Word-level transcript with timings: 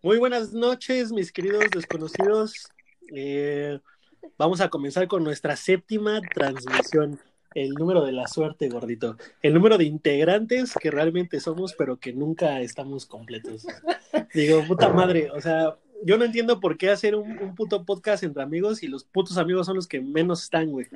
Muy 0.00 0.16
buenas 0.16 0.52
noches, 0.52 1.10
mis 1.10 1.32
queridos 1.32 1.64
desconocidos. 1.74 2.68
Eh, 3.12 3.80
vamos 4.36 4.60
a 4.60 4.68
comenzar 4.68 5.08
con 5.08 5.24
nuestra 5.24 5.56
séptima 5.56 6.20
transmisión. 6.32 7.18
El 7.52 7.70
número 7.70 8.04
de 8.04 8.12
la 8.12 8.28
suerte, 8.28 8.68
gordito. 8.68 9.16
El 9.42 9.54
número 9.54 9.76
de 9.76 9.86
integrantes 9.86 10.74
que 10.80 10.92
realmente 10.92 11.40
somos, 11.40 11.74
pero 11.74 11.96
que 11.96 12.12
nunca 12.12 12.60
estamos 12.60 13.06
completos. 13.06 13.66
Digo, 14.34 14.62
puta 14.68 14.88
madre, 14.90 15.32
o 15.32 15.40
sea, 15.40 15.76
yo 16.04 16.16
no 16.16 16.24
entiendo 16.24 16.60
por 16.60 16.78
qué 16.78 16.90
hacer 16.90 17.16
un, 17.16 17.36
un 17.36 17.56
puto 17.56 17.84
podcast 17.84 18.22
entre 18.22 18.44
amigos 18.44 18.84
y 18.84 18.86
los 18.86 19.02
putos 19.02 19.36
amigos 19.36 19.66
son 19.66 19.74
los 19.74 19.88
que 19.88 20.00
menos 20.00 20.44
están, 20.44 20.70
güey. 20.70 20.86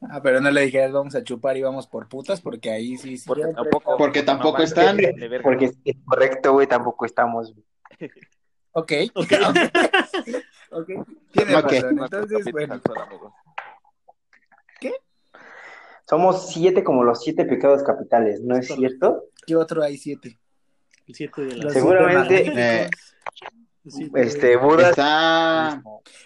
Ah, 0.00 0.20
pero 0.24 0.40
no 0.40 0.50
le 0.50 0.62
dijeras 0.62 0.90
vamos 0.90 1.14
a 1.14 1.22
chupar 1.22 1.56
y 1.56 1.62
vamos 1.62 1.86
por 1.86 2.08
putas, 2.08 2.40
porque 2.40 2.70
ahí 2.72 2.96
sí, 2.96 3.16
sí. 3.16 3.28
Porque 3.28 3.44
tampoco, 3.54 3.96
Porque 3.96 4.22
tampoco 4.24 4.54
van 4.54 4.62
están. 4.64 4.98
Porque 5.40 5.66
es 5.84 5.96
correcto, 6.04 6.54
güey, 6.54 6.66
tampoco 6.66 7.06
estamos. 7.06 7.54
güey. 7.54 8.10
Ok. 8.72 8.92
Ok. 9.14 9.32
ok. 10.70 10.86
Tiene 11.32 11.56
Ok. 11.56 11.62
razón. 11.72 11.96
Nuestro 11.96 12.18
Entonces, 12.20 12.38
capítulo 12.38 12.52
bueno. 12.52 12.74
al 12.74 12.82
sol, 12.82 12.98
amigos. 12.98 13.32
Somos 16.08 16.48
siete 16.50 16.82
como 16.82 17.04
los 17.04 17.22
siete 17.22 17.44
pecados 17.44 17.82
capitales, 17.84 18.40
¿no 18.40 18.56
es 18.56 18.66
cierto? 18.66 19.26
¿Qué 19.46 19.54
otro 19.54 19.82
hay 19.82 19.96
siete? 19.96 20.38
El 21.06 21.14
7 21.14 21.42
de 21.42 21.56
la 21.56 21.70
Seguramente, 21.70 22.42
siete 22.44 22.82
Eh, 22.84 22.90
siete 23.86 24.20
Este, 24.20 24.56
Buda. 24.56 24.90
Está. 24.90 25.82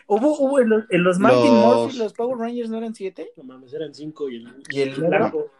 Hubo, 0.06 0.38
hubo 0.38 0.60
en 0.60 0.70
los, 0.70 0.84
en 0.90 1.04
los 1.04 1.18
Martin 1.18 1.54
Los- 1.54 1.76
Murphy, 1.82 1.98
los 1.98 2.12
Power 2.14 2.38
Rangers 2.38 2.70
no 2.70 2.78
eran 2.78 2.94
siete. 2.94 3.30
No 3.36 3.44
mames, 3.44 3.72
eran 3.74 3.94
5 3.94 4.30
y 4.30 4.36
el, 4.36 4.62
Y 4.70 4.80
el. 4.82 5.04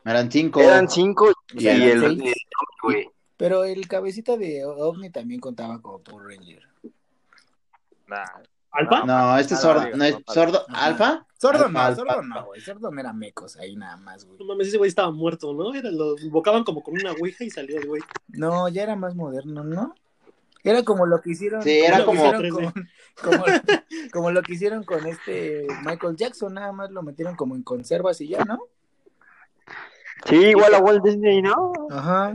Eran 0.04 0.30
cinco. 0.30 0.60
Eran 0.60 0.88
cinco 0.88 1.30
y, 1.54 1.64
Y 1.64 1.68
eran 1.68 2.02
el. 2.04 2.34
Pero 3.36 3.64
el 3.64 3.86
cabecita 3.88 4.36
de 4.38 4.64
OVNI 4.64 5.10
también 5.10 5.40
contaba 5.40 5.80
como 5.82 6.00
Power 6.00 6.28
Ranger. 6.28 6.62
Nah, 8.06 8.24
¿Alfa? 8.74 9.04
No, 9.04 9.38
este 9.38 9.54
es 9.54 9.60
sordo. 9.60 9.84
¿No 9.96 10.04
es 10.04 10.16
sordo? 10.26 10.64
¿Alfa? 10.68 11.24
Sordo 11.38 11.68
no, 11.68 11.78
alfa. 11.80 11.94
sordo 12.02 12.22
no, 12.22 12.44
güey. 12.46 12.60
Sordo 12.60 12.90
no 12.90 13.00
era 13.00 13.12
mecos 13.12 13.56
ahí 13.56 13.76
nada 13.76 13.96
más, 13.98 14.24
güey. 14.24 14.38
No 14.38 14.46
mames, 14.46 14.68
ese 14.68 14.78
güey 14.78 14.88
estaba 14.88 15.12
muerto, 15.12 15.52
¿no? 15.54 15.72
Era, 15.72 15.90
lo 15.92 16.18
invocaban 16.18 16.64
como 16.64 16.82
con 16.82 16.94
una 16.94 17.12
ouija 17.12 17.44
y 17.44 17.50
salió 17.50 17.78
el 17.78 17.86
güey. 17.86 18.02
No, 18.28 18.68
ya 18.68 18.82
era 18.82 18.96
más 18.96 19.14
moderno, 19.14 19.62
¿no? 19.62 19.94
Era 20.64 20.82
como 20.82 21.06
lo 21.06 21.20
que 21.20 21.30
hicieron. 21.30 21.62
Sí, 21.62 21.70
era 21.70 22.04
con- 22.04 22.16
como, 22.16 22.32
como 24.12 24.30
lo 24.32 24.42
que 24.42 24.54
hicieron 24.54 24.82
con 24.82 25.06
este 25.06 25.68
Michael 25.84 26.16
Jackson, 26.16 26.54
nada 26.54 26.72
más 26.72 26.90
lo 26.90 27.02
metieron 27.02 27.36
como 27.36 27.54
en 27.54 27.62
conservas 27.62 28.20
y 28.22 28.28
ya, 28.28 28.44
¿no? 28.44 28.58
Sí, 30.26 30.36
igual 30.36 30.74
a 30.74 30.78
Walt 30.78 31.04
Disney, 31.04 31.42
¿no? 31.42 31.72
Ajá. 31.90 32.34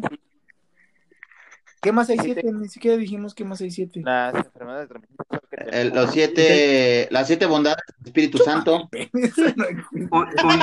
¿Qué 1.81 1.91
más 1.91 2.09
hay 2.09 2.17
siete? 2.19 2.44
Ni 2.52 2.67
siquiera 2.67 2.97
dijimos 2.97 3.33
qué 3.33 3.44
más 3.45 3.61
hay 3.61 3.72
siete. 3.72 4.02
las 4.03 4.33
enfermedades 4.35 4.89
que 4.89 4.99
tenemos. 4.99 5.73
El- 5.73 5.89
los 5.95 6.11
siete. 6.11 7.08
Las 7.11 7.27
siete 7.27 7.45
bondades 7.45 7.77
del 7.99 8.08
Espíritu 8.08 8.38
Santo. 8.39 8.89
Un- 9.94 10.11
un- 10.11 10.61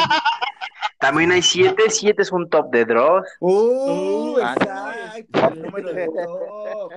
También 0.98 1.30
hay 1.32 1.42
siete, 1.42 1.84
siete 1.90 2.22
es 2.22 2.32
un 2.32 2.48
top 2.48 2.70
de 2.70 2.84
Dross. 2.84 3.26
¡Uh! 3.40 4.38
Ah, 4.42 5.14
exacto, 5.16 5.54
el 5.54 5.62
número 5.62 5.92
de 5.92 6.06
top. 6.06 6.92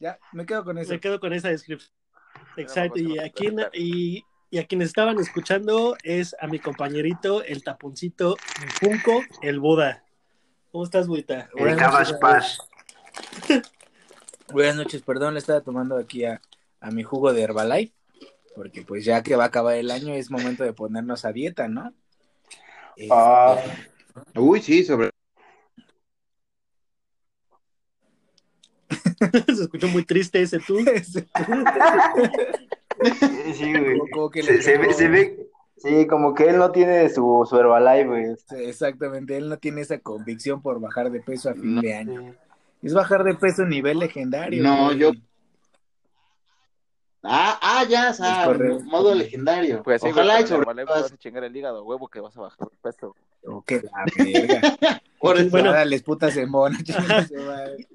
Ya, 0.00 0.18
me 0.32 0.46
quedo 0.46 0.64
con 0.64 0.78
eso. 0.78 0.92
Me 0.92 1.00
quedo 1.00 1.20
con 1.20 1.32
esa 1.32 1.48
descripción. 1.48 1.92
Exacto, 2.56 2.98
y 2.98 3.16
pues, 3.16 3.68
y, 3.74 4.24
y 4.50 4.58
a 4.58 4.66
quienes 4.66 4.88
estaban 4.88 5.18
escuchando 5.18 5.96
es 6.02 6.34
a 6.40 6.46
mi 6.46 6.58
compañerito, 6.58 7.42
el 7.44 7.62
taponcito, 7.62 8.36
mi 8.60 8.66
Funko, 8.68 9.22
el 9.42 9.60
Buda. 9.60 10.04
¿Cómo 10.70 10.84
estás, 10.84 11.06
Buita? 11.06 11.48
El 11.56 11.76
Pash. 12.20 12.58
Buenas 14.52 14.76
noches, 14.76 15.02
perdón, 15.02 15.34
le 15.34 15.40
estaba 15.40 15.60
tomando 15.60 15.96
aquí 15.96 16.24
a, 16.24 16.40
a 16.80 16.90
mi 16.90 17.02
jugo 17.02 17.32
de 17.32 17.42
Herbalife, 17.42 17.92
porque 18.54 18.82
pues 18.82 19.04
ya 19.04 19.22
que 19.22 19.36
va 19.36 19.44
a 19.44 19.48
acabar 19.48 19.76
el 19.76 19.90
año 19.90 20.14
es 20.14 20.30
momento 20.30 20.64
de 20.64 20.72
ponernos 20.72 21.24
a 21.24 21.32
dieta, 21.32 21.68
¿no? 21.68 21.92
Este, 22.96 23.08
Ah. 23.12 23.56
Uy, 24.34 24.60
sí, 24.62 24.84
sobre. 24.84 25.10
Se 29.54 29.62
escuchó 29.62 29.88
muy 29.88 30.04
triste 30.04 30.40
ese 30.42 30.58
tú. 30.60 30.78
Sí, 33.54 33.72
güey. 33.78 33.96
como 34.12 34.28
que 34.28 34.42
le 34.42 34.56
Se, 34.56 34.62
se 34.62 34.76
ve, 34.78 34.92
se 34.92 35.08
ve. 35.08 35.48
Sí, 35.76 36.08
como 36.08 36.34
que 36.34 36.48
él 36.48 36.56
no 36.58 36.72
tiene 36.72 37.08
su, 37.08 37.46
su 37.48 37.56
Herbalife, 37.56 38.06
güey. 38.08 38.24
Sí, 38.48 38.56
Exactamente, 38.64 39.36
él 39.36 39.48
no 39.48 39.56
tiene 39.58 39.82
esa 39.82 40.00
convicción 40.00 40.60
por 40.60 40.80
bajar 40.80 41.08
de 41.12 41.20
peso 41.20 41.48
a 41.48 41.54
fin 41.54 41.76
No. 41.76 41.80
de 41.82 41.94
año. 41.94 42.34
Es 42.82 42.94
bajar 42.94 43.24
de 43.24 43.34
peso 43.34 43.62
a 43.62 43.66
nivel 43.66 43.98
legendario. 43.98 44.62
No, 44.62 44.86
güey. 44.86 44.98
yo- 44.98 45.12
Ah, 47.22 47.58
ah, 47.60 47.84
ya, 47.88 48.10
o 48.10 48.14
sea, 48.14 48.42
Es 48.42 48.46
correcto. 48.46 48.84
modo 48.84 49.14
legendario. 49.14 49.82
Pues 49.82 50.00
sí, 50.00 50.08
Ojalá 50.08 50.40
y 50.40 50.46
sobre 50.46 50.64
Vale, 50.64 50.84
vas 50.84 51.12
a 51.12 51.16
chingar 51.16 51.42
el 51.44 51.54
hígado, 51.56 51.84
huevo, 51.84 52.08
que 52.08 52.20
vas 52.20 52.36
a 52.36 52.40
bajar 52.42 52.68
de 52.70 52.76
peso. 52.80 53.16
Oh, 53.44 53.60
qué 53.62 53.82
la 53.82 54.04
verga. 54.16 54.78
por 55.18 55.36
eso. 55.36 55.50
Bueno. 55.50 55.84
Les 55.84 56.02
putas 56.02 56.36
en 56.36 56.48
madre. 56.50 57.86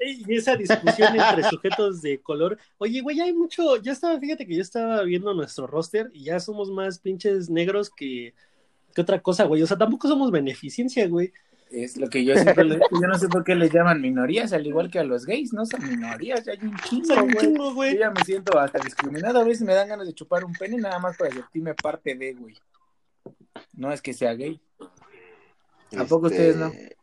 Y 0.00 0.34
esa 0.34 0.56
discusión 0.56 1.14
entre 1.14 1.44
sujetos 1.48 2.00
de 2.02 2.20
color. 2.22 2.58
Oye, 2.78 3.02
güey, 3.02 3.20
hay 3.20 3.32
mucho. 3.32 3.76
Ya 3.76 3.92
estaba, 3.92 4.18
fíjate 4.18 4.46
que 4.46 4.56
yo 4.56 4.62
estaba 4.62 5.02
viendo 5.02 5.32
nuestro 5.34 5.66
roster 5.66 6.10
y 6.14 6.24
ya 6.24 6.40
somos 6.40 6.70
más 6.70 6.98
pinches 6.98 7.50
negros 7.50 7.88
que, 7.90 8.34
que 8.94 9.00
otra 9.00 9.20
cosa, 9.20 9.44
güey. 9.44 9.62
O 9.62 9.66
sea, 9.66 9.76
tampoco 9.78 10.08
somos 10.08 10.30
beneficencia, 10.32 11.06
güey. 11.06 11.32
Es 11.72 11.96
lo 11.96 12.08
que 12.08 12.24
yo 12.24 12.34
siempre 12.34 12.64
le 12.64 12.78
Yo 12.78 13.08
no 13.08 13.18
sé 13.18 13.28
por 13.28 13.44
qué 13.44 13.54
les 13.54 13.72
llaman 13.72 14.00
minorías, 14.00 14.52
al 14.52 14.66
igual 14.66 14.90
que 14.90 14.98
a 14.98 15.04
los 15.04 15.24
gays, 15.24 15.52
no 15.52 15.64
son 15.64 15.88
minorías, 15.88 16.44
ya 16.44 16.52
hay 16.52 16.58
un 16.62 16.76
chingo, 16.76 17.74
güey. 17.74 17.94
Yo 17.94 18.00
ya 18.00 18.10
me 18.10 18.22
siento 18.24 18.58
hasta 18.58 18.78
discriminado. 18.78 19.40
A 19.40 19.44
veces 19.44 19.62
me 19.62 19.74
dan 19.74 19.88
ganas 19.88 20.06
de 20.06 20.12
chupar 20.12 20.44
un 20.44 20.52
pene 20.52 20.76
nada 20.76 20.98
más 20.98 21.16
para 21.16 21.30
sentirme 21.30 21.74
parte 21.74 22.14
de, 22.14 22.34
güey. 22.34 22.56
No 23.72 23.90
es 23.90 24.02
que 24.02 24.12
sea 24.12 24.34
gay. 24.34 24.60
¿A 25.96 26.04
poco 26.04 26.26
ustedes 26.26 26.56
no? 26.56 26.66
Este, 26.66 26.96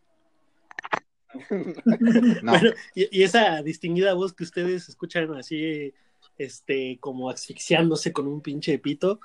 No, 2.44 2.52
Bueno, 2.52 2.72
y, 2.96 3.20
y 3.20 3.24
esa 3.24 3.62
distinguida 3.62 4.14
voz 4.14 4.34
que 4.34 4.44
ustedes 4.44 4.90
escuchan 4.90 5.34
así, 5.36 5.94
este, 6.38 6.98
como 7.00 7.30
asfixiándose 7.30 8.14
con 8.14 8.28
un 8.28 8.42
pinche 8.42 8.78
pito, 8.80 9.20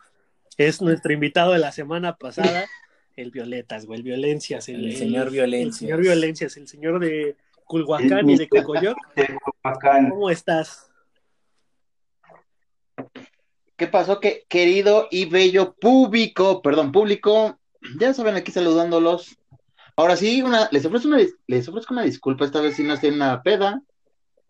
es 0.57 0.81
nuestro 0.83 1.13
invitado 1.13 1.53
de 1.53 1.59
la 1.59 1.73
semana 1.73 2.17
pasada, 2.17 2.67
el 3.17 3.31
Violetas, 3.31 3.87
güey, 3.87 3.99
el 3.99 4.05
Violencias. 4.05 4.69
El 4.69 4.97
señor 4.97 5.31
Violencias. 5.31 5.83
El 5.83 5.87
señor 5.89 6.01
Violencias, 6.01 6.57
el 6.57 6.69
señor 6.69 7.01
de 7.01 7.37
Culhuacán 7.65 8.29
y 8.29 8.37
de 8.37 8.49
Cocoyoc. 8.49 8.97
¿Cómo 10.11 10.31
estás? 10.31 10.91
¿Qué 13.77 13.87
pasó? 13.87 14.21
Que, 14.21 14.45
querido 14.49 15.09
y 15.11 15.25
bello 15.25 15.75
público, 15.75 16.63
perdón, 16.63 16.93
público, 16.93 17.59
ya 17.99 18.15
saben, 18.15 18.37
aquí 18.37 18.53
saludándolos. 18.53 19.37
Ahora 19.97 20.17
sí, 20.17 20.43
una, 20.43 20.69
les, 20.71 20.85
ofrezco 20.85 21.09
una, 21.09 21.19
les 21.47 21.69
ofrezco 21.69 21.95
una 21.95 22.03
disculpa, 22.03 22.45
esta 22.45 22.61
vez 22.61 22.77
sí 22.77 22.83
no 22.83 22.95
estoy 22.95 23.11
en 23.11 23.17
una 23.17 23.43
peda, 23.43 23.83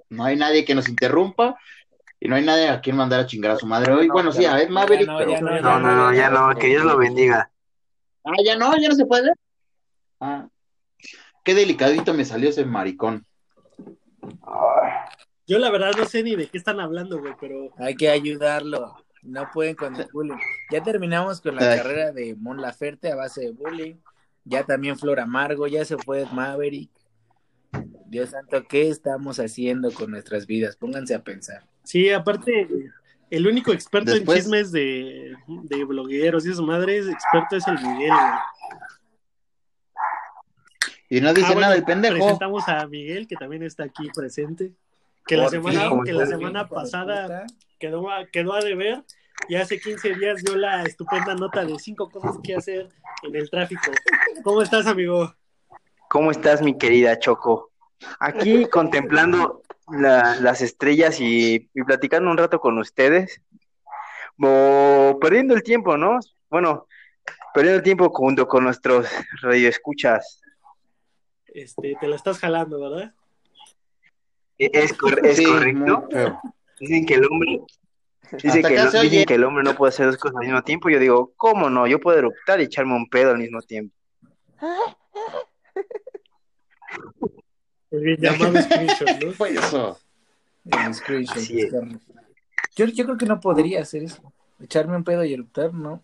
no 0.08 0.24
hay 0.24 0.36
nadie 0.36 0.64
que 0.64 0.74
nos 0.74 0.88
interrumpa 0.88 1.56
y 2.20 2.28
no 2.28 2.36
hay 2.36 2.44
nadie 2.44 2.68
a 2.68 2.80
quien 2.80 2.96
mandar 2.96 3.20
a 3.20 3.26
chingar 3.26 3.52
a 3.52 3.56
su 3.56 3.66
madre 3.66 3.92
hoy. 3.92 4.08
Bueno, 4.08 4.32
sí, 4.32 4.44
a 4.44 4.54
ver, 4.56 4.70
Maverick, 4.70 5.10
pero... 5.18 5.40
No, 5.40 5.80
no, 5.80 5.94
no, 5.94 6.14
ya 6.14 6.30
no, 6.30 6.54
que 6.54 6.68
Dios 6.68 6.84
lo 6.84 6.96
bendiga. 6.96 7.50
Ah, 8.24 8.32
ya 8.44 8.56
no, 8.56 8.76
ya 8.78 8.88
no 8.88 8.94
se 8.94 9.06
puede. 9.06 9.32
Ah, 10.20 10.48
qué 11.44 11.54
delicadito 11.54 12.14
me 12.14 12.24
salió 12.24 12.48
ese 12.48 12.64
maricón. 12.64 13.24
Ah, 14.42 15.08
Yo 15.46 15.58
la 15.58 15.70
verdad 15.70 15.92
no 15.96 16.06
sé 16.06 16.22
ni 16.22 16.34
de 16.36 16.46
qué 16.48 16.56
están 16.58 16.80
hablando, 16.80 17.18
güey, 17.20 17.34
pero 17.40 17.70
Hay 17.78 17.94
que 17.94 18.08
ayudarlo. 18.08 18.96
No 19.22 19.50
pueden 19.52 19.74
con 19.74 19.96
el 19.96 20.06
bullying. 20.12 20.36
Ya 20.70 20.82
terminamos 20.82 21.40
con 21.40 21.56
la 21.56 21.70
Ay. 21.70 21.78
carrera 21.78 22.12
de 22.12 22.34
Mon 22.36 22.60
Laferte 22.60 23.10
a 23.10 23.16
base 23.16 23.40
de 23.42 23.50
bullying. 23.52 23.94
Ya 24.44 24.64
también 24.64 24.98
Flor 24.98 25.20
Amargo, 25.20 25.66
ya 25.66 25.84
se 25.86 25.96
fue 25.96 26.26
Maverick. 26.32 26.90
Dios 28.06 28.30
santo, 28.30 28.64
¿qué 28.68 28.88
estamos 28.90 29.40
haciendo 29.40 29.90
con 29.92 30.10
nuestras 30.10 30.46
vidas? 30.46 30.76
Pónganse 30.76 31.14
a 31.14 31.24
pensar. 31.24 31.66
sí, 31.82 32.10
aparte, 32.10 32.68
el 33.30 33.46
único 33.46 33.72
experto 33.72 34.12
Después- 34.12 34.38
en 34.38 34.42
chismes 34.44 34.72
de, 34.72 35.36
de 35.46 35.84
blogueros 35.84 36.46
y 36.46 36.54
su 36.54 36.62
madre 36.64 36.98
es 36.98 37.08
experto 37.08 37.56
es 37.56 37.66
el 37.68 37.74
Miguel, 37.74 38.10
güey. 38.10 38.32
Y 41.10 41.20
no 41.20 41.32
dice 41.32 41.46
Ah, 41.46 41.52
bueno, 41.52 41.60
nada 41.62 41.74
el 41.76 41.84
pendejo. 41.84 42.14
Presentamos 42.14 42.68
a 42.68 42.86
Miguel, 42.86 43.28
que 43.28 43.36
también 43.36 43.62
está 43.62 43.84
aquí 43.84 44.08
presente. 44.14 44.72
Que 45.26 45.36
la 45.36 45.48
semana, 45.48 45.90
que 46.04 46.12
la 46.12 46.26
semana 46.26 46.68
pasada 46.68 47.46
quedó 47.78 48.10
a, 48.10 48.26
quedó 48.26 48.52
a 48.54 48.60
deber 48.60 49.04
y 49.48 49.54
hace 49.56 49.78
15 49.80 50.14
días 50.14 50.42
dio 50.42 50.56
la 50.56 50.82
estupenda 50.82 51.34
nota 51.34 51.64
de 51.64 51.78
cinco 51.78 52.10
cosas 52.10 52.36
que 52.42 52.54
hacer 52.56 52.88
en 53.22 53.36
el 53.36 53.48
tráfico. 53.48 53.90
¿Cómo 54.42 54.60
estás, 54.62 54.86
amigo? 54.86 55.34
¿Cómo 56.08 56.30
estás, 56.30 56.60
mi 56.62 56.76
querida 56.76 57.18
Choco? 57.18 57.70
Aquí 58.20 58.66
contemplando 58.66 59.62
la- 59.88 60.36
las 60.40 60.60
estrellas 60.62 61.20
y, 61.20 61.68
y 61.74 61.82
platicando 61.84 62.30
un 62.30 62.38
rato 62.38 62.60
con 62.60 62.78
ustedes. 62.78 63.40
O 64.42 65.18
perdiendo 65.20 65.54
el 65.54 65.62
tiempo, 65.62 65.96
¿no? 65.96 66.18
Bueno, 66.50 66.86
perdiendo 67.52 67.78
el 67.78 67.84
tiempo 67.84 68.08
junto 68.10 68.48
con 68.48 68.64
nuestros 68.64 69.06
radioescuchas. 69.42 70.40
Este, 71.46 71.96
te 72.00 72.08
la 72.08 72.16
estás 72.16 72.38
jalando, 72.40 72.80
¿verdad? 72.80 73.14
¿Es, 74.58 74.92
cor- 74.94 75.24
es 75.24 75.36
Sí, 75.36 75.44
correcto? 75.44 76.08
Dicen 76.80 77.06
que 77.06 77.14
el 77.14 77.24
hombre, 77.30 77.60
que, 78.38 78.50
se 78.50 79.00
dicen 79.02 79.24
que 79.24 79.34
el 79.34 79.44
hombre 79.44 79.62
no 79.62 79.76
puede 79.76 79.90
hacer 79.90 80.06
dos 80.06 80.16
cosas 80.16 80.36
al 80.38 80.46
mismo 80.46 80.62
tiempo. 80.62 80.90
Yo 80.90 80.98
digo, 80.98 81.32
¿cómo 81.36 81.70
no? 81.70 81.86
Yo 81.86 82.00
puedo 82.00 82.18
eruptar 82.18 82.60
y 82.60 82.64
echarme 82.64 82.96
un 82.96 83.08
pedo 83.08 83.30
al 83.30 83.38
mismo 83.38 83.62
tiempo. 83.62 83.94
El 87.96 88.02
bien 88.02 88.16
llamado 88.20 88.60
screenshot, 88.62 89.22
¿no? 89.22 89.32
fue 89.34 89.50
eso? 89.50 89.98
El 90.64 90.94
screenshot. 90.94 91.36
Así 91.36 91.60
es. 91.60 91.72
Yo, 92.76 92.86
yo 92.86 93.04
creo 93.04 93.16
que 93.16 93.26
no 93.26 93.40
podría 93.40 93.82
hacer 93.82 94.02
eso. 94.02 94.32
Echarme 94.60 94.96
un 94.96 95.04
pedo 95.04 95.24
y 95.24 95.32
eruptar, 95.32 95.72
¿no? 95.72 96.02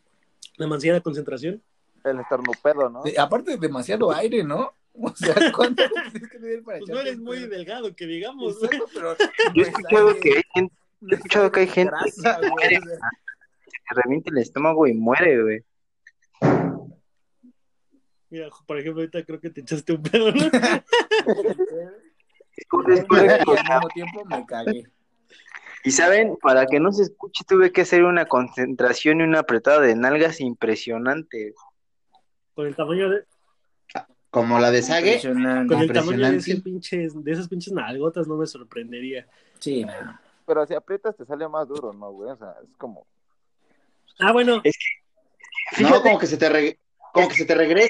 Demasiada 0.58 1.00
concentración. 1.00 1.62
El 2.04 2.20
estornupedo, 2.20 2.88
¿no? 2.88 3.02
De- 3.02 3.18
aparte, 3.18 3.56
demasiado 3.56 4.12
aire, 4.12 4.44
¿no? 4.44 4.72
O 4.92 5.14
sea, 5.14 5.34
¿cuánto 5.52 5.84
tienes 6.12 6.28
que 6.28 6.62
para 6.64 6.78
Pues 6.80 6.90
no 6.90 7.00
eres 7.00 7.18
muy 7.18 7.38
delgado, 7.46 7.94
que 7.94 8.06
digamos. 8.06 8.56
Exacto, 8.60 8.86
pero 8.92 9.16
Yo 9.54 9.62
he 9.62 9.68
escuchado 9.68 10.16
que 10.16 10.30
hay 10.36 10.42
gente 10.52 10.74
he 11.08 11.14
escuchado 11.14 11.50
que 11.52 11.60
hay 11.60 11.66
gente 11.68 11.92
que 12.12 12.80
que 12.80 13.94
revienta 14.02 14.30
el 14.30 14.38
estómago 14.38 14.86
y 14.86 14.94
muere, 14.94 15.42
güey. 15.42 15.64
Mira, 18.30 18.48
por 18.66 18.78
ejemplo, 18.78 19.02
ahorita 19.02 19.24
creo 19.24 19.40
que 19.40 19.50
te 19.50 19.60
echaste 19.62 19.92
un 19.92 20.02
pedo, 20.02 20.30
¿no? 20.32 20.44
Mismo 22.86 23.88
tiempo 23.94 24.24
me 24.24 24.46
cagué. 24.46 24.84
Y 25.82 25.90
saben, 25.92 26.36
para 26.40 26.66
que 26.66 26.78
no 26.78 26.92
se 26.92 27.04
escuche, 27.04 27.42
tuve 27.46 27.72
que 27.72 27.80
hacer 27.80 28.04
una 28.04 28.26
concentración 28.26 29.20
y 29.20 29.24
una 29.24 29.40
apretada 29.40 29.80
de 29.80 29.94
nalgas 29.96 30.40
impresionante. 30.40 31.54
Con 32.54 32.66
el 32.66 32.76
tamaño 32.76 33.08
de, 33.08 33.24
Como 34.30 34.58
la 34.60 34.70
de 34.70 34.82
Sage. 34.82 35.14
Impresionante. 35.14 35.74
con 35.74 35.82
el 35.82 35.92
tamaño 35.92 36.30
de, 36.30 36.36
ese 36.36 36.56
pinches, 36.60 37.24
de 37.24 37.32
esas 37.32 37.48
pinches 37.48 37.72
nalgotas 37.72 38.28
no 38.28 38.36
me 38.36 38.46
sorprendería. 38.46 39.26
Sí, 39.58 39.84
no. 39.84 40.20
Pero 40.46 40.66
si 40.66 40.74
aprietas 40.74 41.16
te 41.16 41.24
sale 41.24 41.48
más 41.48 41.66
duro, 41.66 41.92
¿no, 41.92 42.10
güey? 42.12 42.30
O 42.30 42.36
sea, 42.36 42.54
es 42.62 42.76
como... 42.76 43.06
Ah, 44.18 44.32
bueno, 44.32 44.62
No, 45.80 46.02
como 46.02 46.18
que 46.18 46.26
se 46.26 46.36
te 46.36 46.48
re- 46.50 46.78
como 47.12 47.28
que 47.28 47.34
se 47.34 47.44
te 47.44 47.54
regresa. 47.54 47.88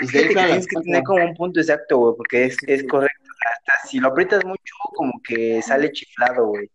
Y 0.00 0.06
se 0.06 0.10
Fíjate 0.10 0.18
que 0.20 0.26
infla 0.28 0.40
la 0.42 0.46
tienes 0.48 0.66
que 0.66 0.80
tener 0.80 1.02
como 1.04 1.24
un 1.24 1.34
punto 1.34 1.60
exacto, 1.60 1.98
güey, 1.98 2.14
porque 2.16 2.44
es, 2.46 2.56
es 2.66 2.84
correcto. 2.86 3.24
Hasta 3.50 3.88
si 3.88 4.00
lo 4.00 4.08
aprietas 4.08 4.44
mucho, 4.44 4.74
como 4.94 5.12
que 5.22 5.62
sale 5.62 5.90
chiflado, 5.92 6.46
güey. 6.46 6.70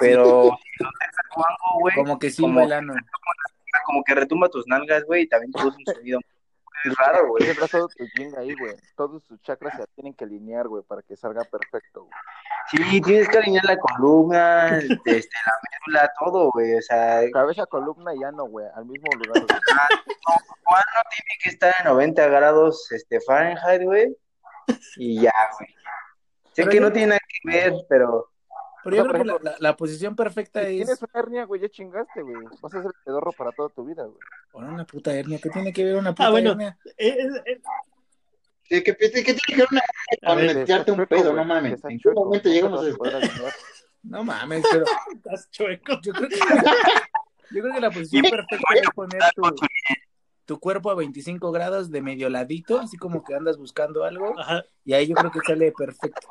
Pero 0.00 0.58
si 0.78 0.84
lo 0.84 0.90
dejas 1.00 1.14
algo, 1.30 1.80
güey, 1.80 1.94
Como 1.94 2.18
que 2.18 2.30
sí, 2.30 2.42
Como- 2.42 2.68
como 3.86 4.04
que 4.04 4.14
retumba 4.14 4.48
tus 4.48 4.66
nalgas, 4.66 5.04
güey, 5.04 5.22
y 5.22 5.28
también 5.28 5.50
produce 5.52 5.78
un 5.86 5.94
sonido 5.94 6.20
muy 6.84 6.94
raro, 6.96 7.28
güey. 7.28 7.54
Tu 7.54 8.04
yin 8.16 8.36
ahí, 8.38 8.54
güey. 8.54 8.74
Todos 8.96 9.24
tus 9.24 9.40
chakras 9.42 9.76
se 9.76 9.86
tienen 9.94 10.14
que 10.14 10.24
alinear, 10.24 10.68
güey, 10.68 10.82
para 10.82 11.02
que 11.02 11.16
salga 11.16 11.42
perfecto, 11.44 12.04
güey. 12.04 12.12
Sí, 12.70 13.00
tienes 13.00 13.28
que 13.28 13.38
alinear 13.38 13.64
la 13.64 13.78
columna, 13.78 14.78
este, 14.78 15.12
la 15.46 15.52
médula, 15.86 16.12
todo, 16.18 16.50
güey. 16.52 16.74
O 16.76 16.82
sea, 16.82 17.20
Cabeza, 17.32 17.66
columna 17.66 18.14
y 18.14 18.22
ano, 18.24 18.44
güey, 18.46 18.66
al 18.74 18.84
mismo 18.86 19.08
lugar, 19.14 19.44
güey. 19.44 19.60
Juan 20.64 20.82
no 20.94 21.02
tiene 21.10 21.38
que 21.42 21.50
estar 21.50 21.74
a 21.80 21.84
90 21.84 22.26
grados 22.28 22.90
este, 22.92 23.20
Fahrenheit, 23.20 23.82
güey. 23.82 24.16
Y 24.96 25.20
ya, 25.20 25.34
güey. 25.58 25.68
Sé 26.54 26.62
Pero 26.62 26.70
que 26.70 26.76
yo- 26.76 26.82
no 26.82 26.92
tiene 26.92 27.08
nada 27.08 27.20
que 27.28 27.50
ver, 27.50 27.72
pero 27.88 28.31
Pero 28.84 28.96
yo 28.96 29.06
creo 29.06 29.22
que 29.22 29.24
la, 29.28 29.38
la- 29.42 29.56
la 29.58 29.76
posición 29.76 30.16
perfecta 30.16 30.60
Si 30.60 30.80
es. 30.80 30.86
tienes 30.86 31.02
una 31.02 31.20
hernia, 31.20 31.44
güey, 31.44 31.60
ya 31.60 31.68
chingaste, 31.68 32.22
güey. 32.22 32.36
Vas 32.60 32.74
a 32.74 32.82
ser 32.82 32.90
pedorro 33.04 33.32
para 33.32 33.52
toda 33.52 33.68
tu 33.68 33.84
vida, 33.84 34.04
güey. 34.04 34.18
Por 34.50 34.64
una 34.64 34.84
puta 34.84 35.14
hernia. 35.14 35.38
¿Qué 35.42 35.50
tiene 35.50 35.72
que 35.72 35.84
ver 35.84 35.96
una 35.96 36.10
puta 36.12 36.26
Ah, 36.26 36.30
bueno. 36.30 36.50
hernia? 36.52 36.76
eh, 36.98 37.08
eh, 37.08 37.42
eh, 37.46 37.60
¿Qué, 38.64 38.82
qué 38.82 38.94
tiene 38.94 39.22
que 39.46 39.56
ver 39.56 39.66
una 39.70 39.82
con 40.26 40.36
meterte 40.46 40.92
un 40.92 41.06
pedo? 41.06 41.32
No 41.34 41.44
mames. 41.44 41.84
¿En 41.84 41.90
qué 41.90 41.98
chueco, 41.98 42.24
momento 42.24 42.48
llegamos 42.48 42.84
a. 42.84 42.88
No 44.04 44.24
mames, 44.24 44.64
pero 44.70 44.84
estás 45.14 45.48
chueco. 45.52 46.00
yo 46.02 46.12
creo 46.12 46.28
que, 46.28 46.34
yo 47.52 47.62
creo 47.62 47.72
que 47.74 47.80
la 47.80 47.90
posición 47.92 48.22
perfecta 48.22 48.74
es 48.74 48.90
poner 48.96 49.20
tu, 49.36 49.42
tu 50.44 50.58
cuerpo 50.58 50.90
a 50.90 50.94
25 50.94 51.52
grados 51.52 51.90
de 51.90 52.02
medio 52.02 52.28
ladito, 52.28 52.78
así 52.80 52.96
como 52.96 53.22
que 53.22 53.34
andas 53.34 53.56
buscando 53.58 54.04
algo, 54.04 54.38
Ajá. 54.38 54.64
y 54.84 54.92
ahí 54.92 55.06
yo 55.06 55.14
creo 55.14 55.30
que 55.30 55.40
sale 55.40 55.72
perfecto. 55.72 56.26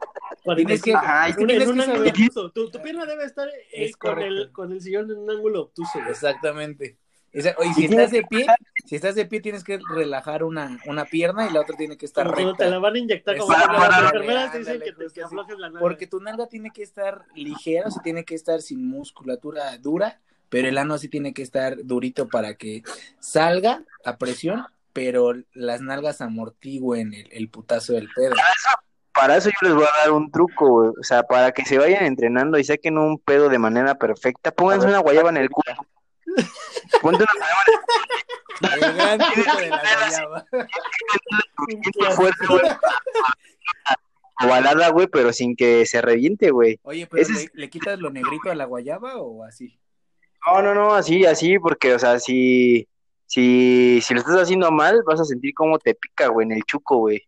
Tienes 0.55 0.81
que, 0.81 0.93
Ajá, 0.93 1.27
es 1.29 1.35
que 1.37 1.43
Un- 1.43 1.47
tienes 1.49 1.67
un 1.67 1.77
que 1.77 1.85
saber-. 1.85 2.13
Tu, 2.53 2.69
tu 2.71 2.81
pierna 2.81 3.05
debe 3.05 3.25
estar 3.25 3.47
eh, 3.47 3.53
Es 3.71 3.95
con, 3.95 4.19
el, 4.19 4.51
con 4.51 4.71
el 4.71 4.81
sillón 4.81 5.09
en 5.11 5.17
un 5.19 5.29
ángulo 5.29 5.61
obtuso. 5.61 5.99
Exactamente. 6.09 6.97
Esa- 7.31 7.55
si 7.61 7.69
Y 7.69 7.73
tienes 7.87 7.91
estás 7.99 8.11
de 8.11 8.23
pie, 8.23 8.45
si 8.85 8.95
estás 8.95 9.15
de 9.15 9.25
pie 9.25 9.39
tienes 9.39 9.63
que 9.63 9.79
relajar 9.93 10.43
una, 10.43 10.77
una 10.87 11.05
pierna 11.05 11.47
y 11.47 11.53
la 11.53 11.61
otra 11.61 11.77
tiene 11.77 11.95
que 11.97 12.05
estar 12.05 12.25
Como 12.25 12.35
cuando 12.35 12.53
te 12.55 12.63
la 12.65 12.69
recta. 12.71 12.79
van 12.79 12.95
a 12.95 12.97
inyectar, 12.99 13.37
como 13.37 13.53
Exacto. 13.53 13.69
cuando 13.77 13.87
las 13.87 13.97
Ándale, 13.97 14.17
enfermeras 14.17 14.51
te 14.51 14.57
dicen 14.59 14.73
ándale, 14.73 14.91
que 14.91 14.97
te 14.97 15.03
justo 15.03 15.13
que 15.15 15.21
así. 15.23 15.27
aflojes 15.35 15.57
la 15.59 15.67
nalga. 15.67 15.79
Porque 15.79 16.07
tu 16.07 16.19
nalga 16.19 16.47
tiene 16.47 16.71
que 16.71 16.83
estar 16.83 17.25
ligera, 17.35 17.87
o 17.87 17.91
sea, 17.91 18.01
tiene 18.03 18.25
que 18.25 18.35
estar 18.35 18.61
sin 18.61 18.85
musculatura 18.85 19.77
dura, 19.77 20.19
pero 20.51 20.67
el 20.67 20.77
ano 20.77 20.99
sí 20.99 21.07
tiene 21.09 21.33
que 21.33 21.41
estar 21.41 21.77
durito 21.83 22.27
para 22.27 22.53
que 22.53 22.83
salga 23.19 23.83
a 24.05 24.17
presión, 24.17 24.63
pero 24.93 25.33
las 25.53 25.81
nalgas 25.81 26.21
amortigüen 26.21 27.13
el, 27.15 27.27
el 27.31 27.49
putazo 27.49 27.93
del 27.93 28.09
pedo. 28.13 28.35
para 29.13 29.37
eso 29.37 29.49
yo 29.49 29.67
les 29.67 29.75
voy 29.75 29.85
a 29.85 29.99
dar 30.03 30.11
un 30.11 30.29
truco, 30.29 30.67
güey. 30.69 30.89
O 30.99 31.03
sea, 31.03 31.23
para 31.23 31.51
que 31.53 31.63
se 31.65 31.77
vayan 31.77 32.03
entrenando 32.05 32.59
y 32.59 32.63
saquen 32.65 32.97
un 32.97 33.17
pedo 33.17 33.47
de 33.49 33.57
manera 33.59 33.95
perfecta, 33.95 34.51
pónganse 34.51 34.87
una 34.87 34.99
guayaba 34.99 35.29
en 35.29 35.37
el 35.37 35.49
culo. 35.49 35.75
Ponte 37.01 37.23
una 37.23 37.33
guayaba 37.33 38.85
El 38.87 38.95
gran 38.95 39.19
truco 39.19 39.57
de 39.57 39.69
la 39.69 39.81
guayaba. 39.99 40.45
en 41.67 42.11
fuerte, 42.11 42.45
güey. 42.47 42.61
Ovalada, 44.43 44.89
güey, 44.89 45.07
pero 45.07 45.31
sin 45.33 45.55
que 45.55 45.85
se 45.85 46.01
reviente, 46.01 46.49
güey. 46.51 46.79
Oye, 46.83 47.05
pero 47.07 47.21
Ese 47.21 47.33
¿le, 47.33 47.39
es- 47.43 47.51
le 47.53 47.69
quitas 47.69 47.99
lo 47.99 48.09
negrito 48.09 48.49
a 48.49 48.55
la 48.55 48.65
guayaba 48.65 49.17
o 49.17 49.43
así? 49.43 49.77
No, 50.47 50.61
no, 50.61 50.73
no, 50.73 50.93
así, 50.93 51.25
así, 51.25 51.59
porque, 51.59 51.93
o 51.93 51.99
sea, 51.99 52.19
si, 52.19 52.87
si, 53.25 53.99
si 54.01 54.13
lo 54.13 54.19
estás 54.21 54.41
haciendo 54.41 54.71
mal, 54.71 55.01
vas 55.05 55.19
a 55.21 55.25
sentir 55.25 55.53
cómo 55.53 55.77
te 55.79 55.93
pica, 55.95 56.27
güey, 56.27 56.45
en 56.45 56.53
el 56.53 56.63
chuco, 56.63 56.97
güey. 56.97 57.21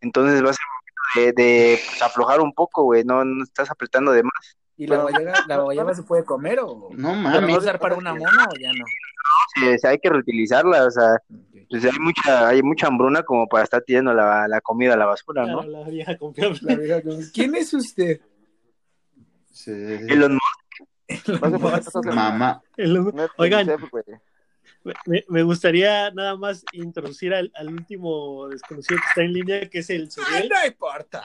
Entonces 0.00 0.42
vas 0.42 0.56
a 0.56 1.18
de, 1.20 1.32
de 1.32 1.80
pues, 1.86 2.02
aflojar 2.02 2.40
un 2.40 2.52
poco, 2.52 2.82
güey, 2.84 3.04
no, 3.04 3.24
no 3.24 3.44
estás 3.44 3.70
apretando 3.70 4.12
de 4.12 4.22
más. 4.22 4.56
¿Y 4.78 4.86
la 4.86 4.98
guayaba, 5.02 5.32
la 5.46 5.56
guayaba 5.62 5.94
se 5.94 6.02
puede 6.02 6.24
comer 6.24 6.58
o 6.60 6.88
No 6.92 7.10
¿la 7.14 7.16
mames. 7.16 7.42
vas 7.48 7.54
a 7.56 7.58
usar 7.60 7.78
para 7.78 7.94
una 7.96 8.12
mona 8.12 8.46
o 8.50 8.58
ya 8.60 8.72
no? 8.72 8.84
Eh, 9.62 9.74
o 9.74 9.78
sea, 9.78 9.90
hay 9.90 9.98
que 9.98 10.08
reutilizarla, 10.10 10.84
o 10.84 10.90
sea, 10.90 11.16
pues 11.70 11.84
hay 11.84 11.98
mucha, 11.98 12.48
hay 12.48 12.62
mucha 12.62 12.86
hambruna 12.88 13.22
como 13.22 13.48
para 13.48 13.64
estar 13.64 13.82
tirando 13.82 14.12
la, 14.14 14.46
la 14.48 14.60
comida 14.60 14.94
a 14.94 14.96
la 14.96 15.06
basura, 15.06 15.44
Claro, 15.44 15.62
¿no? 15.62 15.68
la 15.68 15.88
vieja 15.88 16.16
confiable. 16.18 16.58
La 16.62 16.74
vieja 16.76 17.02
con- 17.02 17.22
¿Quién 17.32 17.54
es 17.54 17.72
usted? 17.74 18.20
Sí. 19.52 19.70
Elon 19.72 20.34
Musk, 20.34 20.60
Mamá. 22.04 22.62
Oigan. 23.38 23.68
Me, 25.06 25.24
me 25.28 25.42
gustaría 25.42 26.10
nada 26.12 26.36
más 26.36 26.64
introducir 26.72 27.34
al, 27.34 27.50
al 27.54 27.68
último 27.68 28.48
desconocido 28.48 29.00
que 29.00 29.08
está 29.08 29.22
en 29.22 29.32
línea, 29.32 29.68
que 29.68 29.78
es 29.78 29.90
el 29.90 30.02
Ay, 30.02 30.10
Suriel. 30.10 30.48
no 30.48 30.66
importa. 30.66 31.24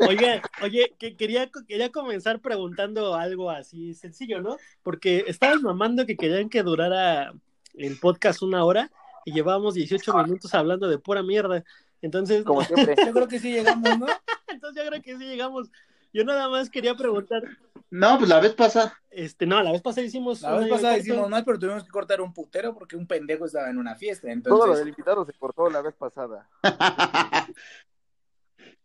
Oye, 0.00 0.42
oye, 0.62 0.94
que 0.98 1.16
quería, 1.16 1.48
quería 1.68 1.92
comenzar 1.92 2.40
preguntando 2.40 3.14
algo 3.14 3.50
así 3.50 3.94
sencillo, 3.94 4.40
¿no? 4.40 4.56
Porque 4.82 5.24
estabas 5.28 5.62
mamando 5.62 6.06
que 6.06 6.16
querían 6.16 6.48
que 6.48 6.64
durara 6.64 7.32
el 7.74 7.98
podcast 8.00 8.42
una 8.42 8.64
hora 8.64 8.90
y 9.24 9.32
llevábamos 9.32 9.74
18 9.74 10.12
minutos 10.24 10.52
hablando 10.54 10.88
de 10.88 10.98
pura 10.98 11.22
mierda. 11.22 11.62
Entonces, 12.02 12.44
Como 12.44 12.62
siempre. 12.64 12.96
Yo 13.04 13.12
creo 13.12 13.28
que 13.28 13.38
sí 13.38 13.52
llegamos, 13.52 13.98
¿no? 13.98 14.06
entonces 14.48 14.82
yo 14.82 14.90
creo 14.90 15.02
que 15.02 15.16
sí 15.16 15.24
llegamos. 15.24 15.68
Yo 16.16 16.24
nada 16.24 16.48
más 16.48 16.70
quería 16.70 16.94
preguntar, 16.94 17.42
No, 17.90 18.16
pues 18.16 18.30
la 18.30 18.40
vez 18.40 18.54
pasada. 18.54 18.98
este, 19.10 19.44
no, 19.44 19.62
la 19.62 19.70
vez 19.70 19.82
pasada 19.82 20.06
hicimos. 20.06 20.40
La 20.40 20.56
vez 20.56 20.70
pasada 20.70 20.96
hicimos 20.96 21.28
más, 21.28 21.44
pero 21.44 21.58
tuvimos 21.58 21.84
que 21.84 21.90
cortar 21.90 22.22
un 22.22 22.32
putero 22.32 22.72
porque 22.72 22.96
un 22.96 23.06
pendejo 23.06 23.44
estaba 23.44 23.68
en 23.68 23.76
una 23.76 23.96
fiesta. 23.96 24.26
Todo 24.42 24.56
lo 24.56 24.62
Entonces, 24.62 24.78
del 24.78 24.88
invitado 24.88 25.26
se 25.26 25.34
cortó 25.34 25.68
la 25.68 25.82
vez 25.82 25.94
pasada. 25.94 26.48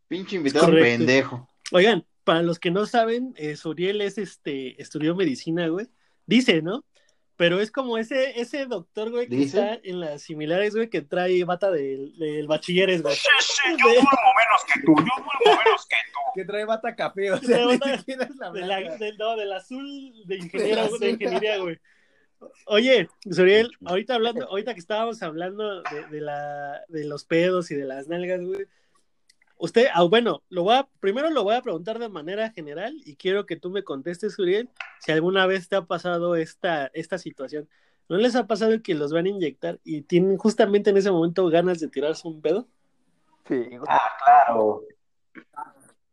Pinche 0.09 0.35
invitado 0.35 0.67
pendejo. 0.71 1.47
Oigan, 1.71 2.05
para 2.25 2.41
los 2.41 2.59
que 2.59 2.69
no 2.69 2.85
saben, 2.85 3.33
eh, 3.37 3.55
Suriel 3.55 4.01
es 4.01 4.17
este, 4.17 4.81
estudió 4.81 5.15
medicina, 5.15 5.69
güey. 5.69 5.87
Dice, 6.25 6.61
¿no? 6.61 6.83
Pero 7.41 7.59
es 7.59 7.71
como 7.71 7.97
ese, 7.97 8.39
ese 8.39 8.67
doctor, 8.67 9.09
güey, 9.09 9.27
que 9.27 9.35
¿Dice? 9.35 9.57
está 9.59 9.79
en 9.83 9.99
las 9.99 10.21
similares, 10.21 10.75
güey, 10.75 10.91
que 10.91 11.01
trae 11.01 11.43
bata 11.43 11.71
del, 11.71 12.15
del 12.19 12.45
bachilleres, 12.45 13.01
güey. 13.01 13.15
que 16.35 16.45
trae 16.45 16.65
bata 16.65 16.95
café, 16.95 17.31
o 17.31 17.39
Trae 17.39 17.47
sea, 17.57 17.65
ni 17.65 17.77
bata- 17.77 17.97
siquiera 17.97 18.23
es 18.25 18.35
la 18.37 18.51
De 18.51 18.59
la- 18.61 18.79
blanca. 18.79 18.97
del, 18.97 19.17
no, 19.17 19.35
del 19.35 19.51
azul 19.53 20.13
de 20.25 20.35
ingeniero, 20.37 20.75
de 20.75 20.81
azul. 20.81 21.07
ingeniería, 21.07 21.57
güey. 21.57 21.79
Oye, 22.65 23.07
Suriel, 23.29 23.69
ahorita 23.85 24.15
hablando, 24.15 24.47
ahorita 24.47 24.73
que 24.73 24.79
estábamos 24.79 25.21
hablando 25.21 25.81
de, 25.83 26.07
de 26.09 26.21
la, 26.21 26.81
de 26.87 27.05
los 27.05 27.23
pedos 27.25 27.69
y 27.71 27.75
de 27.75 27.85
las 27.85 28.07
nalgas, 28.07 28.41
güey. 28.41 28.65
Usted, 29.63 29.85
ah, 29.93 30.01
bueno, 30.01 30.41
lo 30.49 30.63
voy 30.63 30.73
a, 30.73 30.89
primero 30.99 31.29
lo 31.29 31.43
voy 31.43 31.53
a 31.53 31.61
preguntar 31.61 31.99
de 31.99 32.09
manera 32.09 32.49
general 32.49 32.99
y 33.05 33.15
quiero 33.15 33.45
que 33.45 33.57
tú 33.57 33.69
me 33.69 33.83
contestes, 33.83 34.33
Suriel, 34.33 34.71
si 34.99 35.11
alguna 35.11 35.45
vez 35.45 35.69
te 35.69 35.75
ha 35.75 35.83
pasado 35.83 36.35
esta, 36.35 36.87
esta 36.95 37.19
situación. 37.19 37.69
¿No 38.09 38.17
les 38.17 38.35
ha 38.35 38.47
pasado 38.47 38.81
que 38.81 38.95
los 38.95 39.13
van 39.13 39.27
a 39.27 39.29
inyectar 39.29 39.79
y 39.83 40.01
tienen 40.01 40.35
justamente 40.37 40.89
en 40.89 40.97
ese 40.97 41.11
momento 41.11 41.47
ganas 41.47 41.79
de 41.79 41.89
tirarse 41.89 42.27
un 42.27 42.41
pedo? 42.41 42.67
Sí. 43.47 43.67
Ah, 43.87 44.09
claro. 44.25 44.81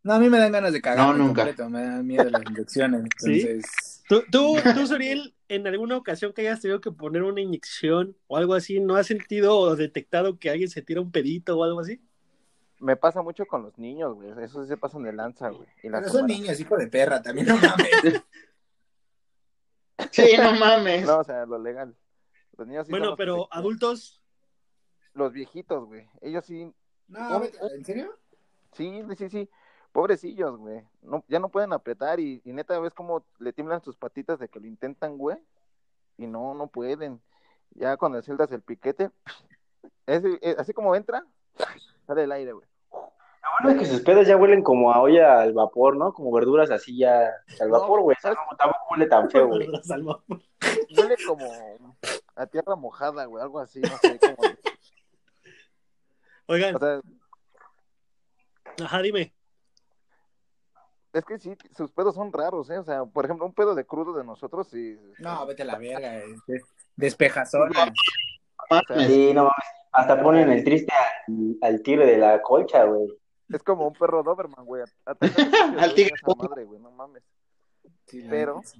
No, 0.03 0.13
a 0.13 0.19
mí 0.19 0.29
me 0.29 0.37
dan 0.37 0.51
ganas 0.51 0.71
de 0.71 0.81
cagar. 0.81 1.07
No, 1.07 1.13
nunca. 1.15 1.43
Completo, 1.43 1.71
me 1.71 1.81
dan 1.81 2.05
miedo 2.05 2.29
las 2.29 2.43
inyecciones. 2.43 3.01
¿Sí? 3.17 3.41
Entonces, 3.41 4.03
¿Tú, 4.07 4.23
tú, 4.31 4.57
tú, 4.75 4.85
Suriel, 4.85 5.33
en 5.47 5.65
alguna 5.65 5.97
ocasión 5.97 6.33
que 6.33 6.41
hayas 6.41 6.61
tenido 6.61 6.81
que 6.81 6.91
poner 6.91 7.23
una 7.23 7.41
inyección 7.41 8.15
o 8.27 8.37
algo 8.37 8.53
así, 8.53 8.79
¿no 8.79 8.95
has 8.95 9.07
sentido 9.07 9.57
o 9.57 9.75
detectado 9.75 10.37
que 10.37 10.51
alguien 10.51 10.69
se 10.69 10.83
tira 10.83 11.01
un 11.01 11.11
pedito 11.11 11.57
o 11.57 11.63
algo 11.63 11.79
así? 11.79 11.99
Me 12.79 12.95
pasa 12.95 13.21
mucho 13.21 13.45
con 13.45 13.63
los 13.63 13.77
niños, 13.77 14.15
güey. 14.15 14.31
Eso 14.41 14.63
sí 14.63 14.69
se 14.69 14.77
pasan 14.77 15.03
de 15.03 15.11
lanza, 15.13 15.49
güey. 15.49 15.67
Y 15.83 15.89
pero 15.89 16.07
son 16.09 16.27
niños, 16.27 16.59
hijo 16.59 16.77
de 16.77 16.87
perra, 16.87 17.21
también 17.21 17.47
no 17.47 17.57
mames. 17.57 18.23
Sí, 20.11 20.37
no 20.37 20.53
mames. 20.53 21.05
No, 21.05 21.19
o 21.19 21.23
sea, 21.25 21.45
lo 21.45 21.59
legal. 21.59 21.93
Los 22.57 22.67
niños 22.67 22.87
sí 22.87 22.91
Bueno, 22.91 23.15
pero 23.17 23.49
adultos, 23.51 24.23
Los 25.13 25.33
viejitos, 25.33 25.85
güey. 25.85 26.07
Ellos 26.21 26.45
sí, 26.45 26.73
No, 27.09 27.43
¿en 27.43 27.83
serio? 27.85 28.17
sí, 28.71 29.03
sí, 29.17 29.29
sí. 29.29 29.49
Pobrecillos, 29.91 30.57
güey. 30.57 30.87
No, 31.01 31.25
ya 31.27 31.39
no 31.39 31.49
pueden 31.49 31.73
apretar 31.73 32.19
y, 32.19 32.41
y 32.45 32.53
neta 32.53 32.79
ves 32.79 32.93
cómo 32.93 33.25
le 33.39 33.53
tiemblan 33.53 33.83
sus 33.83 33.97
patitas 33.97 34.39
de 34.39 34.47
que 34.47 34.59
lo 34.59 34.67
intentan, 34.67 35.17
güey. 35.17 35.37
Y 36.17 36.27
no, 36.27 36.53
no 36.53 36.67
pueden. 36.67 37.21
Ya 37.71 37.97
cuando 37.97 38.21
sueltas 38.21 38.51
el 38.51 38.61
piquete, 38.61 39.11
eh, 40.07 40.55
así 40.57 40.73
como 40.73 40.95
entra, 40.95 41.25
sale 42.07 42.23
el 42.23 42.31
aire, 42.31 42.53
güey. 42.53 42.67
Bueno, 43.61 43.81
es 43.81 43.87
que 43.87 43.93
sus 43.93 44.01
pedos 44.01 44.27
ya 44.27 44.37
huelen 44.37 44.63
como 44.63 44.91
a 44.93 45.01
olla 45.01 45.41
al 45.41 45.53
vapor, 45.53 45.95
¿no? 45.97 46.13
Como 46.13 46.31
verduras 46.31 46.69
así 46.71 46.97
ya 46.97 47.29
al 47.59 47.69
vapor, 47.69 48.01
güey. 48.01 48.15
¿sabes? 48.21 48.37
No, 48.49 48.55
tampoco 48.57 48.85
huele 48.91 49.05
tan 49.07 49.29
feo, 49.29 49.47
güey. 49.47 49.67
Huele 50.97 51.15
como 51.25 51.45
a 52.35 52.45
tierra 52.47 52.75
mojada, 52.75 53.25
güey, 53.25 53.43
algo 53.43 53.59
así, 53.59 53.81
no 53.81 53.97
sé 53.97 54.19
cómo. 54.19 54.49
Oigan, 56.47 56.75
O 56.75 56.79
sea, 56.79 57.01
ajá, 58.83 59.01
dime. 59.01 59.33
es 61.13 61.25
que 61.25 61.37
sí, 61.39 61.55
sus 61.75 61.91
pedos 61.91 62.15
son 62.15 62.31
raros, 62.31 62.69
¿eh? 62.69 62.77
O 62.77 62.83
sea, 62.83 63.05
por 63.05 63.25
ejemplo, 63.25 63.45
un 63.45 63.53
pedo 63.53 63.75
de 63.75 63.85
crudo 63.85 64.13
de 64.13 64.23
nosotros, 64.23 64.67
sí. 64.69 64.97
No, 65.19 65.45
vete 65.45 65.63
a 65.63 65.65
la 65.65 65.77
verga. 65.77 66.17
este, 66.17 66.61
Despejazona. 66.95 67.91
Mames. 68.69 69.07
Sí, 69.07 69.33
no 69.33 69.43
mames. 69.43 69.78
Hasta 69.91 70.21
ponen 70.21 70.51
el 70.51 70.63
triste 70.63 70.93
al, 70.93 71.57
al 71.61 71.81
tigre 71.81 72.05
de 72.05 72.17
la 72.17 72.41
colcha, 72.41 72.83
güey. 72.83 73.07
Es 73.49 73.63
como 73.63 73.87
un 73.87 73.93
perro 73.93 74.21
Doberman, 74.21 74.63
güey. 74.65 74.83
Al 75.79 75.93
tigre. 75.95 76.13
Madre, 76.37 76.65
güey, 76.65 76.79
no 76.79 76.91
mames. 76.91 77.23
Sí, 78.05 78.25
Pero- 78.29 78.61
sí. 78.63 78.79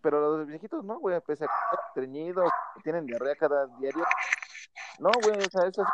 Pero 0.00 0.36
los 0.36 0.46
viejitos 0.48 0.84
no, 0.84 0.98
güey, 0.98 1.20
pese 1.20 1.44
a 1.44 1.46
que 1.46 1.52
están 1.52 1.86
estreñidos, 1.88 2.50
que 2.74 2.82
tienen 2.82 3.06
diarrea 3.06 3.36
cada 3.36 3.66
diario. 3.78 4.04
No, 4.98 5.10
güey, 5.22 5.38
o 5.38 5.50
sea, 5.50 5.66
eso 5.68 5.82
es... 5.82 5.88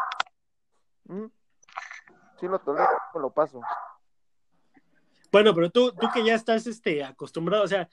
Mm. 1.05 1.27
Sí 2.41 2.47
lo 2.47 2.59
tolero, 2.59 2.89
lo 3.15 3.31
paso. 3.31 3.61
Bueno, 5.31 5.55
pero 5.55 5.71
tú, 5.71 5.93
tú 5.93 6.09
que 6.13 6.25
ya 6.25 6.35
estás 6.35 6.67
este, 6.67 7.05
acostumbrado, 7.05 7.65
o 7.65 7.69
sea, 7.69 7.87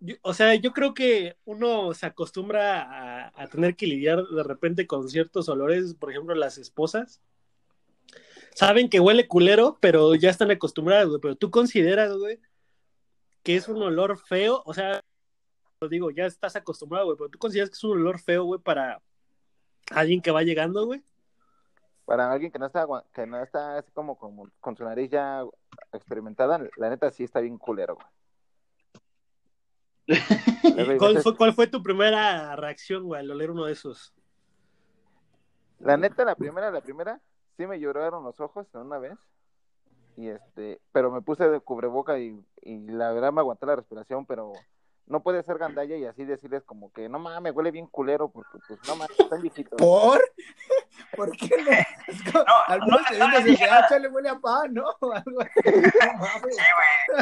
yo, 0.00 0.16
o 0.22 0.34
sea, 0.34 0.56
yo 0.56 0.72
creo 0.72 0.92
que 0.92 1.36
uno 1.44 1.94
se 1.94 2.06
acostumbra 2.06 2.82
a, 2.82 3.11
a 3.34 3.46
tener 3.46 3.76
que 3.76 3.86
lidiar 3.86 4.24
de 4.24 4.42
repente 4.42 4.86
con 4.86 5.08
ciertos 5.08 5.48
olores, 5.48 5.94
por 5.94 6.10
ejemplo, 6.10 6.34
las 6.34 6.58
esposas. 6.58 7.20
Saben 8.54 8.90
que 8.90 9.00
huele 9.00 9.26
culero, 9.28 9.78
pero 9.80 10.14
ya 10.14 10.30
están 10.30 10.50
acostumbradas, 10.50 11.08
güey. 11.08 11.20
Pero 11.20 11.36
tú 11.36 11.50
consideras, 11.50 12.16
güey, 12.16 12.38
que 13.42 13.56
es 13.56 13.68
un 13.68 13.82
olor 13.82 14.18
feo, 14.18 14.62
o 14.66 14.74
sea, 14.74 15.02
lo 15.80 15.88
digo, 15.88 16.10
ya 16.10 16.26
estás 16.26 16.54
acostumbrado, 16.56 17.06
güey, 17.06 17.16
pero 17.16 17.30
tú 17.30 17.38
consideras 17.38 17.70
que 17.70 17.74
es 17.74 17.84
un 17.84 17.92
olor 17.92 18.20
feo, 18.20 18.44
güey, 18.44 18.60
para 18.60 19.00
alguien 19.90 20.20
que 20.20 20.30
va 20.30 20.42
llegando, 20.42 20.86
güey. 20.86 21.02
Para 22.04 22.30
alguien 22.30 22.52
que 22.52 22.58
no 22.58 22.66
está, 22.66 22.86
que 23.14 23.26
no 23.26 23.42
está 23.42 23.78
así 23.78 23.90
como, 23.92 24.16
como 24.18 24.48
con 24.60 24.76
su 24.76 24.84
nariz 24.84 25.10
ya 25.10 25.44
experimentada, 25.92 26.60
la 26.76 26.90
neta 26.90 27.10
sí 27.10 27.24
está 27.24 27.40
bien 27.40 27.58
culero, 27.58 27.94
güey. 27.94 28.06
¿Y 30.62 30.96
¿Cuál 30.98 31.22
fue, 31.22 31.36
¿Cuál 31.36 31.52
fue 31.54 31.66
tu 31.66 31.82
primera 31.82 32.54
reacción, 32.56 33.04
güey, 33.04 33.20
al 33.20 33.30
oler 33.30 33.50
uno 33.50 33.64
de 33.64 33.72
esos? 33.72 34.14
La 35.80 35.96
neta, 35.96 36.24
la 36.24 36.34
primera, 36.34 36.70
la 36.70 36.80
primera, 36.80 37.20
sí 37.56 37.66
me 37.66 37.80
lloraron 37.80 38.24
los 38.24 38.38
ojos 38.40 38.66
una 38.74 38.98
vez. 38.98 39.18
Y 40.16 40.28
este, 40.28 40.80
pero 40.92 41.10
me 41.10 41.22
puse 41.22 41.48
de 41.48 41.60
cubreboca 41.60 42.18
y, 42.18 42.38
y 42.60 42.78
la 42.86 43.12
verdad 43.12 43.32
me 43.32 43.40
aguanté 43.40 43.66
la 43.66 43.76
respiración, 43.76 44.26
pero 44.26 44.52
no 45.06 45.22
puede 45.22 45.42
ser 45.42 45.58
gandalla 45.58 45.96
y 45.96 46.04
así 46.04 46.24
decirles 46.24 46.62
como 46.64 46.92
que 46.92 47.08
no 47.08 47.18
mames, 47.18 47.54
huele 47.54 47.70
bien 47.70 47.86
culero, 47.86 48.30
porque 48.30 48.58
pues 48.66 48.78
no 48.86 48.96
mames, 48.96 49.18
están 49.18 49.42
viejitos. 49.42 49.78
¿Por? 49.78 50.20
¿Por 51.16 51.30
qué 51.32 51.56
no? 51.62 51.70
Es 52.06 52.32
como, 52.32 52.44
al 52.66 52.80
menos 52.80 53.00
te 53.08 53.14
dices, 53.14 53.44
dice, 53.44 53.64
ah, 53.64 53.86
chale, 53.88 54.08
huele 54.08 54.28
a 54.28 54.38
pan, 54.38 54.72
¿no? 54.74 54.84
O 55.00 55.12
algo 55.12 55.40
así. 55.40 55.60
No 55.64 56.18
mames. 56.18 56.56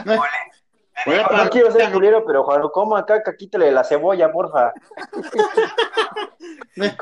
Huele 0.06 0.60
a 1.06 1.44
No 1.44 1.50
quiero 1.50 1.70
ser 1.70 1.90
culero, 1.92 2.24
pero 2.26 2.44
cuando 2.44 2.70
coma 2.70 3.04
caca, 3.06 3.34
quítale 3.36 3.70
la 3.72 3.84
cebolla, 3.84 4.30
porfa. 4.32 4.72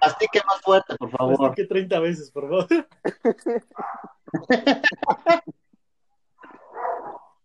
Mastique 0.00 0.40
más 0.46 0.60
fuerte, 0.62 0.96
por 0.96 1.10
favor. 1.10 1.54
que 1.54 1.64
30 1.64 2.00
veces, 2.00 2.30
por 2.30 2.48
favor. 2.48 2.66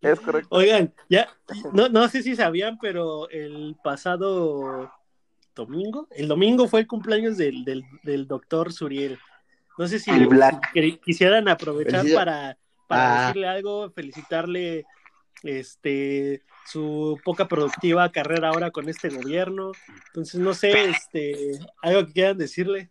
Es 0.02 0.20
correcto. 0.20 0.56
Oigan, 0.56 0.94
ya, 1.10 1.28
no, 1.74 1.90
no 1.90 2.08
sé 2.08 2.22
si 2.22 2.36
sabían, 2.36 2.78
pero 2.80 3.28
el 3.30 3.76
pasado 3.84 4.92
domingo, 5.56 6.08
el 6.12 6.28
domingo 6.28 6.68
fue 6.68 6.82
el 6.82 6.88
cumpleaños 6.88 7.36
del, 7.36 7.66
del, 7.66 7.84
del 8.04 8.28
doctor 8.28 8.72
Suriel. 8.72 9.18
No 9.78 9.88
sé 9.88 10.00
si, 10.00 10.12
si 10.74 10.98
quisieran 11.00 11.48
aprovechar 11.50 12.02
Felicita- 12.02 12.20
para, 12.20 12.58
para 12.88 13.18
Ah. 13.18 13.22
decirle 13.28 13.48
algo, 13.48 13.90
felicitarle 13.92 14.86
este 15.44 16.44
su 16.66 17.20
poca 17.24 17.48
productiva 17.48 18.12
carrera 18.12 18.50
ahora 18.50 18.72
con 18.72 18.90
este 18.90 19.10
gobierno. 19.10 19.72
Entonces, 20.08 20.40
no 20.40 20.54
sé, 20.54 20.90
este, 20.90 21.60
algo 21.82 22.06
que 22.06 22.14
quieran 22.14 22.38
decirle. 22.38 22.90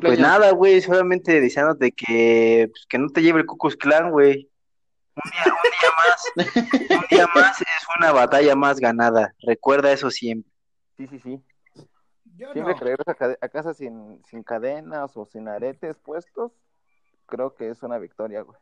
Pues 0.00 0.18
nada, 0.18 0.52
güey, 0.52 0.80
solamente 0.80 1.40
diciéndote 1.40 1.92
que, 1.92 2.68
pues, 2.70 2.86
que 2.86 2.98
no 2.98 3.08
te 3.10 3.20
lleve 3.20 3.40
el 3.40 3.46
Cucus 3.46 3.76
Clan, 3.76 4.10
güey. 4.10 4.50
Un 5.14 5.30
día, 5.30 5.52
un 5.52 5.70
día 5.80 5.90
más, 5.98 6.90
un 6.90 7.06
día 7.10 7.28
más 7.34 7.60
es 7.60 7.86
una 7.98 8.12
batalla 8.12 8.56
más 8.56 8.80
ganada. 8.80 9.34
Recuerda 9.40 9.92
eso 9.92 10.10
siempre. 10.10 10.50
Sí, 10.96 11.06
sí, 11.08 11.18
sí. 11.18 11.42
Yo 12.38 12.52
Siempre 12.52 12.72
no. 12.72 12.78
que 12.78 12.84
regresas 12.84 13.36
a 13.40 13.48
casa 13.48 13.74
sin, 13.74 14.22
sin 14.24 14.44
cadenas 14.44 15.16
o 15.16 15.26
sin 15.26 15.48
aretes 15.48 15.98
puestos, 15.98 16.52
creo 17.26 17.54
que 17.56 17.68
es 17.68 17.82
una 17.82 17.98
victoria, 17.98 18.42
güey. 18.42 18.56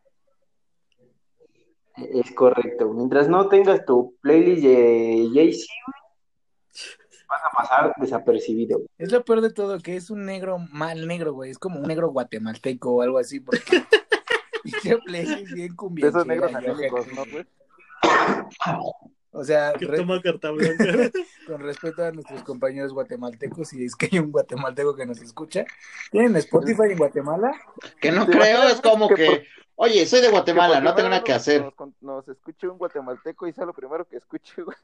Es 1.96 2.32
correcto. 2.32 2.92
Mientras 2.92 3.28
no 3.28 3.48
tengas 3.48 3.84
tu 3.84 4.14
playlist 4.20 4.62
de 4.62 5.28
Jay-Z, 5.32 5.66
vas 7.28 7.40
a 7.44 7.56
pasar 7.56 7.94
desapercibido. 7.96 8.82
Es 8.98 9.12
lo 9.12 9.24
peor 9.24 9.40
de 9.40 9.50
todo, 9.50 9.78
que 9.80 9.96
es 9.96 10.10
un 10.10 10.26
negro 10.26 10.58
mal 10.58 11.06
negro, 11.06 11.32
güey. 11.32 11.50
Es 11.50 11.58
como 11.58 11.80
un 11.80 11.86
negro 11.86 12.10
guatemalteco 12.10 12.96
o 12.96 13.02
algo 13.02 13.18
así, 13.18 13.40
porque... 13.40 13.60
Playlist 15.04 15.52
bien 15.52 15.76
De 15.76 16.08
esos 16.08 16.26
negros 16.26 16.54
anémicos, 16.54 17.06
¿no, 17.12 17.24
güey? 17.30 17.46
O 19.38 19.44
sea, 19.44 19.72
Que 19.78 19.86
re- 19.86 19.98
toma 19.98 20.20
carta 20.22 20.50
blanca. 20.50 20.84
con 21.46 21.60
respeto 21.60 22.04
a 22.04 22.10
nuestros 22.10 22.42
compañeros 22.42 22.92
guatemaltecos, 22.92 23.68
si 23.68 23.84
es 23.84 23.94
que 23.94 24.08
hay 24.10 24.18
un 24.18 24.32
guatemalteco 24.32 24.96
que 24.96 25.04
nos 25.06 25.20
escucha, 25.20 25.64
¿tienen 26.10 26.34
Spotify 26.36 26.90
en 26.90 26.98
Guatemala? 26.98 27.52
Que 28.00 28.10
no 28.12 28.24
¿Te 28.26 28.32
creo, 28.32 28.64
es 28.64 28.80
como 28.80 29.08
que 29.08 29.14
que, 29.14 29.46
oye, 29.76 30.06
soy 30.06 30.22
de 30.22 30.30
Guatemala, 30.30 30.80
no 30.80 30.94
tengo 30.94 31.08
nada 31.10 31.22
que 31.22 31.32
hacer. 31.34 31.62
Nos, 31.62 31.74
nos 32.00 32.28
escuche 32.28 32.66
un 32.66 32.78
guatemalteco 32.78 33.46
y 33.46 33.52
sea 33.52 33.66
lo 33.66 33.74
primero 33.74 34.06
que 34.08 34.16
escuche, 34.16 34.62
güey. 34.62 34.76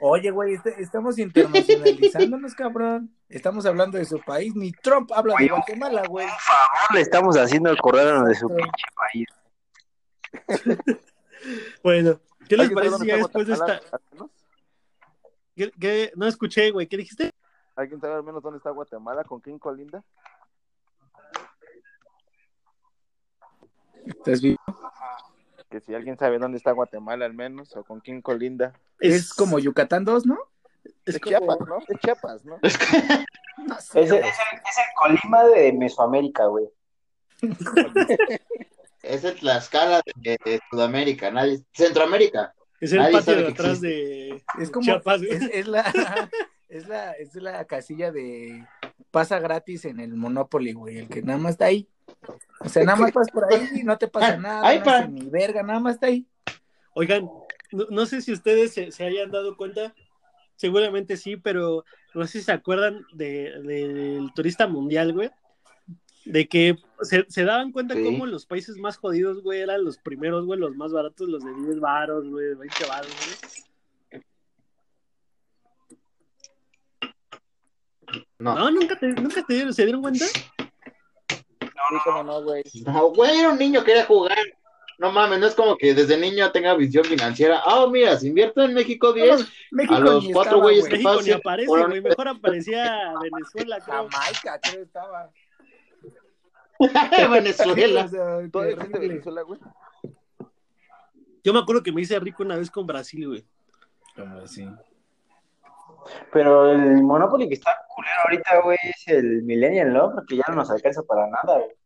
Oye, 0.00 0.30
güey, 0.30 0.54
este- 0.54 0.80
estamos 0.82 1.18
internacionalizándonos, 1.18 2.54
cabrón. 2.54 3.10
Estamos 3.28 3.64
hablando 3.66 3.96
de 3.98 4.04
su 4.04 4.20
país. 4.20 4.54
Ni 4.54 4.70
Trump 4.72 5.10
habla 5.14 5.34
de 5.38 5.48
Guatemala, 5.48 6.02
güey. 6.06 6.26
Por 6.26 6.38
favor, 6.38 6.94
le 6.94 7.00
estamos 7.00 7.36
haciendo 7.38 7.70
acordarnos 7.70 8.28
de 8.28 8.34
su 8.34 8.48
pinche 8.48 8.86
país. 8.94 9.26
Bueno, 11.82 12.18
¿qué 12.48 12.56
les 12.56 12.68
¿Alguien 12.70 12.78
sabe 12.78 12.90
parece 12.90 12.98
si 12.98 13.06
ya 13.06 13.16
después 13.16 13.46
de 13.46 13.52
esta... 13.54 13.80
¿Qué- 15.56 15.72
qué? 15.80 16.12
No 16.16 16.26
escuché, 16.26 16.70
güey, 16.70 16.86
¿qué 16.88 16.96
dijiste? 16.96 17.30
¿Alguien 17.76 18.00
sabe 18.00 18.14
al 18.14 18.22
menos 18.24 18.42
dónde 18.42 18.58
está 18.58 18.70
Guatemala? 18.70 19.24
¿Con 19.24 19.40
quién 19.40 19.58
colinda? 19.58 20.02
¿Estás 24.06 24.40
bien? 24.42 24.56
Que 25.70 25.80
si 25.80 25.94
alguien 25.94 26.18
sabe 26.18 26.38
dónde 26.38 26.58
está 26.58 26.72
Guatemala 26.72 27.24
al 27.24 27.34
menos, 27.34 27.74
o 27.76 27.84
con 27.84 28.00
quién 28.00 28.20
colinda. 28.22 28.72
Es 29.00 29.32
como 29.32 29.58
Yucatán 29.58 30.04
2, 30.04 30.26
¿no? 30.26 30.38
es 31.06 31.14
Es 31.16 31.20
como- 31.20 31.30
Chiapas, 31.38 31.58
¿no? 31.66 31.78
Es 31.88 32.00
Chiapas, 32.00 32.44
¿no? 32.44 32.58
No 33.66 33.80
sé, 33.80 34.02
Es 34.02 34.10
el, 34.10 34.18
güey. 34.18 34.28
es 34.30 34.36
el- 34.52 34.58
es 34.58 34.78
el 34.78 34.84
Colima 34.96 35.44
de 35.44 35.72
Mesoamérica, 35.72 36.46
güey. 36.46 36.68
Esa 39.04 39.28
es 39.30 39.42
la 39.42 39.58
escala 39.58 40.00
de, 40.16 40.36
de 40.44 40.60
Sudamérica, 40.70 41.30
nadie, 41.30 41.60
Centroamérica. 41.72 42.54
Es 42.80 42.92
el 42.92 42.98
Nadie 42.98 43.12
patio 43.12 43.36
de 43.36 43.48
atrás 43.48 43.80
de 43.80 44.42
Es 44.60 44.70
como 44.70 44.84
Chiapas, 44.84 45.20
güey. 45.22 45.32
es, 45.32 45.42
es 45.52 45.66
la 45.68 45.82
es 46.68 46.88
la 46.88 47.12
es 47.12 47.34
la 47.36 47.64
casilla 47.66 48.10
de 48.12 48.66
pasa 49.10 49.38
gratis 49.38 49.84
en 49.84 50.00
el 50.00 50.14
Monopoly, 50.16 50.72
güey, 50.72 50.98
el 50.98 51.08
que 51.08 51.22
nada 51.22 51.38
más 51.38 51.52
está 51.52 51.66
ahí. 51.66 51.88
O 52.60 52.68
sea, 52.68 52.84
nada 52.84 52.96
más 52.98 53.12
vas 53.14 53.30
por 53.30 53.52
ahí, 53.52 53.82
no 53.84 53.96
te 53.98 54.08
pasa 54.08 54.36
nada, 54.36 54.74
no 54.74 55.08
ni 55.08 55.28
verga, 55.30 55.62
nada 55.62 55.80
más 55.80 55.94
está 55.94 56.08
ahí. 56.08 56.26
Oigan, 56.94 57.24
no, 57.72 57.86
no 57.90 58.06
sé 58.06 58.20
si 58.22 58.32
ustedes 58.32 58.72
se, 58.74 58.90
se 58.90 59.04
hayan 59.04 59.30
dado 59.30 59.56
cuenta, 59.56 59.94
seguramente 60.56 61.16
sí, 61.16 61.36
pero 61.36 61.84
no 62.14 62.26
sé 62.26 62.38
si 62.38 62.44
se 62.44 62.52
acuerdan 62.52 63.04
de- 63.12 63.52
del 63.62 64.30
turista 64.34 64.66
mundial, 64.66 65.12
güey. 65.12 65.30
De 66.24 66.48
que 66.48 66.76
se, 67.02 67.26
se 67.28 67.44
daban 67.44 67.70
cuenta 67.70 67.94
Sí. 67.94 68.02
cómo 68.02 68.26
los 68.26 68.46
países 68.46 68.76
más 68.76 68.96
jodidos, 68.96 69.42
güey, 69.42 69.60
eran 69.60 69.84
los 69.84 69.98
primeros, 69.98 70.46
güey, 70.46 70.58
los 70.58 70.74
más 70.76 70.92
baratos, 70.92 71.28
los 71.28 71.44
de 71.44 71.52
10 71.54 71.80
varos, 71.80 72.26
güey, 72.28 72.46
de 72.46 72.54
20 72.54 72.86
varos, 72.86 73.12
güey. 74.10 74.22
No. 78.38 78.54
No, 78.54 78.70
nunca, 78.70 78.98
te, 78.98 79.08
nunca 79.08 79.42
te 79.42 79.54
dieron, 79.54 79.72
se 79.74 79.84
dieron 79.84 80.02
cuenta. 80.02 80.24
Sí, 80.26 81.96
cómo 82.04 82.22
no, 82.22 82.42
güey. 82.42 82.62
No, 82.86 83.08
güey, 83.10 83.38
era 83.38 83.50
un 83.50 83.58
niño 83.58 83.80
que 83.80 83.86
quería 83.86 84.06
jugar. 84.06 84.38
No 84.98 85.10
mames, 85.10 85.40
no 85.40 85.46
es 85.46 85.54
como 85.54 85.76
que 85.76 85.92
desde 85.92 86.16
niño 86.16 86.52
tenga 86.52 86.74
visión 86.74 87.04
financiera. 87.04 87.60
Ah, 87.64 87.86
mira, 87.90 88.16
si 88.16 88.28
invierto 88.28 88.62
en 88.62 88.74
México 88.74 89.12
10, 89.12 89.44
México 89.72 89.94
a 89.94 90.00
los 90.00 90.24
cuatro 90.32 90.60
güeyes 90.60 90.88
güey. 90.88 90.98
que 90.98 91.04
México 91.04 91.22
ni 91.22 91.30
aparece, 91.32 91.66
güey, 91.68 92.00
mejor 92.00 92.28
aparecía 92.28 93.12
Venezuela, 93.20 93.80
creo. 93.80 94.08
Jamaica, 94.08 94.60
creo 94.62 94.82
estaba. 94.82 95.30
Venezuela. 97.30 98.04
O 98.04 98.08
sea, 98.08 98.50
¿Todavía 98.50 98.74
existe 98.74 98.92
terrible. 98.92 99.14
Venezuela, 99.14 99.42
güey? 99.42 99.60
Yo 101.42 101.52
me 101.52 101.58
acuerdo 101.58 101.82
que 101.82 101.92
me 101.92 102.00
hice 102.00 102.18
rico 102.18 102.42
una 102.42 102.56
vez 102.56 102.70
con 102.70 102.86
Brasil, 102.86 103.28
güey. 103.28 103.44
Como 104.16 104.38
así. 104.38 104.68
Pero 106.32 106.70
el 106.70 107.02
Monopoly 107.02 107.48
que 107.48 107.54
está 107.54 107.76
culero 107.94 108.14
ahorita, 108.24 108.60
güey, 108.62 108.78
es 108.82 109.08
el 109.08 109.42
Millennial, 109.42 109.92
¿no? 109.92 110.12
Porque 110.14 110.36
ya 110.36 110.44
no 110.48 110.56
nos 110.56 110.70
alcanza 110.70 111.02
para 111.02 111.26
nada, 111.28 111.58
güey. 111.58 111.76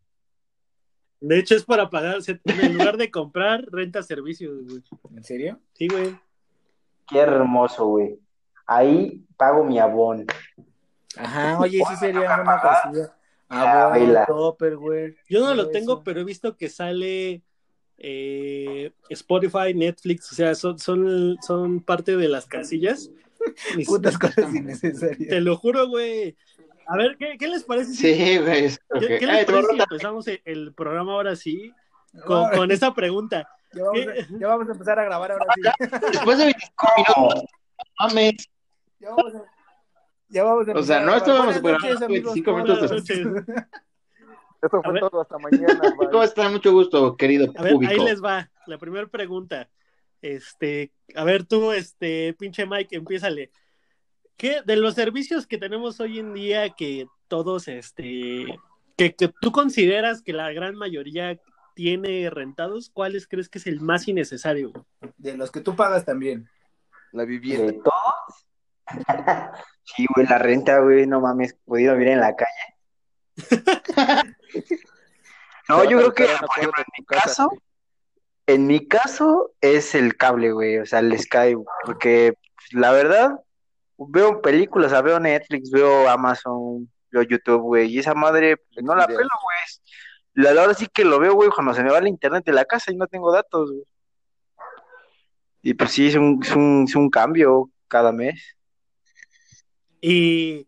De 1.21 1.39
hecho, 1.39 1.57
es 1.57 1.65
para 1.65 1.91
pagar, 1.91 2.19
en 2.45 2.79
lugar 2.79 2.97
de 2.97 3.11
comprar, 3.11 3.65
renta 3.71 4.03
servicios, 4.03 4.65
güey. 4.65 4.83
¿En 5.17 5.25
serio? 5.25 5.61
Sí, 5.73 5.89
güey. 5.89 6.17
Qué 7.09 7.19
hermoso, 7.19 7.87
güey. 7.87 8.21
Ahí 8.67 9.25
pago 9.37 9.65
mi 9.65 9.79
abón. 9.79 10.27
Ajá, 11.17 11.59
oye, 11.59 11.83
sí 11.89 11.97
sería 11.97 12.41
una 12.41 12.61
cosilla. 12.61 13.18
Baila. 13.49 14.27
Tupperware. 14.27 15.17
Yo 15.29 15.41
no 15.41 15.55
lo 15.55 15.71
tengo, 15.71 16.03
pero 16.03 16.21
he 16.21 16.25
visto 16.25 16.57
que 16.57 16.69
sale 16.69 17.43
eh, 17.97 18.93
Spotify, 19.11 19.75
Netflix, 19.75 20.33
o 20.33 20.35
sea, 20.35 20.55
son, 20.55 20.79
son, 20.79 21.37
son 21.47 21.81
parte 21.81 22.17
de 22.17 22.29
las 22.29 22.47
casillas. 22.47 23.11
Putas 23.87 24.19
cosas 24.19 24.55
innecesarias. 24.55 25.29
Te 25.29 25.41
lo 25.41 25.57
juro, 25.57 25.89
güey. 25.89 26.37
A 26.87 26.97
ver, 26.97 27.17
¿qué, 27.19 27.37
qué 27.39 27.49
les 27.49 27.65
parece? 27.65 27.93
si- 27.93 28.15
Sí, 28.15 28.39
güey. 28.39 28.71
¿Qué, 29.01 29.27
les 29.27 29.45
parece 29.45 29.73
si 29.75 29.81
empezamos 29.81 30.27
el, 30.45 30.73
programa 30.75 31.13
ahora 31.13 31.37
sí 31.37 31.73
con, 32.25 32.39
Ahora, 32.39 32.57
con 32.57 32.71
esa 32.71 32.95
pregunta? 32.95 33.49
ya, 33.73 33.83
vamos 33.85 34.01
¿qué? 34.01 34.11
a, 34.11 34.39
ya 34.39 34.49
vamos 34.49 34.69
a 34.69 34.73
empezar 34.73 34.99
a 34.99 35.05
grabar 35.05 35.33
ahora 35.33 35.47
sí. 35.55 35.61
Después 36.13 36.39
de 36.39 36.45
25 36.45 36.87
minutos, 36.97 37.45
mames. 37.99 38.49
Ya 39.01 39.11
vamos 39.11 39.35
a, 39.35 39.45
ya 40.29 40.45
vamos 40.45 40.69
a 40.69 40.73
O 40.73 40.83
sea, 40.83 41.01
no 41.01 41.15
estábamos 41.15 41.57
amigos, 41.57 42.01
25 42.09 42.45
¿cómo 42.45 42.65
minutos 42.65 42.91
después. 42.91 43.19
Eso 44.61 44.77
A 44.79 44.83
fue 44.83 44.93
ver. 44.93 45.01
todo, 45.01 45.21
hasta 45.21 45.39
mañana. 45.39 45.81
¿Cómo 46.11 46.23
están? 46.23 46.53
Mucho 46.53 46.73
gusto, 46.73 47.17
querido 47.17 47.53
A 47.57 47.63
ver, 47.63 47.73
ahí 47.73 47.75
público. 47.75 48.05
les 48.05 48.23
va. 48.23 48.51
La 48.67 48.79
primera 48.79 49.07
pregunta. 49.07 49.69
Este, 50.21 50.93
a 51.15 51.23
ver 51.25 51.45
tú, 51.45 51.71
este, 51.73 52.35
pinche 52.35 52.67
Mike, 52.67 52.97
empiézale. 52.97 53.53
¿Qué 54.37 54.63
de 54.65 54.77
los 54.77 54.95
servicios 54.95 55.47
que 55.47 55.59
tenemos 55.59 56.01
hoy 56.01 56.19
en 56.19 56.35
día 56.35 56.71
que 56.71 57.07
todos, 57.29 57.69
este, 57.69 58.47
que, 58.97 59.15
que 59.15 59.33
tú 59.41 59.53
consideras 59.53 60.23
que 60.23 60.33
la 60.33 60.51
gran 60.53 60.75
mayoría 60.75 61.39
tiene 61.75 62.29
rentados, 62.31 62.91
cuáles 62.91 63.29
crees 63.29 63.49
que 63.49 63.59
es 63.59 63.67
el 63.69 63.81
más 63.81 64.09
innecesario? 64.09 64.73
De 65.17 65.37
los 65.37 65.53
que 65.53 65.61
tú 65.61 65.77
pagas 65.77 66.05
también. 66.05 66.49
La 67.13 67.23
¿De 67.23 67.29
vivienda. 67.29 67.73
todos? 67.85 68.48
Sí, 69.85 70.07
güey, 70.15 70.27
la 70.27 70.39
renta, 70.39 70.79
güey, 70.81 71.07
no 71.07 71.21
mames, 71.21 71.55
podido 71.65 71.95
vivir 71.95 72.09
en 72.09 72.21
la 72.21 72.35
calle. 72.37 72.77
no, 75.69 75.85
yo 75.85 75.99
creo 75.99 76.15
que, 76.15 76.25
por 76.25 76.59
ejemplo, 76.59 76.83
en 76.83 76.93
mi 76.99 77.05
caso, 77.05 77.51
en 78.47 78.67
mi 78.67 78.87
caso 78.87 79.53
es 79.61 79.95
el 79.95 80.17
cable, 80.17 80.53
güey, 80.53 80.79
o 80.79 80.87
sea, 80.87 81.01
el 81.01 81.19
Sky, 81.19 81.57
porque 81.85 82.35
pues, 82.55 82.73
la 82.73 82.93
verdad, 82.93 83.41
veo 83.97 84.41
películas, 84.41 84.89
o 84.89 84.91
sea, 84.91 85.03
veo 85.03 85.21
Netflix, 85.21 85.71
veo 85.71 86.09
Amazon, 86.09 86.91
veo 87.11 87.23
YouTube, 87.23 87.63
güey, 87.63 87.89
y 87.91 87.99
esa 87.99 88.15
madre, 88.15 88.57
pues, 88.57 88.85
no 88.85 88.95
la 88.95 89.07
pelo, 89.07 89.19
güey. 89.19 89.29
La 90.35 90.53
la 90.53 90.61
verdad 90.63 90.77
sí 90.79 90.87
que 90.87 91.05
lo 91.05 91.19
veo, 91.19 91.35
güey, 91.35 91.51
cuando 91.51 91.75
se 91.75 91.83
me 91.83 91.91
va 91.91 91.99
el 91.99 92.07
internet 92.07 92.45
de 92.45 92.53
la 92.53 92.65
casa 92.65 92.93
y 92.93 92.97
no 92.97 93.07
tengo 93.07 93.33
datos, 93.33 93.71
güey. 93.71 93.85
Y 95.63 95.75
pues 95.75 95.91
sí, 95.91 96.07
es 96.07 96.15
un, 96.15 96.41
es 96.43 96.55
un, 96.55 96.85
es 96.89 96.95
un 96.95 97.11
cambio 97.11 97.71
cada 97.89 98.13
mes. 98.13 98.57
Y, 100.01 100.67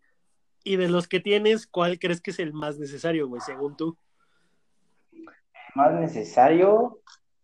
y 0.65 0.77
de 0.77 0.89
los 0.89 1.09
que 1.09 1.21
tienes, 1.21 1.67
¿cuál 1.67 1.99
crees 1.99 2.21
que 2.21 2.31
es 2.31 2.39
el 2.39 2.53
más 2.53 2.79
necesario, 2.79 3.29
güey, 3.29 3.41
según 3.41 3.77
tú? 3.77 3.97
Más 5.75 5.93
necesario, 5.95 7.01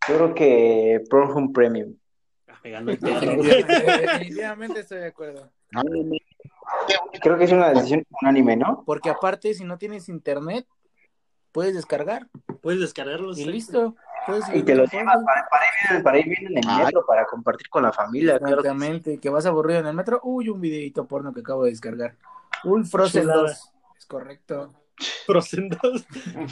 yo 0.07 0.17
creo 0.17 0.35
que 0.35 1.01
Pornhub 1.09 1.53
Premium. 1.53 1.95
Ah, 2.47 2.59
me 2.63 2.71
ganó 2.71 2.91
el 2.91 2.99
perro, 2.99 3.35
güey. 3.37 3.63
Definitivamente 3.63 4.81
estoy 4.81 4.99
de 4.99 5.07
acuerdo. 5.07 5.51
Creo 7.21 7.37
que 7.37 7.45
es 7.45 7.51
una 7.51 7.69
decisión 7.69 8.03
unánime, 8.21 8.57
¿no? 8.57 8.83
Porque 8.85 9.09
aparte, 9.09 9.53
si 9.53 9.63
no 9.63 9.77
tienes 9.77 10.09
internet, 10.09 10.67
puedes 11.51 11.73
descargar 11.73 12.27
Puedes 12.61 12.81
descargarlos. 12.81 13.37
y 13.39 13.45
listo. 13.45 13.95
Y 14.53 14.63
te 14.63 14.75
lo 14.75 14.85
llevas 14.85 15.17
para, 15.23 15.47
para 15.49 15.65
ir 15.65 15.71
viendo, 15.89 16.03
para 16.03 16.17
ir 16.19 16.25
viendo 16.25 16.49
en 16.51 16.57
el 16.57 16.63
Ay. 16.69 16.85
metro, 16.85 17.05
para 17.05 17.25
compartir 17.25 17.69
con 17.69 17.83
la 17.83 17.91
familia. 17.93 18.37
Claro 18.39 18.57
que 18.57 18.61
sí. 18.63 18.67
Exactamente, 18.67 19.17
que 19.19 19.29
vas 19.29 19.45
aburrido 19.45 19.79
en 19.79 19.87
el 19.87 19.93
metro. 19.95 20.19
Uy, 20.23 20.49
un 20.49 20.59
videito 20.61 21.05
porno 21.05 21.33
que 21.33 21.41
acabo 21.41 21.63
de 21.63 21.71
descargar. 21.71 22.15
Un 22.63 22.85
Frozen 22.85 23.21
Chulada. 23.23 23.41
2. 23.43 23.73
Es 23.97 24.05
correcto. 24.05 24.73
Frozen 25.25 25.69
2. 25.69 26.05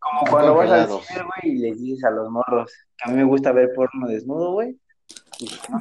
Como 0.00 0.20
cuando 0.30 0.54
vas 0.54 0.70
al 0.70 0.88
cine, 1.02 1.22
güey, 1.22 1.54
y 1.54 1.58
les 1.58 1.78
dices 1.80 2.04
a 2.04 2.10
los 2.10 2.30
morros 2.30 2.72
que 2.96 3.10
a 3.10 3.12
mí 3.12 3.16
me 3.18 3.24
gusta 3.24 3.52
ver 3.52 3.70
porno 3.74 4.06
desnudo, 4.06 4.52
güey. 4.52 4.78
Si 5.36 5.46
no 5.70 5.78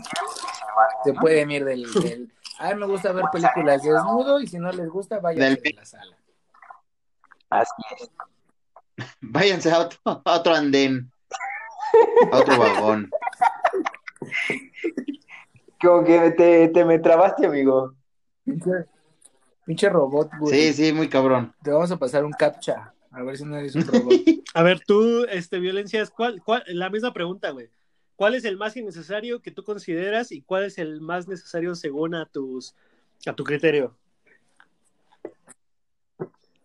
Se 1.04 1.14
pueden 1.14 1.52
ir 1.52 1.64
del, 1.66 1.84
del- 1.94 2.34
A 2.60 2.74
mí 2.74 2.80
me 2.80 2.88
gusta 2.88 3.12
ver 3.12 3.26
películas 3.32 3.82
desnudo 3.84 4.40
y 4.42 4.48
si 4.48 4.58
no 4.58 4.72
les 4.72 4.90
gusta, 4.90 5.20
vayan 5.20 5.40
Del- 5.54 5.62
de 5.62 5.74
la 5.74 5.86
sala. 5.86 6.18
así 7.50 7.72
es. 8.02 8.10
Váyanse 9.22 9.72
a 9.72 9.80
otro, 9.80 10.00
a 10.04 10.38
otro 10.38 10.54
andén. 10.54 11.12
A 12.32 12.38
otro 12.38 12.58
vagón. 12.58 13.10
Como 15.82 16.04
que 16.04 16.32
te, 16.32 16.68
te 16.70 16.86
me 16.86 17.00
trabaste, 17.00 17.46
amigo. 17.46 17.94
Pinche, 18.44 18.72
pinche 19.66 19.90
robot, 19.90 20.30
güey. 20.40 20.54
Sí, 20.54 20.74
sí, 20.74 20.94
muy 20.94 21.08
cabrón. 21.08 21.54
Te 21.64 21.72
vamos 21.72 21.92
a 21.92 21.98
pasar 21.98 22.26
un 22.26 22.32
captcha. 22.32 22.94
A 23.12 23.24
ver 23.24 23.38
si 23.38 23.46
no 23.46 23.58
eres 23.58 23.76
un 23.76 23.86
robot. 23.88 24.14
A 24.54 24.64
ver, 24.64 24.80
tú, 24.86 25.26
este, 25.30 25.60
violencias, 25.60 26.10
¿cuál, 26.10 26.42
cuál, 26.44 26.64
la 26.68 26.90
misma 26.90 27.14
pregunta, 27.14 27.52
güey. 27.52 27.70
¿Cuál 28.16 28.34
es 28.34 28.46
el 28.46 28.58
más 28.58 28.76
innecesario 28.76 29.42
que 29.42 29.52
tú 29.52 29.64
consideras 29.64 30.32
y 30.32 30.42
cuál 30.42 30.64
es 30.64 30.80
el 30.80 31.02
más 31.02 31.28
necesario 31.28 31.76
según 31.76 32.16
a 32.16 32.26
tus, 32.26 32.74
a 33.28 33.34
tu 33.34 33.44
criterio? 33.44 33.96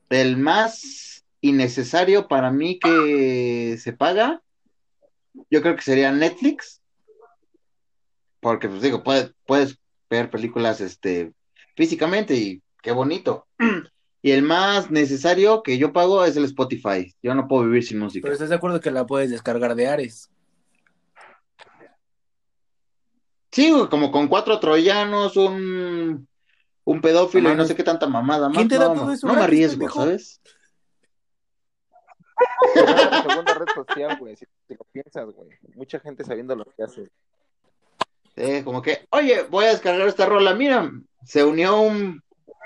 El 0.09 0.39
más 0.39 1.22
innecesario 1.43 2.29
para 2.29 2.51
mí 2.51 2.79
que 2.79 3.77
se 3.79 3.93
paga, 3.93 4.41
yo 5.51 5.61
creo 5.61 5.77
que 5.77 5.83
sería 5.83 6.11
Netflix. 6.11 6.81
Porque, 8.41 8.69
pues 8.69 8.81
digo, 8.81 9.03
puedes, 9.03 9.33
puedes 9.47 9.79
ver 10.09 10.31
películas 10.31 10.81
este, 10.81 11.33
físicamente 11.77 12.35
y 12.35 12.63
qué 12.83 12.93
bonito. 12.93 13.47
Y 14.25 14.31
el 14.31 14.43
más 14.43 14.89
necesario 14.89 15.65
que 15.65 15.79
yo 15.79 15.93
pago 15.93 16.25
es 16.25 16.37
el 16.37 16.45
Spotify. 16.45 17.13
Yo 17.25 17.35
no 17.35 17.49
puedo 17.49 17.65
vivir 17.65 17.83
sin 17.83 17.99
música. 17.99 18.23
Pero 18.23 18.35
estás 18.35 18.51
de 18.51 18.55
acuerdo 18.55 18.81
que 18.81 18.93
la 18.93 19.05
puedes 19.05 19.31
descargar 19.31 19.75
de 19.75 19.89
Ares. 19.89 20.31
Sí, 23.51 23.75
como 23.91 24.13
con 24.13 24.29
cuatro 24.29 24.61
troyanos, 24.61 25.37
un, 25.37 26.29
un 26.85 27.01
pedófilo 27.01 27.53
y 27.53 27.57
no 27.57 27.65
sé 27.65 27.75
qué 27.75 27.83
tanta 27.83 28.07
mamada 28.07 28.49
más. 28.49 28.57
¿Quién 28.57 28.69
te 28.69 28.79
da 28.79 28.91
no, 28.91 28.95
todo 28.95 29.07
no, 29.07 29.13
eso 29.13 29.27
no 29.27 29.35
me 29.35 29.41
arriesgo? 29.41 29.91
¿sabes? 29.91 30.41
Es 32.75 32.85
la 33.11 33.23
segunda 33.23 33.55
red 33.55 33.67
social, 33.75 34.17
güey, 34.19 34.37
si 34.37 34.47
te 34.67 34.75
lo 34.75 34.85
piensas, 34.93 35.27
güey. 35.35 35.49
Mucha 35.75 35.99
gente 36.01 36.25
sabiendo 36.25 36.55
lo 36.57 36.65
que 36.65 36.83
hace. 36.83 37.11
Eh, 38.37 38.63
como 38.65 38.81
que, 38.83 39.07
oye, 39.11 39.43
voy 39.45 39.67
a 39.67 39.69
descargar 39.69 40.09
esta 40.09 40.27
rola, 40.27 40.55
mira, 40.55 40.91
se 41.25 41.45
unió 41.45 41.81
un, 41.81 42.23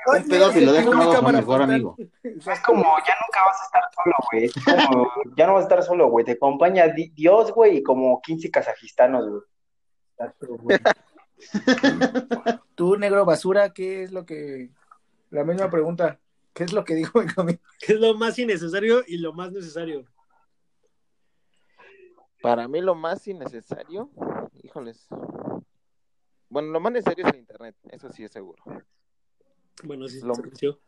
un 0.07 0.29
pedófilo, 0.29 0.73
Tengo 0.73 0.91
déjame 0.93 0.97
mi 0.97 1.03
con 1.03 1.09
mi 1.09 1.15
cámara 1.15 1.39
mejor 1.39 1.57
frontal. 1.57 1.75
amigo. 1.75 1.97
Es 2.23 2.61
como, 2.61 2.83
ya 2.83 3.15
nunca 3.21 3.45
vas 3.45 3.61
a 3.61 3.65
estar 3.65 3.83
solo, 3.95 4.15
güey. 4.31 4.45
Es 4.45 4.55
como, 4.87 5.11
ya 5.37 5.47
no 5.47 5.55
vas 5.55 5.63
a 5.63 5.65
estar 5.65 5.83
solo, 5.83 6.09
güey. 6.09 6.25
Te 6.25 6.33
acompaña 6.33 6.87
Di- 6.89 7.09
Dios, 7.11 7.51
güey, 7.53 7.79
y 7.79 7.83
como 7.83 8.21
15 8.23 8.51
kazajistanos, 8.51 9.29
güey. 9.29 9.43
Tú, 12.75 12.97
negro 12.97 13.25
basura, 13.25 13.71
¿qué 13.73 14.03
es 14.05 14.13
lo 14.13 14.25
que... 14.25 14.71
La 15.31 15.45
misma 15.45 15.69
pregunta. 15.71 16.19
¿Qué 16.57 16.65
es 16.65 16.73
lo 16.73 16.85
que 16.87 16.95
dijo 16.95 17.21
comi? 17.35 17.59
¿Qué 17.79 17.93
es 17.93 18.01
lo 18.01 18.15
más 18.15 18.39
innecesario 18.39 19.05
y 19.07 19.19
lo 19.19 19.35
más 19.35 19.53
necesario? 19.53 20.07
Para 22.41 22.67
mí 22.67 22.81
lo 22.81 22.95
más 22.95 23.29
innecesario, 23.29 24.11
híjoles. 24.63 25.07
Bueno, 26.49 26.69
lo 26.69 26.81
más 26.81 26.93
necesario 26.93 27.27
es 27.27 27.33
el 27.35 27.41
internet, 27.41 27.77
eso 27.91 28.11
sí 28.11 28.25
es 28.25 28.33
seguro. 28.33 28.63
Bueno, 29.83 30.09
sí, 30.09 30.21
Lo- 30.23 30.35
se 30.35 30.43
creció. 30.43 30.81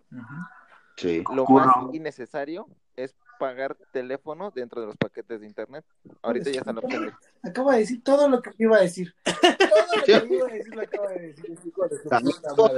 Sí. 0.96 1.22
Lo 1.34 1.44
más 1.44 1.94
innecesario 1.94 2.66
es 2.96 3.14
pagar 3.38 3.76
teléfono 3.92 4.50
dentro 4.50 4.80
de 4.80 4.86
los 4.86 4.96
paquetes 4.96 5.40
de 5.42 5.46
internet. 5.46 5.84
Ahorita 6.22 6.50
ya 6.50 6.60
está 6.60 6.72
la 6.72 6.80
opción. 6.80 7.12
Acaba 7.42 7.74
de 7.74 7.80
decir 7.80 8.02
todo 8.02 8.26
lo 8.26 8.40
que 8.40 8.52
iba 8.56 8.78
a 8.78 8.80
decir. 8.80 9.14
Todo 9.24 9.96
lo 9.96 10.02
que 10.28 10.34
iba 10.34 10.46
a 10.46 10.52
decir 10.52 10.74
lo 10.74 10.80
acaba 10.82 11.08
de 11.10 11.20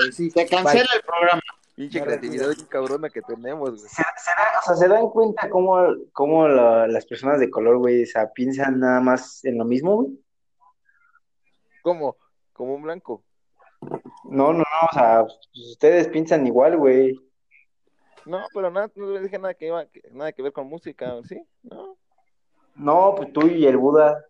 decir. 0.00 0.33
Se 0.33 0.46
cancela 0.46 0.88
el 0.94 1.03
programa. 1.03 1.42
Pinche 1.74 2.02
creatividad 2.02 2.48
bien 2.54 2.66
cabrona 2.66 3.09
que 3.09 3.22
tenemos, 3.22 3.70
güey. 3.70 3.80
Se, 3.80 3.88
se 3.88 4.02
da- 4.02 4.61
o 4.61 4.64
sea, 4.66 4.74
se 4.76 4.88
dan 4.88 5.09
cuenta 5.09 5.48
cómo, 5.48 5.78
cómo 6.12 6.46
la- 6.48 6.87
las 6.87 7.06
personas 7.06 7.40
de 7.40 7.48
color, 7.50 7.78
güey, 7.78 8.02
o 8.02 8.06
sea, 8.06 8.30
piensan 8.33 8.80
nada 8.80 9.00
más 9.00 9.42
en 9.44 9.56
lo 9.59 9.64
mismo, 9.64 9.96
güey. 9.96 10.18
Como, 11.83 12.16
como 12.52 12.74
un 12.74 12.83
blanco. 12.83 13.24
No, 14.24 14.52
no, 14.52 14.59
no, 14.59 14.64
o 14.90 14.92
sea, 14.92 15.22
pues, 15.24 15.38
ustedes 15.70 16.09
piensan 16.09 16.46
igual, 16.46 16.76
güey. 16.76 17.18
No, 18.26 18.44
pero 18.52 18.70
nada, 18.70 18.90
no 18.96 19.11
le 19.12 19.22
dije 19.22 19.38
nada 19.38 19.54
que 19.54 19.66
iba, 19.68 19.87
que- 19.87 20.02
nada 20.12 20.33
que 20.33 20.42
ver 20.42 20.52
con 20.52 20.68
música, 20.68 21.14
¿sí? 21.26 21.42
No. 21.62 21.96
No, 22.74 23.14
pues 23.16 23.33
tú 23.33 23.46
y 23.46 23.64
el 23.66 23.78
Buda. 23.78 24.22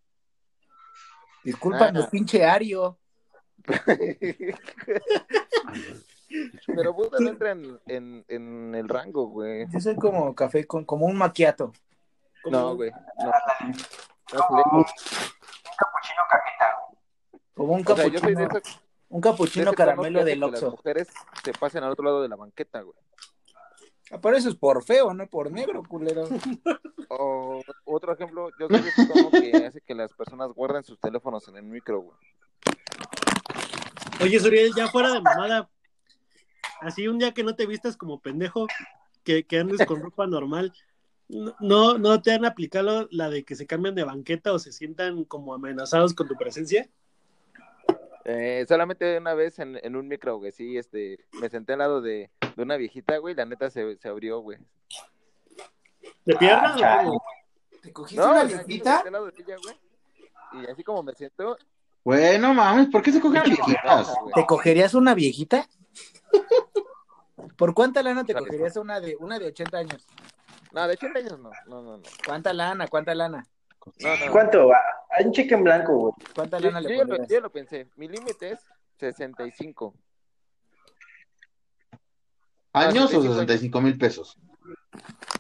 Discúlpame, 1.42 2.00
Ah. 2.00 2.08
pinche 2.10 2.44
Ario. 2.44 2.98
pero 6.66 6.92
Buda 6.92 7.18
no 7.20 7.28
entra 7.30 7.50
en, 7.52 7.78
en, 7.86 8.24
en 8.28 8.74
el 8.74 8.88
rango, 8.88 9.26
güey. 9.26 9.66
Yo 9.72 9.80
soy 9.80 9.96
como 9.96 10.34
café, 10.34 10.66
con, 10.66 10.84
como 10.84 11.06
un 11.06 11.16
maquiato. 11.16 11.72
No, 12.50 12.74
güey. 12.76 12.90
No. 12.90 13.32
No, 14.32 14.46
Como 14.46 14.58
lejos. 14.58 14.92
un 14.92 15.76
capuchino 15.76 16.22
cajeta. 16.30 16.76
Como 17.54 17.72
un 17.74 17.84
O 17.86 17.96
sea, 17.96 18.06
yo 18.06 18.18
soy 18.20 18.34
de 18.34 18.44
esos 18.44 18.80
un 19.08 19.20
de 19.20 19.28
capuchino 19.28 19.64
tono 19.66 19.76
caramelo 19.76 20.18
que 20.20 20.24
del 20.24 20.34
que 20.34 20.40
Las 20.40 20.62
Oxxo. 20.62 20.70
mujeres 20.70 21.08
se 21.44 21.52
pasen 21.52 21.82
al 21.84 21.90
otro 21.90 22.04
lado 22.04 22.22
de 22.22 22.28
la 22.28 22.36
banqueta, 22.36 22.80
güey. 22.82 22.96
Ah, 24.12 24.18
Pero 24.22 24.36
eso 24.36 24.48
es 24.48 24.54
por 24.56 24.82
feo, 24.84 25.12
no 25.14 25.26
por 25.26 25.50
negro, 25.50 25.82
culero. 25.88 26.24
O 27.08 27.60
otro 27.84 28.12
ejemplo, 28.12 28.50
yo 28.58 28.68
soy 28.68 28.80
de 28.80 28.88
ese 28.88 29.06
tono 29.06 29.30
que 29.32 29.66
hace 29.66 29.80
que 29.80 29.94
las 29.96 30.12
personas 30.12 30.50
guarden 30.52 30.84
sus 30.84 30.98
teléfonos 31.00 31.46
en 31.48 31.56
el 31.56 31.64
micro, 31.64 32.00
güey. 32.00 32.16
Oye, 34.22 34.38
Suriel, 34.38 34.72
ya 34.76 34.86
fuera 34.88 35.10
de 35.12 35.20
mamada. 35.20 35.68
Así 36.80 37.08
un 37.08 37.18
día 37.18 37.32
que 37.32 37.42
no 37.44 37.54
te 37.54 37.66
vistas 37.66 37.96
como 37.96 38.20
pendejo, 38.20 38.66
que, 39.24 39.44
que 39.44 39.58
andes 39.58 39.84
con 39.86 40.00
ropa 40.02 40.26
normal. 40.26 40.72
¿No, 41.60 41.96
¿No 41.98 42.22
te 42.22 42.32
han 42.32 42.44
aplicado 42.44 43.06
la 43.12 43.30
de 43.30 43.44
que 43.44 43.54
se 43.54 43.66
cambian 43.66 43.94
de 43.94 44.02
banqueta 44.04 44.52
o 44.52 44.58
se 44.58 44.72
sientan 44.72 45.24
como 45.24 45.54
amenazados 45.54 46.12
con 46.14 46.26
tu 46.26 46.34
presencia? 46.34 46.88
Eh, 48.24 48.64
solamente 48.68 49.16
una 49.18 49.34
vez 49.34 49.58
en, 49.58 49.78
en 49.82 49.96
un 49.96 50.08
micro, 50.08 50.38
güey, 50.38 50.52
sí, 50.52 50.76
este, 50.76 51.24
me 51.40 51.48
senté 51.48 51.72
al 51.74 51.78
lado 51.78 52.00
de, 52.00 52.30
de 52.56 52.62
una 52.62 52.76
viejita, 52.76 53.16
güey, 53.18 53.34
la 53.34 53.44
neta 53.44 53.70
se, 53.70 53.96
se 53.96 54.08
abrió, 54.08 54.40
güey. 54.40 54.58
¿De 56.24 56.36
pierna? 56.36 56.76
Ah, 56.82 57.04
o? 57.06 57.22
¿Te 57.80 57.92
cogiste 57.92 58.22
No, 58.22 58.32
una 58.32 58.44
viejita? 58.44 58.94
senté 58.96 59.08
al 59.08 59.12
lado 59.12 59.26
de 59.30 59.42
ella, 59.42 59.56
güey, 59.62 59.76
y 60.64 60.70
así 60.70 60.84
como 60.84 61.02
me 61.02 61.14
siento, 61.14 61.56
Bueno, 62.04 62.52
mames, 62.52 62.88
¿por 62.88 63.02
qué 63.02 63.10
se 63.10 63.20
cogen 63.20 63.42
viejitas? 63.44 64.12
¿Te 64.34 64.44
cogerías 64.46 64.94
una 64.94 65.14
viejita? 65.14 65.66
¿Por 67.56 67.74
cuánta 67.74 68.02
lana 68.02 68.24
te 68.24 68.34
cogerías 68.34 68.76
una 68.76 69.00
de 69.00 69.16
una 69.18 69.38
de 69.38 69.46
80 69.46 69.78
años? 69.78 70.06
No, 70.72 70.86
de 70.86 70.94
80 70.94 71.18
años 71.18 71.38
no, 71.38 71.50
no, 71.66 71.82
no, 71.82 71.96
no. 71.98 72.02
¿Cuánta 72.24 72.52
lana? 72.52 72.86
¿Cuánta 72.88 73.14
lana? 73.14 73.46
no, 74.00 74.16
no. 74.16 74.32
¿Cuánto? 74.32 74.72
Ah, 74.72 74.78
Hay 75.10 75.26
un 75.26 75.32
cheque 75.32 75.54
en 75.54 75.64
blanco, 75.64 75.94
güey. 75.96 76.14
¿Cuánta 76.34 76.58
Yo, 76.58 76.70
lana 76.70 76.82
yo 76.82 76.88
le 76.88 76.96
ya 76.96 77.04
lo, 77.04 77.26
yo 77.26 77.40
lo 77.40 77.50
pensé, 77.50 77.88
mi 77.96 78.08
límite 78.08 78.52
es 78.52 78.60
65. 78.98 79.94
¿Años 82.72 83.12
o 83.14 83.22
65 83.22 83.80
mil 83.80 83.98
pesos? 83.98 84.36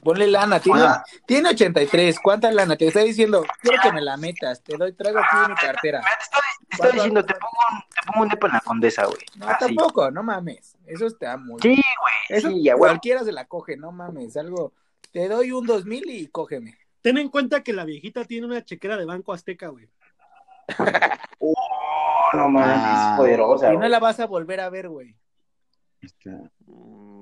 Ponle 0.02 0.26
lana, 0.28 0.60
tiene, 0.60 0.80
Ah. 0.82 1.04
tiene 1.26 1.50
83. 1.50 2.18
¿Cuánta 2.22 2.50
lana? 2.50 2.76
Te 2.76 2.86
estoy 2.86 3.04
diciendo, 3.08 3.44
quiero 3.60 3.82
que 3.82 3.92
me 3.92 4.00
la 4.00 4.16
metas. 4.16 4.62
Te 4.62 4.76
doy, 4.76 4.92
traigo 4.92 5.18
aquí 5.18 5.36
mi 5.48 5.54
cartera. 5.56 6.00
Te 6.00 6.74
estoy, 6.76 6.92
diciendo, 6.92 7.24
te 7.24 7.34
pongo, 7.34 7.52
un, 7.72 7.80
te 7.80 8.06
pongo 8.06 8.22
un 8.22 8.28
depo 8.28 8.46
en 8.46 8.52
la 8.54 8.60
condesa, 8.60 9.04
güey. 9.06 9.18
No, 9.36 9.48
Así. 9.48 9.66
tampoco, 9.66 10.10
no 10.10 10.22
mames. 10.22 10.76
Eso 10.86 11.06
está 11.06 11.36
muy. 11.36 11.60
Sí, 11.60 11.68
güey. 11.74 12.38
Eso 12.38 12.48
sí, 12.48 12.68
a 12.68 12.74
huevo. 12.74 12.86
cualquiera 12.86 13.24
se 13.24 13.32
la 13.32 13.44
coge, 13.46 13.76
no 13.76 13.92
mames. 13.92 14.36
Algo. 14.36 14.72
Te 15.12 15.28
doy 15.28 15.50
un 15.52 15.66
2000 15.66 16.08
y 16.08 16.26
cógeme. 16.28 16.78
Ten 17.02 17.18
en 17.18 17.28
cuenta 17.28 17.62
que 17.62 17.72
la 17.72 17.84
viejita 17.84 18.24
tiene 18.24 18.46
una 18.46 18.64
chequera 18.64 18.96
de 18.96 19.04
Banco 19.04 19.32
Azteca, 19.32 19.68
güey. 19.68 19.88
Oh, 21.42 22.30
no 22.34 22.48
mames, 22.50 22.76
Ah. 22.78 23.10
es 23.12 23.16
poderosa, 23.18 23.68
Y 23.68 23.72
no 23.72 23.78
güey. 23.78 23.88
la 23.90 23.98
vas 23.98 24.20
a 24.20 24.26
volver 24.26 24.60
a 24.60 24.68
ver, 24.70 24.88
güey. 24.88 25.16
Mm. 26.66 27.19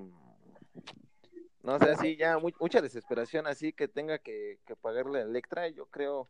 No, 1.63 1.75
o 1.75 1.79
sea, 1.79 1.97
sí, 1.97 2.17
ya 2.17 2.39
mu- 2.39 2.51
mucha 2.61 2.81
desesperación 2.81 3.47
así 3.47 3.73
que 3.73 3.89
tenga 3.89 4.19
que, 4.19 4.59
que 4.67 4.77
pagarle 4.77 5.19
a 5.21 5.23
Electra, 5.23 5.69
yo 5.69 5.87
creo. 5.87 6.29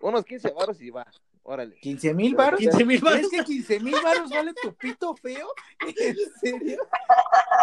Unos 0.00 0.24
15 0.24 0.50
baros 0.50 0.80
y 0.80 0.90
va, 0.90 1.06
órale. 1.44 1.76
15 1.78 2.14
mil 2.14 2.34
baros. 2.34 2.58
15 2.60 2.84
mil 2.84 3.00
¿Crees 3.00 3.14
baros. 3.14 3.30
que 3.30 3.44
15 3.44 3.80
mil 3.80 3.94
baros 4.02 4.30
vale 4.30 4.52
tu 4.60 4.74
pito 4.74 5.14
feo? 5.16 5.48
¿En 5.86 6.16
serio? 6.40 6.78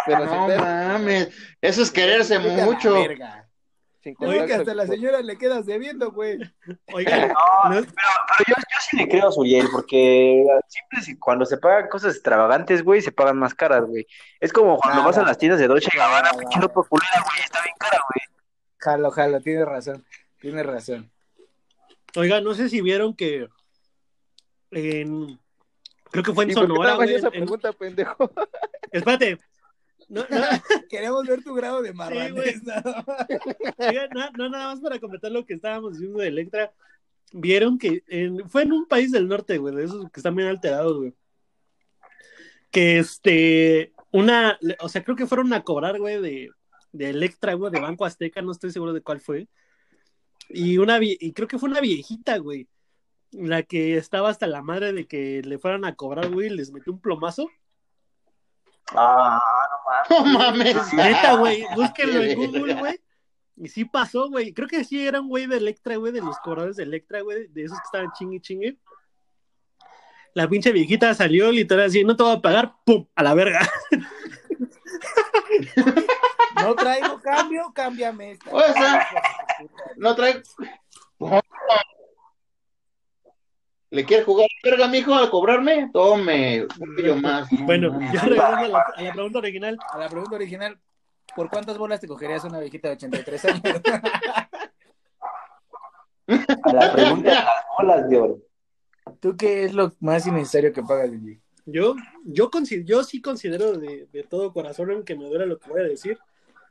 Pero 0.06 0.24
no 0.26 0.48
mames, 0.48 1.28
eso 1.60 1.82
es 1.82 1.90
quererse 1.90 2.38
mucho. 2.38 2.94
verga. 2.94 3.49
Oye, 4.20 4.46
que 4.46 4.54
hasta 4.54 4.72
la 4.74 4.86
señora 4.86 5.20
le 5.20 5.36
quedas 5.36 5.66
debiendo, 5.66 6.10
güey. 6.12 6.38
Oigan, 6.94 7.28
No, 7.64 7.70
¿no? 7.70 7.80
pero, 7.82 7.86
pero 7.92 8.44
yo, 8.48 8.54
yo 8.56 8.78
sí 8.88 8.96
le 8.96 9.08
creo 9.08 9.28
a 9.28 9.32
Suriel, 9.32 9.68
porque 9.70 10.44
siempre 10.68 11.02
si- 11.02 11.18
cuando 11.18 11.44
se 11.44 11.58
pagan 11.58 11.88
cosas 11.88 12.14
extravagantes, 12.14 12.82
güey, 12.82 13.02
se 13.02 13.12
pagan 13.12 13.38
más 13.38 13.54
caras, 13.54 13.84
güey. 13.84 14.06
Es 14.40 14.52
como 14.52 14.78
cuando 14.78 15.00
Nada. 15.00 15.06
vas 15.08 15.18
a 15.18 15.22
las 15.22 15.36
tiendas 15.38 15.60
de 15.60 15.68
Dolce 15.68 15.90
Gabbana, 15.94 16.30
Nada. 16.30 16.38
pinche 16.38 16.60
ropa 16.60 16.82
culera, 16.88 17.22
güey, 17.24 17.40
está 17.44 17.62
bien 17.62 17.74
cara, 17.78 17.98
güey. 18.08 18.38
Jalo, 18.78 19.10
jalo, 19.10 19.40
tienes 19.40 19.66
razón. 19.66 20.04
Tienes 20.40 20.64
razón. 20.64 21.10
Oigan, 22.16 22.42
no 22.42 22.54
sé 22.54 22.68
si 22.70 22.80
vieron 22.80 23.14
que 23.14 23.48
en... 24.70 25.38
Creo 26.10 26.24
que 26.24 26.32
fue 26.32 26.44
en 26.44 26.50
¿Y 26.50 26.54
por 26.54 26.62
qué 26.64 26.68
te 26.68 26.72
Sonora, 26.74 26.94
güey. 26.94 27.14
esa 27.14 27.26
en- 27.28 27.32
pregunta, 27.32 27.72
pendejo? 27.72 28.30
Espérate. 28.90 29.38
No, 30.10 30.22
no, 30.28 30.28
Queremos 30.90 31.24
ver 31.26 31.42
tu 31.44 31.54
grado 31.54 31.82
de 31.82 31.92
marranés, 31.92 32.62
nada 32.64 33.04
más. 33.06 33.26
Oigan, 33.78 34.10
no, 34.12 34.30
no, 34.32 34.48
nada 34.50 34.66
más 34.66 34.80
para 34.80 34.98
comentar 34.98 35.30
lo 35.30 35.46
que 35.46 35.54
estábamos 35.54 35.92
diciendo 35.92 36.18
de 36.18 36.28
Electra. 36.28 36.72
Vieron 37.32 37.78
que 37.78 38.02
en- 38.08 38.48
fue 38.50 38.62
en 38.62 38.72
un 38.72 38.86
país 38.86 39.12
del 39.12 39.28
norte, 39.28 39.58
güey, 39.58 39.74
de 39.74 39.84
esos 39.84 40.10
que 40.10 40.18
están 40.18 40.34
bien 40.34 40.48
alterados, 40.48 40.96
güey. 40.98 41.14
Que 42.72 42.98
este, 42.98 43.92
una, 44.10 44.58
o 44.80 44.88
sea, 44.88 45.04
creo 45.04 45.16
que 45.16 45.26
fueron 45.28 45.52
a 45.52 45.62
cobrar, 45.62 45.98
güey, 45.98 46.20
de, 46.20 46.50
de 46.92 47.10
Electra, 47.10 47.54
güey, 47.54 47.72
de 47.72 47.80
Banco 47.80 48.04
Azteca, 48.04 48.42
no 48.42 48.50
estoy 48.50 48.72
seguro 48.72 48.92
de 48.92 49.02
cuál 49.02 49.20
fue. 49.20 49.46
Y 50.48 50.78
una, 50.78 50.98
y 51.00 51.32
creo 51.32 51.46
que 51.46 51.58
fue 51.58 51.68
una 51.70 51.80
viejita, 51.80 52.38
güey, 52.38 52.66
la 53.30 53.62
que 53.62 53.96
estaba 53.96 54.28
hasta 54.28 54.48
la 54.48 54.62
madre 54.62 54.92
de 54.92 55.06
que 55.06 55.40
le 55.42 55.58
fueran 55.60 55.84
a 55.84 55.94
cobrar, 55.94 56.30
güey, 56.32 56.48
y 56.48 56.56
les 56.56 56.72
metió 56.72 56.92
un 56.92 57.00
plomazo. 57.00 57.48
Ah, 58.94 59.40
No 60.08 60.24
mames. 60.24 60.92
Neta, 60.92 61.34
güey, 61.36 61.64
búsquenlo 61.74 62.22
en 62.22 62.36
Google, 62.38 62.74
güey. 62.74 63.00
Y 63.56 63.68
sí 63.68 63.84
pasó, 63.84 64.28
güey. 64.30 64.54
Creo 64.54 64.68
que 64.68 64.84
sí 64.84 65.06
era 65.06 65.20
un 65.20 65.28
güey 65.28 65.46
de 65.46 65.58
Electra, 65.58 65.96
güey, 65.96 66.12
de 66.12 66.20
los 66.22 66.38
cobradores 66.38 66.76
de 66.76 66.84
Electra, 66.84 67.20
güey, 67.20 67.46
de 67.48 67.64
esos 67.64 67.78
que 67.78 67.84
estaban 67.84 68.12
chingue 68.12 68.40
chingue. 68.40 68.78
La 70.34 70.48
pinche 70.48 70.72
viejita 70.72 71.12
salió 71.14 71.50
literal 71.50 71.86
así, 71.86 72.04
no 72.04 72.16
te 72.16 72.22
voy 72.22 72.36
a 72.36 72.40
pagar, 72.40 72.74
¡pum! 72.84 73.06
A 73.14 73.22
la 73.22 73.34
verga. 73.34 73.68
No 76.62 76.74
traigo 76.74 77.20
cambio, 77.20 77.72
cámbiame 77.74 78.32
esta. 78.32 78.50
O 78.50 78.60
sea, 78.60 79.08
No 79.96 80.14
trae. 80.14 80.42
¿Le 83.90 84.04
quiere 84.04 84.22
jugar 84.24 84.46
verga, 84.62 84.86
mijo, 84.86 85.14
a 85.14 85.28
cobrarme? 85.30 85.90
Tome, 85.92 86.62
un 86.78 86.94
pillo 86.96 87.16
más. 87.16 87.48
Bueno, 87.64 87.98
ya 88.12 88.22
regresando 88.22 88.56
a 88.64 88.68
la, 88.68 88.84
a 88.96 89.02
la 89.02 89.12
pregunta 89.12 89.38
original. 89.38 89.78
A 89.92 89.98
la 89.98 90.08
pregunta 90.08 90.36
original, 90.36 90.78
¿por 91.34 91.50
cuántas 91.50 91.76
bolas 91.76 92.00
te 92.00 92.06
cogerías 92.06 92.44
una 92.44 92.60
viejita 92.60 92.88
de 92.88 92.94
83 92.94 93.44
años? 93.46 93.62
a 96.28 96.72
la 96.72 96.92
pregunta 96.92 97.28
de 97.30 97.34
las 97.34 97.64
bolas 97.78 98.08
de 98.08 98.16
oro. 98.18 98.38
¿Tú 99.18 99.36
qué 99.36 99.64
es 99.64 99.74
lo 99.74 99.92
más 100.00 100.26
innecesario 100.26 100.72
que 100.72 100.82
pagas, 100.82 101.10
DJ? 101.10 101.40
Yo, 101.66 101.94
yo, 102.24 102.50
consi- 102.50 102.84
yo 102.84 103.02
sí 103.04 103.20
considero 103.20 103.72
de, 103.76 104.06
de 104.12 104.22
todo 104.22 104.52
corazón, 104.52 104.90
aunque 104.92 105.16
me 105.16 105.24
duele 105.24 105.46
lo 105.46 105.58
que 105.58 105.68
voy 105.68 105.80
a 105.80 105.84
decir, 105.84 106.18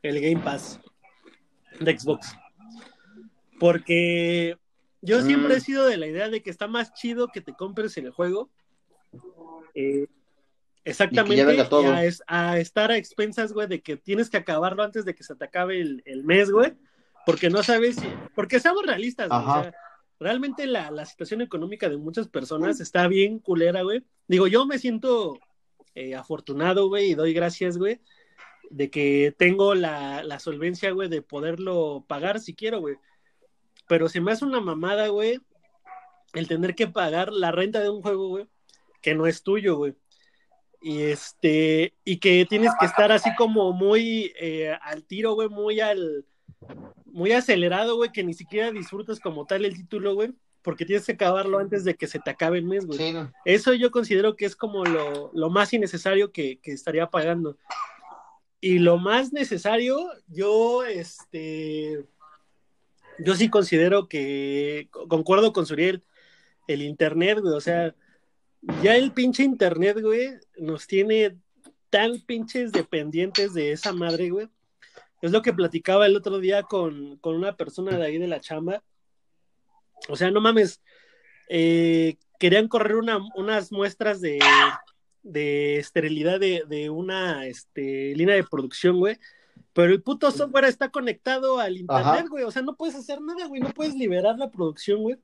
el 0.02 0.20
Game 0.22 0.42
Pass 0.44 0.80
de 1.80 1.98
Xbox. 2.00 2.36
Porque 3.60 4.58
yo 5.02 5.20
Mm. 5.20 5.26
siempre 5.26 5.56
he 5.56 5.60
sido 5.62 5.86
de 5.86 5.98
la 5.98 6.08
idea 6.08 6.30
de 6.30 6.42
que 6.42 6.50
está 6.50 6.68
más 6.68 6.94
chido 6.94 7.28
que 7.30 7.42
te 7.42 7.54
compres 7.54 7.98
el 7.98 8.10
juego. 8.12 8.50
eh, 9.76 10.08
Exactamente, 10.86 11.56
ya 11.56 11.70
todo. 11.70 11.84
y 11.84 11.86
a, 11.88 12.06
es- 12.06 12.24
a 12.28 12.58
estar 12.58 12.90
a 12.92 12.98
expensas, 12.98 13.54
güey, 13.54 13.68
de 13.68 13.82
que 13.82 13.98
tienes 13.98 14.30
que 14.30 14.38
acabarlo 14.38 14.82
antes 14.84 15.06
de 15.06 15.14
que 15.14 15.24
se 15.24 15.36
te 15.36 15.46
acabe 15.46 15.80
el, 15.82 16.02
el 16.06 16.24
mes, 16.24 16.50
güey, 16.52 16.74
porque 17.26 17.50
no 17.50 17.62
sabes, 17.64 17.98
si- 17.98 18.08
porque 18.34 18.60
seamos 18.60 18.86
realistas, 18.86 19.28
güey, 19.30 19.40
o 19.42 19.44
sea, 19.64 19.74
realmente 20.20 20.66
la, 20.68 20.90
la 20.90 21.06
situación 21.06 21.42
económica 21.42 21.90
de 21.90 21.98
muchas 21.98 22.28
personas 22.28 22.80
está 22.80 23.08
bien 23.08 23.40
culera, 23.40 23.84
güey. 23.84 24.04
Digo, 24.28 24.48
yo 24.48 24.66
me 24.66 24.80
siento 24.80 25.40
eh, 25.96 26.16
afortunado, 26.16 26.88
güey, 26.88 27.12
y 27.12 27.16
doy 27.16 27.34
gracias, 27.34 27.78
güey, 27.78 28.00
de 28.70 28.90
que 28.90 29.34
tengo 29.38 29.76
la, 29.76 30.24
la 30.24 30.40
solvencia, 30.40 30.92
güey, 30.92 31.10
de 31.10 31.22
poderlo 31.22 32.06
pagar 32.08 32.40
si 32.40 32.54
quiero, 32.56 32.80
güey. 32.80 32.96
Pero 33.90 34.08
se 34.08 34.22
me 34.22 34.32
hace 34.32 34.46
una 34.46 34.62
mamada, 34.62 35.08
güey, 35.08 35.40
el 36.34 36.48
tener 36.48 36.76
que 36.76 36.88
pagar 36.88 37.34
la 37.34 37.52
renta 37.52 37.80
de 37.80 37.90
un 37.90 38.04
juego, 38.04 38.28
güey, 38.28 38.48
que 39.02 39.16
no 39.16 39.26
es 39.26 39.42
tuyo, 39.42 39.78
güey. 39.78 39.96
Y 40.80 41.02
este, 41.02 41.96
y 42.06 42.18
que 42.18 42.46
tienes 42.48 42.72
que 42.80 42.86
estar 42.86 43.12
así 43.12 43.34
como 43.36 43.74
muy 43.74 44.32
eh, 44.40 44.78
al 44.84 45.06
tiro, 45.06 45.34
güey, 45.34 45.50
muy 45.50 45.80
al, 45.80 46.24
muy 47.06 47.32
acelerado, 47.32 47.96
güey, 47.96 48.12
que 48.12 48.24
ni 48.24 48.36
siquiera 48.36 48.72
disfrutas 48.72 49.20
como 49.20 49.48
tal 49.48 49.66
el 49.66 49.74
título, 49.74 50.14
güey, 50.14 50.36
porque 50.62 50.86
tienes 50.86 51.08
que 51.08 51.14
acabarlo 51.14 51.58
antes 51.58 51.84
de 51.84 51.96
que 51.96 52.06
se 52.06 52.20
te 52.20 52.30
acabe 52.30 52.60
el 52.60 52.66
mes, 52.66 52.86
güey. 52.86 53.00
Sí, 53.00 53.12
no. 53.12 53.34
Eso 53.44 53.74
yo 53.74 53.90
considero 53.90 54.36
que 54.36 54.46
es 54.46 54.56
como 54.56 54.86
lo, 54.86 55.32
lo 55.34 55.50
más 55.50 55.74
innecesario 55.74 56.32
que, 56.32 56.60
que 56.60 56.74
estaría 56.74 57.10
pagando. 57.10 57.58
Y 58.62 58.78
lo 58.78 59.00
más 59.00 59.34
necesario, 59.34 60.12
yo, 60.28 60.84
este, 60.84 62.06
yo 63.24 63.36
sí 63.36 63.50
considero 63.50 64.08
que, 64.08 64.88
co- 64.92 65.08
concuerdo 65.08 65.54
con 65.54 65.66
Suriel, 65.66 66.04
el 66.68 66.82
internet, 66.82 67.40
güey, 67.42 67.54
o 67.54 67.62
sea, 67.62 67.96
ya 68.84 68.96
el 68.96 69.12
pinche 69.12 69.44
internet, 69.44 69.98
güey, 70.02 70.32
nos 70.58 70.86
tiene 70.88 71.38
tan 71.90 72.20
pinches 72.22 72.72
dependientes 72.72 73.54
de 73.54 73.72
esa 73.72 73.94
madre, 73.94 74.30
güey. 74.30 74.48
Es 75.22 75.32
lo 75.32 75.42
que 75.42 75.54
platicaba 75.54 76.06
el 76.06 76.16
otro 76.16 76.40
día 76.40 76.64
con, 76.64 77.18
con 77.18 77.36
una 77.36 77.56
persona 77.56 77.98
de 77.98 78.06
ahí 78.06 78.18
de 78.18 78.28
la 78.28 78.40
chamba. 78.40 78.84
O 80.08 80.16
sea, 80.16 80.32
no 80.32 80.40
mames, 80.42 80.82
eh, 81.50 82.16
querían 82.40 82.68
correr 82.68 82.96
una- 82.96 83.20
unas 83.36 83.72
muestras 83.72 84.22
de, 84.22 84.40
de 85.24 85.78
esterilidad 85.78 86.40
de, 86.40 86.64
de 86.68 86.90
una 86.90 87.48
este, 87.48 88.16
línea 88.16 88.36
de 88.36 88.44
producción, 88.44 88.98
güey. 88.98 89.18
Pero 89.82 89.94
el 89.94 90.04
puto 90.04 90.30
software 90.30 90.66
está 90.66 90.90
conectado 90.90 91.58
al 91.58 91.78
internet, 91.78 92.26
güey. 92.30 92.44
O 92.44 92.52
sea, 92.52 92.62
no 92.62 92.76
puedes 92.76 92.96
hacer 92.96 93.22
nada, 93.22 93.46
güey. 93.48 93.62
No 93.62 93.70
puedes 93.70 93.96
liberar 93.96 94.38
la 94.38 94.52
producción, 94.52 95.02
güey. 95.02 95.18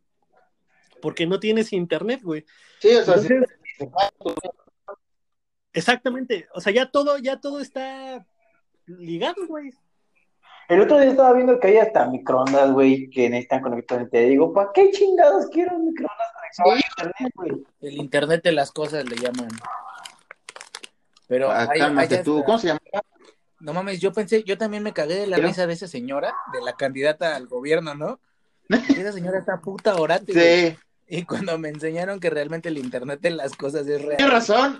Porque 1.01 1.27
no 1.27 1.41
tienes 1.41 1.73
internet, 1.73 2.21
güey. 2.23 2.45
Sí, 2.79 2.95
o 2.95 3.03
sea, 3.03 3.17
sí. 3.17 3.27
Entonces, 3.79 4.51
exactamente. 5.73 6.47
O 6.53 6.61
sea, 6.61 6.71
ya 6.71 6.89
todo, 6.89 7.17
ya 7.17 7.41
todo 7.41 7.59
está 7.59 8.25
ligado, 8.85 9.45
güey. 9.45 9.71
El 10.69 10.79
otro 10.79 10.99
día 10.99 11.09
estaba 11.11 11.33
viendo 11.33 11.59
que 11.59 11.67
hay 11.67 11.77
hasta 11.79 12.07
microondas, 12.07 12.71
güey, 12.71 13.09
que 13.09 13.29
necesitan 13.29 13.61
conectar. 13.61 14.07
Te 14.09 14.21
digo, 14.21 14.53
¿para 14.53 14.71
qué 14.73 14.89
chingados 14.91 15.47
quiero 15.51 15.75
un 15.75 15.87
microondas 15.87 16.27
conectado 16.33 16.71
a 16.71 16.77
internet, 16.77 17.33
güey? 17.35 17.65
El 17.81 17.97
internet 17.97 18.41
de 18.41 18.51
las 18.53 18.71
cosas 18.71 19.03
le 19.03 19.17
llaman. 19.17 19.49
Pero 21.27 21.51
Ah, 21.51 21.67
hay- 21.69 21.79
cálmate 21.79 22.19
hay 22.19 22.23
tú. 22.23 22.41
¿Cómo 22.45 22.57
se 22.57 22.67
llama? 22.67 22.79
No 23.59 23.73
mames, 23.73 23.99
yo 23.99 24.11
pensé, 24.11 24.43
yo 24.43 24.57
también 24.57 24.83
me 24.83 24.93
cagué 24.93 25.15
de 25.15 25.27
la 25.27 25.37
¿Pero? 25.37 25.47
risa 25.47 25.65
de 25.67 25.73
esa 25.73 25.87
señora, 25.87 26.33
de 26.51 26.61
la 26.61 26.73
candidata 26.75 27.35
al 27.35 27.47
gobierno, 27.47 27.95
¿no? 27.95 28.19
Esa 28.97 29.11
señora 29.11 29.39
está 29.39 29.61
puta 29.61 29.93
güey. 30.33 30.71
Sí, 30.71 30.77
Y 31.07 31.23
cuando 31.25 31.57
me 31.57 31.69
enseñaron 31.69 32.19
que 32.19 32.29
realmente 32.29 32.69
el 32.69 32.77
internet 32.77 33.19
de 33.21 33.29
las 33.29 33.53
cosas 33.53 33.87
es 33.87 34.01
real. 34.01 34.17
tienes 34.17 34.33
razón. 34.33 34.77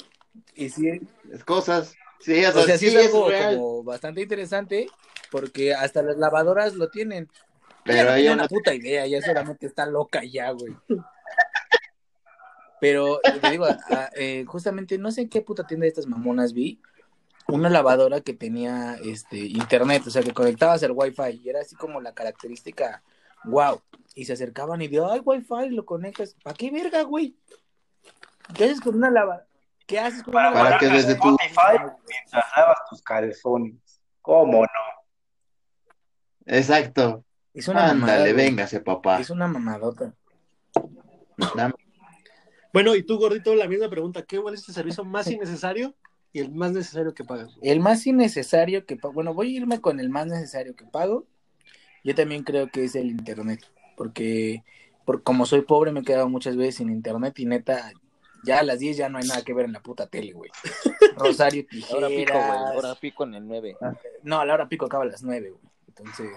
Y 0.55 0.69
sí, 0.69 1.01
Las 1.25 1.43
cosas. 1.43 1.95
Sí, 2.19 2.43
o 2.45 2.51
sea, 2.51 2.61
o 2.61 2.65
sea, 2.65 2.77
sí, 2.77 2.89
sí, 2.89 2.95
es 2.97 3.13
algo 3.13 3.25
como 3.49 3.83
bastante 3.83 4.21
interesante, 4.21 4.89
porque 5.29 5.73
hasta 5.73 6.01
las 6.01 6.17
lavadoras 6.17 6.73
lo 6.73 6.89
tienen. 6.89 7.29
Pero 7.83 8.13
ella 8.15 8.29
no 8.31 8.35
una 8.35 8.47
puta 8.47 8.73
idea, 8.73 9.05
ella 9.05 9.21
solamente 9.21 9.67
está 9.67 9.85
loca 9.85 10.21
ya, 10.23 10.49
güey. 10.51 10.75
Pero 12.81 13.19
te 13.41 13.49
digo, 13.51 13.65
a- 13.65 14.09
eh, 14.15 14.43
justamente 14.47 14.97
no 14.97 15.11
sé 15.11 15.21
en 15.21 15.29
qué 15.29 15.41
puta 15.41 15.65
tienda 15.65 15.83
de 15.83 15.89
estas 15.89 16.07
mamonas 16.07 16.53
vi 16.53 16.81
una 17.47 17.69
lavadora 17.69 18.21
que 18.21 18.34
tenía 18.34 18.95
este 19.03 19.38
internet, 19.38 20.03
o 20.08 20.10
sea, 20.10 20.23
que 20.23 20.34
conectabas 20.34 20.81
al 20.84 20.91
wifi 20.91 21.41
y 21.43 21.49
era 21.49 21.62
así 21.62 21.75
como 21.75 22.01
la 22.01 22.13
característica, 22.13 23.03
wow. 23.43 23.81
Y 24.15 24.25
se 24.25 24.34
acercaban 24.34 24.81
y 24.81 24.88
dio, 24.88 25.12
ay, 25.12 25.21
wifi, 25.23 25.69
lo 25.69 25.86
conectas. 25.86 26.36
¿Para 26.43 26.55
qué 26.55 26.71
verga, 26.71 27.03
güey? 27.03 27.36
¿Qué 28.53 28.65
haces 28.65 28.81
con 28.81 28.95
una 28.95 29.10
lavadora? 29.12 29.45
¿Qué 29.86 29.99
haces 29.99 30.23
con 30.23 30.34
una 30.36 30.43
Para 30.51 30.53
lavadora? 30.55 30.79
que 30.79 30.88
desde 30.88 31.15
tu- 31.15 31.36
Spotify 31.36 31.84
mientras 32.08 32.45
lavas 32.58 32.77
tus 32.89 33.01
calzones. 33.01 34.01
¿Cómo 34.21 34.63
no? 34.63 34.69
Exacto. 36.45 37.23
Es 37.53 37.67
una 37.67 37.89
Ándale, 37.91 38.34
véngase, 38.34 38.79
papá. 38.81 39.19
Es 39.19 39.29
una 39.29 39.47
mamadota. 39.47 40.13
Dame. 41.55 41.73
Bueno, 42.73 42.95
y 42.95 43.03
tú, 43.03 43.17
gordito, 43.17 43.55
la 43.55 43.67
misma 43.67 43.89
pregunta. 43.89 44.23
¿Qué 44.23 44.39
cuál 44.41 44.55
es 44.55 44.67
el 44.67 44.73
servicio 44.75 45.05
más 45.05 45.27
innecesario 45.27 45.95
y 46.36 46.39
el 46.41 46.52
más 46.52 46.74
necesario 46.74 47.13
que 47.13 47.24
pagas? 47.24 47.58
El 47.62 47.80
más 47.80 48.06
innecesario 48.06 48.86
que 48.86 48.98
pago, 48.98 49.13
bueno, 49.13 49.34
voy 49.34 49.54
a 49.54 49.58
irme 49.58 49.80
con 49.80 50.02
el 50.02 50.10
más 50.10 50.28
necesario 50.28 50.76
que 50.76 50.84
pago. 50.84 51.26
Yo 52.04 52.13
también 52.13 52.43
creo 52.43 52.69
que 52.69 52.84
es 52.84 52.95
el 52.95 53.06
internet, 53.06 53.62
porque 53.95 54.65
por, 55.06 55.24
como 55.24 55.45
soy 55.45 55.62
pobre 55.62 55.93
me 55.93 56.02
he 56.02 56.04
quedado 56.04 56.28
muchas 56.28 56.58
veces 56.58 56.76
sin 56.76 56.89
internet 56.89 57.39
y 57.39 57.45
neta, 57.45 57.89
ya 58.43 58.60
a 58.60 58.63
las 58.63 58.80
10 58.80 58.98
ya 58.98 59.08
no 59.08 59.17
hay 59.17 59.26
nada 59.26 59.43
que 59.43 59.54
ver 59.54 59.63
en 59.63 59.71
la 59.71 59.80
puta 59.80 60.08
tele, 60.08 60.34
güey. 60.34 60.52
Rosario 61.15 61.63
Ahora 61.93 62.10
pico, 62.10 62.10
güey. 62.10 62.26
Tijeras. 62.26 62.71
Ahora 62.74 62.95
pico 62.95 63.24
en 63.24 63.34
el 63.36 63.48
9. 63.48 63.78
No, 64.24 64.41
a 64.41 64.45
la 64.45 64.56
hora 64.56 64.67
pico 64.67 64.88
acaba 64.88 65.06
a 65.06 65.08
las 65.08 65.24
9, 65.24 65.52
güey. 65.52 65.62
Entonces, 65.88 66.32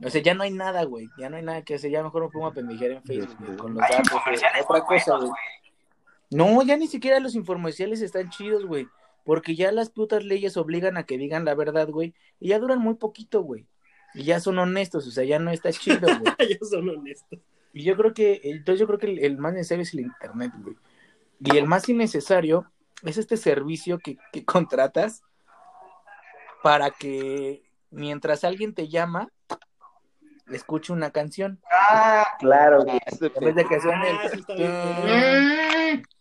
no 0.00 0.10
sé, 0.10 0.22
ya 0.22 0.34
no 0.34 0.42
hay 0.42 0.50
nada, 0.50 0.82
güey. 0.82 1.08
Ya 1.16 1.30
no 1.30 1.36
hay 1.36 1.44
nada 1.44 1.62
que 1.62 1.76
hacer. 1.76 1.92
Ya 1.92 2.02
mejor 2.02 2.24
me 2.24 2.30
pongo 2.30 2.48
a 2.48 2.52
pendejear 2.52 2.90
en 2.90 3.04
Facebook 3.04 3.36
güey, 3.38 3.56
con 3.56 3.74
los 3.74 3.82
datos, 3.88 4.10
Otra 4.68 4.84
cosa, 4.84 5.18
güey. 5.18 5.30
No, 6.30 6.62
ya 6.62 6.76
ni 6.76 6.88
siquiera 6.88 7.20
los 7.20 7.36
infomerciales 7.36 8.00
están 8.00 8.28
chidos, 8.30 8.66
güey. 8.66 8.88
Porque 9.24 9.54
ya 9.54 9.72
las 9.72 9.90
putas 9.90 10.24
leyes 10.24 10.56
obligan 10.56 10.96
a 10.96 11.04
que 11.04 11.18
digan 11.18 11.44
la 11.44 11.54
verdad, 11.54 11.88
güey. 11.88 12.14
Y 12.38 12.48
ya 12.48 12.58
duran 12.58 12.80
muy 12.80 12.94
poquito, 12.94 13.42
güey. 13.42 13.66
Y 14.14 14.24
ya 14.24 14.40
son 14.40 14.58
honestos, 14.58 15.06
o 15.06 15.10
sea, 15.10 15.24
ya 15.24 15.38
no 15.38 15.50
está 15.50 15.72
chido, 15.72 16.00
güey. 16.20 16.34
Ellos 16.38 16.70
son 16.70 16.88
honestos. 16.88 17.38
Y 17.72 17.84
yo 17.84 17.96
creo 17.96 18.12
que, 18.12 18.40
entonces 18.44 18.80
yo 18.80 18.86
creo 18.86 18.98
que 18.98 19.06
el, 19.06 19.18
el 19.20 19.38
más 19.38 19.52
necesario 19.52 19.82
es 19.82 19.94
el 19.94 20.00
internet, 20.00 20.52
güey. 20.58 20.76
Y 21.40 21.56
el 21.56 21.66
más 21.66 21.88
innecesario 21.88 22.70
es 23.02 23.16
este 23.16 23.36
servicio 23.36 23.98
que, 23.98 24.18
que 24.32 24.44
contratas 24.44 25.22
para 26.62 26.90
que 26.90 27.62
mientras 27.90 28.44
alguien 28.44 28.74
te 28.74 28.88
llama, 28.88 29.28
escuche 30.48 30.92
una 30.92 31.10
canción. 31.10 31.60
Ah, 31.70 32.26
claro, 32.38 32.82
güey. 32.84 33.00
En 33.06 33.44
vez 33.44 33.54
de 33.54 33.64
que 33.64 33.80
suene 33.80 34.10
Ah, 34.10 34.28
sí 34.28 34.44
el... 34.48 35.60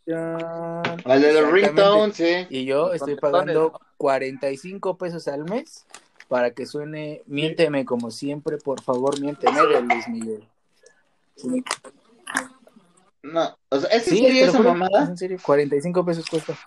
El 0.09 1.21
de 1.21 1.33
los 1.41 1.51
ringtones, 1.51 2.15
sí. 2.15 2.47
Y 2.49 2.65
yo 2.65 2.93
estoy 2.93 3.15
pagando 3.15 3.79
45 3.97 4.97
pesos 4.97 5.27
al 5.27 5.43
mes 5.45 5.85
para 6.27 6.51
que 6.51 6.65
suene 6.65 7.21
Miénteme 7.27 7.85
como 7.85 8.11
siempre, 8.11 8.57
por 8.57 8.81
favor, 8.81 9.19
miénteme 9.19 9.59
de 9.59 9.81
Luis 9.81 10.07
Miguel. 10.07 10.47
Sí, 11.35 11.63
No, 13.23 13.57
o 13.69 13.79
sea, 13.79 13.89
¿es 13.89 14.07
en 14.07 14.17
Sí, 14.17 14.23
serio 14.25 14.45
esa 14.45 14.61
mamada? 14.61 15.03
es 15.03 15.09
en 15.09 15.17
serio, 15.17 15.37
45 15.41 16.05
pesos 16.05 16.25
cuesta. 16.29 16.57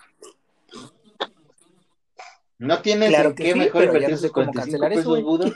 ¿No 2.59 2.81
tienes 2.81 3.09
Claro 3.09 3.29
en 3.29 3.35
que 3.35 3.43
qué 3.43 3.53
sí, 3.53 3.59
mejor 3.59 3.83
invertir 3.83 4.09
no 4.11 4.17
sé 4.17 4.21
sus 4.27 4.31
cómo 4.31 4.51
45 4.51 4.81
cancelar 4.81 4.93
eso, 4.93 4.99
pesos, 4.99 5.11
güey. 5.11 5.23
Buda? 5.23 5.51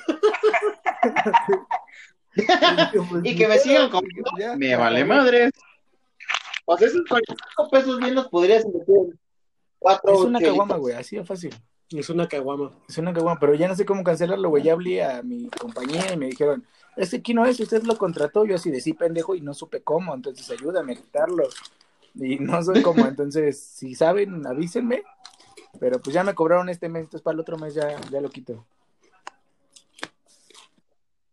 Y 3.23 3.35
que 3.35 3.47
me 3.47 3.57
sigan 3.57 3.89
comprando, 3.89 4.29
Ya, 4.37 4.55
me 4.55 4.75
vale 4.75 4.99
ya. 4.99 5.05
O 6.69 6.77
sea, 6.77 6.87
esos 6.87 7.01
45 7.07 7.69
pesos 7.69 7.97
bien 7.97 8.13
los 8.13 8.27
podrías 8.27 8.65
invertir 8.65 8.95
en 8.95 9.19
cuatro 9.79 10.13
Es 10.13 10.19
una 10.19 10.39
caguama, 10.41 10.75
güey, 10.75 10.95
así 10.95 11.15
de 11.15 11.23
fácil. 11.23 11.55
Es 11.89 12.09
una 12.09 12.27
caguama. 12.27 12.73
Es 12.89 12.97
una 12.97 13.13
caguama, 13.13 13.39
pero 13.39 13.55
ya 13.55 13.69
no 13.69 13.75
sé 13.75 13.85
cómo 13.85 14.03
cancelarlo, 14.03 14.49
güey. 14.49 14.63
Ya 14.63 14.73
hablé 14.73 15.01
a 15.01 15.23
mi 15.23 15.49
compañía 15.49 16.11
y 16.11 16.17
me 16.17 16.25
dijeron, 16.25 16.65
este 16.97 17.17
aquí 17.17 17.33
no 17.33 17.45
es, 17.45 17.57
usted 17.61 17.83
lo 17.83 17.97
contrató. 17.97 18.43
Yo 18.43 18.55
así 18.55 18.69
de 18.69 18.81
sí, 18.81 18.91
pendejo, 18.91 19.33
y 19.33 19.39
no 19.39 19.53
supe 19.53 19.81
cómo, 19.81 20.13
entonces 20.13 20.51
ayúdame 20.51 20.91
a 20.91 20.95
quitarlo. 20.97 21.47
Y 22.15 22.37
no 22.39 22.61
sé 22.61 22.81
cómo, 22.81 23.05
entonces, 23.07 23.57
si 23.57 23.95
saben, 23.95 24.45
avísenme. 24.45 25.03
Pero 25.79 26.01
pues 26.01 26.13
ya 26.13 26.25
me 26.25 26.35
cobraron 26.35 26.67
este 26.67 26.89
mes, 26.89 27.03
entonces 27.03 27.21
para 27.21 27.35
el 27.35 27.39
otro 27.39 27.57
mes 27.57 27.75
ya, 27.75 27.95
ya 28.11 28.19
lo 28.19 28.29
quito. 28.29 28.65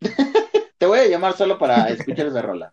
Te 0.78 0.86
voy 0.86 1.00
a 1.00 1.08
llamar 1.08 1.36
solo 1.36 1.58
para 1.58 1.88
escuchar 1.88 2.26
esa 2.26 2.40
rola. 2.40 2.72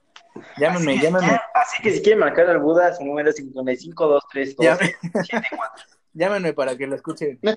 Llámenme, 0.57 0.97
llámenme, 0.99 1.39
Así 1.53 1.81
que 1.83 1.91
si 1.91 2.01
quieren 2.01 2.19
marcar 2.19 2.47
al 2.49 2.59
Buda, 2.59 2.93
su 2.95 3.03
número 3.05 3.29
es 3.29 3.35
5523 3.37 4.55
Llame- 4.57 4.95
llámenme 6.13 6.53
para 6.53 6.75
que 6.77 6.87
lo 6.87 6.95
escuchen. 6.95 7.39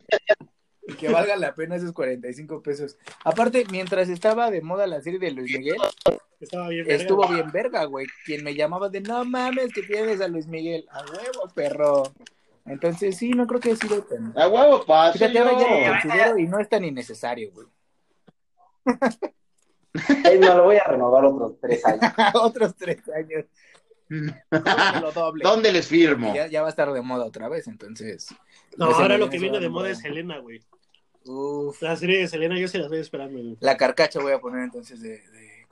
Y 0.86 0.92
que 0.96 1.08
valga 1.08 1.34
la 1.36 1.54
pena 1.54 1.76
esos 1.76 1.94
45 1.94 2.60
pesos. 2.62 2.98
Aparte, 3.24 3.64
mientras 3.70 4.10
estaba 4.10 4.50
de 4.50 4.60
moda 4.60 4.86
la 4.86 5.00
serie 5.00 5.18
de 5.18 5.30
Luis 5.30 5.50
Miguel, 5.56 5.78
Estaba 6.38 6.68
bien. 6.68 6.84
verga. 6.84 7.02
Estuvo 7.02 7.26
bien 7.26 7.50
verga, 7.50 7.84
güey. 7.86 8.06
Quien 8.26 8.44
me 8.44 8.54
llamaba 8.54 8.90
de 8.90 9.00
no 9.00 9.24
mames 9.24 9.72
que 9.72 9.80
tienes 9.82 10.20
a 10.20 10.28
Luis 10.28 10.46
Miguel. 10.46 10.86
A 10.90 10.98
huevo, 11.00 11.48
perro. 11.54 12.02
Entonces, 12.66 13.16
sí, 13.16 13.30
no 13.30 13.46
creo 13.46 13.60
que 13.60 13.70
haya 13.70 13.78
sido 13.78 14.02
tan. 14.02 14.34
A 14.38 14.46
huevo, 14.46 14.84
paso 14.84 15.14
Fíjate, 15.14 15.38
ahora 15.38 15.52
ya 15.52 15.58
lo 15.86 15.92
considero 16.02 16.38
y 16.38 16.46
no 16.48 16.58
es 16.60 16.68
tan 16.68 16.84
innecesario, 16.84 17.50
güey. 17.52 17.66
No, 20.40 20.56
lo 20.56 20.64
voy 20.64 20.76
a 20.76 20.84
renovar 20.84 21.24
otros 21.24 21.54
tres 21.60 21.84
años. 21.84 22.02
Otros 22.34 22.74
tres 22.76 23.00
años. 23.08 23.44
Lo 25.00 25.12
doble. 25.12 25.42
¿Dónde 25.42 25.72
les 25.72 25.86
firmo? 25.86 26.34
Ya, 26.34 26.46
ya 26.46 26.60
va 26.60 26.68
a 26.68 26.70
estar 26.70 26.92
de 26.92 27.00
moda 27.00 27.24
otra 27.24 27.48
vez, 27.48 27.66
entonces. 27.68 28.28
No, 28.76 28.86
ahora 28.86 29.16
lo 29.18 29.30
que 29.30 29.38
viene 29.38 29.58
de 29.60 29.68
moda 29.68 29.84
moda. 29.84 29.90
es 29.92 29.98
Selena, 29.98 30.38
güey. 30.38 30.62
Uf. 31.24 31.80
La 31.80 31.96
serie 31.96 32.18
de 32.18 32.28
Selena 32.28 32.58
yo 32.58 32.68
se 32.68 32.78
la 32.78 32.84
estoy 32.84 33.00
esperando, 33.00 33.40
güey. 33.40 33.56
La 33.60 33.76
carcacha 33.76 34.20
voy 34.20 34.32
a 34.32 34.40
poner 34.40 34.64
entonces 34.64 35.00
de. 35.00 35.20
de... 35.20 35.66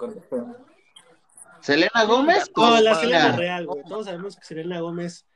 ¿Selena 1.61 2.04
Gómez? 2.06 2.50
No, 2.56 2.80
la 2.80 2.94
Selena 2.94 3.37
real, 3.37 3.66
güey. 3.66 3.82
Todos 3.85 4.06
sabemos 4.06 4.37
que 4.37 4.44
Selena 4.44 4.80
Gómez 4.80 5.26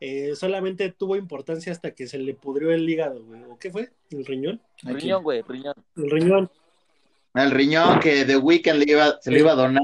eh, 0.00 0.34
solamente 0.36 0.90
tuvo 0.92 1.16
importancia 1.16 1.72
hasta 1.72 1.92
que 1.92 2.06
se 2.06 2.18
le 2.18 2.34
pudrió 2.34 2.70
el 2.70 2.88
hígado, 2.88 3.24
güey. 3.24 3.42
¿O 3.44 3.58
qué 3.58 3.70
fue? 3.70 3.90
¿El 4.10 4.24
riñón? 4.24 4.60
Aquí. 4.84 4.94
Riñón, 4.94 5.22
güey, 5.22 5.42
riñón. 5.42 5.74
El 5.96 6.10
riñón. 6.10 6.50
El 7.34 7.50
riñón 7.50 7.98
que 8.00 8.24
The 8.24 8.36
Weeknd 8.36 8.76
le 8.76 8.92
iba, 8.92 9.20
se 9.20 9.30
le 9.30 9.40
iba 9.40 9.52
a 9.52 9.56
donar 9.56 9.82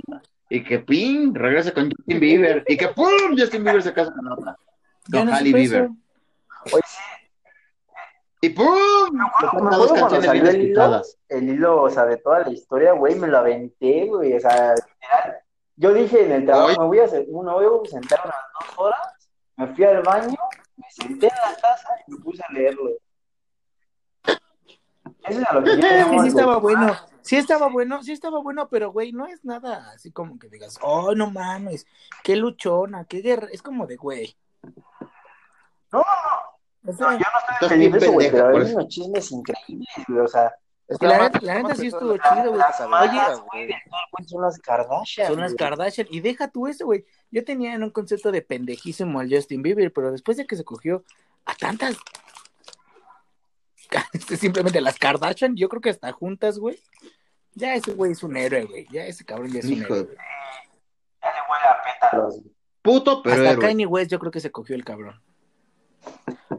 y 0.48 0.62
que 0.64 0.78
ping, 0.80 1.34
regresa 1.34 1.72
con 1.72 1.90
Justin 1.90 2.20
Bieber 2.20 2.64
y 2.66 2.76
que 2.76 2.88
pum, 2.88 3.36
Justin 3.36 3.64
Bieber 3.64 3.82
se 3.82 3.92
casa 3.92 4.12
con 4.12 4.30
otra. 4.32 4.56
Con 5.10 5.26
no 5.26 5.32
Halle 5.32 5.52
Bieber. 5.52 5.88
Oye, 6.72 6.82
sí, 6.86 6.98
Y 8.42 8.48
pum, 8.50 8.66
me 9.62 9.76
dos 9.76 9.92
canciones 9.92 10.26
salió 10.26 10.42
bien 10.44 10.54
el 10.54 10.62
hilo, 10.68 11.02
el 11.28 11.48
hilo, 11.48 11.82
o 11.82 11.90
sea, 11.90 12.06
de 12.06 12.16
toda 12.18 12.40
la 12.40 12.50
historia, 12.50 12.92
güey, 12.92 13.14
me 13.16 13.26
lo 13.28 13.38
aventé, 13.38 14.06
güey, 14.06 14.34
o 14.34 14.40
sea, 14.40 14.74
literal. 14.74 15.36
Yo 15.76 15.92
dije 15.94 16.24
en 16.24 16.32
el 16.32 16.44
trabajo, 16.46 16.80
me 16.82 16.86
voy 16.86 16.98
a, 17.00 17.08
se- 17.08 17.26
me 17.26 17.52
voy 17.52 17.64
a 17.86 17.90
sentar 17.90 18.20
unas 18.24 18.36
dos 18.60 18.78
horas, 18.78 19.00
me 19.56 19.66
fui 19.74 19.84
al 19.84 20.02
baño, 20.02 20.36
me 20.76 20.86
senté 20.90 21.26
en 21.26 21.32
la 21.50 21.56
taza 21.56 21.88
y 22.06 22.12
me 22.12 22.18
puse 22.18 22.42
a 22.48 22.52
leerlo. 22.52 22.90
Eso 25.24 25.40
es 25.40 25.46
a 25.46 25.54
lo 25.54 25.62
que 25.64 25.76
yo 25.76 25.82
llamo 25.88 26.22
sí 26.22 26.28
estaba 26.28 26.58
bueno. 26.58 26.96
Sí 27.22 27.36
estaba 27.36 27.68
bueno, 27.68 28.02
sí 28.02 28.12
estaba 28.12 28.40
bueno, 28.40 28.68
pero 28.68 28.92
güey, 28.92 29.12
no 29.12 29.26
es 29.26 29.44
nada 29.44 29.90
así 29.92 30.10
como 30.10 30.38
que 30.38 30.48
digas, 30.48 30.78
oh, 30.82 31.14
no 31.14 31.30
mames, 31.30 31.86
qué 32.22 32.36
luchona, 32.36 33.04
qué 33.04 33.20
guerra. 33.20 33.48
Es 33.52 33.62
como 33.62 33.86
de 33.86 33.96
güey. 33.96 34.36
No, 35.92 36.02
O 36.86 36.92
sea, 36.92 37.12
Yo 37.12 37.18
no 37.18 37.38
estoy 37.38 37.56
defendiendo 37.60 37.98
eso, 37.98 38.12
güey, 38.12 38.30
pero 38.30 38.48
hay 38.48 38.72
unos 38.72 38.88
chismes 38.88 39.32
increíbles, 39.32 39.88
güey, 40.08 40.20
o 40.20 40.28
sea, 40.28 40.52
la 40.98 41.18
neta, 41.18 41.38
la 41.42 41.54
neta 41.54 41.74
sí 41.76 41.86
estuvo 41.86 42.16
chido, 42.16 42.50
güey. 42.50 42.62
Oye, 43.02 43.20
güey, 43.52 44.28
son 44.28 44.42
las 44.42 44.58
Kardashian, 44.58 45.28
son 45.28 45.40
las. 45.40 45.54
Kardashian. 45.54 46.08
Y 46.10 46.20
deja 46.20 46.48
tú 46.48 46.66
eso, 46.66 46.84
güey. 46.84 47.04
Yo 47.30 47.44
tenía 47.44 47.74
en 47.74 47.84
un 47.84 47.90
concepto 47.90 48.32
de 48.32 48.42
pendejísimo 48.42 49.20
al 49.20 49.30
Justin 49.30 49.62
Bieber, 49.62 49.92
pero 49.92 50.10
después 50.10 50.36
de 50.36 50.46
que 50.46 50.56
se 50.56 50.64
cogió 50.64 51.04
a 51.44 51.54
tantas. 51.54 51.96
Simplemente 54.38 54.80
las 54.80 54.98
Kardashian, 54.98 55.56
yo 55.56 55.68
creo 55.68 55.80
que 55.80 55.90
hasta 55.90 56.12
juntas, 56.12 56.58
güey. 56.58 56.78
Ya 57.54 57.74
ese 57.74 57.92
güey 57.92 58.12
es 58.12 58.22
un 58.22 58.36
héroe, 58.36 58.64
güey. 58.64 58.86
Ya 58.90 59.04
ese 59.06 59.24
cabrón 59.24 59.50
ya 59.52 59.58
es 59.60 59.66
un 59.66 59.82
héroe. 59.82 60.04
de- 60.04 60.14
Ya 60.14 61.28
le 61.32 61.40
huele 61.50 61.64
a 61.68 61.82
pétalos. 61.82 62.40
güey. 62.40 62.54
Puto, 62.82 63.22
pero 63.22 63.36
Hasta 63.36 63.50
héroe. 63.50 63.64
Kanye 63.66 63.86
West 63.86 64.10
yo 64.10 64.18
creo 64.18 64.30
que 64.32 64.40
se 64.40 64.50
cogió 64.50 64.74
el 64.76 64.84
cabrón. 64.84 65.20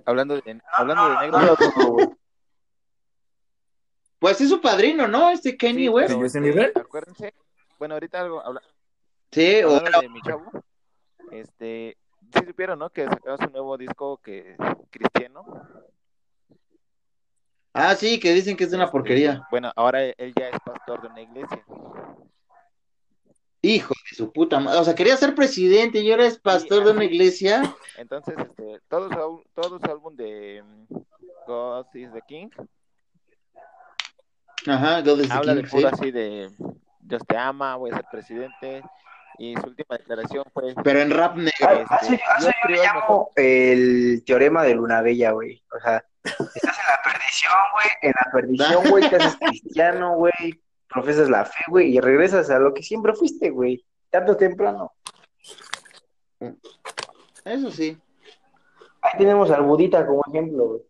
Hablando 0.06 0.36
de, 0.36 0.62
hablando 0.72 1.08
de 1.10 1.14
No 1.30 1.40
negro. 1.40 1.56
dudo, 1.56 1.92
güey. 1.94 2.10
Pues 4.20 4.40
es 4.42 4.50
su 4.50 4.62
padrino, 4.62 5.08
¿no? 5.08 5.30
Este 5.32 5.58
Kanye 5.58 5.80
Sí, 5.86 5.90
West. 5.90 6.08
pero, 6.10 6.20
¿Justin 6.22 6.46
este? 6.46 6.80
Acuérdense. 6.80 7.34
Bueno, 7.80 7.96
ahorita 7.96 8.22
algo, 8.22 8.40
habla- 8.46 8.62
Sí, 9.32 9.64
o 9.64 9.78
hablando 9.78 10.02
de 10.02 10.10
mi 10.10 10.22
chavo. 10.22 10.52
Este, 11.32 11.98
sí 12.38 12.46
supieron, 12.46 12.78
¿no? 12.78 12.90
Que 12.92 13.06
sacaron 13.06 13.38
su 13.40 13.50
nuevo 13.50 13.78
disco 13.78 14.18
que 14.18 14.56
cristiano. 14.92 15.46
Ah, 17.84 17.96
sí, 17.96 18.20
que 18.20 18.32
dicen 18.32 18.56
que 18.56 18.66
es 18.66 18.70
de 18.70 18.78
una 18.78 18.86
Este, 18.86 18.92
porquería. 18.92 19.48
Bueno, 19.50 19.72
ahora 19.76 20.04
él 20.04 20.34
ya 20.38 20.50
es 20.50 20.60
pastor 20.64 21.02
de 21.02 21.08
una 21.08 21.22
iglesia. 21.22 21.64
Hijo 23.64 23.94
de 24.10 24.16
su 24.16 24.32
puta 24.32 24.60
madre. 24.60 24.80
O 24.80 24.84
sea, 24.84 24.94
quería 24.94 25.18
ser 25.18 25.34
presidente 25.34 26.00
y 26.00 26.12
ahora 26.12 26.28
es 26.28 26.38
pastor 26.38 26.86
de 26.86 26.92
una 26.92 27.06
iglesia. 27.06 27.76
Entonces, 27.98 28.36
este, 28.38 28.80
todo 28.88 29.44
todo 29.56 29.80
su 29.80 29.92
álbum 29.92 30.16
de 30.16 30.64
mm, 30.64 30.96
God 31.48 31.88
is 31.96 32.12
the 32.14 32.22
King 32.28 32.50
Ajá, 34.68 35.02
God 35.02 35.22
is 35.22 35.28
the 35.28 35.34
habla 35.34 35.56
de 35.56 35.64
King, 35.64 35.70
puro 35.72 35.90
sí. 35.90 35.94
así 35.94 36.12
de 36.12 36.52
Dios 37.00 37.24
te 37.28 37.36
ama, 37.36 37.78
voy 37.78 37.90
a 37.92 37.96
ser 37.96 38.06
presidente. 38.12 38.84
Y 39.40 39.56
su 39.56 39.68
última 39.68 39.98
declaración 39.98 40.44
fue 40.54 40.76
Pero 40.84 41.00
en 41.00 41.10
rap 41.10 41.36
negro. 41.36 41.52
Este, 41.60 41.66
a 41.68 41.98
eso, 41.98 42.12
a 42.12 42.38
eso 42.38 42.46
yo 42.46 42.46
yo 42.46 42.48
le 42.48 42.54
creo 42.62 42.84
llamo 42.84 43.32
el 43.36 44.24
teorema 44.24 44.62
de 44.64 44.76
Luna 44.76 45.02
Bella, 45.02 45.32
güey. 45.32 45.64
O 45.76 45.80
sea, 45.80 46.06
estás 46.24 46.78
en 46.80 46.86
la 46.88 47.02
perdición, 47.04 47.54
güey. 47.74 47.88
En 48.02 48.14
la 48.14 48.32
perdición, 48.32 48.90
güey, 48.90 49.10
te 49.10 49.16
haces 49.16 49.38
cristiano, 49.40 50.16
güey. 50.16 50.62
Profesas 50.88 51.30
la 51.30 51.46
fe, 51.46 51.64
güey, 51.70 51.96
y 51.96 52.00
regresas 52.00 52.50
a 52.50 52.60
lo 52.60 52.74
que 52.74 52.84
siempre 52.84 53.14
fuiste, 53.14 53.50
güey. 53.50 53.84
Tanto 54.10 54.36
temprano. 54.36 54.94
Eso 57.46 57.72
sí. 57.72 57.98
Ahí 59.02 59.18
tenemos 59.18 59.50
al 59.52 59.64
Budita 59.64 60.06
como 60.06 60.24
ejemplo, 60.28 60.66
güey. 60.66 60.82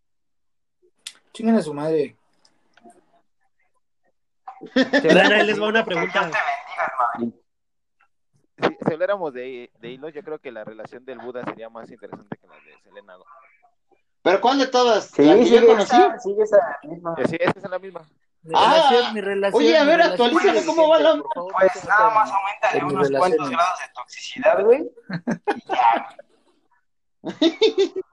Chingan 1.34 1.56
a 1.56 1.62
su 1.62 1.74
madre. 1.74 2.18
Ahí 4.76 5.46
les 5.46 5.62
va 5.62 5.68
una 5.68 5.86
pregunta. 5.86 6.30
si, 7.18 8.78
si 8.86 8.94
habláramos 8.94 9.34
de, 9.34 9.72
de 9.80 9.90
hilos, 9.90 10.14
yo 10.14 10.24
creo 10.24 10.40
que 10.40 10.52
la 10.52 10.64
relación 10.64 11.06
del 11.06 11.20
Buda 11.20 11.44
sería 11.46 11.70
más 11.70 11.90
interesante 11.90 12.38
que 12.38 12.48
la 12.48 12.56
de 12.56 12.78
Selena. 12.84 13.16
¿Pero 14.24 14.40
cuál 14.42 14.60
de 14.60 14.68
todas? 14.68 15.06
Sí, 15.06 15.24
¿La 15.24 15.36
que 15.36 15.46
yo 15.50 15.66
conocí? 15.66 15.96
esa, 15.96 16.20
sigue 16.20 16.44
esa 16.44 16.58
misma. 16.84 17.16
Eh, 17.18 17.28
Sí, 17.28 17.38
esa 17.40 17.54
es 17.60 17.70
la 17.70 17.80
misma. 17.80 18.02
Mi 18.44 18.54
Ah, 18.56 18.74
relación, 18.90 19.14
mi 19.14 19.22
relación. 19.22 19.62
oye, 19.64 19.78
a 19.78 19.84
ver, 19.84 20.02
actualízame 20.02 20.66
cómo 20.66 20.90
va 20.90 21.00
la- 21.00 21.22
Pues 21.34 21.86
nada 21.88 22.10
más 22.10 22.30
en- 22.30 22.36
aumenta 22.36 22.72
de 22.74 22.84
unos 22.94 23.12
cuantos 23.12 23.50
grados 23.50 23.80
de 23.80 23.86
toxicidad, 23.94 24.64
güey. 24.64 24.90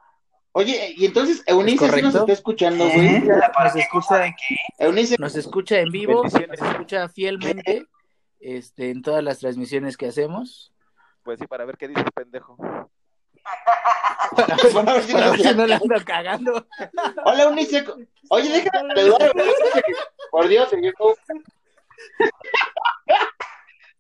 Oye, 0.53 0.95
y 0.97 1.07
entonces 1.07 1.43
Eunice 1.47 1.89
sí 1.91 2.03
nos 2.03 2.15
está 2.15 2.33
escuchando, 2.33 2.85
¿Eh? 2.85 2.93
güey. 2.95 3.21
Nos 3.29 3.77
escucha, 3.77 4.35
Eunice, 4.79 5.17
nos 5.19 5.37
escucha 5.37 5.79
en 5.79 5.91
vivo, 5.93 6.23
nos 6.25 6.35
escucha 6.35 7.09
fielmente 7.09 7.87
este, 8.41 8.91
en 8.91 9.03
todas 9.03 9.23
las 9.23 9.39
transmisiones 9.39 9.97
que 9.97 10.07
hacemos. 10.07 10.73
Pues 11.23 11.39
sí, 11.39 11.47
para 11.47 11.65
ver 11.65 11.77
qué 11.77 11.87
dice 11.89 12.01
el 12.01 12.13
pendejo. 12.13 12.57
Para 14.37 14.57
ver, 14.57 14.73
Para 14.73 14.93
ver 14.95 15.03
si 15.03 15.13
para 15.13 15.27
nos- 15.27 15.37
ver 15.39 15.47
si 15.49 15.55
no 15.55 15.67
la 15.67 15.77
ando 15.77 16.05
cagando. 16.05 16.67
Hola, 17.25 17.43
Eunice. 17.45 17.85
Oye, 18.31 18.49
déjame 18.51 18.95
saludar 18.95 19.33
Por 20.31 20.49
Dios, 20.49 20.69
se 20.69 20.77
llevó... 20.77 21.17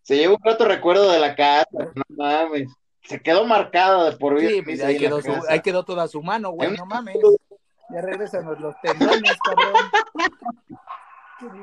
se 0.02 0.16
llevó 0.16 0.36
un 0.36 0.42
rato 0.44 0.64
recuerdo 0.64 1.10
de 1.10 1.18
la 1.18 1.34
casa. 1.34 1.66
No 1.94 2.02
mames. 2.08 2.68
Se 3.02 3.20
quedó 3.22 3.44
marcado 3.46 4.10
de 4.10 4.16
por 4.16 4.38
vida. 4.38 4.50
Sí, 4.50 4.62
pues 4.62 4.82
ahí 4.82 4.98
quedó, 4.98 5.20
su- 5.22 5.32
casa. 5.32 5.52
ahí 5.52 5.60
quedó 5.60 5.84
toda 5.84 6.06
su 6.08 6.22
mano, 6.22 6.50
güey, 6.50 6.76
no 6.76 6.84
mames. 6.86 7.16
Ya 7.90 8.02
regresan 8.02 8.44
los, 8.44 8.60
los 8.60 8.74
tendones, 8.82 9.36
cabrón. 9.42 9.72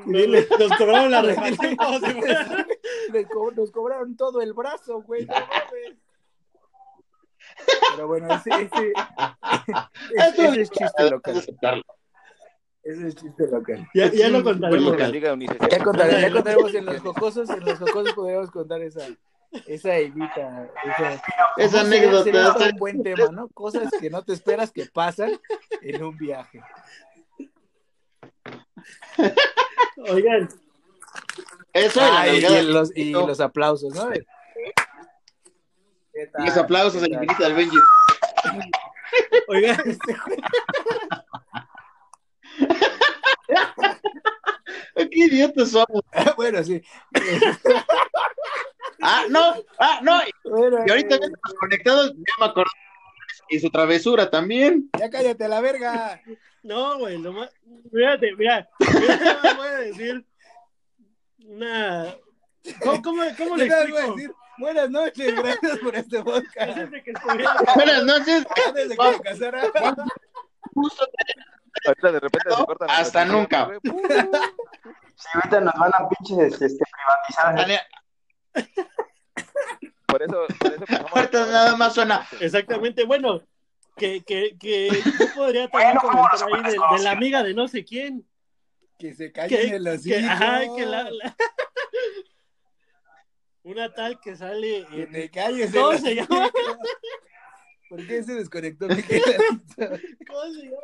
Dile, 0.06 0.48
nos 0.58 0.76
cobraron 0.76 1.10
la 1.12 1.22
co- 3.32 3.52
Nos 3.52 3.70
cobraron 3.70 4.16
todo 4.16 4.40
el 4.40 4.52
brazo, 4.54 5.02
güey, 5.02 5.24
no 5.26 5.34
mames. 5.34 5.96
Pero 7.94 8.06
bueno, 8.08 8.28
ese, 8.34 8.50
ese, 8.50 8.92
ese, 10.16 10.46
ese 10.48 10.60
es 10.62 10.70
chiste 10.70 11.10
local. 11.10 11.84
Ese 12.82 13.08
es 13.08 13.14
chiste 13.16 13.46
local. 13.50 13.88
Ya, 13.94 14.12
ya 14.12 14.28
lo 14.28 14.42
contaremos. 14.44 14.96
Ya, 14.96 15.78
contaré- 15.82 16.20
ya 16.20 16.30
contaremos 16.30 16.74
en 16.74 16.86
los 16.86 17.00
jocosos, 17.00 17.50
en 17.50 17.64
los 17.64 17.78
jocosos 17.78 18.12
podríamos 18.14 18.50
contar 18.50 18.80
esa, 18.82 19.06
esa 19.66 19.96
evita, 19.96 20.68
esa, 20.84 21.12
Esa 21.14 21.22
¿cómo 21.56 21.68
sería- 21.68 21.80
anécdota. 21.80 22.24
sería 22.54 22.70
un 22.72 22.78
buen 22.78 23.02
tema, 23.02 23.26
¿no? 23.32 23.48
Cosas 23.48 23.90
que 24.00 24.10
no 24.10 24.22
te 24.22 24.32
esperas 24.34 24.70
que 24.70 24.86
pasan 24.86 25.40
en 25.82 26.04
un 26.04 26.16
viaje. 26.16 26.60
Oigan, 30.10 30.48
Eso 31.72 32.00
es 32.00 32.06
Ah, 32.10 32.28
y 32.28 32.62
los, 32.66 32.96
y 32.96 33.10
los 33.12 33.40
aplausos, 33.40 33.94
¿no? 33.94 34.10
¿Qué 36.16 36.26
tal? 36.28 36.46
Los 36.46 36.56
aplausos 36.56 37.02
¿Qué 37.02 37.06
al 37.06 37.12
infinito 37.12 37.42
del 37.44 37.54
Benji. 37.54 37.76
oigan, 39.48 39.98
Qué 44.94 45.08
idiotas 45.12 45.70
somos. 45.70 46.02
bueno, 46.36 46.62
sí. 46.64 46.80
Ah, 49.02 49.24
no, 49.28 49.54
ah, 49.78 50.00
no. 50.02 50.20
Bueno, 50.44 50.78
Y 50.86 50.90
ahorita 50.90 51.16
eh, 51.16 51.18
viendo 51.18 51.38
los 51.44 51.54
conectados, 51.54 52.12
ya 52.14 52.34
me 52.40 52.46
acordé. 52.46 52.70
Y 53.48 53.60
su 53.60 53.70
travesura 53.70 54.30
también. 54.30 54.88
ya 54.98 55.10
cállate 55.10 55.44
a 55.44 55.48
la 55.48 55.60
verga. 55.60 56.20
no, 56.62 56.98
güey, 56.98 57.18
lo 57.18 57.32
más... 57.32 57.50
Fíjate, 57.92 58.34
mira, 58.36 58.68
mira, 58.80 59.54
voy 59.56 59.66
a 59.68 59.74
decir 59.76 60.26
una... 61.44 62.14
¿Cómo, 62.82 63.02
cómo, 63.02 63.22
cómo 63.38 63.56
le 63.56 63.68
Yo 63.68 63.76
te 63.76 63.92
voy 63.92 64.00
a 64.00 64.00
explico? 64.06 64.16
decir, 64.16 64.30
Buenas 64.58 64.90
noches, 64.90 65.34
gracias 65.34 65.78
por 65.78 65.94
este 65.96 66.22
podcast. 66.22 66.74
Siempre 66.74 67.02
que 67.02 67.10
estuviera- 67.10 67.54
Buenas 67.74 68.04
noches. 68.04 68.46
Antes 68.66 68.88
de 68.88 68.96
que 68.96 69.10
me 69.10 69.20
casara. 69.20 69.62
Justo 70.74 71.06
Ahorita 71.86 72.12
de 72.12 72.20
repente 72.20 72.50
se 72.56 72.64
cortan 72.64 72.90
Hasta 72.90 73.24
nunca. 73.26 73.68
Si 73.82 75.28
ahorita 75.34 75.60
nos 75.60 75.74
van 75.74 75.90
a 75.94 76.08
pinches 76.08 76.60
este, 76.60 76.84
privatizar. 77.34 77.82
Por 80.06 80.22
eso, 80.22 80.46
por 80.58 80.72
eso 80.72 80.84
Ahorita 81.14 81.46
nada 81.46 81.76
más 81.76 81.94
suena. 81.94 82.26
Exactamente, 82.40 83.04
bueno, 83.04 83.42
que, 83.96 84.22
que, 84.24 84.56
que 84.58 84.88
yo 84.88 85.34
podría 85.34 85.68
también 85.68 85.94
Bueno, 86.00 86.00
comentar 86.00 86.48
ahí 86.54 86.62
de, 86.72 86.96
de 86.98 87.02
la 87.04 87.10
amiga 87.10 87.42
de 87.42 87.54
no 87.54 87.68
sé 87.68 87.84
quién. 87.84 88.26
Que 88.98 89.12
se 89.14 89.26
Que, 89.26 89.32
callen 89.32 89.86
el 89.86 90.02
que- 90.02 90.16
ajá, 90.24 90.60
que 90.74 90.86
la, 90.86 91.10
la- 91.10 91.36
Una 93.66 93.92
tal 93.92 94.20
que 94.20 94.36
sale 94.36 94.86
en... 94.92 95.10
te 95.10 95.28
calles 95.28 95.72
¿Cómo 95.72 95.98
se 95.98 96.14
llama? 96.14 96.48
¿Por 97.90 98.06
qué 98.06 98.22
se 98.22 98.34
desconectó? 98.34 98.86
¿Cómo 98.86 99.00
se 99.00 100.62
llama? 100.62 100.76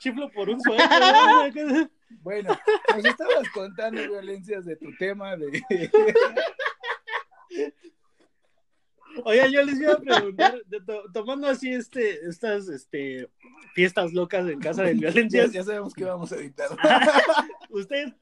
Chiflo 0.00 0.28
por 0.32 0.50
un 0.50 0.60
sueño. 0.60 0.82
¿no? 1.54 1.90
Bueno, 2.22 2.58
nos 2.96 3.04
estabas 3.04 3.48
contando 3.50 4.02
violencias 4.02 4.64
de 4.64 4.74
tu 4.74 4.92
tema 4.96 5.36
de... 5.36 5.62
Oye, 9.24 9.52
yo 9.52 9.62
les 9.62 9.80
iba 9.80 9.92
a 9.92 9.98
preguntar, 9.98 10.60
to- 10.86 11.04
tomando 11.12 11.46
así 11.46 11.72
este, 11.72 12.26
estas 12.28 12.68
este, 12.68 13.30
fiestas 13.74 14.12
locas 14.12 14.48
en 14.48 14.58
casa 14.58 14.82
de 14.82 14.94
violencias, 15.00 15.52
ya 15.52 15.62
sabemos 15.62 15.94
que 15.94 16.04
vamos 16.04 16.32
a 16.32 16.36
editar. 16.36 16.70
¿ustedes, 17.68 18.12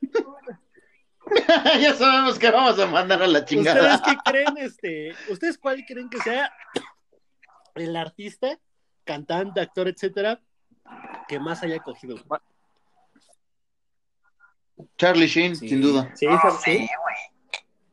ya 1.81 1.95
sabemos 1.95 2.39
que 2.39 2.51
vamos 2.51 2.79
a 2.79 2.87
mandar 2.87 3.22
a 3.22 3.26
la 3.26 3.41
¿ustedes 3.41 3.49
chingada. 3.64 4.03
qué 4.03 4.16
creen? 4.24 4.57
Este, 4.59 5.14
¿Ustedes 5.31 5.59
cuál 5.59 5.85
creen 5.87 6.09
que 6.11 6.18
sea 6.18 6.53
el 7.74 7.97
artista, 7.97 8.59
cantante, 9.05 9.61
actor, 9.61 9.89
etcétera, 9.89 10.41
que 11.29 11.39
más 11.39 11.62
haya 11.62 11.79
cogido? 11.81 12.16
Charlie 14.97 15.26
Sheen, 15.26 15.57
Sí. 15.57 15.68
sin 15.68 15.81
duda. 15.83 16.12
Sí, 16.14 16.26
No, 16.26 16.39
sí. 16.64 16.76
güey. 17.03 17.16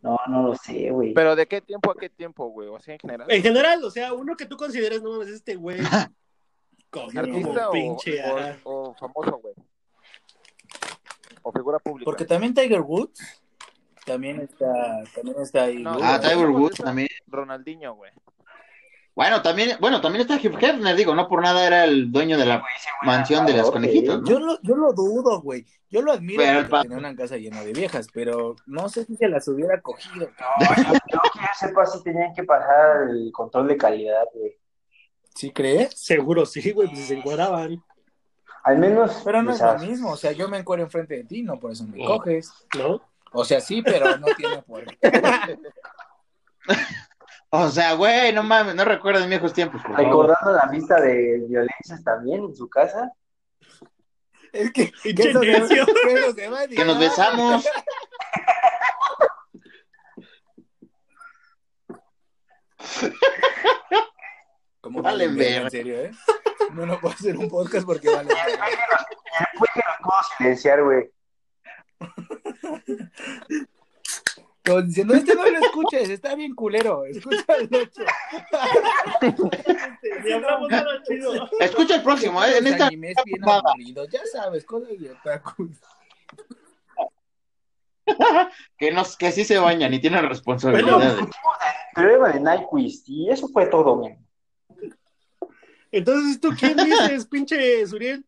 No, 0.02 0.20
no 0.28 0.44
lo 0.50 0.56
sé, 0.56 0.92
güey. 0.92 1.14
Pero 1.14 1.36
¿de 1.36 1.48
qué 1.48 1.62
tiempo 1.62 1.90
a 1.92 1.96
qué 1.96 2.10
tiempo, 2.10 2.48
güey? 2.50 2.68
O 2.70 2.80
sea, 2.80 2.94
en 2.94 3.00
general. 3.00 3.32
En 3.32 3.42
general, 3.42 3.84
o 3.84 3.90
sea, 3.90 4.14
uno 4.14 4.36
que 4.38 4.46
tú 4.46 4.56
consideres, 4.56 5.02
no 5.02 5.12
mames, 5.12 5.30
este 5.30 5.56
güey 5.56 5.80
cogió 6.92 7.20
¿Artista 7.22 7.50
como 7.50 7.70
o, 7.70 7.72
pinche. 7.72 8.24
o 8.64 8.94
famoso, 8.94 9.38
güey? 9.40 9.56
O 11.48 11.52
figura 11.52 11.78
pública. 11.78 12.06
Porque 12.06 12.26
también 12.26 12.56
Tiger 12.56 12.82
Woods 12.82 13.20
también 14.04 14.42
está, 14.42 15.04
también 15.14 15.40
está 15.40 15.64
ahí. 15.64 15.78
No. 15.78 15.96
Ah. 16.02 16.20
Tiger 16.20 16.50
Woods 16.50 16.78
también. 16.78 17.08
Ronaldinho, 17.28 17.94
güey. 17.94 18.12
Bueno, 19.14 19.42
también, 19.44 19.78
bueno, 19.80 20.02
también 20.02 20.22
está 20.28 20.36
Hugh 20.36 20.58
Hefner, 20.62 20.96
digo, 20.96 21.16
no 21.16 21.30
por 21.30 21.42
nada 21.42 21.66
era 21.66 21.86
el 21.86 22.12
dueño 22.12 22.38
de 22.38 22.46
la 22.46 22.66
mansión 23.04 23.46
de 23.46 23.54
las 23.54 23.70
conejitas, 23.72 24.20
¿no? 24.22 24.28
Yo 24.28 24.40
lo, 24.40 24.62
yo 24.62 24.76
lo 24.76 24.92
dudo, 24.92 25.40
güey. 25.42 25.66
Yo 25.90 26.02
lo 26.02 26.12
admiro 26.12 26.44
Pero, 26.44 26.58
porque 26.60 26.70
pa- 26.70 26.82
tenía 26.82 26.98
una 26.98 27.16
casa 27.16 27.38
llena 27.38 27.64
de 27.64 27.72
viejas, 27.72 28.08
pero 28.12 28.56
no 28.66 28.90
sé 28.90 29.06
si 29.06 29.16
se 29.16 29.30
las 29.30 29.48
hubiera 29.48 29.80
cogido. 29.82 30.28
No, 30.60 30.76
yo, 30.76 30.94
yo 30.94 31.20
que 31.32 31.40
yo 31.40 31.48
sepa, 31.58 31.86
sí 31.86 32.04
tenían 32.04 32.34
que 32.34 32.44
pasar 32.44 33.08
el 33.10 33.32
control 33.32 33.68
de 33.70 33.78
calidad, 33.78 34.26
güey. 34.34 34.58
¿Sí 35.34 35.52
crees? 35.52 35.94
Seguro 35.98 36.46
sí, 36.46 36.72
güey, 36.72 36.90
pues 36.90 37.00
si 37.00 37.06
se 37.06 37.18
encuadraban, 37.18 37.82
Al 38.66 38.80
menos. 38.80 39.22
Pero 39.24 39.44
no 39.44 39.52
es 39.52 39.62
lo 39.62 39.78
mismo. 39.78 40.12
O 40.12 40.18
sea, 40.18 40.32
yo 40.32 40.50
me 40.50 40.58
encuentro 40.58 40.86
enfrente 40.86 41.18
de 41.18 41.24
ti, 41.24 41.44
no 41.44 41.60
por 41.60 41.72
eso 41.72 41.86
me 41.86 42.04
coges. 42.04 42.52
¿no? 42.78 43.00
O 43.32 43.46
sea, 43.46 43.62
sí, 43.62 43.84
pero 43.84 44.18
no 44.18 44.26
tiene 44.36 44.62
por 44.64 44.84
qué. 44.86 44.98
O 47.52 47.70
sea, 47.70 47.94
güey, 47.94 48.34
no 48.34 48.44
mames, 48.44 48.76
no 48.76 48.84
recuerden 48.84 49.30
viejos 49.30 49.54
tiempos, 49.54 49.82
por 49.82 49.92
favor. 49.92 50.06
Recordando 50.06 50.52
la 50.52 50.66
lista 50.70 51.00
de 51.00 51.46
violencias 51.48 52.04
también 52.04 52.44
en 52.44 52.54
su 52.54 52.68
casa. 52.68 53.14
Es 54.52 54.74
que, 54.74 54.92
que 54.92 55.14
Pinche 55.14 55.30
eso 55.30 55.40
se, 55.40 55.52
eso 55.54 56.34
se 56.34 56.50
va 56.50 56.62
a 56.62 56.68
Que 56.68 56.84
nos 56.84 57.00
besamos. 57.00 57.66
¿Cómo 64.82 65.02
Vale, 65.02 65.28
vale, 65.28 65.38
verga, 65.38 65.54
verga. 65.54 65.66
en 65.66 65.72
serio, 65.72 66.00
eh? 66.02 66.12
No, 66.74 66.86
no 66.86 67.00
puedo 67.00 67.14
hacer 67.14 67.38
un 67.38 67.50
podcast 67.50 67.86
porque 67.86 68.10
vale. 68.10 68.30
Fue 69.58 69.68
que 69.74 69.82
nos 69.82 69.98
puedo 70.04 70.20
silenciar, 70.38 70.84
güey. 70.84 71.12
Como 74.66 74.82
diciendo, 74.82 75.14
este 75.14 75.36
no 75.36 75.46
lo 75.46 75.60
escuches, 75.60 76.10
está 76.10 76.34
bien 76.34 76.56
culero, 76.56 77.06
escucha 77.06 77.46
el 77.60 77.70
8. 77.72 78.02
Ni 80.24 80.32
hablamos 80.34 80.70
nada 80.70 81.04
chido. 81.04 81.50
Escucha 81.60 81.96
el 81.98 82.04
próximo, 82.04 82.44
¿eh? 82.44 82.58
En 82.58 82.68
esta. 82.68 82.88
animes 82.88 83.16
bien 83.26 83.42
nada. 83.42 83.62
aburridos, 83.64 84.10
ya 84.10 84.22
sabes, 84.26 84.66
cosas 84.66 85.00
de 85.00 85.12
otaku. 85.12 85.70
Que, 88.78 88.92
nos, 88.92 89.18
que 89.18 89.32
sí 89.32 89.44
se 89.44 89.58
bañan 89.58 89.92
y 89.92 90.00
tienen 90.00 90.30
responsabilidades. 90.30 91.28
Prueba 91.96 92.32
de 92.32 92.40
Nyquist 92.40 93.10
y 93.10 93.32
eso 93.32 93.48
fue 93.48 93.66
todo, 93.66 93.98
güey. 93.98 94.16
Entonces, 95.96 96.42
¿tú 96.42 96.50
quién 96.60 96.76
dices, 96.76 97.26
pinche 97.32 97.88
Suriel? 97.88 98.26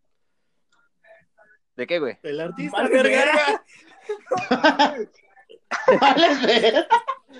¿De 1.75 1.85
qué, 1.85 1.99
güey? 1.99 2.17
El 2.23 2.39
artista, 2.39 2.77
Vale, 2.77 3.03
verga. 3.03 3.65
Vale. 5.99 6.87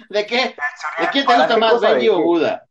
¿De 0.09 0.25
qué? 0.25 0.55
¿De 0.99 1.07
quién 1.13 1.23
te 1.23 1.28
¿Para 1.28 1.39
gusta 1.39 1.57
más, 1.57 1.80
Benji 1.80 2.09
o? 2.09 2.21
Buda? 2.21 2.67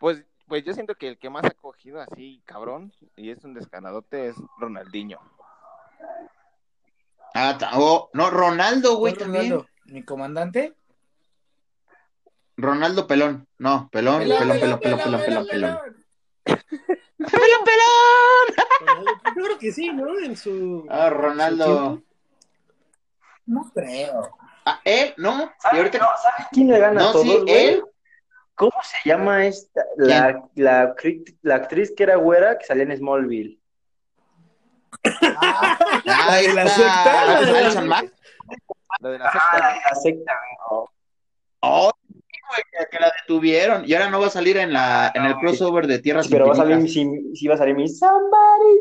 Pues, 0.00 0.24
pues 0.48 0.64
yo 0.64 0.72
siento 0.72 0.94
que 0.94 1.08
el 1.08 1.18
que 1.18 1.28
más 1.28 1.44
ha 1.44 1.50
cogido 1.50 2.00
así, 2.00 2.40
cabrón, 2.46 2.90
y 3.16 3.28
es 3.28 3.44
un 3.44 3.52
descaradote, 3.52 4.28
es 4.28 4.36
Ronaldinho. 4.58 5.20
Ah, 7.34 7.58
oh, 7.74 8.08
no, 8.14 8.30
Ronaldo, 8.30 8.96
güey, 8.96 9.12
¿Cuál 9.12 9.24
también. 9.24 9.50
Ronaldo? 9.50 9.68
¿Mi 9.84 10.02
comandante? 10.02 10.74
Ronaldo 12.56 13.06
Pelón. 13.06 13.46
No, 13.58 13.90
Pelón, 13.92 14.20
Pelón, 14.20 14.38
Pelón, 14.38 14.58
Pelón, 14.58 14.80
Pelón, 14.80 14.98
Pelón, 15.00 15.20
Pelón. 15.20 15.46
¡Pelón, 15.46 15.46
pelón! 15.48 16.01
Yo 16.46 16.56
creo 19.44 19.58
que 19.58 19.72
sí, 19.72 19.92
¿no? 19.92 20.18
En 20.18 20.36
su. 20.36 20.86
Ah, 20.90 21.10
Ronaldo. 21.10 22.02
No 23.46 23.70
creo. 23.74 24.30
Ah, 24.64 24.80
él, 24.84 25.14
no. 25.16 25.42
Y 25.44 25.48
¿Sabe, 25.60 25.78
ahorita. 25.78 25.98
no, 25.98 26.06
¿sabe 26.22 26.46
quién 26.52 26.68
le 26.68 26.78
gana 26.78 27.00
No, 27.00 27.08
a 27.08 27.12
todos, 27.12 27.24
sí, 27.26 27.36
güey? 27.40 27.54
él. 27.56 27.82
¿Cómo 28.54 28.74
se 28.82 28.96
llama 29.08 29.46
esta? 29.46 29.84
La, 29.96 30.42
la, 30.54 30.94
la 31.42 31.54
actriz 31.56 31.92
que 31.96 32.02
era 32.02 32.16
güera 32.16 32.58
que 32.58 32.66
salía 32.66 32.84
en 32.84 32.96
Smallville. 32.96 33.58
Ah, 35.32 35.78
de 36.40 36.52
la 36.54 36.68
secta, 36.68 37.24
la 37.24 37.40
de 37.40 37.46
la 37.46 37.52
de 39.00 39.18
la 39.18 39.26
Ah, 39.26 39.32
secta. 39.32 39.58
la 39.90 39.94
secta, 39.96 40.32
güey. 40.68 40.86
Oh, 41.60 41.90
güey, 42.52 42.88
que- 42.90 42.98
la 42.98 43.12
detuvieron. 43.20 43.84
Y 43.86 43.94
ahora 43.94 44.10
no 44.10 44.20
va 44.20 44.26
a 44.26 44.30
salir 44.30 44.56
en 44.56 44.72
la 44.72 45.10
en 45.14 45.24
el 45.24 45.34
crossover 45.36 45.86
de 45.86 45.98
Tierras 45.98 46.28
Pero 46.28 46.46
va 46.46 46.52
a 46.52 46.56
salir, 46.56 46.88
si, 46.88 47.34
si 47.34 47.48
va 47.48 47.54
a 47.54 47.58
salir 47.58 47.74
mi 47.74 47.88
Somebody 47.88 48.78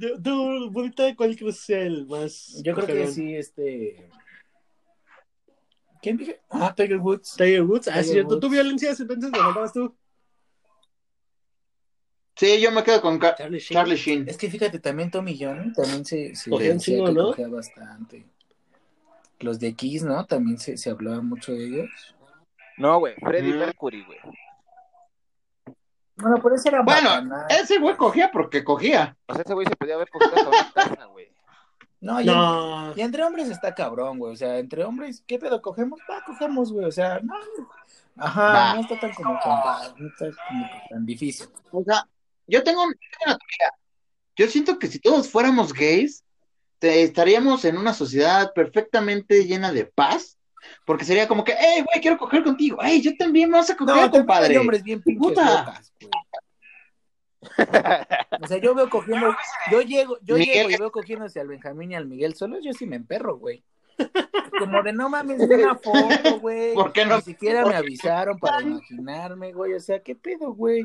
¿Tú, 0.00 0.22
tú, 0.22 0.70
Budita, 0.70 1.14
cuál 1.14 1.36
crees 1.36 1.68
el 1.70 2.06
más. 2.06 2.60
Yo 2.64 2.74
creo 2.74 2.86
que 2.86 3.06
sí, 3.08 3.36
este. 3.36 4.08
¿Quién 6.00 6.16
dije? 6.16 6.40
Ah, 6.50 6.74
Tiger 6.74 6.98
Woods. 6.98 7.36
Tiger 7.36 7.62
Woods. 7.62 7.88
Ah, 7.88 8.02
cierto. 8.02 8.40
Tú 8.40 8.48
violencias, 8.48 8.98
entonces 8.98 9.30
lo 9.30 9.42
mandabas 9.42 9.72
tú. 9.72 9.94
Sí, 12.42 12.60
yo 12.60 12.72
me 12.72 12.82
quedo 12.82 13.00
con 13.00 13.20
Charlie 13.20 13.60
Sheen. 13.60 13.78
Charlie 13.80 13.96
Sheen. 13.96 14.28
Es 14.28 14.36
que 14.36 14.50
fíjate, 14.50 14.80
también 14.80 15.12
Tommy 15.12 15.38
John 15.40 15.72
también 15.74 16.04
se, 16.04 16.34
se 16.34 16.50
Cogía 16.50 16.72
un 16.72 16.78
decía 16.78 16.96
chingo, 16.96 17.06
que 17.06 17.12
¿no? 17.12 17.26
cogía 17.26 17.48
bastante. 17.48 18.26
Los 19.38 19.60
de 19.60 19.74
Kiss, 19.74 20.02
¿no? 20.02 20.26
También 20.26 20.58
se, 20.58 20.76
se 20.76 20.90
hablaba 20.90 21.20
mucho 21.22 21.52
de 21.52 21.64
ellos. 21.66 22.16
No, 22.78 22.98
güey, 22.98 23.14
Freddie 23.14 23.54
Mm. 23.54 23.58
Mercury, 23.58 24.04
güey. 24.04 24.18
Bueno, 26.16 26.36
por 26.38 26.52
eso 26.52 26.68
era 26.68 26.82
Bueno, 26.82 27.10
ese 27.48 27.78
güey 27.78 27.96
cogía 27.96 28.30
porque 28.32 28.64
cogía. 28.64 29.16
O 29.26 29.34
sea, 29.34 29.42
ese 29.44 29.54
güey 29.54 29.66
se 29.68 29.76
podía 29.76 29.94
haber 29.94 30.10
cogido 30.10 30.32
hasta 30.34 30.48
una 30.48 30.72
casa, 30.72 31.04
güey. 31.06 31.28
No, 32.00 32.20
y, 32.20 32.24
No. 32.24 32.92
y 32.96 33.00
entre 33.02 33.22
hombres 33.22 33.48
está 33.50 33.72
cabrón, 33.72 34.18
güey. 34.18 34.32
O 34.32 34.36
sea, 34.36 34.58
entre 34.58 34.84
hombres, 34.84 35.22
¿qué 35.28 35.38
pedo 35.38 35.62
cogemos? 35.62 36.00
Va, 36.10 36.24
cogemos, 36.24 36.72
güey. 36.72 36.86
O 36.86 36.92
sea, 36.92 37.20
no. 37.22 37.34
Ajá, 38.16 38.74
no 38.74 38.80
está 38.80 38.98
tan 39.00 39.14
como 39.14 39.30
complicado, 39.40 39.94
no 39.96 40.08
está 40.08 40.26
como 40.48 40.66
tan 40.90 41.06
difícil. 41.06 41.46
O 41.70 41.82
sea, 41.82 42.06
yo 42.52 42.62
tengo, 42.62 42.84
un- 42.84 42.92
tengo 42.94 43.24
una 43.26 43.38
teoría. 43.38 43.72
Yo 44.36 44.46
siento 44.46 44.78
que 44.78 44.86
si 44.86 44.98
todos 45.00 45.28
fuéramos 45.28 45.72
gays, 45.72 46.24
te- 46.78 47.02
estaríamos 47.02 47.64
en 47.64 47.76
una 47.76 47.92
sociedad 47.94 48.52
perfectamente 48.54 49.44
llena 49.44 49.72
de 49.72 49.84
paz. 49.86 50.38
Porque 50.86 51.04
sería 51.04 51.26
como 51.26 51.42
que, 51.42 51.54
hey, 51.58 51.84
güey, 51.84 52.00
quiero 52.00 52.16
coger 52.16 52.44
contigo. 52.44 52.78
Hey, 52.80 53.02
yo 53.02 53.16
también 53.16 53.50
me 53.50 53.58
vas 53.58 53.68
a 53.70 53.76
coger, 53.76 53.96
No, 53.96 54.10
compadre. 54.10 54.56
hombres 54.58 54.82
bien 54.84 55.02
Puta. 55.02 55.80
O 58.40 58.46
sea, 58.46 58.58
yo 58.58 58.74
veo 58.74 58.88
cogiendo, 58.88 59.34
yo 59.70 59.80
llego, 59.82 60.18
yo 60.22 60.36
Miguel- 60.36 60.54
llego 60.54 60.70
y 60.70 60.76
veo 60.76 60.92
cogiéndose 60.92 61.40
al 61.40 61.48
Benjamín 61.48 61.90
y 61.90 61.94
al 61.96 62.06
Miguel 62.06 62.34
solos, 62.34 62.60
yo 62.64 62.72
sí 62.72 62.86
me 62.86 62.96
emperro, 62.96 63.36
güey. 63.38 63.64
Como 64.58 64.82
de 64.82 64.92
no 64.92 65.08
mames, 65.08 65.40
una 65.40 65.74
foto, 65.76 66.38
güey. 66.40 66.74
¿Por 66.74 66.92
qué 66.92 67.04
no? 67.04 67.16
Ni 67.16 67.22
siquiera 67.22 67.66
me 67.66 67.74
avisaron 67.74 68.38
para 68.38 68.62
imaginarme, 68.62 69.52
güey. 69.52 69.74
O 69.74 69.80
sea, 69.80 70.00
¿qué 70.02 70.14
pedo, 70.14 70.52
güey? 70.54 70.84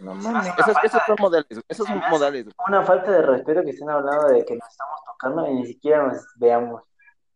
No 0.00 0.14
mames. 0.14 0.52
Esos, 0.58 0.76
esos 0.82 1.02
son 1.06 1.16
modales, 1.18 1.46
esos 1.68 1.86
son 1.86 1.98
modales. 2.10 2.46
Una 2.66 2.82
falta 2.84 3.10
de 3.10 3.22
respeto 3.22 3.62
que 3.62 3.70
estén 3.70 3.90
hablando 3.90 4.28
de 4.28 4.44
que 4.44 4.56
nos 4.56 4.68
estamos 4.68 5.00
tocando 5.04 5.48
y 5.48 5.54
ni 5.54 5.66
siquiera 5.66 6.06
nos 6.06 6.24
veamos. 6.36 6.82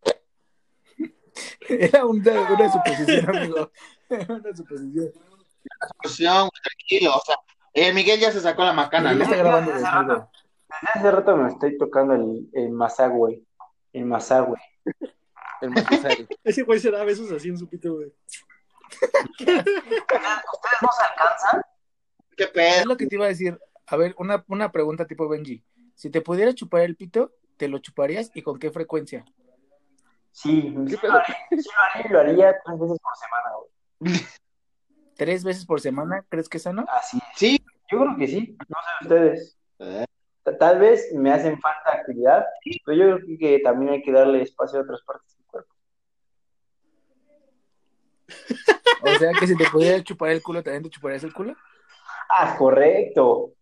Era 1.68 2.04
una, 2.06 2.32
una 2.50 2.72
suposición, 2.72 3.36
amigo. 3.36 3.70
Era 4.08 4.34
una 4.34 4.56
suposición. 4.56 5.12
Discusión, 6.02 6.48
güey, 6.48 6.62
tranquilo, 6.62 7.16
o 7.16 7.20
sea, 7.24 7.36
el 7.74 7.94
Miguel 7.94 8.20
ya 8.20 8.32
se 8.32 8.40
sacó 8.40 8.64
la 8.64 8.72
macana, 8.72 9.12
¿no? 9.12 9.22
está 9.22 9.36
grabando. 9.36 9.72
Desde 9.72 9.86
hace 10.98 11.10
rato 11.10 11.36
me 11.36 11.48
estoy 11.48 11.76
tocando 11.76 12.14
el, 12.14 12.48
el 12.52 12.70
masagüe. 12.70 13.42
El 13.92 14.06
masagüe. 14.06 14.58
El. 15.60 15.72
Ese 16.44 16.62
güey 16.62 16.80
se 16.80 16.90
da 16.90 17.04
besos 17.04 17.30
así 17.32 17.48
en 17.48 17.58
su 17.58 17.68
pito, 17.68 17.94
güey. 17.94 18.12
¿Ustedes 19.40 19.64
no 20.82 20.88
se 20.92 21.04
alcanzan? 21.06 21.62
¿Qué 22.36 22.50
Es 22.54 22.86
lo 22.86 22.96
que 22.96 23.06
te 23.06 23.16
iba 23.16 23.24
a 23.24 23.28
decir. 23.28 23.58
A 23.86 23.96
ver, 23.96 24.14
una, 24.18 24.44
una 24.48 24.70
pregunta 24.72 25.06
tipo 25.06 25.28
Benji. 25.28 25.62
Si 25.94 26.10
te 26.10 26.20
pudiera 26.20 26.52
chupar 26.54 26.82
el 26.82 26.96
pito, 26.96 27.32
¿te 27.56 27.68
lo 27.68 27.78
chuparías 27.78 28.30
y 28.34 28.42
con 28.42 28.58
qué 28.58 28.70
frecuencia? 28.70 29.24
Sí, 30.32 30.74
¿Qué 30.86 30.96
sí 30.96 31.06
lo 31.06 31.12
haría, 31.14 31.36
sí 31.50 31.70
lo 31.74 31.82
haría 31.82 32.06
y 32.06 32.12
lo 32.12 32.20
haría 32.20 32.56
tres 32.64 32.78
veces 32.78 32.98
por 33.00 33.16
semana, 33.16 33.50
güey. 33.56 33.70
¿Tres 35.16 35.44
veces 35.44 35.64
por 35.64 35.80
semana? 35.80 36.24
¿Crees 36.28 36.48
que 36.48 36.58
es 36.58 36.62
sano? 36.64 36.84
Así 36.88 37.16
es. 37.16 37.22
Sí. 37.36 37.64
Yo 37.90 38.00
creo 38.00 38.16
que 38.18 38.28
sí. 38.28 38.56
No 38.68 38.76
sé 38.76 39.04
ustedes. 39.04 39.58
Eh, 39.78 40.04
Ta- 40.42 40.58
Tal 40.58 40.78
vez 40.78 41.10
me 41.14 41.32
hacen 41.32 41.58
falta 41.58 41.92
actividad, 41.94 42.44
pero 42.84 42.96
yo 42.98 43.24
creo 43.24 43.38
que 43.38 43.58
también 43.60 43.92
hay 43.94 44.02
que 44.02 44.12
darle 44.12 44.42
espacio 44.42 44.78
a 44.78 44.82
otras 44.82 45.00
partes 45.02 45.34
del 45.38 45.46
cuerpo. 45.46 45.74
O 49.02 49.14
sea, 49.18 49.32
que 49.34 49.46
si 49.46 49.56
te 49.56 49.66
pudiera 49.70 50.02
chupar 50.02 50.30
el 50.30 50.42
culo, 50.42 50.62
¿también 50.62 50.82
te 50.82 50.90
chuparías 50.90 51.22
el 51.22 51.32
culo? 51.32 51.54
Ah, 52.28 52.56
correcto. 52.58 53.52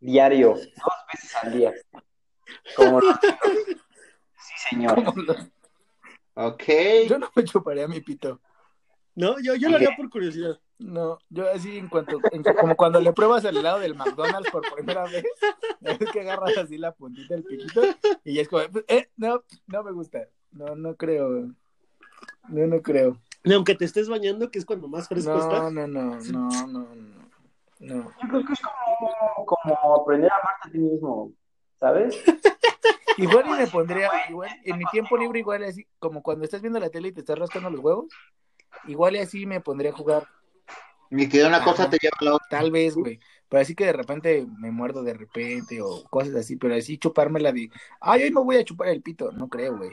Diario, 0.00 0.50
dos 0.54 0.94
veces 1.12 1.34
al 1.42 1.52
día. 1.52 1.72
Como 2.76 3.00
los. 3.00 3.16
Sí, 3.22 4.68
señor. 4.70 5.04
Como 5.04 5.22
Ok. 6.34 6.64
Yo 7.08 7.18
no 7.18 7.30
me 7.36 7.44
chuparía 7.44 7.86
mi 7.86 8.00
pito. 8.00 8.40
No, 9.14 9.38
yo, 9.40 9.54
yo 9.54 9.68
lo 9.68 9.76
haría 9.76 9.94
por 9.96 10.08
curiosidad. 10.08 10.58
No, 10.78 11.18
yo 11.28 11.48
así 11.50 11.76
en 11.78 11.88
cuanto, 11.88 12.18
en- 12.32 12.42
como 12.42 12.74
cuando 12.74 13.00
le 13.00 13.12
pruebas 13.12 13.44
al 13.44 13.56
helado 13.56 13.78
del 13.78 13.94
McDonald's 13.94 14.50
por 14.50 14.62
primera 14.74 15.04
vez, 15.04 15.22
es 15.82 16.10
que 16.10 16.20
agarras 16.22 16.56
así 16.56 16.76
la 16.78 16.92
puntita 16.92 17.34
del 17.34 17.44
piquito 17.44 17.82
y 18.24 18.34
ya 18.34 18.42
es 18.42 18.48
como, 18.48 18.62
eh, 18.88 19.08
no, 19.16 19.44
no 19.68 19.82
me 19.84 19.92
gusta, 19.92 20.26
no, 20.50 20.74
no 20.74 20.96
creo, 20.96 21.28
no, 22.48 22.66
no 22.66 22.82
creo, 22.82 23.20
Ni 23.44 23.54
aunque 23.54 23.76
te 23.76 23.84
estés 23.84 24.08
bañando, 24.08 24.50
que 24.50 24.58
es 24.58 24.64
cuando 24.64 24.88
más 24.88 25.06
fresco 25.06 25.30
no, 25.34 25.38
está. 25.40 25.70
no, 25.70 25.86
no, 25.86 25.86
no, 25.86 26.18
no, 26.20 26.66
no, 26.66 26.94
no, 26.94 27.21
Yo 27.82 28.28
creo 28.28 28.44
que 28.44 28.52
es 28.52 28.60
como, 28.60 29.46
como 29.46 29.96
aprender 29.96 30.30
a 30.30 30.36
amarte 30.36 30.68
a 30.68 30.70
ti 30.70 30.78
mismo, 30.78 31.32
¿sabes? 31.80 32.16
igual 33.18 33.46
y 33.46 33.50
me 33.50 33.66
pondría, 33.66 34.08
igual, 34.28 34.50
en 34.64 34.78
mi 34.78 34.84
tiempo 34.86 35.16
libre 35.16 35.40
igual 35.40 35.64
así, 35.64 35.86
como 35.98 36.22
cuando 36.22 36.44
estás 36.44 36.62
viendo 36.62 36.78
la 36.78 36.90
tele 36.90 37.08
y 37.08 37.12
te 37.12 37.20
estás 37.20 37.38
rascando 37.38 37.70
los 37.70 37.80
huevos, 37.80 38.06
igual 38.84 39.16
y 39.16 39.18
así 39.18 39.46
me 39.46 39.60
pondría 39.60 39.90
a 39.90 39.94
jugar, 39.94 40.28
Me 41.10 41.28
quedó 41.28 41.48
una 41.48 41.64
cosa, 41.64 41.90
te 41.90 41.98
lleva 42.00 42.16
a 42.20 42.24
la 42.24 42.34
otra. 42.36 42.48
tal 42.50 42.70
vez, 42.70 42.94
güey, 42.94 43.18
pero 43.48 43.62
así 43.62 43.74
que 43.74 43.86
de 43.86 43.92
repente 43.92 44.46
me 44.58 44.70
muerdo 44.70 45.02
de 45.02 45.14
repente 45.14 45.82
o 45.82 46.04
cosas 46.04 46.36
así, 46.36 46.54
pero 46.56 46.76
así 46.76 46.98
chupármela 46.98 47.50
de, 47.50 47.68
ay, 48.00 48.22
hoy 48.22 48.30
me 48.30 48.42
voy 48.42 48.56
a 48.56 48.64
chupar 48.64 48.88
el 48.88 49.02
pito, 49.02 49.32
no 49.32 49.48
creo, 49.48 49.76
güey. 49.76 49.90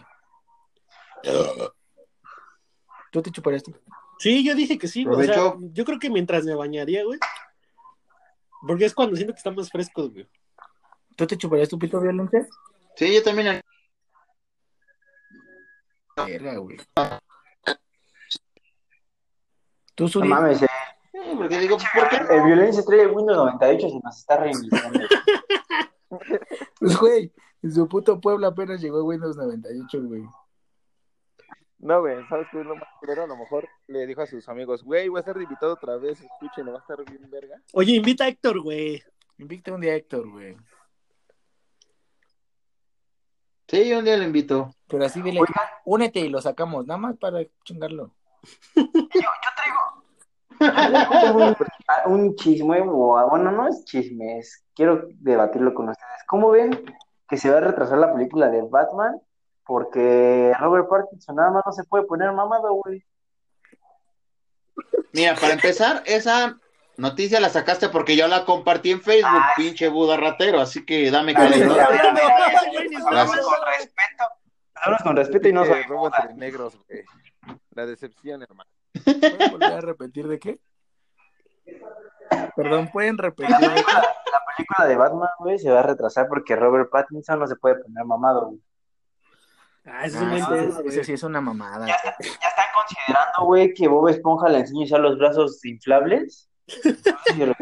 ¿Tú 3.11 3.21
te 3.23 3.31
chuparías 3.31 3.63
tu 3.63 3.73
Sí, 4.19 4.43
yo 4.43 4.53
dije 4.53 4.77
que 4.77 4.87
sí, 4.87 5.05
güey. 5.05 5.21
O 5.21 5.23
sea, 5.23 5.35
Provecho. 5.35 5.73
yo 5.73 5.85
creo 5.85 5.97
que 5.97 6.09
mientras 6.09 6.43
me 6.43 6.53
bañaría, 6.53 7.03
güey. 7.03 7.19
Porque 8.65 8.85
es 8.85 8.93
cuando 8.93 9.15
siento 9.15 9.33
que 9.33 9.37
está 9.37 9.51
más 9.51 9.69
fresco, 9.69 10.09
güey. 10.09 10.27
¿Tú 11.15 11.27
te 11.27 11.37
chuparías 11.37 11.69
tu 11.69 11.77
pito 11.77 11.99
violencia? 11.99 12.47
Sí, 12.95 13.13
yo 13.13 13.23
también. 13.23 13.61
Verga, 16.15 16.57
güey. 16.57 16.77
¿Tú, 19.95 20.09
No 20.15 20.25
mames, 20.25 20.61
eh, 20.61 20.67
porque 21.35 21.59
digo, 21.59 21.77
¿por 21.93 22.07
qué? 22.07 22.17
el 22.33 22.43
violencia 22.43 22.83
trae 22.85 23.01
el 23.01 23.11
Windows 23.11 23.37
98 23.37 23.89
se 23.89 23.99
nos 24.01 24.17
está 24.17 24.37
reiniciando. 24.37 24.99
Pues, 26.79 26.97
güey, 26.97 27.31
en 27.61 27.71
su 27.71 27.87
puto 27.87 28.19
pueblo 28.19 28.47
apenas 28.47 28.81
llegó 28.81 29.03
Windows 29.03 29.35
98, 29.37 30.01
güey. 30.03 30.23
No, 31.79 32.01
güey, 32.01 32.17
¿sabes 32.27 32.47
qué 32.51 32.59
es 32.59 32.65
lo 32.65 32.75
más 32.75 32.89
culero? 32.99 33.23
A 33.23 33.27
lo 33.27 33.37
mejor 33.37 33.67
le 33.87 34.05
dijo 34.05 34.21
a 34.21 34.25
sus 34.27 34.47
amigos, 34.49 34.83
güey, 34.83 35.07
voy 35.07 35.17
a 35.19 35.21
estar 35.21 35.35
de 35.37 35.43
invitado 35.43 35.73
otra 35.73 35.95
vez, 35.97 36.19
escuchen, 36.19 36.67
va 36.67 36.77
a 36.77 36.81
estar 36.81 36.97
bien 37.05 37.29
verga. 37.29 37.55
Oye, 37.73 37.93
invita 37.93 38.25
a 38.25 38.27
Héctor, 38.27 38.61
güey. 38.61 39.01
Invicta 39.37 39.73
un 39.73 39.79
día 39.79 39.93
a 39.93 39.95
Héctor, 39.95 40.29
güey. 40.29 40.57
Sí, 43.67 43.93
un 43.93 44.03
día 44.03 44.17
lo 44.17 44.23
invito. 44.23 44.73
Pero 44.87 45.05
así 45.05 45.21
dile, 45.21 45.39
únete 45.85 46.19
y 46.19 46.29
lo 46.29 46.41
sacamos, 46.41 46.85
nada 46.87 46.97
más 46.97 47.15
para 47.17 47.45
chingarlo. 47.63 48.11
Yo, 48.75 48.83
yo 49.13 49.49
traigo 49.55 49.79
un, 52.07 52.35
chisme, 52.35 52.81
o- 52.81 53.29
bueno, 53.29 53.51
no 53.51 53.67
es 53.67 53.85
chisme, 53.85 54.39
es, 54.39 54.65
quiero 54.75 55.07
debatirlo 55.19 55.73
con 55.73 55.89
ustedes. 55.89 56.23
¿Cómo 56.27 56.49
ven 56.51 56.71
que 57.29 57.37
se 57.37 57.49
va 57.49 57.57
a 57.57 57.61
retrasar 57.61 57.99
la 57.99 58.11
película 58.13 58.49
de 58.49 58.63
Batman? 58.63 59.21
Porque 59.69 60.51
Robert 60.59 60.89
Pattinson 60.89 61.35
nada 61.35 61.51
más 61.51 61.63
no 61.63 61.71
se 61.71 61.83
puede 61.83 62.03
poner 62.05 62.31
mamado, 62.31 62.73
güey. 62.73 63.05
Mira, 65.13 65.35
para 65.35 65.53
empezar, 65.53 66.01
esa 66.07 66.57
noticia 66.97 67.39
la 67.39 67.49
sacaste 67.49 67.89
porque 67.89 68.15
yo 68.15 68.27
la 68.27 68.45
compartí 68.45 68.89
en 68.89 68.99
Facebook, 68.99 69.43
pinche 69.55 69.87
Buda 69.87 70.17
ratero, 70.17 70.59
así 70.59 70.83
que 70.83 71.11
dame 71.11 71.33
Ah, 71.35 71.41
calidad. 71.41 71.69
Hablamos 73.05 73.39
con 73.41 73.59
respeto. 73.77 74.23
Hablamos 74.73 75.03
con 75.03 75.15
respeto 75.15 75.47
y 75.49 75.53
no 75.53 75.63
soy 75.65 75.81
Eh, 75.81 75.85
entre 75.87 76.33
negros, 76.33 76.75
güey. 76.87 77.03
La 77.75 77.85
decepción, 77.85 78.41
hermano. 78.41 78.71
¿Pueden 79.03 79.51
volver 79.51 79.73
a 79.73 79.81
repetir 79.81 80.27
de 80.27 80.39
qué? 80.39 80.59
Perdón, 82.55 82.89
¿pueden 82.91 83.19
repetir 83.19 83.55
de 83.55 83.67
qué? 83.67 83.83
La 83.83 84.55
película 84.57 84.87
de 84.87 84.95
Batman, 84.95 85.29
güey, 85.37 85.59
se 85.59 85.69
va 85.69 85.81
a 85.81 85.83
retrasar 85.83 86.27
porque 86.27 86.55
Robert 86.55 86.89
Pattinson 86.89 87.37
no 87.37 87.45
se 87.45 87.55
puede 87.55 87.75
poner 87.75 88.03
mamado, 88.03 88.47
güey. 88.47 88.59
Ah, 89.91 90.05
ese 90.05 90.17
es 90.17 90.21
un 90.23 90.27
Ah, 90.27 90.31
buen 90.31 90.41
sí, 90.43 90.49
tema, 90.49 90.63
eso 90.69 90.83
güey. 90.83 91.03
sí 91.03 91.13
es 91.13 91.23
una 91.23 91.41
mamada. 91.41 91.87
Ya, 91.87 91.93
está- 91.95 92.15
ya 92.21 92.47
están 92.47 92.65
considerando, 92.75 93.45
güey, 93.45 93.73
que 93.73 93.87
Bob 93.87 94.07
Esponja 94.09 94.49
le 94.49 94.59
enseñe 94.59 94.81
a 94.81 94.85
usar 94.85 94.99
los 95.01 95.17
brazos 95.17 95.63
inflables. 95.65 96.49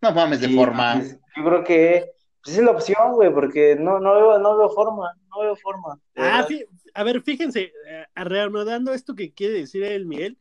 No 0.00 0.12
mames 0.12 0.40
de 0.40 0.48
Sí, 0.48 0.56
forma. 0.56 0.94
pues, 0.96 1.16
yo 1.36 1.44
creo 1.44 1.64
que 1.64 2.10
pues, 2.42 2.58
es 2.58 2.64
la 2.64 2.72
opción, 2.72 3.12
güey, 3.12 3.32
porque 3.32 3.76
no, 3.78 4.00
no, 4.00 4.14
veo, 4.14 4.38
no 4.40 4.56
veo 4.58 4.68
forma, 4.70 5.12
no 5.30 5.40
veo 5.42 5.54
forma. 5.56 6.00
Ah, 6.16 6.44
a 6.94 7.04
ver, 7.04 7.22
fíjense, 7.22 7.72
eh, 7.88 8.04
reanudando 8.16 8.92
esto 8.92 9.14
que 9.14 9.32
quiere 9.32 9.54
decir 9.54 9.84
el 9.84 10.06
Miguel, 10.06 10.38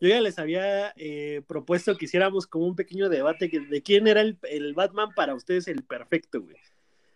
yo 0.00 0.08
ya 0.08 0.20
les 0.20 0.38
había 0.40 0.92
eh, 0.96 1.42
propuesto 1.46 1.96
que 1.96 2.06
hiciéramos 2.06 2.46
como 2.48 2.66
un 2.66 2.74
pequeño 2.74 3.08
debate 3.08 3.48
que- 3.48 3.60
de 3.60 3.82
quién 3.82 4.08
era 4.08 4.20
el, 4.20 4.36
el 4.50 4.74
Batman 4.74 5.10
para 5.14 5.34
ustedes 5.34 5.68
el 5.68 5.84
perfecto, 5.84 6.42
güey. 6.42 6.56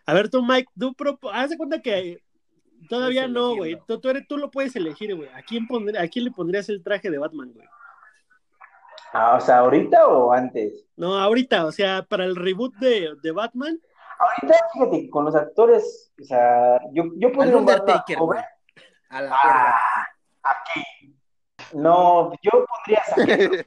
A 0.05 0.13
ver, 0.13 0.29
tú, 0.29 0.41
Mike, 0.43 0.69
tú 0.79 0.93
propo- 0.95 1.29
haz 1.33 1.49
de 1.49 1.57
cuenta 1.57 1.81
que 1.81 2.23
todavía 2.87 3.27
no, 3.27 3.55
güey. 3.55 3.77
Tú, 3.87 3.99
tú, 3.99 4.09
eres- 4.09 4.27
tú 4.27 4.37
lo 4.37 4.51
puedes 4.51 4.75
elegir, 4.75 5.15
güey. 5.15 5.29
¿A 5.29 5.41
quién, 5.41 5.67
pondr- 5.67 5.97
¿A 5.99 6.07
quién 6.07 6.25
le 6.25 6.31
pondrías 6.31 6.69
el 6.69 6.83
traje 6.83 7.09
de 7.09 7.17
Batman, 7.17 7.51
güey? 7.53 7.67
Ah, 9.11 9.35
o 9.37 9.41
sea, 9.41 9.59
¿ahorita 9.59 10.07
o 10.07 10.31
antes? 10.31 10.85
No, 10.95 11.15
ahorita, 11.17 11.65
o 11.65 11.71
sea, 11.71 12.03
para 12.03 12.25
el 12.25 12.35
reboot 12.35 12.75
de, 12.75 13.15
de 13.21 13.31
Batman, 13.31 13.79
Ahorita, 14.21 14.59
fíjate, 14.73 15.09
con 15.09 15.23
los 15.23 15.33
actores, 15.33 16.11
o 16.21 16.25
sea, 16.25 16.77
yo, 16.91 17.05
yo 17.15 17.29
Al 17.29 17.33
podría 17.33 17.55
un 17.57 17.65
Batman 17.65 18.03
joven. 18.17 18.43
A 19.09 19.21
la. 19.21 19.31
Ah, 19.41 20.07
aquí. 20.43 21.15
No, 21.73 22.31
yo 22.41 22.65
pondría 22.65 23.01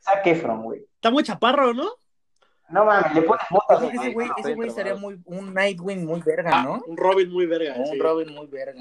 Zac 0.00 0.26
Efron, 0.26 0.62
güey. 0.64 0.80
está 0.96 1.10
muy 1.10 1.22
chaparro, 1.22 1.72
¿no? 1.72 1.88
No 2.70 2.84
mames, 2.84 3.12
le 3.14 3.22
pones 3.22 3.44
botas, 3.50 3.82
Ese- 3.82 4.12
güey, 4.12 4.28
ese 4.38 4.54
güey 4.54 4.68
estaría 4.68 4.94
muy, 4.94 5.20
un 5.26 5.52
Nightwing 5.54 6.06
muy 6.06 6.20
verga, 6.22 6.62
¿no? 6.62 6.80
Un 6.86 6.96
Robin 6.96 7.30
muy 7.32 7.46
verga. 7.46 7.74
Un 7.76 7.86
sí. 7.86 7.98
Robin 7.98 8.32
muy 8.34 8.46
verga. 8.46 8.80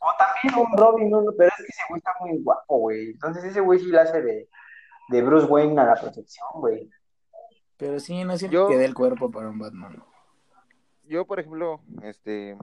O 0.00 0.06
también 0.18 0.66
un 0.66 0.76
Robin, 0.78 1.10
no, 1.10 1.20
no, 1.20 1.32
pero 1.36 1.50
es 1.50 1.56
que 1.56 1.62
ese 1.64 1.82
güey 1.90 1.98
está 1.98 2.12
muy 2.20 2.42
guapo, 2.42 2.78
güey. 2.78 3.10
Entonces 3.10 3.44
ese 3.44 3.60
güey 3.60 3.78
sí 3.78 3.86
la 3.86 4.02
hace 4.02 4.22
de, 4.22 4.48
de 5.08 5.22
Bruce 5.22 5.46
Wayne 5.46 5.78
a 5.80 5.84
la 5.84 5.94
perfección, 6.00 6.48
güey. 6.54 6.90
Pero 7.76 8.00
sí, 8.00 8.24
no 8.24 8.38
siento 8.38 8.54
Yo- 8.54 8.68
que 8.68 8.78
dé 8.78 8.86
el 8.86 8.94
cuerpo 8.94 9.30
para 9.30 9.48
un 9.50 9.58
Batman. 9.58 10.02
Yo, 11.04 11.26
por 11.26 11.40
ejemplo, 11.40 11.80
este, 12.02 12.56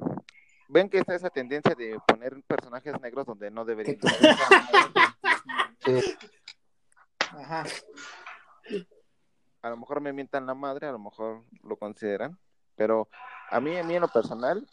ven 0.70 0.89
que 0.89 0.97
está 0.99 1.14
esa 1.14 1.30
tendencia 1.30 1.76
de 1.76 1.99
poner 2.08 2.41
personajes 2.47 2.99
negros 3.01 3.26
donde 3.28 3.51
no 3.51 3.64
deberían. 3.66 3.97
Ajá. 7.20 7.64
A 9.62 9.70
lo 9.70 9.78
mejor 9.78 10.01
me 10.01 10.14
mientan 10.14 10.45
la 10.45 10.53
madre, 10.53 10.88
a 10.88 10.91
lo 10.91 10.99
mejor 10.99 11.43
lo 11.64 11.78
consideran, 11.78 12.38
pero 12.76 13.08
a 13.49 13.60
mí, 13.60 13.78
a 13.78 13.84
mí 13.84 13.95
en 13.95 14.01
lo 14.01 14.08
personal, 14.08 14.68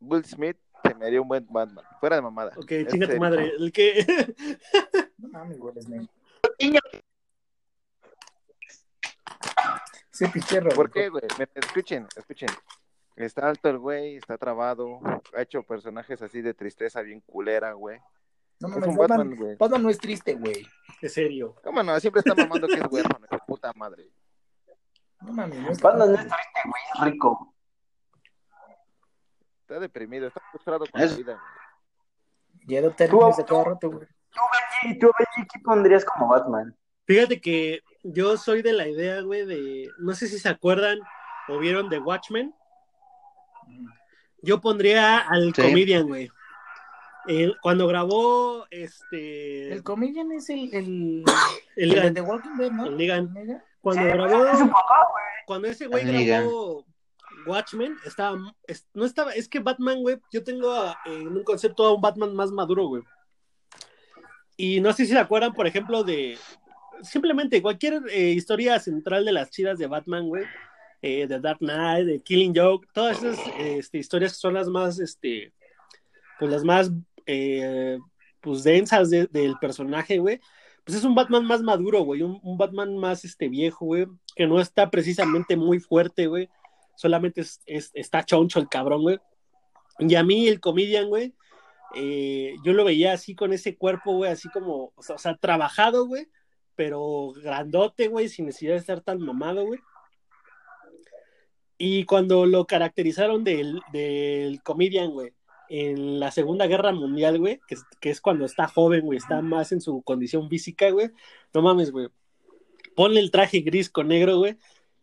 Will 0.00 0.24
Smith 0.24 0.56
se 0.84 0.94
me 0.94 1.06
haría 1.06 1.20
un 1.20 1.28
buen 1.28 1.46
Batman, 1.50 1.84
fuera 2.00 2.16
de 2.16 2.22
mamada. 2.22 2.52
Ok, 2.56 2.70
Es 2.70 2.88
chinga 2.88 3.08
tu 3.08 3.18
madre. 3.18 3.52
El 3.58 3.72
que. 3.72 4.34
No 5.18 5.28
mames, 5.28 5.58
Will 5.60 5.80
Smith. 5.82 6.08
Ese 10.12 10.28
pinche 10.28 10.60
¿Por 10.62 10.90
qué, 10.90 11.08
güey? 11.08 11.22
Me- 11.38 11.48
Escuchen, 11.54 12.06
escuchen. 12.16 12.48
Está 13.16 13.48
alto 13.48 13.68
el 13.68 13.78
güey, 13.78 14.16
está 14.16 14.38
trabado, 14.38 15.00
ha 15.36 15.42
hecho 15.42 15.62
personajes 15.64 16.22
así 16.22 16.40
de 16.40 16.54
tristeza 16.54 17.02
bien 17.02 17.20
culera, 17.20 17.72
güey. 17.72 17.98
No 18.60 18.68
Es 18.68 18.74
mames, 18.76 18.96
Batman, 18.96 19.18
Batman, 19.18 19.36
güey. 19.36 19.56
Batman 19.56 19.82
no 19.84 19.90
es 19.90 19.98
triste, 19.98 20.34
güey. 20.34 20.66
Es 21.00 21.14
serio. 21.14 21.54
¿Cómo 21.62 21.82
no? 21.82 21.98
Siempre 22.00 22.20
está 22.20 22.34
mamando 22.34 22.66
que 22.66 22.74
es 22.74 22.86
huérfano, 22.90 23.26
de 23.30 23.38
puta 23.46 23.72
madre. 23.74 24.10
No 25.20 25.32
mames, 25.32 25.58
no 25.60 25.70
es 25.70 25.80
Batman 25.80 26.08
no 26.12 26.14
es 26.18 26.20
triste, 26.26 26.60
güey, 26.64 26.82
es 26.94 27.00
rico. 27.12 27.54
Está 29.62 29.78
deprimido, 29.80 30.26
está 30.28 30.40
frustrado 30.50 30.84
con 30.90 31.00
Es- 31.00 31.12
la 31.12 31.16
vida, 31.18 31.32
güey. 31.34 32.66
Ya 32.66 32.80
adopta 32.80 33.06
niños 33.06 33.38
a 33.38 33.46
cada 33.46 33.64
rato, 33.64 33.90
güey. 33.90 34.06
Tú, 34.06 34.40
Benji, 34.82 34.98
tú, 34.98 35.10
Benji, 35.18 35.48
¿qué 35.52 35.60
pondrías 35.60 36.04
como 36.04 36.28
Batman? 36.28 36.76
Fíjate 37.06 37.40
que 37.40 37.80
yo 38.02 38.36
soy 38.36 38.60
de 38.62 38.72
la 38.74 38.86
idea, 38.88 39.22
güey, 39.22 39.46
de. 39.46 39.88
No 39.98 40.12
sé 40.14 40.26
si 40.26 40.38
se 40.38 40.48
acuerdan 40.50 40.98
o 41.48 41.58
vieron 41.58 41.88
de 41.88 41.98
Watchmen. 41.98 42.54
Yo 44.42 44.60
pondría 44.60 45.18
al 45.20 45.54
Sí. 45.54 45.62
comedian, 45.62 46.06
güey. 46.06 46.30
El- 47.28 47.56
cuando 47.60 47.86
grabó 47.86 48.66
este. 48.70 49.72
El 49.72 49.82
comedian 49.82 50.32
es 50.32 50.48
el, 50.50 50.74
el, 50.74 51.24
el 51.76 51.94
el 51.98 52.14
de 52.14 52.20
Walking 52.20 52.56
Dead, 52.58 52.70
¿no? 52.72 52.86
el 52.86 52.96
Negan. 52.96 53.32
Cuando 53.80 54.02
Sí, 54.02 54.08
grabó. 54.08 54.44
es 54.46 54.58
güey. 54.58 54.70
Cuando 55.46 55.68
ese 55.68 55.86
güey 55.86 56.24
grabó 56.26 56.84
Watchmen, 57.46 57.96
estaba. 58.04 58.38
es- 58.66 58.88
no 58.94 59.04
estaba. 59.04 59.32
Es 59.32 59.48
que 59.48 59.60
Batman, 59.60 60.00
güey, 60.00 60.18
yo 60.32 60.42
tengo 60.42 60.72
a- 60.72 60.98
en 61.06 61.28
un 61.28 61.44
concepto 61.44 61.86
a 61.86 61.94
un 61.94 62.00
Batman 62.00 62.34
más 62.34 62.50
maduro, 62.50 62.86
güey. 62.86 63.02
Y 64.56 64.80
no 64.80 64.92
sé 64.92 65.06
si 65.06 65.12
se 65.12 65.18
acuerdan, 65.18 65.52
por 65.54 65.66
ejemplo, 65.66 66.02
de. 66.04 66.36
Simplemente 67.02 67.62
cualquier 67.62 68.02
eh, 68.10 68.30
historia 68.30 68.80
central 68.80 69.24
de 69.24 69.32
las 69.32 69.50
chidas 69.50 69.78
de 69.78 69.86
Batman, 69.86 70.26
güey. 70.28 70.44
eh, 71.00 71.28
de 71.28 71.38
Dark 71.38 71.58
Knight, 71.60 72.06
de 72.06 72.20
Killing 72.20 72.52
Joke, 72.56 72.88
todas 72.92 73.22
esas 73.22 73.38
eh, 73.60 73.76
este, 73.78 73.98
historias 73.98 74.32
que 74.32 74.38
son 74.40 74.54
las 74.54 74.66
más, 74.68 74.98
este, 74.98 75.52
pues 76.40 76.50
las 76.50 76.64
más, 76.64 76.90
eh, 77.28 77.98
pues 78.40 78.64
densas 78.64 79.10
de- 79.10 79.28
del 79.28 79.56
personaje, 79.60 80.18
güey. 80.18 80.40
Pues 80.84 80.98
es 80.98 81.04
un 81.04 81.14
Batman 81.14 81.44
más 81.44 81.62
maduro, 81.62 82.00
güey, 82.02 82.22
un, 82.22 82.40
Batman 82.56 82.96
más, 82.96 83.24
este, 83.24 83.48
viejo, 83.48 83.84
güey, 83.84 84.06
que 84.34 84.46
no 84.46 84.60
está 84.60 84.90
precisamente 84.90 85.54
muy 85.56 85.78
fuerte, 85.80 86.26
güey. 86.26 86.48
Solamente 86.96 87.42
es- 87.42 87.60
es- 87.66 87.90
está 87.94 88.24
choncho 88.24 88.58
el 88.58 88.68
cabrón, 88.68 89.02
güey. 89.02 89.18
Y 90.00 90.14
a 90.14 90.24
mí 90.24 90.48
el 90.48 90.60
comedian, 90.60 91.08
güey, 91.08 91.34
eh, 91.94 92.54
yo 92.64 92.72
lo 92.72 92.84
veía 92.84 93.12
así 93.12 93.34
con 93.34 93.52
ese 93.52 93.76
cuerpo, 93.76 94.14
güey, 94.14 94.30
así 94.32 94.48
como, 94.50 94.92
o 94.96 95.02
sea, 95.02 95.16
o 95.16 95.18
sea, 95.18 95.36
trabajado, 95.36 96.06
güey, 96.06 96.28
pero 96.74 97.32
grandote, 97.42 98.08
güey, 98.08 98.28
sin 98.28 98.46
necesidad 98.46 98.72
de 98.74 98.78
estar 98.78 99.00
tan 99.02 99.20
mamado, 99.20 99.66
güey. 99.66 99.80
Y 101.76 102.04
cuando 102.04 102.46
lo 102.46 102.66
caracterizaron 102.66 103.44
del, 103.44 103.80
del 103.92 104.62
comedian, 104.62 105.10
güey, 105.10 105.32
en 105.68 106.20
la 106.20 106.30
Segunda 106.30 106.66
Guerra 106.66 106.92
Mundial, 106.92 107.38
güey, 107.38 107.60
que, 107.68 107.74
es- 107.74 107.84
que 108.00 108.10
es 108.10 108.20
cuando 108.20 108.44
está 108.44 108.68
joven, 108.68 109.02
güey, 109.02 109.18
está 109.18 109.40
más 109.42 109.72
en 109.72 109.80
su 109.80 110.02
condición 110.02 110.48
física, 110.48 110.90
güey, 110.90 111.10
no 111.54 111.62
mames, 111.62 111.90
güey. 111.90 112.08
Ponle 112.96 113.20
el 113.20 113.30
traje 113.30 113.60
gris 113.60 113.88
con 113.90 114.08
negro, 114.08 114.38
güey, 114.38 114.56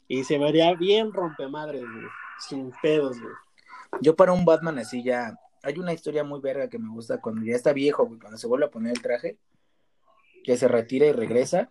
y 0.08 0.24
se 0.24 0.38
vería 0.38 0.74
bien 0.74 1.14
rompemadres, 1.14 1.82
güey, 1.82 2.06
sin 2.40 2.72
pedos, 2.82 3.20
güey. 3.20 3.34
Yo 4.02 4.16
para 4.16 4.34
un 4.34 4.46
Batman 4.46 4.80
así 4.80 5.04
ya... 5.04 5.38
Hay 5.64 5.80
una 5.80 5.94
historia 5.94 6.24
muy 6.24 6.42
verga 6.42 6.70
que 6.70 6.78
me 6.78 6.90
gusta 6.90 7.20
cuando 7.20 7.44
ya 7.44 7.56
está 7.56 7.74
viejo, 7.74 8.06
güey, 8.06 8.20
cuando 8.20 8.38
se 8.38 8.46
vuelve 8.46 8.66
a 8.66 8.70
poner 8.70 8.92
el 8.92 9.02
traje, 9.02 9.38
que 10.44 10.58
se 10.58 10.68
retira 10.68 11.08
y 11.08 11.12
regresa. 11.12 11.70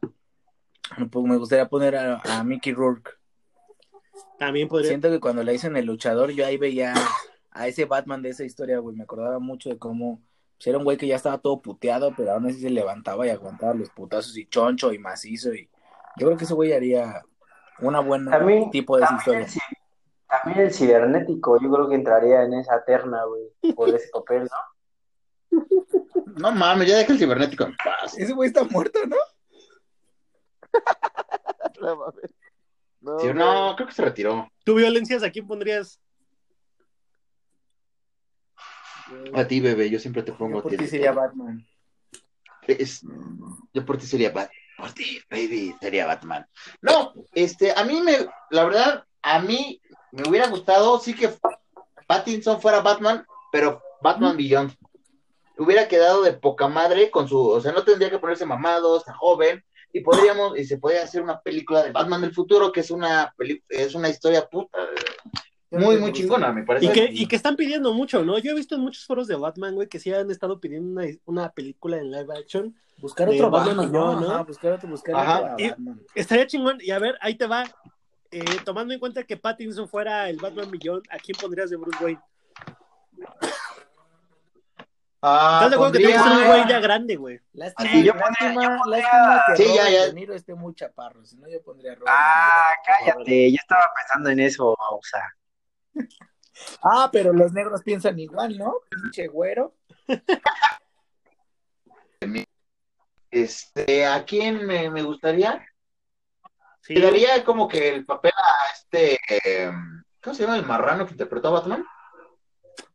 Pues 1.11 1.25
me 1.25 1.37
gustaría 1.37 1.69
poner 1.69 1.95
a, 1.95 2.21
a 2.25 2.43
Mickey 2.43 2.73
Rourke. 2.73 3.13
También 4.39 4.67
podría... 4.67 4.89
Siento 4.89 5.11
que 5.11 5.21
cuando 5.21 5.45
le 5.45 5.53
dicen 5.53 5.77
el 5.77 5.87
luchador, 5.87 6.33
yo 6.33 6.45
ahí 6.45 6.57
veía 6.57 6.93
a 7.55 7.67
ese 7.69 7.87
Batman 7.87 8.21
de 8.23 8.31
esa 8.31 8.45
historia, 8.45 8.79
güey. 8.81 8.95
Me 8.97 9.05
acordaba 9.05 9.39
mucho 9.39 9.71
de 9.71 9.79
cómo 9.79 10.21
pues, 10.59 10.67
era 10.67 10.77
un 10.79 10.85
güey 10.85 10.97
que 10.97 11.07
ya 11.07 11.17
estaba 11.17 11.39
todo 11.39 11.63
puteado, 11.63 12.13
pero 12.17 12.33
aún 12.33 12.47
así 12.47 12.61
se 12.61 12.69
levantaba 12.71 13.27
y 13.27 13.31
aguantaba 13.31 13.73
los 13.75 13.89
putazos 13.91 14.37
y 14.37 14.47
choncho 14.47 14.93
y 14.93 14.99
macizo. 14.99 15.55
Y 15.55 15.71
yo 16.19 16.27
creo 16.27 16.37
que 16.37 16.45
ese 16.45 16.55
güey 16.55 16.73
haría 16.73 17.23
una 17.81 18.01
buena 18.01 18.31
También- 18.31 18.71
tipo 18.71 18.97
de 18.99 19.05
esa 19.05 19.17
historia. 19.17 19.41
el, 19.47 19.53
también 20.29 20.67
el 20.67 20.73
cibernético, 20.75 21.61
yo 21.61 21.71
creo 21.73 21.89
que 21.89 21.95
entraría 21.95 22.43
en 22.43 22.55
esa 22.55 22.85
terna, 22.85 23.23
güey, 23.25 23.73
por 23.75 23.89
ese 23.89 24.09
papel, 24.13 24.45
¿no? 24.45 25.61
No 26.37 26.51
mames, 26.51 26.89
ya 26.89 26.97
deja 26.97 27.13
el 27.13 27.19
cibernético 27.21 27.63
en 27.65 27.77
paz. 27.77 28.19
Ese 28.19 28.33
güey 28.33 28.49
está 28.49 28.65
muerto, 28.65 28.99
¿no? 29.07 29.17
No, 31.81 31.97
mames. 31.97 32.31
No, 33.01 33.19
Sí, 33.21 33.27
güey. 33.27 33.35
no, 33.39 33.75
creo 33.77 33.89
que 33.89 33.95
se 33.95 34.03
retiró. 34.03 34.49
¿Tú 34.65 34.75
violencias 34.75 35.23
a 35.23 35.31
quién 35.31 35.47
pondrías? 35.47 36.01
A 39.35 39.47
ti, 39.47 39.61
bebé, 39.61 39.91
yo 39.91 39.99
siempre 39.99 40.23
te 40.23 40.33
pongo 40.33 40.59
Yo 40.59 40.63
por 40.63 40.77
ti. 40.77 40.87
sería 40.87 41.13
Batman. 41.13 41.67
Es- 42.67 43.03
yo 43.73 43.85
por 43.85 43.99
ti 43.99 44.07
sería 44.07 44.31
Batman. 44.31 44.57
Por 44.77 44.93
ti, 44.93 45.21
baby, 45.31 45.75
sería 45.81 46.07
Batman. 46.07 46.47
No, 46.83 47.13
este, 47.33 47.73
a 47.77 47.85
mí 47.85 48.01
me, 48.01 48.27
la 48.51 48.65
verdad, 48.65 49.05
a 49.23 49.41
mí 49.41 49.81
me 50.13 50.29
hubiera 50.29 50.49
gustado, 50.49 50.99
sí 50.99 51.15
que 51.15 51.31
Pattinson 52.07 52.61
fuera 52.61 52.81
Batman, 52.81 53.25
pero 53.53 53.83
Batman 54.03 54.37
Beyond. 54.37 54.73
Hubiera 55.57 55.87
quedado 55.87 56.23
de 56.23 56.33
poca 56.33 56.67
madre 56.67 57.11
con 57.11 57.29
su, 57.29 57.39
o 57.39 57.61
sea, 57.61 57.73
no 57.73 57.85
tendría 57.85 58.11
que 58.11 58.19
ponerse 58.19 58.45
mamado, 58.45 58.99
está 58.99 59.15
joven, 59.15 59.65
y 59.93 60.01
podríamos, 60.01 60.59
y 60.59 60.65
se 60.65 60.79
podría 60.79 61.05
hacer 61.05 61.23
una 61.23 61.41
película 61.41 61.85
de 61.85 61.93
Batman 61.93 62.21
del 62.23 62.35
futuro, 62.35 62.73
que 62.73 62.81
es 62.81 62.91
una 62.91 63.33
es 63.69 63.95
una 63.95 64.09
historia 64.09 64.45
puta, 64.49 64.79
muy, 65.79 65.97
muy 65.99 66.13
chingona, 66.13 66.53
me 66.53 66.63
parece. 66.63 66.87
Y 66.87 66.89
que, 66.91 67.05
y 67.11 67.27
que 67.27 67.37
están 67.37 67.57
pidiendo 67.57 67.93
mucho, 67.95 68.25
¿no? 68.25 68.39
Yo 68.39 68.53
he 68.53 68.55
visto 68.55 68.75
en 68.75 68.81
muchos 68.83 69.05
foros 69.07 69.27
de 69.27 69.37
Batman, 69.37 69.75
güey, 69.75 69.89
que 69.89 69.99
sí 69.99 70.13
han 70.13 70.31
estado 70.31 70.61
pidiendo 70.61 71.01
una, 71.01 71.11
una 71.25 71.53
película 71.53 71.97
en 71.99 72.11
live 72.11 72.33
action. 72.39 72.75
Buscar 72.99 73.29
otro 73.29 73.51
Batman 73.51 73.77
Batman, 73.77 73.93
no, 73.93 74.21
¿no? 74.21 74.45
buscar 74.45 74.73
otro, 74.73 74.89
buscar 74.89 75.15
Ajá. 75.17 75.41
otro 75.55 75.57
Batman. 75.69 76.01
Estaría 76.15 76.47
chingón. 76.47 76.79
Y 76.81 76.91
a 76.91 76.99
ver, 76.99 77.17
ahí 77.21 77.35
te 77.37 77.47
va. 77.47 77.65
Eh, 78.31 78.45
tomando 78.65 78.93
en 78.95 79.01
cuenta 79.01 79.23
que 79.23 79.37
Pattinson 79.37 79.89
fuera 79.89 80.29
el 80.29 80.39
Batman 80.39 80.71
Millón, 80.71 81.03
¿a 81.11 81.19
quién 81.19 81.37
pondrías 81.41 81.71
de 81.71 81.77
Bruce 81.77 82.03
Wayne? 82.03 82.21
Ah, 85.27 85.53
¿Estás 85.63 85.71
de 85.71 85.77
acuerdo 85.77 85.93
que 85.93 85.99
tiene 85.99 86.13
que 86.13 86.19
ser 86.19 86.27
un 86.29 86.35
pondría- 86.39 86.53
güey 86.53 86.69
ya 86.69 86.81
grande, 86.81 87.17
güey? 87.17 87.41
Lástima, 87.55 87.91
Sí, 87.91 88.05
yo 88.05 88.13
lástima, 88.15 88.79
lástima 88.87 89.43
que 89.47 89.63
Sí, 89.63 89.75
ya, 89.75 89.89
ya. 89.89 90.07
De 90.07 90.13
Niro 90.13 90.35
esté 90.35 90.55
muy 90.55 90.75
chaparro, 90.75 91.25
si 91.25 91.37
no 91.39 91.49
yo 91.49 91.63
pondría 91.63 91.93
a 91.93 91.95
Robert 91.95 92.11
Ah, 92.15 92.73
cállate, 92.85 93.51
yo 93.51 93.57
estaba 93.57 93.85
pensando 93.97 94.29
en 94.31 94.41
eso, 94.41 94.73
o 94.79 95.01
sea. 95.03 95.23
Ah, 96.83 97.09
pero 97.13 97.33
los 97.33 97.53
negros 97.53 97.83
piensan 97.83 98.19
igual, 98.19 98.57
¿no? 98.57 98.75
Pinche 98.91 99.27
güero. 99.27 99.75
Este, 103.31 104.07
¿a 104.07 104.25
quién 104.25 104.65
me, 104.67 104.89
me 104.91 105.03
gustaría? 105.03 105.65
Sí. 106.81 106.95
Le 106.95 107.01
daría 107.07 107.45
como 107.45 107.67
que 107.67 107.89
el 107.89 108.05
papel 108.05 108.33
a 108.37 108.73
este, 108.73 109.19
eh, 109.29 109.73
¿cómo 110.23 110.35
se 110.35 110.43
llama 110.43 110.57
el 110.57 110.67
marrano 110.67 111.07
que 111.07 111.13
interpretó 111.13 111.49
a 111.49 111.53
Batman? 111.61 111.85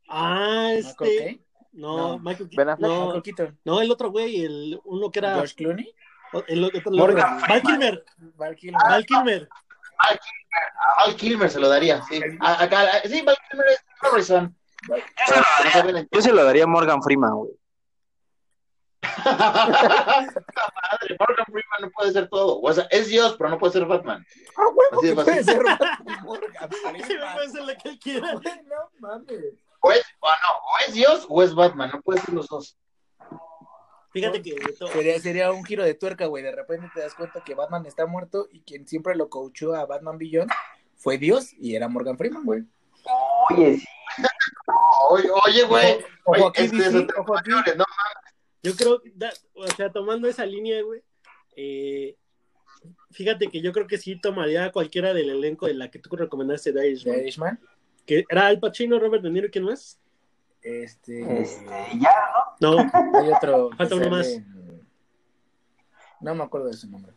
Ah, 0.08 0.70
este. 0.74 1.44
No, 1.72 2.16
No. 2.16 2.18
Michael 2.18 2.50
Ben 2.56 2.68
Affleck, 2.70 2.88
no, 2.90 3.04
Michael 3.06 3.22
Keaton, 3.22 3.58
no, 3.64 3.80
el 3.80 3.90
otro 3.90 4.10
güey, 4.10 4.42
el 4.44 4.80
uno 4.84 5.10
que 5.10 5.18
era. 5.20 5.34
George 5.34 5.54
Clooney, 5.54 5.94
El, 6.48 6.64
otro- 6.64 6.90
Morgan 6.92 7.40
Val 7.42 7.62
Kilmer. 7.62 8.04
Val 8.36 8.56
Kilmer. 9.06 9.48
Val 10.08 10.18
Kilmer. 10.18 10.72
A 10.80 10.94
Val 11.04 11.16
Kilmer 11.16 11.50
se 11.50 11.60
lo 11.60 11.68
daría, 11.68 12.02
sí. 12.02 12.20
A- 12.40 12.62
acá, 12.62 12.80
a- 12.82 13.00
sí, 13.08 13.22
Val 13.22 13.36
Kilmer 13.50 13.66
es 13.68 13.84
Morrison. 14.02 14.56
Yo 16.10 16.22
se 16.22 16.32
lo 16.32 16.44
daría, 16.44 16.64
a 16.64 16.66
Morgan 16.66 17.02
Freeman, 17.02 17.34
güey. 17.34 17.50
Madre, 19.24 21.16
Morgan 21.18 21.46
Freeman 21.46 21.80
no 21.82 21.90
puede 21.90 22.12
ser 22.12 22.28
todo. 22.28 22.60
O 22.60 22.72
sea, 22.72 22.86
es 22.90 23.08
Dios, 23.08 23.34
pero 23.38 23.50
no 23.50 23.58
puede 23.58 23.72
ser 23.72 23.86
Batman. 23.86 24.24
Ah, 24.56 24.62
huevo, 24.68 24.98
Así 24.98 25.06
de 25.08 25.14
que 25.16 25.22
puede 25.22 25.44
ser 25.44 25.62
Batman, 25.64 26.24
Morgan 26.24 26.70
Freeman. 26.70 27.34
puede 27.34 27.48
ser 27.50 27.62
lo 27.62 27.74
que 27.76 27.88
él 27.88 27.98
quiera. 27.98 28.32
No 28.32 28.90
mames. 29.00 29.54
O 29.82 29.92
es, 29.92 30.04
o 30.20 30.28
no, 30.28 30.34
o 30.74 30.78
es 30.86 30.92
Dios 30.94 31.26
o 31.28 31.42
es 31.42 31.54
Batman, 31.54 31.90
no 31.92 32.02
puede 32.02 32.20
ser 32.20 32.34
los 32.34 32.46
dos. 32.48 32.76
Fíjate 34.12 34.42
que. 34.42 34.56
Sería, 34.92 35.18
sería 35.20 35.52
un 35.52 35.64
giro 35.64 35.84
de 35.84 35.94
tuerca, 35.94 36.26
güey. 36.26 36.42
De 36.42 36.52
repente 36.52 36.88
te 36.94 37.00
das 37.00 37.14
cuenta 37.14 37.42
que 37.44 37.54
Batman 37.54 37.86
está 37.86 38.06
muerto 38.06 38.48
y 38.50 38.60
quien 38.62 38.86
siempre 38.86 39.14
lo 39.14 39.28
coachó 39.28 39.74
a 39.74 39.86
Batman 39.86 40.18
Beyond 40.18 40.50
fue 40.96 41.16
Dios 41.18 41.52
y 41.58 41.74
era 41.76 41.88
Morgan 41.88 42.18
Freeman, 42.18 42.44
güey. 42.44 42.64
Oye, 43.50 43.78
sí. 43.78 43.86
Oye, 45.46 45.62
güey. 45.64 45.98
Ojo 46.24 46.48
aquí, 46.48 46.62
este, 46.62 47.06
ojo 47.18 47.36
aquí. 47.36 47.50
no, 47.50 47.84
Yo 48.62 48.74
creo, 48.76 49.00
da- 49.14 49.32
o 49.54 49.66
sea, 49.68 49.90
tomando 49.90 50.28
esa 50.28 50.44
línea, 50.44 50.82
güey, 50.82 51.02
eh, 51.56 52.16
fíjate 53.12 53.48
que 53.48 53.60
yo 53.62 53.72
creo 53.72 53.86
que 53.86 53.98
sí 53.98 54.20
tomaría 54.20 54.66
a 54.66 54.72
cualquiera 54.72 55.14
del 55.14 55.30
elenco 55.30 55.66
de 55.66 55.74
la 55.74 55.90
que 55.90 55.98
tú 55.98 56.14
recomendaste 56.16 56.72
de 56.72 56.80
de 56.80 56.88
Irishman. 56.90 57.18
Irishman. 57.20 57.60
Que 58.06 58.24
era 58.28 58.46
Al 58.46 58.58
Pacino, 58.60 58.98
Robert 58.98 59.22
De 59.22 59.30
Niro, 59.30 59.48
¿quién 59.50 59.64
más? 59.64 59.98
Este, 60.62 61.40
Este, 61.40 61.64
ya, 61.98 62.10
No, 62.60 62.78
hay 62.78 63.28
otro. 63.32 63.70
Falta 63.76 63.94
uno 63.94 64.10
más. 64.10 64.26
en- 64.28 64.46
No 66.20 66.34
me 66.34 66.44
acuerdo 66.44 66.66
de 66.68 66.74
su 66.74 66.88
nombre. 66.90 67.12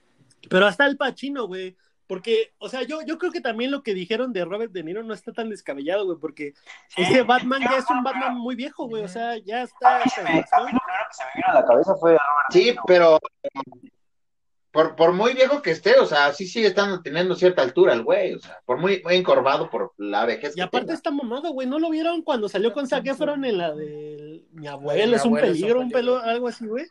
pero 0.50 0.66
hasta 0.66 0.86
Al 0.86 0.98
Pacino, 0.98 1.48
güey. 1.48 1.76
Porque, 2.06 2.54
o 2.60 2.68
sea, 2.68 2.84
yo, 2.84 3.02
yo 3.02 3.18
creo 3.18 3.32
que 3.32 3.39
también 3.39 3.72
lo 3.72 3.82
que 3.82 3.94
dijeron 3.94 4.34
de 4.34 4.44
Robert 4.44 4.74
De 4.74 4.84
Niro 4.84 5.04
no 5.04 5.14
está 5.14 5.32
tan 5.32 5.50
descabellado, 5.50 6.06
güey, 6.06 6.18
porque 6.20 6.54
ese 6.98 7.24
Batman 7.24 7.62
ya 7.62 7.78
es 7.78 7.89
un 7.89 8.04
Batman 8.04 8.38
muy 8.38 8.56
viejo, 8.56 8.88
güey, 8.88 9.04
o 9.04 9.08
sea, 9.08 9.38
ya 9.38 9.64
está... 9.64 10.02
A 10.02 10.04
mí 10.04 10.12
se 10.14 10.22
me- 10.22 10.30
a 10.30 10.34
mí 10.34 10.41
lo 10.41 10.46
primero 10.52 11.06
que 11.10 11.14
se 11.16 11.24
me 11.24 11.32
vino 11.36 11.48
a 11.48 11.54
la 11.62 11.66
cabeza 11.66 11.96
fue 11.96 12.12
Robert 12.12 12.50
De 12.54 12.60
Sí, 12.60 12.66
Niro. 12.72 12.84
pero 12.86 13.20
por, 14.74 14.96
por 14.96 15.14
muy 15.14 15.34
viejo 15.36 15.62
que 15.62 15.70
esté, 15.72 15.98
o 16.00 16.06
sea, 16.06 16.34
sí 16.34 16.48
sigue 16.48 16.68
estando 16.68 17.02
teniendo 17.02 17.36
cierta 17.36 17.62
altura 17.62 17.94
el 17.94 18.04
güey, 18.04 18.34
o 18.34 18.40
sea, 18.40 18.60
por 18.66 18.78
muy, 18.80 19.02
muy 19.04 19.14
encorvado 19.16 19.70
por 19.70 19.94
la 19.98 20.26
vejez 20.26 20.54
Y 20.54 20.56
que 20.56 20.62
aparte 20.64 20.88
tenga. 20.88 20.96
está 20.96 21.12
mamado, 21.12 21.52
güey, 21.52 21.68
¿no 21.68 21.78
lo 21.80 21.90
vieron 21.92 22.24
cuando 22.24 22.50
salió 22.50 22.74
con 22.74 22.88
Zac 22.88 23.06
Efron 23.06 23.46
en 23.46 23.58
la 23.60 23.72
de 23.74 24.44
Mi 24.52 24.66
abuelo 24.68 25.12
Mi 25.12 25.14
es 25.14 25.24
un 25.26 25.28
abuelo 25.38 25.46
es 25.48 25.52
un 25.54 25.60
peligro, 25.62 25.80
un 25.80 25.92
pelo, 25.92 26.18
algo 26.20 26.48
así, 26.48 26.66
güey? 26.66 26.86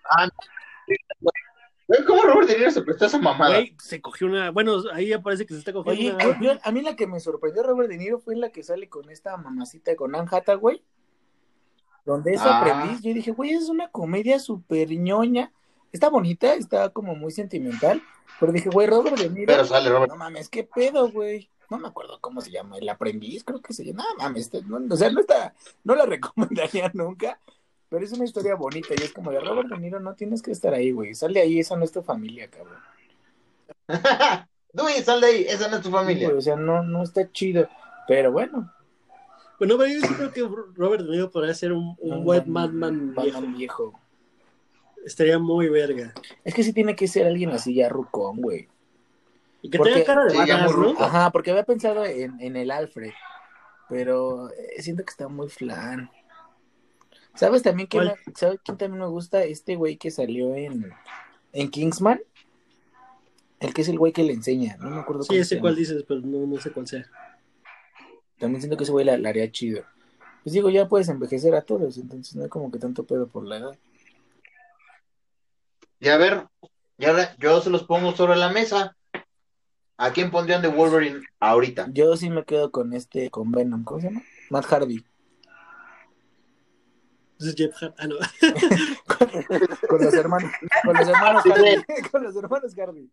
Güey, 1.89 2.05
¿Cómo 2.07 2.23
Robert 2.23 2.49
De 2.49 2.57
Niro 2.57 2.71
se 2.71 2.83
prestó 2.83 3.05
a 3.05 3.09
esa 3.09 3.19
mamada? 3.19 3.57
Güey, 3.57 3.75
se 3.79 4.01
cogió 4.01 4.27
una... 4.29 4.51
Bueno, 4.51 4.77
ahí 4.95 5.09
ya 5.09 5.21
parece 5.21 5.45
que 5.45 5.53
se 5.55 5.59
está 5.59 5.73
cogiendo 5.73 6.17
Oye, 6.17 6.27
una... 6.29 6.41
yo- 6.41 6.59
a 6.63 6.71
mí 6.73 6.81
la 6.81 6.97
que 6.97 7.07
me 7.07 7.19
sorprendió 7.21 7.63
Robert 7.65 7.91
De 7.91 7.99
Niro 7.99 8.19
fue 8.21 8.37
la 8.37 8.51
que 8.51 8.63
sale 8.63 8.89
con 8.89 9.11
esta 9.11 9.37
mamacita 9.37 9.95
con 9.97 10.15
Anne 10.15 10.29
Hathaway, 10.31 10.83
donde 12.05 12.35
es 12.35 12.41
Ah. 12.43 12.61
aprendiz. 12.61 13.03
Yo 13.03 13.13
dije, 13.13 13.33
güey, 13.33 13.51
es 13.51 13.69
una 13.69 13.89
comedia 13.89 14.39
súper 14.39 14.91
ñoña. 14.91 15.53
Está 15.93 16.09
bonita, 16.09 16.55
está 16.55 16.89
como 16.91 17.15
muy 17.15 17.31
sentimental. 17.33 18.03
Pero 18.41 18.51
dije, 18.53 18.71
güey, 18.71 18.87
Robert 18.89 19.17
De 19.19 19.29
Niro. 19.31 19.47
Pero 19.47 19.65
sale 19.65 19.91
Robert. 19.91 20.11
No 20.11 20.17
mames, 20.19 20.49
qué 20.49 20.65
pedo, 20.65 21.11
güey. 21.11 21.49
No 21.71 21.79
me 21.79 21.89
acuerdo 21.89 22.19
cómo 22.21 22.41
se 22.41 22.51
llama, 22.51 22.77
el 22.79 22.89
aprendiz, 22.89 23.45
creo 23.45 23.61
que 23.63 23.73
se 23.73 23.85
llama. 23.85 24.05
No 24.19 24.25
mames, 24.25 24.43
este- 24.43 24.63
no, 24.63 24.81
o 24.93 24.97
sea, 24.97 25.11
no 25.11 25.21
está, 25.21 25.55
no 25.85 25.95
la 25.95 26.05
recomendaría 26.07 26.91
nunca. 26.95 27.39
Pero 27.89 28.05
es 28.05 28.13
una 28.13 28.25
historia 28.25 28.55
bonita 28.55 28.95
y 28.99 29.03
es 29.03 29.13
como 29.13 29.31
de 29.31 29.41
Robert 29.41 29.69
De 29.69 29.79
Niro, 29.79 30.01
no 30.01 30.15
tienes 30.15 30.41
que 30.41 30.51
estar 30.51 30.73
ahí, 30.73 30.93
güey. 30.93 31.15
Sale 31.15 31.41
ahí, 31.41 31.61
esa 31.61 31.77
no 31.77 31.85
es 31.85 31.93
tu 31.93 32.03
familia, 32.03 32.49
cabrón. 32.51 32.79
Dewey, 34.73 35.03
sal 35.03 35.21
de 35.21 35.27
ahí, 35.27 35.45
esa 35.49 35.69
no 35.69 35.77
es 35.77 35.83
tu 35.83 35.89
Sí, 35.89 35.95
familia. 35.95 36.29
güey, 36.29 36.39
o 36.39 36.43
sea, 36.43 36.57
no, 36.57 36.83
no 36.83 37.03
está 37.03 37.31
chido. 37.31 37.69
Pero 38.09 38.33
bueno, 38.33 38.73
Bueno, 39.59 39.77
pero 39.79 39.87
yo 39.93 40.01
sí 40.01 40.15
creo 40.15 40.33
que 40.33 40.41
Robert 40.75 41.05
De 41.05 41.11
Niro 41.11 41.31
podría 41.31 41.55
ser 41.55 41.73
un, 41.73 41.95
un 42.01 42.25
buen 42.25 42.53
Batman 42.53 43.15
viejo. 43.15 43.41
Viejo. 43.43 44.01
Estaría 45.05 45.39
muy 45.39 45.69
verga. 45.69 46.13
Es 46.45 46.55
que 46.55 46.63
sí 46.63 46.73
tiene 46.73 46.95
que 46.95 47.09
ser 47.09 47.27
alguien 47.27 47.51
así 47.51 47.75
ya 47.75 47.89
rucón, 47.89 48.41
güey. 48.41 48.69
Y 49.63 49.71
que 49.71 49.79
Porque- 49.79 49.95
tenga 49.95 50.07
cara 50.07 50.25
de 50.27 50.37
badass, 50.37 50.77
¿no? 50.77 50.95
Ajá, 50.99 51.31
porque 51.31 51.51
había 51.51 51.65
pensado 51.65 52.05
en, 52.05 52.41
en 52.41 52.57
el 52.57 52.71
Alfred. 52.71 53.13
Pero 53.89 54.51
eh, 54.51 54.81
siento 54.83 55.05
que 55.05 55.11
está 55.11 55.29
muy 55.29 55.49
flan. 55.49 56.11
¿Sabes 57.35 57.63
también 57.63 57.89
quién, 57.89 58.05
me- 58.05 58.15
¿sabes 58.35 58.61
quién 58.65 58.77
también 58.79 59.01
me 59.01 59.07
gusta? 59.09 59.43
Este 59.45 59.77
güey 59.77 59.97
que 59.97 60.11
salió 60.11 60.55
en, 60.55 60.93
en 61.53 61.71
Kingsman. 61.71 62.21
El 63.61 63.73
que 63.75 63.83
es 63.83 63.89
el 63.89 63.99
güey 63.99 64.13
que 64.13 64.25
le 64.25 64.33
enseña. 64.33 64.77
No 64.81 64.91
me 64.91 65.01
acuerdo 65.01 65.23
Sí, 65.23 65.41
llama. 65.43 65.61
cuál 65.61 65.77
dices, 65.77 66.05
pero 66.07 66.21
no, 66.21 66.47
no 66.47 66.61
sé 66.61 66.71
cuál 66.73 66.87
sea. 66.89 67.07
También 68.39 68.61
siento 68.61 68.77
que 68.77 68.83
ese 68.83 68.93
güey 68.93 69.05
la, 69.05 69.17
la 69.19 69.29
haría 69.29 69.51
chido. 69.53 69.85
Pues 70.43 70.53
digo, 70.53 70.69
ya 70.71 70.89
puedes 70.89 71.09
envejecer 71.09 71.55
a 71.55 71.63
todos, 71.63 71.97
entonces 71.99 72.35
no 72.35 72.43
hay 72.43 72.49
como 72.49 72.73
que 72.73 72.79
tanto 72.81 73.05
pedo 73.05 73.29
por 73.29 73.45
la 73.47 73.59
edad. 73.59 73.79
Y 76.03 76.09
a 76.09 76.17
ver, 76.17 76.49
y 76.99 77.05
ahora 77.07 77.37
yo 77.39 77.61
se 77.61 77.71
los 77.71 77.85
pongo 77.85 78.11
sobre 78.11 78.35
la 78.35 78.49
mesa. 78.51 78.97
¿A 79.97 80.11
quién 80.13 80.33
pondrían 80.33 80.61
de 80.61 80.67
Wolverine 80.67 81.21
ahorita? 81.39 81.87
Yo 81.93 82.17
sí 82.17 82.29
me 82.29 82.45
quedo 82.45 82.73
con 82.73 82.93
este, 82.93 83.31
con 83.31 83.53
Venom, 83.53 83.85
¿cómo 83.85 84.01
se 84.01 84.09
llama? 84.09 84.21
Matt 84.51 84.65
Hardy. 84.65 85.07
Jeff 87.39 87.73
Hart- 87.81 87.95
ah, 87.99 88.07
no. 88.09 88.17
Con 89.89 90.05
los 90.05 90.15
hermanos, 90.15 90.51
con 90.85 90.97
los 90.97 91.09
hermanos 91.09 91.43
Hardy. 91.45 91.83
con 92.13 92.23
los 92.25 92.37
hermanos 92.37 92.75
Hardy. 92.75 93.11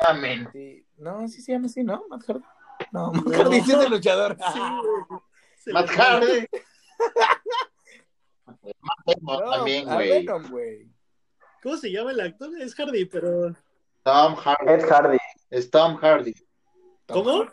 Amén. 0.00 0.48
Sí. 0.52 0.84
No, 0.98 1.26
sí 1.28 1.42
se 1.42 1.52
llama 1.52 1.66
así, 1.66 1.82
¿no? 1.82 2.04
Matt 2.08 2.22
Hardy. 2.28 2.44
No, 2.92 3.12
Matt 3.12 3.24
No. 3.24 3.38
Hardy 3.38 3.60
sí 3.60 3.72
es 3.72 3.78
el 3.78 3.90
luchador. 3.90 4.36
Sí. 4.52 4.60
Se 5.64 5.72
Matt 5.72 5.88
Hardy. 5.90 6.46
Matt 8.46 8.98
Damon 9.06 9.44
No, 9.44 9.50
también, 9.50 9.84
güey. 10.50 10.88
¿Cómo 11.68 11.76
se 11.76 11.92
llama 11.92 12.12
el 12.12 12.20
actor? 12.20 12.48
Es 12.62 12.74
Hardy, 12.74 13.04
pero. 13.04 13.54
Tom 14.02 14.36
Hardy. 14.36 14.72
Ed 14.72 14.88
Hardy. 14.88 15.18
Es 15.50 15.70
Tom 15.70 15.96
Hardy. 15.98 16.34
¿Cómo? 17.06 17.44
Tom 17.44 17.50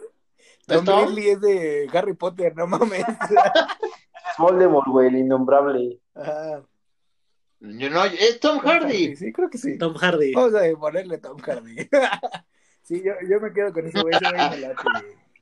¿Es 0.69 0.83
Tom? 0.85 1.09
Ridley 1.09 1.29
es 1.31 1.41
de 1.41 1.89
Harry 1.91 2.13
Potter, 2.13 2.55
no 2.55 2.65
mames. 2.65 3.01
Es 3.01 3.07
Voldemort, 4.37 4.87
güey, 4.87 5.09
el 5.09 5.17
innombrable. 5.17 5.99
Ah, 6.15 6.61
You 7.59 7.89
know, 7.89 8.05
es 8.05 8.39
Tom 8.39 8.59
Hardy. 8.59 9.17
Sí, 9.17 9.33
creo 9.33 9.49
que 9.49 9.57
sí. 9.57 9.77
Tom 9.77 9.95
Hardy. 9.95 10.33
Vamos 10.33 10.53
a 10.55 10.79
ponerle 10.79 11.17
Tom 11.17 11.37
Hardy. 11.39 11.75
sí, 12.83 13.03
yo, 13.03 13.15
yo 13.29 13.41
me 13.41 13.51
quedo 13.51 13.73
con 13.73 13.85
ese 13.85 14.01
güey, 14.01 14.15
ese 14.15 14.31
güey 14.31 14.49
me 14.49 14.57
late. 14.59 14.75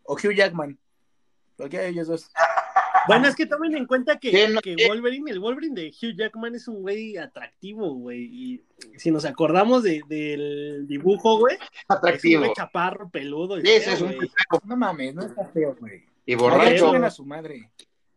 O 0.05 0.13
Hugh 0.13 0.33
Jackman. 0.33 0.79
Cualquiera 1.57 1.83
de 1.85 1.91
ellos 1.91 2.07
dos. 2.07 2.31
Bueno, 3.07 3.27
es 3.27 3.35
que 3.35 3.45
tomen 3.45 3.75
en 3.75 3.85
cuenta 3.85 4.17
que, 4.17 4.29
¿Quién 4.31 4.53
no- 4.53 4.61
que 4.61 4.75
Wolverine, 4.87 5.29
el 5.31 5.39
Wolverine 5.39 5.75
de 5.81 5.87
Hugh 5.89 6.15
Jackman 6.17 6.55
es 6.55 6.67
un 6.67 6.81
güey 6.81 7.17
atractivo, 7.17 7.93
güey. 7.95 8.23
Y 8.31 8.63
si 8.97 9.11
nos 9.11 9.25
acordamos 9.25 9.83
de- 9.83 10.01
del 10.07 10.85
dibujo, 10.87 11.37
güey, 11.39 11.55
es 11.55 11.61
un 11.89 11.95
Atractivo. 11.97 12.53
chaparro, 12.55 13.09
peludo. 13.09 13.57
y 13.59 13.67
Ese 13.67 13.85
feo, 13.85 13.93
es 13.95 14.01
un 14.01 14.15
güey. 14.15 14.31
No 14.65 14.77
mames, 14.77 15.15
no 15.15 15.23
está 15.23 15.45
feo, 15.45 15.75
güey. 15.79 16.05
Y 16.25 16.31
Ay, 16.33 16.35
borracho. 16.35 16.85
chinguen 16.85 17.03
a 17.03 17.09
su 17.09 17.25
madre. 17.25 17.69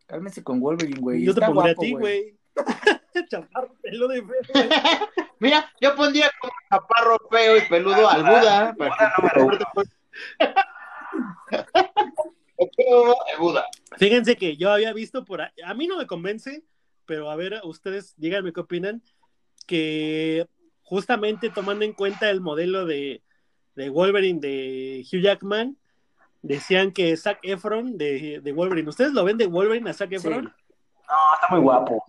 Cálmense 0.05 0.41
con 0.43 0.59
Wolverine, 0.61 0.99
güey. 1.01 1.23
Yo 1.23 1.33
te 1.33 1.41
Está 1.41 1.47
pondría 1.53 1.73
guapo, 1.73 1.81
a 1.81 1.85
ti, 1.85 1.91
güey. 1.93 2.37
chaparro, 3.29 3.75
peludo 3.81 4.15
y 4.15 4.21
feo, 4.21 4.41
güey. 4.53 4.69
Mira, 5.39 5.71
yo 5.81 5.95
pondría 5.95 6.31
como 6.39 6.53
chaparro 6.69 7.17
feo 7.29 7.57
y 7.57 7.61
peludo 7.69 8.09
al 8.09 8.21
Buda. 8.21 8.75
Para 8.77 8.95
que... 8.97 10.45
Buda. 13.39 13.65
Fíjense 13.97 14.35
que 14.35 14.57
yo 14.57 14.71
había 14.71 14.93
visto 14.93 15.25
por 15.25 15.41
ahí, 15.41 15.51
a 15.63 15.73
mí 15.73 15.87
no 15.87 15.97
me 15.97 16.07
convence, 16.07 16.63
pero 17.05 17.29
a 17.29 17.35
ver, 17.35 17.61
ustedes 17.63 18.13
díganme 18.17 18.53
qué 18.53 18.61
opinan, 18.61 19.01
que 19.65 20.47
justamente 20.83 21.49
tomando 21.49 21.85
en 21.85 21.93
cuenta 21.93 22.29
el 22.29 22.41
modelo 22.41 22.85
de, 22.85 23.21
de 23.75 23.89
Wolverine 23.89 24.39
de 24.39 25.05
Hugh 25.05 25.21
Jackman, 25.21 25.77
decían 26.41 26.91
que 26.91 27.15
Zac 27.17 27.39
Efron 27.43 27.97
de, 27.97 28.39
de 28.41 28.51
Wolverine, 28.53 28.89
¿ustedes 28.89 29.13
lo 29.13 29.23
ven 29.23 29.37
de 29.37 29.47
Wolverine 29.47 29.89
a 29.89 29.93
Zac 29.93 30.11
Efron? 30.11 30.45
No, 30.45 31.33
está 31.33 31.47
muy 31.51 31.61
guapo. 31.61 32.03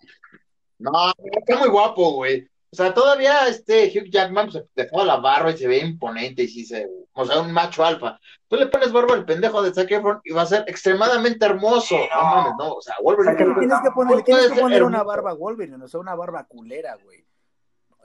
No, 0.79 1.13
está 1.33 1.59
muy 1.59 1.69
guapo, 1.69 2.13
güey. 2.13 2.49
O 2.71 2.77
sea, 2.77 2.93
todavía 2.93 3.49
este 3.49 3.87
Hugh 3.95 4.11
Jackman 4.11 4.51
pues, 4.51 4.65
se 4.75 4.83
dejó 4.83 5.05
la 5.05 5.17
barba 5.17 5.51
y 5.51 5.57
se 5.57 5.67
ve 5.67 5.79
imponente 5.79 6.43
y 6.43 6.49
sí 6.49 6.67
se, 6.67 6.87
o 7.15 7.25
sea, 7.25 7.41
un 7.41 7.51
macho 7.53 7.83
alfa. 7.85 8.19
Tú 8.47 8.57
le 8.57 8.67
pones 8.67 8.93
barba 8.93 9.15
al 9.15 9.25
pendejo 9.25 9.63
de 9.63 9.73
Zac 9.73 9.91
Efron 9.91 10.21
y 10.23 10.33
va 10.33 10.43
a 10.43 10.47
ser 10.47 10.65
extremadamente 10.67 11.47
hermoso. 11.47 11.97
No 11.97 12.23
mames, 12.23 12.53
no, 12.59 12.75
o 12.75 12.83
sea, 12.83 12.95
Wolverine. 13.03 13.39
Zac 13.39 13.47
Le 13.49 13.55
tienes 13.55 13.79
que 13.83 13.91
poner, 13.91 14.23
tienes 14.23 14.49
que 14.53 14.61
poner 14.61 14.83
una 14.83 15.03
barba 15.03 15.31
a 15.31 15.35
Wolverine, 15.35 15.83
o 15.83 15.89
sea, 15.89 16.01
una 16.01 16.15
barba 16.15 16.45
culera, 16.45 16.97
güey. 17.03 17.25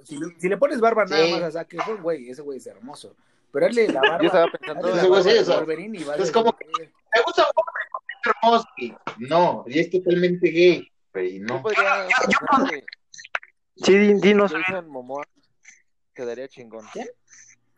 Si, 0.03 0.17
le- 0.17 0.37
si 0.39 0.47
le 0.49 0.57
pones 0.57 0.79
barba 0.79 1.05
nada 1.05 1.25
Sí. 1.25 1.31
más 1.33 1.43
a 1.43 1.51
Zac 1.51 1.73
Efron, 1.73 2.01
güey, 2.01 2.29
ese 2.29 2.41
güey 2.41 2.57
es 2.57 2.67
hermoso. 2.67 3.15
Pero 3.51 3.67
hazle 3.67 3.87
la 3.89 3.99
barba, 4.01 4.19
Yo 4.21 4.25
estaba 4.27 4.47
pensando 4.51 4.87
la 4.87 4.95
barba 5.03 5.21
sí, 5.23 5.29
o 5.37 5.43
sea, 5.45 5.57
Wolverine 5.57 5.99
y 5.99 6.03
va 6.05 6.13
a 6.13 6.17
es 6.17 6.31
como 6.31 6.53
¿Te 6.53 7.21
gusta 7.25 7.45
Wolverine 7.53 8.21
hermoso? 8.25 8.67
No, 9.19 9.63
y 9.67 9.79
es 9.79 9.89
totalmente 9.89 10.47
gay. 10.49 10.87
Pero 11.11 11.27
Yo 11.29 11.43
no. 11.53 11.61
podría 11.61 12.07
yo 12.07 12.37
pensar 12.39 12.69
que 12.71 12.85
Sí, 13.75 13.97
di- 13.97 14.13
dinos. 14.21 14.51
Jason 14.51 14.87
Momoa 14.87 15.23
quedaría 16.13 16.47
chingón. 16.47 16.85
¿Quién? 16.93 17.07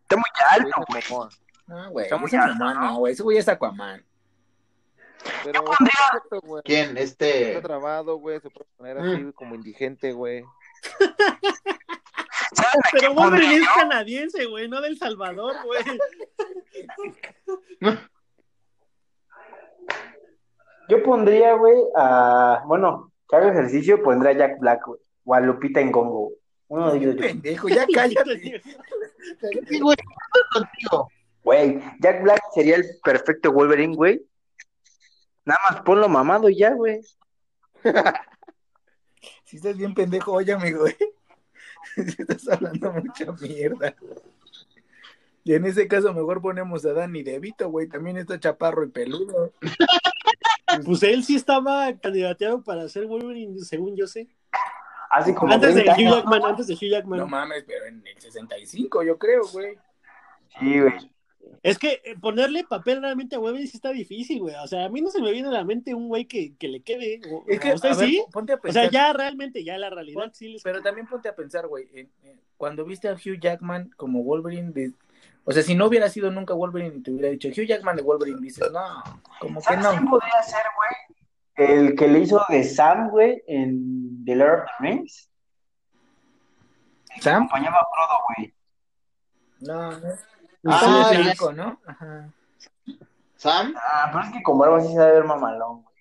Está 0.04 0.16
muy 0.18 0.26
alto, 0.52 0.82
güey. 0.89 1.04
Momoa. 1.10 1.30
No, 1.68 1.91
güey, 1.91 2.04
Está 2.06 2.18
muy 2.18 2.28
ese 2.28 2.38
alto, 2.38 2.54
Aquaman, 2.64 2.76
¿no? 2.84 2.98
güey, 3.00 3.14
ese 3.14 3.24
güey 3.24 3.38
es 3.38 3.48
Aquaman. 3.48 4.06
Pero 5.43 5.64
güey. 6.43 6.62
¿Quién? 6.64 6.98
Este. 6.98 7.50
Está 7.56 7.62
trabado, 7.68 8.18
güey. 8.18 8.39
Se 8.41 8.50
puede 8.52 8.68
poner 8.78 8.98
Mm. 9.00 9.14
así 9.14 9.34
como 9.34 9.56
indigente, 9.56 10.12
güey. 10.14 10.43
¿Saben 12.54 12.80
a 12.80 12.89
Pero 12.91 13.14
Wolverine 13.16 13.50
pondría 13.50 13.58
es 13.58 13.68
canadiense, 13.76 14.46
güey, 14.46 14.68
no 14.68 14.82
del 14.82 14.98
Salvador, 15.00 15.56
güey. 15.66 15.84
Yo 20.89 21.02
pondría, 21.04 21.56
güey, 21.56 21.76
a. 21.96 22.64
Bueno, 22.68 23.12
que 23.28 23.36
haga 23.36 23.50
ejercicio, 23.50 24.04
pondría 24.04 24.32
a 24.32 24.38
Jack 24.38 24.60
Black, 24.60 24.86
güey. 24.86 25.00
O 25.26 25.34
a 25.34 25.39
Lupita 25.41 25.82
en 25.82 25.91
Congo. 25.91 26.32
Uno 26.67 26.91
de 26.91 26.99
ellos. 26.99 27.15
Pendejo, 27.15 27.67
ya 27.67 27.86
cállate. 27.93 28.61
Sí, 29.67 29.80
güey, 29.80 29.97
contigo. 30.53 31.09
Güey, 31.43 31.82
Jack 31.99 32.23
Black 32.23 32.41
sería 32.53 32.76
el 32.78 32.86
perfecto 33.03 33.51
Wolverine, 33.51 33.95
güey. 33.95 34.26
Nada 35.45 35.59
más 35.69 35.82
ponlo 35.82 36.09
mamado 36.09 36.49
y 36.49 36.57
ya, 36.57 36.73
güey. 36.73 37.01
Si 39.43 39.57
estás 39.57 39.78
bien 39.78 39.93
pendejo, 39.93 40.34
óyame, 40.34 40.71
güey. 40.73 40.95
Estás 41.97 42.47
hablando 42.47 42.91
mucha 42.93 43.32
mierda. 43.34 43.95
Y 45.43 45.53
en 45.53 45.65
ese 45.65 45.88
caso 45.88 46.13
mejor 46.13 46.41
ponemos 46.41 46.84
a 46.86 46.93
Danny 46.93 47.21
DeVito, 47.21 47.69
güey. 47.69 47.88
También 47.88 48.17
está 48.17 48.39
chaparro 48.39 48.84
y 48.84 48.89
peludo. 48.89 49.53
Pues 50.84 51.03
él 51.03 51.23
sí 51.23 51.36
estaba 51.36 51.95
candidateado 51.97 52.63
para 52.63 52.89
ser 52.89 53.05
Wolverine, 53.05 53.59
según 53.59 53.95
yo 53.95 54.07
sé. 54.07 54.28
Así 55.12 55.34
como 55.34 55.53
Antes 55.53 55.76
de 55.76 55.82
30 55.84 55.93
Hugh 55.93 55.99
años. 56.08 56.16
Jackman, 56.18 56.45
antes 56.45 56.68
de 56.68 56.74
Hugh 56.74 56.89
Jackman. 56.91 57.20
No 57.20 57.28
mames, 57.28 57.64
pero 57.66 57.86
en 57.86 58.06
el 58.06 58.20
65 58.22 59.03
yo 59.03 59.18
creo, 59.18 59.41
güey. 59.51 59.78
Sí, 60.60 60.80
güey. 60.80 61.12
Es 61.62 61.78
que 61.78 62.01
eh, 62.03 62.16
ponerle 62.20 62.64
papel 62.64 63.01
realmente 63.01 63.36
a 63.36 63.39
Wolverine 63.39 63.68
sí 63.70 63.78
está 63.78 63.89
difícil, 63.91 64.39
güey. 64.39 64.56
O 64.64 64.68
sea, 64.68 64.86
a 64.86 64.89
mí 64.89 65.01
no 65.01 65.10
se 65.12 65.22
me 65.22 65.32
viene 65.32 65.47
a 65.47 65.51
la 65.51 65.64
mente 65.64 65.93
un 65.93 66.08
güey 66.08 66.26
que, 66.26 66.56
que 66.58 66.68
le 66.68 66.82
quede. 66.82 67.22
O, 67.32 67.43
Es 67.47 67.60
que, 67.60 67.72
¿a 67.72 67.76
usted 67.76 67.89
a 67.91 67.95
ver, 67.95 68.08
sí? 68.10 68.24
ponte 68.32 68.53
a 68.53 68.56
O 68.56 68.62
pensar. 68.62 68.84
sea, 68.84 68.91
ya 68.91 69.14
realmente, 69.14 69.64
ya 69.64 69.78
la 69.78 69.89
realidad 69.91 70.32
sí 70.34 70.49
les... 70.49 70.64
Pero 70.64 70.82
también 70.82 71.08
ponte 71.08 71.30
a 71.30 71.36
pensar, 71.36 71.68
güey, 71.68 71.88
en- 71.93 72.10
en- 72.24 72.39
cuando 72.58 72.84
viste 72.84 73.08
a 73.10 73.14
Hugh 73.14 73.39
Jackman 73.39 73.91
como 73.95 74.24
Wolverine, 74.24 74.72
de- 74.72 74.91
o 75.43 75.51
sea, 75.51 75.62
si 75.62 75.76
no 75.76 75.86
hubiera 75.86 76.10
sido 76.10 76.32
nunca 76.32 76.56
Wolverine 76.56 76.95
y 76.97 77.01
te 77.01 77.12
hubiera 77.12 77.30
dicho 77.30 77.49
Hugh 77.49 77.68
Jackman 77.68 77.95
de 77.95 78.01
Wolverine, 78.01 78.41
dices, 78.41 78.72
no, 78.72 79.03
como 79.39 79.60
que 79.60 79.66
¿Sabes 79.66 79.84
no. 79.84 79.91
quién 79.91 80.08
podría 80.10 80.41
ser, 80.43 80.64
güey? 80.76 81.20
El 81.56 81.95
que 81.95 82.08
le 82.08 82.20
hizo 82.20 82.41
de 82.49 82.64
Sam, 82.64 83.10
güey, 83.10 83.41
en 83.47 84.24
The 84.26 84.36
Lord 84.36 84.64
of 84.64 84.70
the 84.80 84.88
Rings. 84.88 85.30
¿Sam? 87.22 87.43
Acompañaba 87.43 87.78
a 87.78 87.88
Frodo, 87.93 88.24
güey. 88.28 88.53
No, 89.62 89.91
no. 89.99 90.14
Ah, 90.68 91.10
es 91.14 91.20
blanco, 91.20 91.53
¿no? 91.53 91.80
Ajá. 91.86 92.34
Sam, 93.38 93.74
Ah, 93.78 94.10
pero 94.12 94.26
es 94.26 94.32
que 94.34 94.43
con 94.43 94.58
barba 94.58 94.82
sí 94.82 94.88
se 94.88 94.99
debe 94.99 95.14
ver 95.14 95.24
mamalón, 95.24 95.84
güey. 95.84 95.95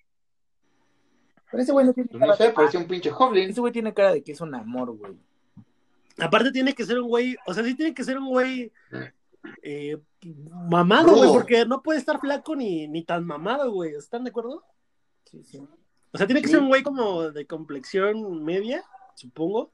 Pero 1.51 1.63
ese 1.63 1.71
güey 1.71 1.85
no 1.85 1.93
tiene 1.93 2.09
pues 2.09 2.19
cara 2.19 2.31
no 2.31 2.37
sé, 2.37 2.43
de... 2.43 2.49
parecía 2.53 2.79
un 2.79 2.87
pinche 2.87 3.11
Hoblin. 3.11 3.49
Ese 3.49 3.61
güey 3.61 3.71
tiene 3.71 3.93
cara 3.93 4.11
de 4.11 4.23
que 4.23 4.31
es 4.31 4.41
un 4.41 4.53
amor, 4.55 4.97
güey. 4.97 5.13
Aparte 6.19 6.51
tiene 6.51 6.73
que 6.73 6.85
ser 6.85 6.99
un 6.99 7.07
güey, 7.07 7.37
o 7.45 7.53
sea, 7.53 7.63
sí 7.63 7.75
tiene 7.75 7.93
que 7.93 8.03
ser 8.03 8.17
un 8.17 8.27
güey 8.27 8.71
eh, 9.61 9.97
mamado, 10.69 11.15
güey, 11.15 11.31
porque 11.31 11.65
no 11.65 11.81
puede 11.83 11.99
estar 11.99 12.19
flaco 12.19 12.55
ni, 12.55 12.87
ni 12.87 13.03
tan 13.03 13.25
mamado, 13.25 13.71
güey. 13.71 13.93
¿Están 13.95 14.23
de 14.23 14.31
acuerdo? 14.31 14.63
Sí, 15.25 15.43
sí. 15.43 15.67
O 16.13 16.17
sea, 16.17 16.25
tiene 16.27 16.41
que 16.41 16.47
Sí. 16.47 16.53
ser 16.53 16.61
un 16.61 16.69
güey 16.69 16.81
como 16.83 17.29
de 17.29 17.45
complexión 17.45 18.43
media, 18.43 18.83
supongo. 19.15 19.71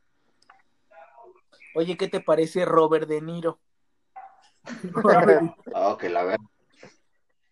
Oye, 1.76 1.96
¿qué 1.98 2.08
te 2.08 2.20
parece 2.20 2.66
Robert 2.66 3.08
De 3.08 3.22
Niro? 3.22 3.60
Oh, 5.74 5.98
que 5.98 6.10
la 6.10 6.24
verdad. 6.24 6.46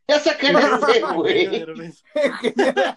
Ya 0.07 0.19
saqué 0.19 0.51
no 0.51 0.59
sé, 0.79 1.01
güey. 1.15 1.65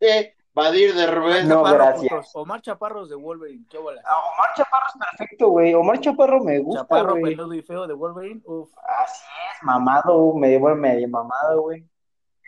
Eh, 0.00 0.34
Vadir 0.52 0.94
de 0.94 1.06
Rubén. 1.06 1.48
No, 1.48 1.56
Chaparro, 1.64 1.74
gracias. 1.74 2.10
putos. 2.10 2.30
Omar 2.36 2.60
Chaparros 2.62 3.08
de 3.08 3.16
Wolverine, 3.16 3.64
qué 3.70 3.78
bola. 3.78 4.00
Ah, 4.04 4.20
Omar 4.34 4.50
Chaparro 4.56 4.86
es 4.88 4.94
perfecto, 5.18 5.48
güey. 5.48 5.74
Omar 5.74 6.00
Chaparro 6.00 6.44
me 6.44 6.58
gusta, 6.58 6.82
Chaparro, 6.82 7.14
peludo 7.14 7.54
y 7.54 7.62
feo 7.62 7.86
de 7.86 7.94
Wolverine, 7.94 8.40
uf. 8.44 8.70
Así 9.04 9.24
es, 9.24 9.62
mamado, 9.64 10.34
medio, 10.34 10.60
medio 10.76 11.08
mamado, 11.08 11.62
güey. 11.62 11.88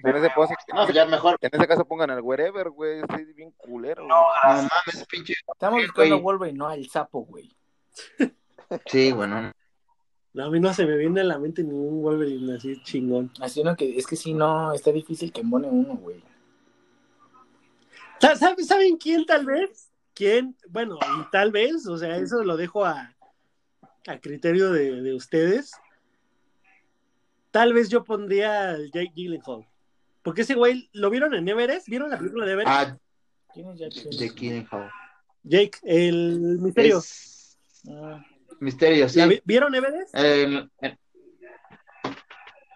En 0.04 0.14
ese, 0.16 0.30
pose- 0.30 0.54
No, 0.74 0.88
ya 0.90 1.06
mejor. 1.06 1.36
en 1.40 1.50
ese 1.52 1.66
caso 1.66 1.84
pongan 1.86 2.10
al 2.10 2.20
wherever, 2.20 2.68
güey. 2.70 3.00
Estoy 3.00 3.24
bien 3.34 3.50
culero. 3.56 4.06
No, 4.06 4.14
güey. 4.14 4.26
No 4.26 4.42
gracias. 4.42 4.70
mames, 4.86 5.06
pinche. 5.08 5.34
Estamos 5.52 5.82
buscando 5.82 6.16
a. 6.16 6.18
Wolverine, 6.20 6.58
no 6.58 6.68
al 6.68 6.86
sapo, 6.88 7.24
güey. 7.24 7.50
Sí, 8.86 9.12
bueno. 9.12 9.52
No, 10.34 10.44
a 10.44 10.50
mí 10.50 10.60
no 10.60 10.74
se 10.74 10.84
me 10.84 10.96
viene 10.98 11.22
a 11.22 11.24
la 11.24 11.38
mente 11.38 11.62
ningún 11.62 12.02
Wolverine 12.02 12.56
así 12.56 12.82
chingón. 12.82 13.32
Así 13.40 13.62
no 13.64 13.74
que, 13.74 13.96
es 13.96 14.06
que 14.06 14.16
si 14.16 14.34
no, 14.34 14.72
está 14.74 14.92
difícil 14.92 15.32
que 15.32 15.40
embone 15.40 15.68
uno, 15.68 15.96
güey. 15.96 16.22
Sa- 18.20 18.36
¿sabe- 18.36 18.64
¿Saben 18.64 18.96
quién 18.98 19.24
tal 19.24 19.46
vez? 19.46 19.90
¿Quién? 20.14 20.56
Bueno, 20.68 20.98
y 21.20 21.30
tal 21.30 21.52
vez, 21.52 21.86
o 21.86 21.96
sea, 21.96 22.16
eso 22.16 22.42
lo 22.44 22.56
dejo 22.56 22.84
a, 22.84 23.14
a 24.06 24.18
criterio 24.20 24.70
de, 24.72 25.00
de 25.02 25.14
ustedes. 25.14 25.72
Tal 27.50 27.72
vez 27.72 27.88
yo 27.88 28.04
pondría 28.04 28.70
al 28.70 28.90
Jake 28.90 29.12
Gyllenhaal. 29.14 29.66
Porque 30.26 30.42
ese 30.42 30.54
güey, 30.56 30.90
¿lo 30.92 31.08
vieron 31.08 31.34
en 31.34 31.48
Everest? 31.48 31.86
¿Vieron 31.88 32.10
la 32.10 32.18
película 32.18 32.44
de 32.44 32.52
Everest? 32.54 32.68
Ah, 32.72 32.98
¿Quién 33.54 33.68
es 33.70 33.78
Jack 33.78 33.92
de 33.92 34.28
Gyllenhaal? 34.30 34.90
Jake, 35.44 35.78
el 35.84 36.58
misterio. 36.60 36.98
Es 36.98 37.56
Ah, 37.88 38.20
misterio, 38.58 39.08
sí. 39.08 39.20
¿La 39.20 39.26
vi- 39.28 39.40
¿Vieron 39.44 39.72
Everest? 39.72 40.12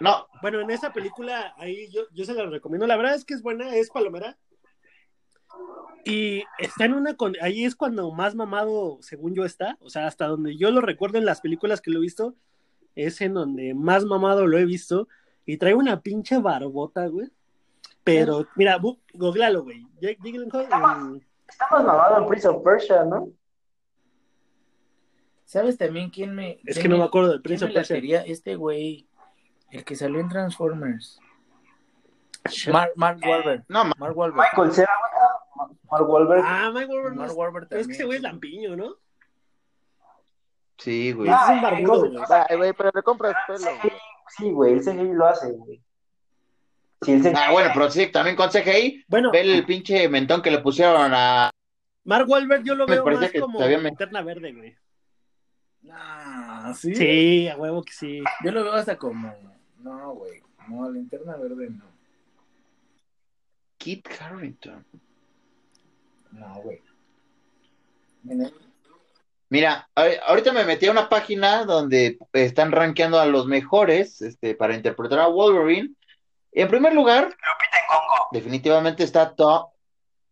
No, 0.01 0.29
Bueno, 0.41 0.61
en 0.61 0.71
esa 0.71 0.93
película, 0.93 1.55
ahí 1.59 1.91
yo, 1.91 2.03
yo 2.13 2.25
se 2.25 2.35
la 2.35 2.47
recomiendo. 2.47 2.87
La 2.87 2.97
verdad 2.97 3.17
es 3.17 3.25
que 3.25 3.35
es 3.35 3.43
buena, 3.43 3.75
es 3.75 3.91
palomera. 3.91 4.39
Y 6.05 6.45
está 6.59 6.85
en 6.85 6.95
una. 6.95 7.17
con- 7.17 7.35
Ahí 7.43 7.65
es 7.65 7.75
cuando 7.75 8.13
más 8.13 8.37
mamado, 8.37 8.99
según 9.03 9.35
yo, 9.35 9.45
está. 9.45 9.77
O 9.81 9.91
sea, 9.91 10.07
hasta 10.07 10.27
donde 10.29 10.57
yo 10.57 10.71
lo 10.71 10.81
recuerdo 10.81 11.19
en 11.19 11.27
las 11.27 11.41
películas 11.41 11.81
que 11.81 11.91
lo 11.91 11.99
he 11.99 12.03
visto, 12.03 12.37
es 12.95 13.21
en 13.21 13.35
donde 13.35 13.75
más 13.75 14.05
mamado 14.05 14.47
lo 14.47 14.57
he 14.57 14.65
visto. 14.65 15.09
Y 15.45 15.57
trae 15.57 15.75
una 15.75 16.01
pinche 16.01 16.39
barbota, 16.39 17.07
güey. 17.09 17.29
Pero, 18.05 18.47
mira, 18.57 18.79
googlealo, 19.15 19.63
güey. 19.63 19.87
Jake 20.01 20.19
Gyllenhaal 20.23 20.65
en- 20.65 21.27
Estamos 21.49 21.85
mamado 21.85 22.19
en 22.19 22.27
Prince 22.27 22.49
of 22.49 22.63
Persia, 22.63 23.05
¿no? 23.05 23.29
¿Sabes 25.45 25.77
también 25.77 26.11
quién 26.11 26.35
me... 26.35 26.61
Es 26.65 26.79
que 26.79 26.89
no 26.89 26.97
me 26.97 27.05
acuerdo 27.05 27.31
del 27.31 27.43
Prince 27.43 27.65
of 27.65 27.73
Persia. 27.73 27.97
latería? 27.97 28.23
Este 28.23 28.55
güey, 28.55 29.09
el 29.71 29.85
que 29.85 29.97
salió 29.97 30.21
en 30.21 30.29
Transformers. 30.29 31.19
Mark, 32.73 32.93
Mark 32.97 33.19
Wahlberg. 33.27 33.65
no, 33.69 33.85
ma- 33.85 33.93
Mark 33.99 34.17
Wahlberg. 34.17 34.41
Michael 34.53 34.73
Cera, 34.73 34.93
güey. 35.01 35.13
ah, 35.21 35.69
Mark 35.91 36.09
Wahlberg. 36.09 36.43
Ah, 36.45 36.71
Mike 36.73 36.87
Wahlberg. 36.87 37.17
Mark 37.17 37.31
es- 37.31 37.37
Wahlberg 37.37 37.69
pero 37.69 37.81
es 37.81 37.87
también. 37.87 37.89
que 37.89 37.93
ese 37.95 38.05
güey 38.07 38.17
es 38.17 38.23
lampiño, 38.23 38.77
¿no? 38.77 38.95
sí, 40.79 41.13
güey. 41.13 41.29
Es 41.29 41.37
un 41.51 41.61
barbudo, 41.63 42.11
güey. 42.57 42.73
Pero 42.73 42.91
le 42.95 43.03
compras 43.03 43.35
pelo. 43.47 43.59
Sí, 44.29 44.51
güey, 44.53 44.73
el 44.75 44.81
CGI 44.81 45.13
lo 45.13 45.27
hace, 45.27 45.53
güey. 45.53 45.83
Sí, 47.03 47.13
el 47.13 47.23
CGI. 47.23 47.33
Ah, 47.35 47.51
bueno, 47.53 47.71
pero 47.73 47.91
sí, 47.91 48.07
también 48.09 48.37
con 48.37 48.51
CGI. 48.51 49.05
Bueno, 49.09 49.31
Ve 49.31 49.41
el 49.41 49.65
pinche 49.65 50.09
mentón 50.09 50.43
que 50.43 50.51
le 50.51 50.59
pusieron 50.59 51.13
a. 51.15 51.51
Mark 52.05 52.29
Wahlberg 52.29 52.65
yo 52.65 52.75
lo 52.75 52.87
Me 52.87 52.95
veo 52.97 53.05
más 53.05 53.31
que 53.31 53.41
como 53.41 53.59
todavía 53.59 53.79
me- 53.79 53.85
linterna 53.91 54.23
verde, 54.23 54.53
güey. 54.53 54.77
Ah, 55.91 56.73
¿sí? 56.77 56.95
Sí, 56.95 57.49
a 57.49 57.57
huevo 57.57 57.83
que 57.83 57.93
sí. 57.93 58.23
Yo 58.45 58.53
lo 58.53 58.65
veo 58.65 58.75
hasta 58.75 58.97
como... 58.99 59.35
No, 59.79 60.15
güey. 60.15 60.43
No, 60.69 60.91
linterna 60.91 61.37
verde 61.37 61.71
no. 61.71 61.85
Kit 63.79 64.07
Harrington. 64.21 64.85
No, 66.33 66.55
güey. 66.63 66.81
Mira, 68.23 68.51
Mira, 69.49 69.89
ahor- 69.97 70.21
ahorita 70.27 70.53
me 70.53 70.65
metí 70.65 70.87
a 70.87 70.91
una 70.93 71.09
página 71.09 71.65
donde 71.65 72.19
están 72.35 72.71
rankeando 72.73 73.19
a 73.19 73.27
los 73.27 73.47
mejores 73.47 74.21
este, 74.23 74.55
para 74.55 74.75
interpretar 74.77 75.19
a 75.21 75.27
Wolverine. 75.29 75.95
En 76.53 76.69
primer 76.69 76.93
lugar, 76.95 77.37
definitivamente 78.33 79.05
está 79.05 79.35
Tom, 79.35 79.67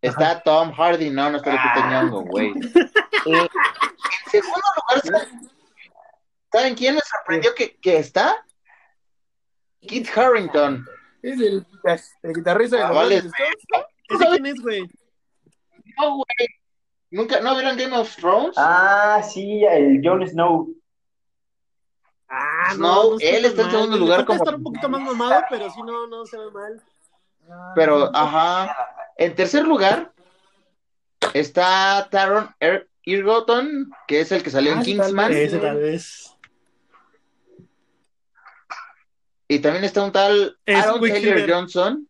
está 0.02 0.40
Tom 0.42 0.72
Hardy, 0.72 1.10
no, 1.10 1.30
no 1.30 1.36
está 1.38 1.52
Lupita 1.52 1.90
Nyong'o, 1.90 2.22
güey. 2.22 2.52
Eh, 3.26 3.32
en 3.32 4.30
segundo 4.30 4.62
lugar, 4.76 5.02
¿saben- 5.04 5.50
¿saben 6.52 6.74
quién 6.76 6.94
me 6.94 7.00
sorprendió 7.00 7.52
que, 7.54 7.76
que 7.78 7.98
está? 7.98 8.36
Kit 9.80 10.08
Harrington. 10.16 10.86
Es 11.22 11.38
el, 11.40 11.66
el 12.22 12.32
guitarrista 12.34 12.76
de 12.76 12.82
Ah, 12.84 12.88
los 12.88 12.96
vale. 12.96 13.16
¿Ese 13.16 13.30
quién 14.30 14.46
es, 14.46 14.60
güey? 14.62 14.82
No, 15.98 16.14
güey. 16.16 16.48
¿Nunca, 17.10 17.40
no 17.40 17.54
vieron 17.56 17.76
Game 17.76 17.96
of 17.96 18.14
Thrones? 18.16 18.54
Ah, 18.56 19.20
sí, 19.22 19.64
el 19.64 20.00
Jon 20.02 20.26
Snow. 20.26 20.68
Ah, 22.28 22.74
No, 22.76 23.18
él 23.20 23.44
está 23.46 23.62
en 23.62 23.70
segundo 23.70 23.96
lugar 23.96 24.24
como- 24.26 24.38
estar 24.38 24.54
un 24.54 24.62
poquito 24.62 24.88
más 24.88 25.00
mamado, 25.00 25.42
pero 25.48 25.70
sí, 25.70 25.80
no, 25.82 26.06
no 26.08 26.26
se 26.26 26.36
ve 26.38 26.50
mal. 26.50 26.82
Pero, 27.74 28.10
ajá. 28.14 28.76
En 29.16 29.34
tercer 29.34 29.64
lugar 29.66 30.12
está 31.32 32.06
Taron 32.10 32.54
Er- 32.60 32.88
Egerton, 33.02 33.90
que 34.06 34.20
es 34.20 34.30
el 34.32 34.42
que 34.42 34.50
salió 34.50 34.72
en 34.72 34.78
Ah, 34.80 34.82
Kingsman. 34.82 35.30
vez. 35.30 35.48
Ese 35.52 35.58
tal 35.58 35.76
vez. 35.78 36.34
Y 39.48 39.60
también 39.60 39.84
está 39.84 40.04
un 40.04 40.12
tal 40.12 40.58
Es 40.66 40.84
Aaron. 40.84 41.00
Taylor 41.00 41.50
Johnson. 41.50 42.08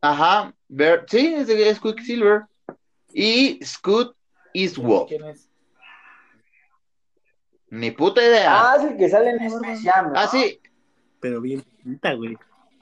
Ajá. 0.00 0.54
Ver- 0.68 1.04
sí, 1.08 1.34
es, 1.34 1.48
de- 1.48 1.68
es 1.68 1.80
Quicksilver. 1.80 2.42
Y 3.12 3.58
Scoot 3.64 4.16
Eastwood. 4.54 5.08
¿Quién 5.08 5.24
es? 5.24 5.45
Ni 7.70 7.90
puta 7.90 8.22
idea. 8.22 8.72
Ah, 8.72 8.76
es 8.76 8.84
el 8.84 8.96
que 8.96 9.08
sale 9.08 9.30
en 9.30 9.40
Space 9.42 9.82
Jam, 9.82 10.12
¿no? 10.12 10.18
Ah, 10.18 10.28
sí. 10.28 10.60
Pero 11.20 11.40
bien 11.40 11.62
pinta, 11.82 12.12
güey. 12.14 12.36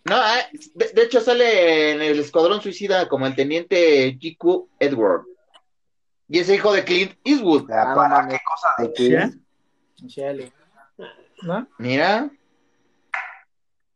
No, 0.04 0.16
ah, 0.16 0.36
de, 0.74 0.88
de 0.88 1.02
hecho 1.02 1.20
sale 1.20 1.92
en 1.92 2.02
el 2.02 2.18
Escuadrón 2.18 2.60
Suicida 2.60 3.08
como 3.08 3.26
el 3.26 3.34
teniente 3.34 4.18
G.Q. 4.18 4.68
Edward. 4.78 5.24
Y 6.28 6.38
es 6.38 6.48
hijo 6.50 6.72
de 6.72 6.84
Clint 6.84 7.12
Eastwood. 7.24 7.70
Ah, 7.70 7.94
¿Para 7.94 8.28
qué 8.28 8.38
cosa 8.44 8.68
de 8.78 8.92
qué? 8.92 9.30
¿No? 11.42 11.68
Mira. 11.78 12.30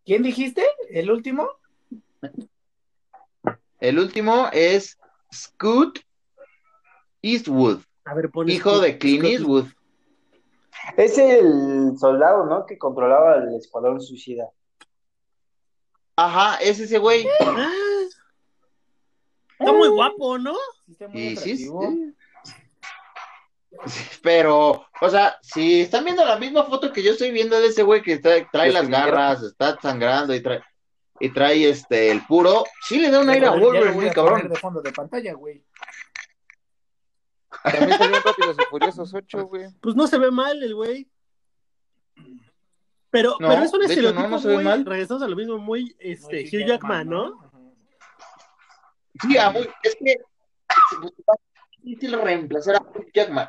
¿Quién 0.05 0.23
dijiste? 0.23 0.65
¿El 0.91 1.11
último? 1.11 1.51
El 3.81 3.99
último 3.99 4.49
es 4.53 4.99
Scoot 5.33 6.01
Eastwood, 7.23 7.81
A 8.05 8.15
ver, 8.15 8.31
pon 8.31 8.49
hijo 8.49 8.81
de 8.81 8.99
Clint 8.99 9.25
Eastwood. 9.25 9.67
Es 10.97 11.19
el 11.19 11.97
soldado, 11.99 12.47
¿no? 12.47 12.67
Que 12.67 12.79
controlaba 12.79 13.37
el 13.37 13.55
escuadrón 13.55 14.01
suicida. 14.01 14.49
Ajá, 16.17 16.57
es 16.57 16.81
ese 16.81 16.99
güey. 16.99 17.27
Ah, 17.41 17.71
está 19.59 19.73
muy 19.73 19.89
guapo, 19.89 20.39
¿no? 20.39 20.55
Sí, 20.87 20.93
está 20.93 21.09
muy 21.09 21.37
sí, 21.37 21.57
sí. 21.57 21.71
Pero, 24.23 24.87
o 25.01 25.11
sea, 25.11 25.39
si 25.43 25.83
están 25.83 26.05
viendo 26.05 26.25
la 26.25 26.39
misma 26.39 26.65
foto 26.65 26.93
que 26.93 27.03
yo 27.03 27.13
estoy 27.13 27.31
viendo 27.31 27.61
de 27.61 27.69
ese 27.69 27.83
güey 27.83 28.03
que 28.03 28.19
trae, 28.19 28.49
trae 28.51 28.73
las 28.73 28.89
garras, 28.89 29.43
está 29.43 29.79
sangrando 29.81 30.35
y 30.35 30.43
trae, 30.43 30.63
y 31.21 31.31
trae 31.31 31.69
este 31.69 32.11
el 32.11 32.27
puro, 32.27 32.65
sí 32.83 32.99
le 32.99 33.11
da 33.11 33.21
un 33.21 33.29
aire 33.29 33.47
a 33.47 33.53
Wolverine, 33.53 34.11
cabrón. 34.11 34.49
de 34.49 34.57
fondo 34.57 34.81
de 34.81 34.93
pantalla, 34.93 35.35
güey. 35.35 35.63
También 37.63 37.99
salió 37.99 38.17
en 38.17 38.23
Rápidos 38.23 38.57
y 38.61 38.65
Furiosos 38.71 39.15
8, 39.15 39.47
güey. 39.47 39.67
Pues 39.81 39.95
no 39.97 40.07
se 40.07 40.19
ve 40.19 40.31
mal 40.31 40.63
el 40.63 40.75
güey. 40.75 41.09
Pero, 43.11 43.37
No, 43.41 43.49
pero 43.49 43.63
es 43.63 43.73
un 43.73 43.83
estereotipo 43.85 44.23
no, 44.23 44.29
no 44.29 44.39
se 44.39 44.49
ve 44.49 44.55
muy, 44.57 44.65
mal. 44.65 44.85
regresamos 44.85 45.23
a 45.23 45.29
lo 45.29 45.37
mismo, 45.37 45.57
muy 45.59 45.97
este, 45.99 46.43
Muy 46.53 46.63
Hugh 46.63 46.67
Jackman, 46.69 47.09
¿no? 47.09 47.51
Sí, 49.23 49.39
a 49.39 49.51
muy- 49.51 49.69
es 49.83 49.97
que 49.99 50.13
es 50.13 50.19
difícil 51.83 52.21
reemplazar 52.21 52.77
a 52.77 52.83
Hugh 52.83 53.11
Jackman. 53.15 53.49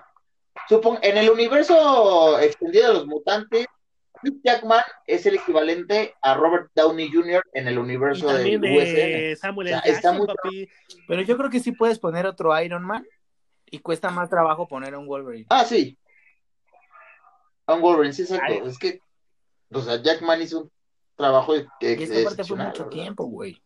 Supon- 0.70 1.00
en 1.02 1.18
el 1.18 1.30
universo 1.30 2.40
extendido 2.40 2.88
de 2.88 2.94
los 2.94 3.06
mutantes, 3.08 3.66
Hugh 4.24 4.40
Jackman 4.44 4.82
es 5.08 5.26
el 5.26 5.36
equivalente 5.36 6.14
a 6.22 6.36
Robert 6.36 6.72
Downey 6.74 7.12
Jr. 7.12 7.44
en 7.54 7.68
el 7.68 7.76
Y 7.76 7.78
universo 7.78 8.28
de 8.28 9.36
Samuel 9.40 9.68
O 9.68 9.70
sea, 9.72 9.80
L. 9.80 9.92
está 9.92 10.02
Jackson, 10.12 10.18
muy- 10.18 10.28
papi. 10.28 10.70
Pero 11.08 11.22
yo 11.24 11.38
creo 11.38 11.50
que 11.50 11.60
sí 11.60 11.74
puedes 11.74 12.00
poner 12.00 12.26
otro 12.26 12.58
Iron 12.62 12.84
Man 12.86 13.06
y 13.72 13.80
cuesta 13.80 14.10
más 14.10 14.30
trabajo 14.30 14.68
poner 14.68 14.94
a 14.94 15.00
un 15.00 15.08
Wolverine. 15.08 15.46
Ah, 15.50 15.64
sí. 15.66 15.98
A 17.66 17.74
un 17.76 17.82
Wolverine, 17.82 18.14
sí, 18.14 18.24
exacto. 18.24 18.46
Ay. 18.48 18.62
Es 18.66 18.78
que, 18.80 19.02
o 19.72 19.82
sea, 19.82 20.02
Jackman 20.02 20.42
hizo 20.42 20.62
un 20.62 20.72
trabajo 21.16 21.54
que 21.80 21.92
Y 21.94 22.04
esta 22.04 22.06
parte 22.08 22.08
fue 22.08 22.22
excepcional, 22.32 22.68
mucho 22.68 22.84
¿verdad? 22.86 22.92
tiempo, 23.04 23.26
güey. 23.26 23.62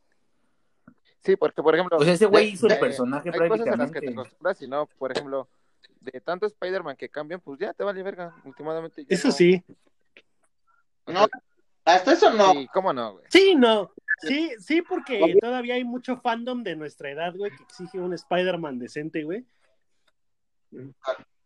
Sí, 1.22 1.36
porque, 1.38 1.64
por 1.64 1.74
ejemplo, 1.74 1.98
O 1.98 2.04
sea, 2.04 2.14
ese 2.14 2.26
güey 2.26 2.46
de- 2.48 2.52
hizo 2.52 2.68
el 2.68 2.80
personaje 2.80 3.30
hay 3.32 3.48
cosas 3.48 3.68
en 3.68 3.78
las 3.78 3.92
que 3.92 4.00
te 4.02 4.08
prácticamente. 4.08 4.20
acostumbras 4.22 4.62
y 4.62 4.68
no, 4.68 4.86
por 4.98 5.12
ejemplo, 5.14 5.48
de 6.02 6.20
tanto 6.20 6.46
Spider-Man 6.48 6.98
que 6.98 7.08
cambian, 7.08 7.40
pues 7.40 7.60
ya 7.60 7.74
te 7.74 7.84
vale 7.86 8.04
verga, 8.04 8.36
últimamente. 8.44 9.06
Eso 9.08 9.30
no. 9.30 9.34
sí. 9.34 9.64
No, 11.08 11.26
hasta 11.86 12.12
eso 12.14 12.30
no. 12.34 12.52
Sí, 12.54 12.68
¿cómo 12.74 12.92
no, 12.92 13.14
güey? 13.14 13.26
Sí, 13.30 13.56
no. 13.56 13.92
Sí, 14.20 14.52
sí, 14.60 14.82
porque 14.82 15.36
todavía 15.42 15.76
hay 15.76 15.84
mucho 15.84 16.18
fandom 16.18 16.64
de 16.64 16.76
nuestra 16.76 17.10
edad, 17.10 17.34
güey, 17.36 17.52
que 17.56 17.64
exige 17.64 18.00
un 18.00 18.14
Spider-Man 18.14 18.80
decente, 18.80 19.24
güey. 19.24 19.46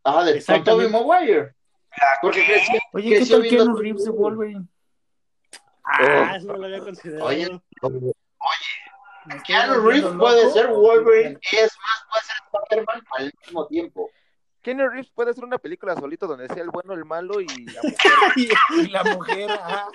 Ajá, 0.04 0.24
de 0.24 0.44
con. 0.44 0.64
Tobey 0.64 0.90
Maguire. 0.90 1.54
Porque 2.22 2.46
creció, 2.46 2.80
Oye, 2.94 3.10
¿qué 3.20 3.26
tal 3.26 3.42
Keanu 3.44 3.76
Reeves 3.76 4.06
de 4.06 4.12
Wolverine? 4.12 4.68
Ah, 5.84 6.36
eso 6.38 6.48
no 6.48 6.58
lo 6.58 6.66
había 6.66 6.80
considerado. 6.80 7.26
Oye, 7.26 7.48
¿Me 9.26 9.36
estoy 9.36 9.44
Keanu 9.46 9.82
Reeves 9.82 10.04
loco? 10.04 10.18
puede 10.20 10.52
ser 10.52 10.68
Wolverine, 10.68 11.40
y 11.52 11.56
es 11.56 11.78
más, 11.80 12.06
puede 12.10 12.24
ser 12.24 12.36
Spider-Man 12.54 13.04
al 13.18 13.34
mismo 13.44 13.68
tiempo. 13.68 14.10
Kenny 14.62 14.84
Reeves 14.86 15.10
puede 15.12 15.32
hacer 15.32 15.46
una 15.46 15.58
película 15.58 15.96
solito 15.96 16.28
donde 16.28 16.48
sea 16.50 16.62
el 16.62 16.70
bueno, 16.72 16.94
el 16.94 17.06
malo 17.06 17.40
y 17.40 17.48
la 17.68 17.82
mujer. 17.84 18.12
Y 18.76 18.88
la 18.90 19.04
mujer, 19.06 19.50
ajá. 19.52 19.88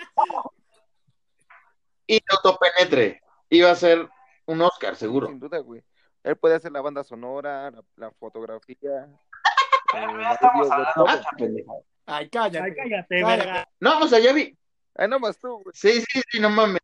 Y 2.07 2.15
no 2.17 2.37
autopenetre. 2.43 3.21
Iba 3.51 3.71
a 3.71 3.77
ser 3.77 4.09
un 4.47 4.63
Oscar, 4.63 4.97
seguro. 4.97 5.27
sin 5.29 5.39
duda, 5.39 5.59
güey. 5.59 5.83
Él 6.25 6.37
puede 6.37 6.55
hacer 6.55 6.71
la 6.73 6.81
banda 6.81 7.03
sonora, 7.05 7.71
la, 7.71 7.83
la 7.97 8.11
fotografía, 8.13 8.77
eh. 9.95 11.65
Ay, 12.07 12.29
cállate. 12.29 12.61
Ay, 12.65 12.75
cállate, 12.75 13.25
verga. 13.25 13.69
No, 13.81 14.01
o 14.01 14.09
sea, 14.09 14.19
ya 14.19 14.33
vi. 14.33 14.57
Ay, 14.95 15.09
nomás 15.09 15.39
tú, 15.39 15.63
güey. 15.63 15.73
Sí, 15.75 16.01
sí, 16.01 16.21
sí, 16.31 16.41
no 16.41 16.51
mames. 16.51 16.81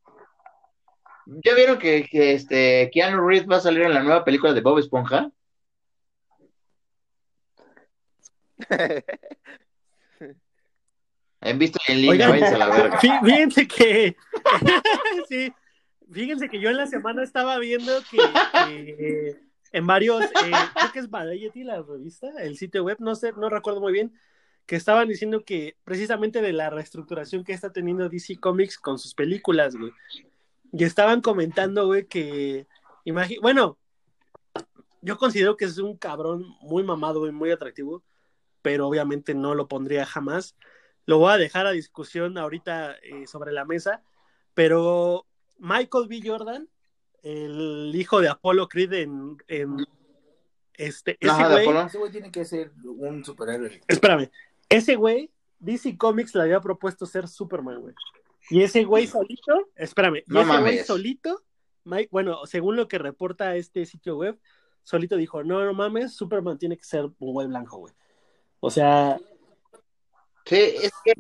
¿Ya 1.27 1.55
vieron 1.55 1.79
que, 1.79 2.05
que 2.11 2.33
este 2.33 2.91
Keanu 2.93 3.27
Reeves 3.27 3.49
va 3.51 3.57
a 3.57 3.61
salir 3.61 3.83
en 3.83 3.93
la 3.95 4.03
nueva 4.03 4.25
película 4.25 4.53
de 4.55 4.61
Bob 4.63 4.79
Esponja? 4.79 5.31
Han 11.41 11.59
visto 11.59 11.79
en 11.87 11.97
línea, 12.03 12.11
Oigan, 12.13 12.31
váyanse 12.31 12.55
a 12.55 12.59
la 12.59 12.67
verga. 12.69 12.99
fí- 13.01 13.21
fíjense 13.25 13.69
que. 13.69 14.17
sí, 15.29 15.53
fíjense 16.11 16.49
que 16.49 16.61
yo 16.61 16.71
en 16.71 16.77
la 16.77 16.87
semana 16.87 17.23
estaba 17.23 17.59
viendo 17.59 17.93
que, 18.11 18.19
que 18.67 19.49
en 19.73 19.87
varios. 19.87 20.23
eh, 20.25 20.53
creo 20.75 20.93
que 20.93 20.99
es 20.99 21.11
Variety, 21.11 21.65
la 21.65 21.83
revista, 21.83 22.29
el 22.39 22.57
sitio 22.57 22.85
web, 22.85 22.99
no 23.01 23.15
sé, 23.15 23.33
no 23.33 23.49
recuerdo 23.49 23.81
muy 23.81 23.93
bien. 23.93 24.13
Que 24.67 24.77
estaban 24.77 25.09
diciendo 25.09 25.45
que 25.45 25.77
precisamente 25.85 26.43
de 26.43 26.53
la 26.53 26.69
reestructuración 26.69 27.43
que 27.43 27.55
está 27.55 27.73
teniendo 27.73 28.09
DC 28.09 28.37
Comics 28.37 28.79
con 28.79 28.99
sus 28.99 29.15
películas, 29.15 29.77
güey. 29.77 29.93
Y 30.73 30.85
estaban 30.85 31.23
comentando, 31.23 31.87
güey, 31.87 32.07
que. 32.07 32.67
bueno, 33.41 33.79
yo 35.01 35.17
considero 35.17 35.57
que 35.57 35.65
es 35.65 35.79
un 35.79 35.97
cabrón 35.97 36.45
muy 36.61 36.83
mamado 36.83 37.27
y 37.27 37.33
muy 37.33 37.51
atractivo, 37.51 38.03
pero 38.61 38.87
obviamente 38.87 39.35
no 39.35 39.55
lo 39.55 39.69
pondría 39.69 40.05
jamás. 40.05 40.55
Lo 41.07 41.17
voy 41.17 41.33
a 41.33 41.39
dejar 41.39 41.67
a 41.67 41.71
discusión 41.71 42.37
ahorita 42.37 42.97
eh, 43.03 43.27
sobre 43.27 43.53
la 43.53 43.65
mesa, 43.65 44.03
pero 44.53 45.28
Michael 45.59 46.09
B. 46.09 46.21
Jordan, 46.25 46.69
el 47.23 47.93
hijo 47.95 48.21
de 48.21 48.29
Apollo 48.29 48.69
Creed 48.69 48.93
en, 48.95 49.37
en 49.49 49.77
este, 50.75 51.17
ese 51.21 51.31
Ajá, 51.31 51.51
güey, 51.51 51.63
Apolo. 51.63 51.83
Ese 51.83 51.99
güey 51.99 52.13
tiene 52.13 52.31
que 52.31 52.45
ser 52.45 52.73
un 52.85 53.25
superhéroe. 53.25 53.81
espérame, 53.89 54.31
ese 54.69 54.97
güey, 54.97 55.31
DC 55.59 55.97
Comics 55.97 56.35
le 56.35 56.43
había 56.43 56.61
propuesto 56.61 57.07
ser 57.07 57.29
Superman, 57.29 57.81
güey. 57.81 57.95
Y 58.51 58.63
ese 58.63 58.85
güey 58.85 59.07
solito, 59.07 59.69
espérame, 59.77 60.23
y 60.27 60.39
ese 60.39 60.61
güey 60.61 60.79
solito, 60.79 61.43
Mike, 61.85 62.09
bueno, 62.11 62.47
según 62.47 62.77
lo 62.77 62.89
que 62.89 62.99
reporta 62.99 63.57
este 63.57 63.85
sitio 63.85 64.17
web, 64.17 64.39
solito 64.83 65.17
dijo, 65.17 65.45
no, 65.45 65.65
no 65.65 65.75
mames, 65.75 66.15
Superman 66.15 66.59
tiene 66.59 66.77
que 66.77 66.85
ser 66.85 67.05
un 67.05 67.33
güey 67.33 67.47
blanco, 67.47 67.79
güey. 67.79 67.93
O 68.61 68.71
sea, 68.71 69.19
Sí, 70.49 70.57
es 70.57 70.93
que 71.05 71.13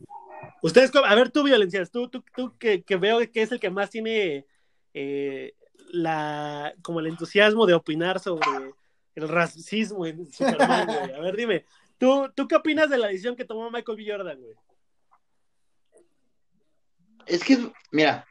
ustedes, 0.63 0.91
a 0.95 1.15
ver, 1.15 1.31
tú, 1.31 1.43
Violencias, 1.45 1.91
tú, 1.91 2.09
tú, 2.09 2.25
tú 2.35 2.57
que, 2.59 2.83
que 2.83 2.97
veo 2.97 3.19
que 3.31 3.43
es 3.43 3.53
el 3.53 3.61
que 3.61 3.71
más 3.71 3.91
tiene 3.91 4.47
eh, 4.95 5.55
la, 5.91 6.75
como 6.83 7.01
el 7.01 7.07
entusiasmo 7.07 7.67
de 7.67 7.75
opinar 7.75 8.21
sobre 8.21 8.75
el 9.15 9.29
racismo 9.29 10.07
en 10.07 10.31
Superman, 10.33 10.87
güey. 10.87 11.13
A 11.13 11.21
ver, 11.21 11.37
dime, 11.37 11.65
¿tú, 11.99 12.31
¿tú 12.35 12.47
qué 12.49 12.57
opinas 12.57 12.89
de 12.91 12.99
la 12.99 13.09
decisión 13.09 13.37
que 13.37 13.45
tomó 13.45 13.71
Michael 13.71 13.97
B. 13.99 14.05
Jordan, 14.11 14.41
güey? 14.41 14.55
Es 17.27 17.45
que, 17.45 17.59
mira, 17.91 18.27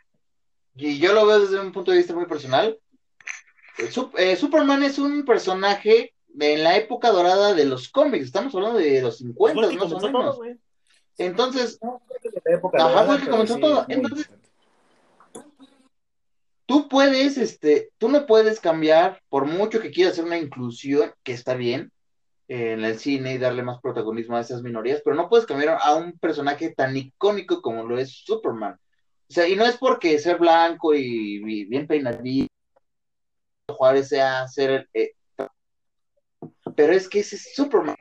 y 0.75 0.97
yo 0.99 1.13
lo 1.13 1.25
veo 1.25 1.39
desde 1.41 1.59
un 1.59 1.71
punto 1.71 1.91
de 1.91 1.97
vista 1.97 2.13
muy 2.15 2.25
personal. 2.25 2.77
Eh, 3.77 3.91
Sup- 3.91 4.15
Superman 4.37 4.83
es 4.83 4.97
un 4.97 5.23
personaje 5.23 6.13
de 6.29 6.53
en 6.53 6.63
la 6.63 6.77
época 6.77 7.11
dorada 7.11 7.53
de 7.53 7.65
los 7.65 7.89
cómics. 7.89 8.25
Estamos 8.25 8.53
hablando 8.55 8.79
de 8.79 9.01
los 9.01 9.17
50, 9.19 9.53
Fue 9.53 9.63
el 9.65 9.69
que 9.71 9.83
más 9.83 9.93
o 9.93 9.99
menos. 9.99 10.35
todo. 10.35 10.43
Entonces, 11.17 11.79
Ajá, 12.73 13.03
fue 13.05 13.19
que 13.19 13.29
comenzó 13.29 13.57
todo. 13.57 13.85
Entonces- 13.87 14.29
tú 16.65 16.87
puedes, 16.87 17.37
este, 17.37 17.91
tú 17.97 18.09
no 18.09 18.25
puedes 18.25 18.59
cambiar, 18.59 19.21
por 19.29 19.45
mucho 19.45 19.79
que 19.79 19.91
quieras 19.91 20.13
hacer 20.13 20.25
una 20.25 20.37
inclusión, 20.37 21.13
que 21.23 21.33
está 21.33 21.55
bien, 21.55 21.91
en 22.49 22.83
el 22.83 22.97
cine 22.99 23.33
y 23.33 23.37
darle 23.37 23.63
más 23.63 23.81
protagonismo 23.81 24.37
a 24.37 24.41
esas 24.41 24.61
minorías, 24.61 25.01
pero 25.03 25.15
no 25.15 25.27
puedes 25.27 25.45
cambiar 25.45 25.77
a 25.81 25.95
un 25.95 26.17
personaje 26.17 26.73
tan 26.73 26.95
icónico 26.95 27.61
como 27.61 27.83
lo 27.83 27.97
es 27.97 28.23
Superman. 28.23 28.79
O 29.29 29.33
sea, 29.33 29.47
y 29.47 29.55
no 29.55 29.65
es 29.65 29.77
porque 29.77 30.17
ser 30.19 30.37
blanco 30.37 30.93
y, 30.93 31.41
y 31.45 31.65
bien 31.65 31.87
peinadito, 31.87 32.47
Juárez 33.69 34.07
sea 34.09 34.47
ser, 34.47 34.87
eh, 34.93 35.11
pero 36.75 36.93
es 36.93 37.09
que 37.09 37.19
ese 37.19 37.35
es 37.35 37.53
Superman. 37.53 37.97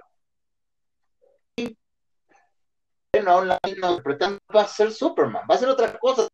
Bueno, 3.13 3.31
a 3.31 3.37
un 3.41 3.49
lado, 3.49 3.61
no, 3.79 3.91
interpretando, 3.91 4.39
va 4.55 4.63
a 4.63 4.69
ser 4.69 4.93
Superman, 4.93 5.45
va 5.51 5.55
a 5.55 5.59
ser 5.59 5.69
otra 5.69 5.99
cosa. 5.99 6.29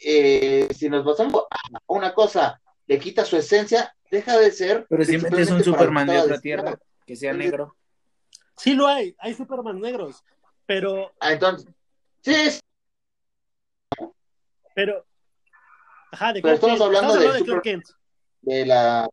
eh, 0.00 0.68
si 0.74 0.88
nos 0.88 1.04
basamos 1.04 1.44
a 1.50 1.58
una 1.88 2.14
cosa, 2.14 2.60
le 2.86 2.98
quita 3.00 3.24
su 3.24 3.36
esencia, 3.36 3.94
deja 4.10 4.38
de 4.38 4.52
ser. 4.52 4.86
Pero 4.88 5.04
si 5.04 5.18
metes 5.18 5.50
un 5.50 5.62
Superman 5.64 6.06
de 6.06 6.20
otra 6.20 6.40
tierra, 6.40 6.78
que 7.04 7.16
sea 7.16 7.32
Entonces- 7.32 7.50
negro. 7.50 7.76
Sí 8.56 8.74
lo 8.74 8.86
hay, 8.86 9.14
hay 9.18 9.34
Superman 9.34 9.80
negros, 9.80 10.24
pero, 10.66 11.12
Ah, 11.20 11.32
entonces, 11.32 11.68
sí, 12.22 12.32
es- 12.34 12.60
pero, 14.74 15.04
ajá, 16.12 16.32
de 16.32 16.42
Pero 16.42 16.58
Clark 16.58 16.74
estamos 16.74 16.78
Kent. 16.78 16.82
hablando 16.86 17.14
de 17.14 17.24
Clark 17.26 17.38
Super- 17.38 17.62
Kent. 17.62 17.84
de 18.42 18.66
la 18.66 19.08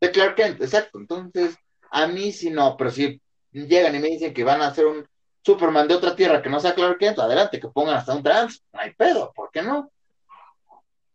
de 0.00 0.10
Clark 0.10 0.34
Kent, 0.36 0.60
exacto. 0.62 0.98
Entonces, 0.98 1.56
a 1.92 2.06
mí 2.06 2.32
sí 2.32 2.50
no, 2.50 2.76
pero 2.76 2.90
si 2.90 3.20
llegan 3.52 3.94
y 3.94 3.98
me 3.98 4.08
dicen 4.08 4.32
que 4.32 4.44
van 4.44 4.62
a 4.62 4.68
hacer 4.68 4.86
un 4.86 5.06
Superman 5.42 5.86
de 5.86 5.94
otra 5.94 6.16
tierra 6.16 6.40
que 6.40 6.48
no 6.48 6.58
sea 6.58 6.74
Clark 6.74 6.98
Kent, 6.98 7.18
adelante, 7.18 7.60
que 7.60 7.68
pongan 7.68 7.96
hasta 7.96 8.14
un 8.14 8.22
trans, 8.22 8.64
no 8.72 8.80
hay 8.80 8.94
pedo, 8.94 9.32
¿por 9.34 9.50
qué 9.50 9.62
no? 9.62 9.90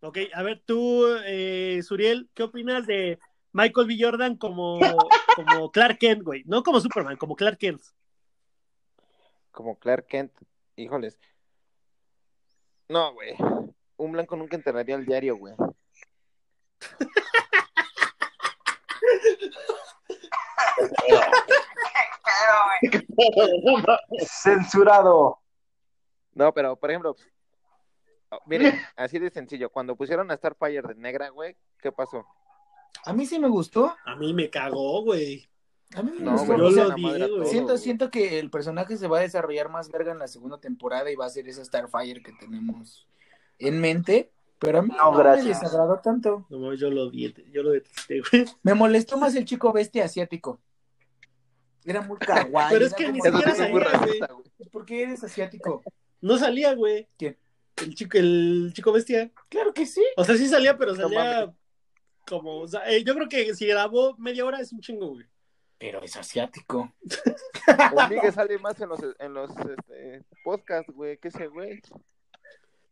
Ok, 0.01 0.19
a 0.33 0.43
ver, 0.43 0.61
tú, 0.65 1.05
eh, 1.25 1.81
Suriel, 1.81 2.29
¿qué 2.35 2.43
opinas 2.43 2.85
de 2.85 3.17
Michael 3.53 3.87
B. 3.87 3.97
Jordan 3.99 4.37
como, 4.37 4.79
como 5.35 5.71
Clark 5.71 5.97
Kent, 5.97 6.21
güey. 6.21 6.43
No 6.45 6.61
como 6.61 6.79
Superman, 6.79 7.17
como 7.17 7.35
Clark 7.35 7.57
Kent. 7.57 7.81
Como 9.51 9.79
Clark 9.79 10.05
Kent. 10.05 10.31
Híjoles. 10.75 11.17
No, 12.87 13.13
güey. 13.13 13.35
Un 13.97 14.11
blanco 14.11 14.35
nunca 14.35 14.55
enterraría 14.55 14.95
el 14.95 15.07
diario, 15.07 15.37
güey. 15.37 15.55
Censurado. 24.27 25.39
No, 26.33 26.53
pero 26.53 26.75
por 26.75 26.89
ejemplo, 26.91 27.15
oh, 28.29 28.39
miren, 28.45 28.79
así 28.95 29.19
de 29.19 29.29
sencillo. 29.29 29.69
Cuando 29.69 29.95
pusieron 29.95 30.29
a 30.31 30.37
Starfire 30.37 30.81
de 30.81 30.95
negra, 30.95 31.29
güey, 31.29 31.55
¿qué 31.81 31.91
pasó? 31.91 32.25
A 33.05 33.13
mí 33.13 33.25
sí 33.25 33.39
me 33.39 33.47
gustó. 33.47 33.95
A 34.05 34.15
mí 34.15 34.33
me 34.33 34.49
cagó, 34.49 35.03
güey. 35.03 35.47
A 35.95 36.03
mí 36.03 36.11
me 36.11 36.19
No, 36.19 36.31
gustó. 36.33 36.47
güey, 36.47 36.59
yo 36.59 36.67
O 36.67 36.71
sea, 36.71 36.83
lo 36.83 37.27
todo, 37.27 37.45
siento, 37.45 37.67
güey. 37.73 37.77
siento 37.79 38.11
que 38.11 38.39
el 38.39 38.49
personaje 38.49 38.97
se 38.97 39.07
va 39.07 39.19
a 39.19 39.21
desarrollar 39.21 39.69
más 39.69 39.89
verga 39.89 40.11
en 40.11 40.19
la 40.19 40.27
segunda 40.27 40.59
temporada 40.59 41.09
y 41.09 41.15
va 41.15 41.25
a 41.25 41.29
ser 41.29 41.47
esa 41.47 41.63
Starfire 41.63 42.21
que 42.21 42.33
tenemos 42.33 43.07
en 43.59 43.79
mente. 43.79 44.31
Pero 44.59 44.79
a 44.79 44.81
mí 44.81 44.89
No, 44.89 45.11
no, 45.11 45.11
me 45.11 45.17
gracias. 45.23 45.61
desagradó 45.61 45.99
tanto. 45.99 46.45
No, 46.49 46.59
mames, 46.59 46.79
yo 46.79 46.89
lo 46.89 47.03
odié, 47.07 47.33
yo 47.51 47.61
lo 47.63 47.71
detesté, 47.71 48.21
güey. 48.31 48.45
Me 48.63 48.73
molestó 48.73 49.17
más 49.17 49.35
el 49.35 49.45
chico 49.45 49.71
bestia 49.71 50.05
asiático. 50.05 50.59
Era 51.85 52.01
muy 52.01 52.17
kawaii. 52.19 52.69
Pero 52.73 52.85
es 52.85 52.93
que 52.93 53.11
ni 53.11 53.21
siquiera 53.21 53.53
racista, 53.53 54.27
güey. 54.33 54.69
¿Por 54.71 54.85
qué 54.85 55.03
eres 55.03 55.23
asiático? 55.23 55.83
No 56.21 56.37
salía, 56.37 56.73
güey. 56.73 57.07
¿Quién? 57.17 57.37
El 57.77 57.93
chico, 57.93 58.17
el 58.17 58.71
chico 58.73 58.91
bestia. 58.91 59.31
Claro 59.49 59.73
que 59.73 59.85
sí. 59.85 60.03
O 60.17 60.23
sea, 60.23 60.35
sí 60.35 60.47
salía, 60.47 60.75
pero 60.77 60.93
No 60.95 61.01
salía 61.03 61.41
mames. 61.41 61.55
como. 62.27 62.61
O 62.61 62.67
sea, 62.67 62.89
eh, 62.89 63.03
yo 63.03 63.13
creo 63.13 63.29
que 63.29 63.53
si 63.53 63.67
grabó 63.67 64.15
media 64.17 64.43
hora 64.45 64.59
es 64.59 64.73
un 64.73 64.81
chingo, 64.81 65.09
güey. 65.09 65.25
Pero 65.77 66.01
es 66.01 66.15
asiático. 66.17 66.91
El 67.67 68.09
Miguel 68.09 68.33
sale 68.33 68.57
más 68.57 68.81
en 68.81 68.89
los, 68.89 68.99
en 69.19 69.33
los 69.35 69.51
este, 69.51 70.23
podcasts, 70.43 70.91
güey, 70.91 71.19
que 71.19 71.27
ese 71.27 71.45
güey. 71.47 71.79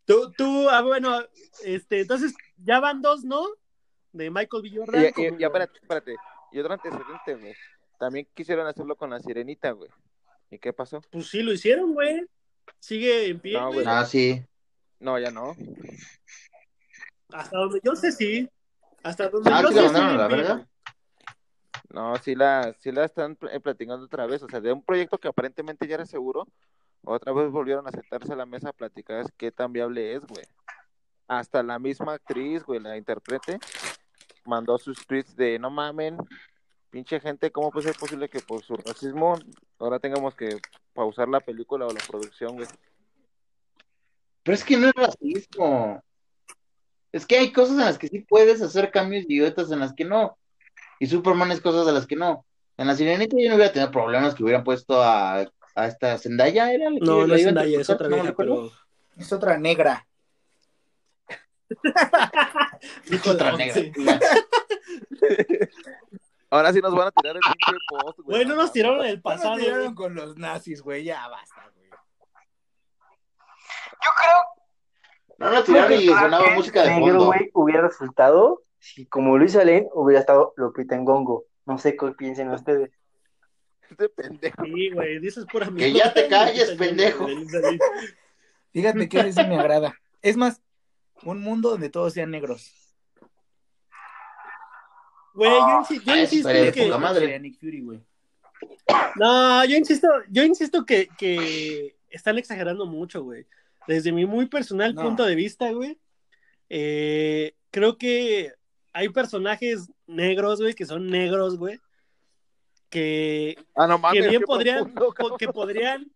Tú, 0.06 0.32
tú, 0.32 0.68
ah, 0.70 0.82
bueno, 0.82 1.18
este, 1.64 2.00
entonces 2.00 2.34
ya 2.56 2.80
van 2.80 3.02
dos, 3.02 3.24
¿no? 3.24 3.44
De 4.12 4.30
Michael 4.30 4.62
B. 4.62 4.70
Jordan. 4.74 5.02
Y, 5.16 5.20
y, 5.22 5.24
y 5.38 5.44
espérate, 5.44 5.78
espérate. 5.80 6.16
Y 6.52 6.58
otro 6.60 6.72
antecedente, 6.72 7.34
güey. 7.34 7.54
También 7.98 8.26
quisieron 8.34 8.66
hacerlo 8.66 8.96
con 8.96 9.10
la 9.10 9.20
sirenita, 9.20 9.72
güey. 9.72 9.90
¿Y 10.50 10.58
qué 10.58 10.72
pasó? 10.72 11.02
Pues 11.10 11.28
sí, 11.28 11.42
lo 11.42 11.52
hicieron, 11.52 11.92
güey. 11.92 12.24
Sigue 12.78 13.26
en 13.26 13.40
pie, 13.40 13.54
No, 13.58 13.72
güey. 13.72 13.84
Ah, 13.86 14.04
sí. 14.04 14.42
No, 15.00 15.18
ya 15.18 15.30
no. 15.30 15.54
Hasta 17.32 17.58
donde 17.58 17.80
yo 17.82 17.94
sé, 17.96 18.12
sí. 18.12 18.48
Hasta 19.02 19.28
donde 19.28 19.50
Ah, 19.52 19.62
yo 19.62 19.68
sí 19.68 19.74
sé, 19.74 19.82
la 19.82 19.90
mandaron 19.92 20.46
güey. 20.56 20.66
No, 21.90 22.16
sí 22.16 22.34
la, 22.34 22.74
sí 22.78 22.92
la 22.92 23.04
están 23.04 23.36
pl- 23.36 23.58
platicando 23.60 24.04
otra 24.04 24.26
vez. 24.26 24.42
O 24.42 24.48
sea, 24.48 24.60
de 24.60 24.72
un 24.72 24.82
proyecto 24.82 25.18
que 25.18 25.28
aparentemente 25.28 25.86
ya 25.86 25.94
era 25.96 26.06
seguro, 26.06 26.46
otra 27.06 27.32
vez 27.32 27.50
volvieron 27.50 27.86
a 27.86 27.92
sentarse 27.92 28.32
a 28.32 28.36
la 28.36 28.46
mesa 28.46 28.70
a 28.70 28.72
platicar 28.72 29.24
qué 29.36 29.52
tan 29.52 29.72
viable 29.72 30.14
es, 30.14 30.26
güey. 30.26 30.44
Hasta 31.28 31.62
la 31.62 31.78
misma 31.78 32.14
actriz, 32.14 32.64
güey, 32.64 32.80
la 32.80 32.96
intérprete, 32.96 33.58
mandó 34.44 34.76
sus 34.78 35.06
tweets 35.06 35.36
de 35.36 35.58
no 35.58 35.70
mamen, 35.70 36.18
pinche 36.90 37.20
gente, 37.20 37.50
¿cómo 37.50 37.70
puede 37.70 37.88
ser 37.88 37.96
posible 37.96 38.28
que 38.28 38.40
por 38.40 38.62
su 38.62 38.76
racismo 38.76 39.38
ahora 39.78 39.98
tengamos 39.98 40.34
que 40.34 40.58
pausar 40.94 41.28
la 41.28 41.40
película 41.40 41.86
o 41.86 41.92
la 41.92 42.00
producción, 42.08 42.56
güey? 42.56 42.68
Pero 44.42 44.54
es 44.54 44.64
que 44.64 44.76
no 44.76 44.88
es 44.88 44.94
racismo. 44.94 46.02
Es 47.12 47.24
que 47.24 47.38
hay 47.38 47.52
cosas 47.52 47.78
en 47.78 47.84
las 47.84 47.98
que 47.98 48.08
sí 48.08 48.20
puedes 48.20 48.60
hacer 48.62 48.90
cambios 48.90 49.24
y 49.28 49.40
otras 49.40 49.70
en 49.70 49.80
las 49.80 49.94
que 49.94 50.04
no. 50.04 50.36
Y 50.98 51.06
Superman 51.06 51.52
es 51.52 51.60
cosas 51.60 51.86
de 51.86 51.92
las 51.92 52.06
que 52.06 52.16
no. 52.16 52.44
En 52.76 52.86
la 52.86 52.94
Sirenita 52.94 53.36
yo 53.38 53.48
no 53.48 53.56
hubiera 53.56 53.72
tenido 53.72 53.90
problemas 53.90 54.34
que 54.34 54.42
hubieran 54.42 54.64
puesto 54.64 55.02
a, 55.02 55.46
a 55.76 55.86
esta 55.86 56.18
Zendaya, 56.18 56.72
¿era? 56.72 56.90
la 56.90 56.98
que 56.98 57.06
No, 57.06 57.20
no 57.20 57.26
la 57.28 57.36
es 57.36 57.42
iba 57.42 57.50
a 57.50 57.54
Zendaya, 57.54 57.80
es 57.80 57.90
otra 57.90 58.08
No 58.08 58.16
vieja, 58.16 58.30
acuerdo. 58.30 58.70
pero. 59.14 59.22
Es 59.22 59.32
otra 59.32 59.56
negra. 59.58 60.06
Dijo 63.10 63.30
Otra 63.30 63.56
negra. 63.56 63.82
Ahora 66.50 66.72
sí 66.72 66.80
nos 66.80 66.94
van 66.94 67.08
a 67.08 67.10
tirar 67.10 67.36
el 67.36 67.42
pinche 67.42 67.76
post, 67.88 68.18
güey. 68.20 68.38
Güey, 68.38 68.46
no 68.46 68.54
nos 68.56 68.72
tiraron 68.72 69.04
el 69.04 69.14
Nos 69.14 69.22
pasado. 69.22 69.56
tiraron 69.56 69.82
güey. 69.82 69.94
con 69.94 70.14
los 70.14 70.36
nazis, 70.36 70.80
güey. 70.80 71.04
Ya 71.04 71.26
basta, 71.28 71.68
güey. 71.74 71.90
Yo 71.90 71.96
creo 74.16 74.42
No 75.38 75.50
lo 75.50 75.64
tiraron 75.64 75.92
y 76.00 76.06
sonaba 76.06 76.50
música 76.54 76.82
de 76.82 76.90
negro, 76.90 77.06
fondo. 77.06 77.26
güey, 77.26 77.50
hubiera 77.54 77.82
resultado 77.82 78.62
si 78.78 79.06
como 79.06 79.36
Luis 79.36 79.56
Alén 79.56 79.88
hubiera 79.92 80.20
estado 80.20 80.52
Lupita 80.56 80.96
Ngongo. 80.96 81.44
No 81.64 81.78
sé 81.78 81.96
qué 81.96 82.12
piensen 82.12 82.50
ustedes. 82.50 82.90
Este 83.90 84.08
pendejo. 84.08 84.64
Sí, 84.64 84.90
güey, 84.90 85.18
dices 85.20 85.44
pura 85.50 85.68
Que 85.76 85.92
ya 85.92 86.12
te 86.12 86.28
calles, 86.28 86.72
pendejo. 86.72 87.26
Fíjate 88.72 89.08
que 89.08 89.20
eso 89.20 89.46
me 89.46 89.56
agrada. 89.58 89.94
Es 90.22 90.36
más, 90.36 90.60
un 91.22 91.40
mundo 91.40 91.70
donde 91.70 91.88
todos 91.90 92.12
sean 92.12 92.30
negros. 92.30 92.72
Güey, 95.34 95.50
yo, 95.50 95.56
insi- 95.82 96.02
yo 96.02 96.12
Ah, 96.12 96.18
insisto 96.20 96.48
que. 96.72 96.88
madre. 96.98 97.20
Sería 97.20 97.38
Nick 97.38 97.58
Fury, 97.60 97.80
güey. 97.82 98.00
No, 99.16 99.64
yo 99.66 99.76
insisto, 99.76 100.08
yo 100.30 100.42
insisto 100.42 100.84
que, 100.86 101.08
que 101.18 101.96
están 102.08 102.38
exagerando 102.38 102.86
mucho, 102.86 103.22
güey. 103.22 103.46
Desde 103.86 104.12
mi 104.12 104.24
muy 104.24 104.46
personal 104.46 104.94
No. 104.94 105.02
punto 105.02 105.24
de 105.24 105.34
vista, 105.34 105.70
güey, 105.72 105.98
eh, 106.70 107.54
creo 107.70 107.98
que 107.98 108.52
hay 108.92 109.10
personajes 109.10 109.90
negros, 110.06 110.60
güey, 110.60 110.74
que 110.74 110.86
son 110.86 111.08
negros, 111.08 111.58
güey, 111.58 111.78
que, 113.00 113.56
Ah, 113.74 113.86
no 113.86 113.98
mames. 113.98 114.22
que 114.22 114.28
bien 114.28 114.40
qué 114.40 114.46
podrían, 114.46 114.92
profundo, 114.94 115.36
que 115.36 115.48
podrían, 115.48 116.06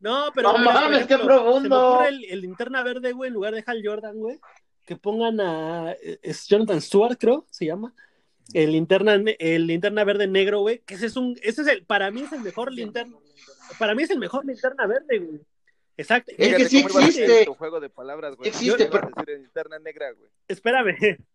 no, 0.00 0.30
pero 0.34 0.52
No 0.52 0.58
mira, 0.58 0.72
mames, 0.74 1.06
qué 1.06 1.14
ejemplo, 1.14 1.34
Se 1.38 1.42
me 1.42 1.50
profundo. 1.50 1.90
ocurre 1.94 2.08
el, 2.08 2.24
el 2.26 2.40
linterna 2.42 2.82
verde, 2.82 3.12
güey, 3.12 3.28
en 3.28 3.34
lugar 3.34 3.54
de 3.54 3.64
Hal 3.66 3.82
Jordan, 3.84 4.16
güey, 4.18 4.38
que 4.84 4.96
pongan 4.96 5.40
a, 5.40 5.92
es 6.22 6.46
Jonathan 6.46 6.80
Stewart, 6.80 7.16
creo, 7.18 7.46
se 7.50 7.64
llama, 7.66 7.94
el 8.52 8.72
linterna, 8.72 9.14
el 9.38 9.66
linterna 9.66 10.04
verde 10.04 10.26
negro, 10.26 10.60
güey, 10.60 10.80
que 10.80 10.94
ese 10.94 11.06
es 11.06 11.16
un, 11.16 11.36
ese 11.42 11.62
es 11.62 11.68
el, 11.68 11.84
para 11.84 12.10
mí 12.10 12.20
es 12.22 12.32
el 12.32 12.40
mejor 12.40 12.72
linterna, 12.72 13.16
para 13.78 13.94
mí 13.94 14.02
es 14.02 14.10
el 14.10 14.18
mejor 14.18 14.44
linterna 14.44 14.86
verde, 14.86 15.18
güey. 15.18 15.40
Exacto. 15.98 16.30
Es 16.36 16.54
que 16.56 16.68
sí 16.68 16.80
existe. 16.80 17.46
tu 17.46 17.54
juego 17.54 17.80
de 17.80 17.88
palabras, 17.88 18.36
güey. 18.36 18.50
Existe, 18.50 18.84
Yo 18.84 18.90
pero- 18.90 19.08
decir 19.16 19.30
en 19.30 19.42
linterna 19.44 19.78
negra, 19.78 20.12
güey. 20.12 20.30
Espérame. 20.46 20.94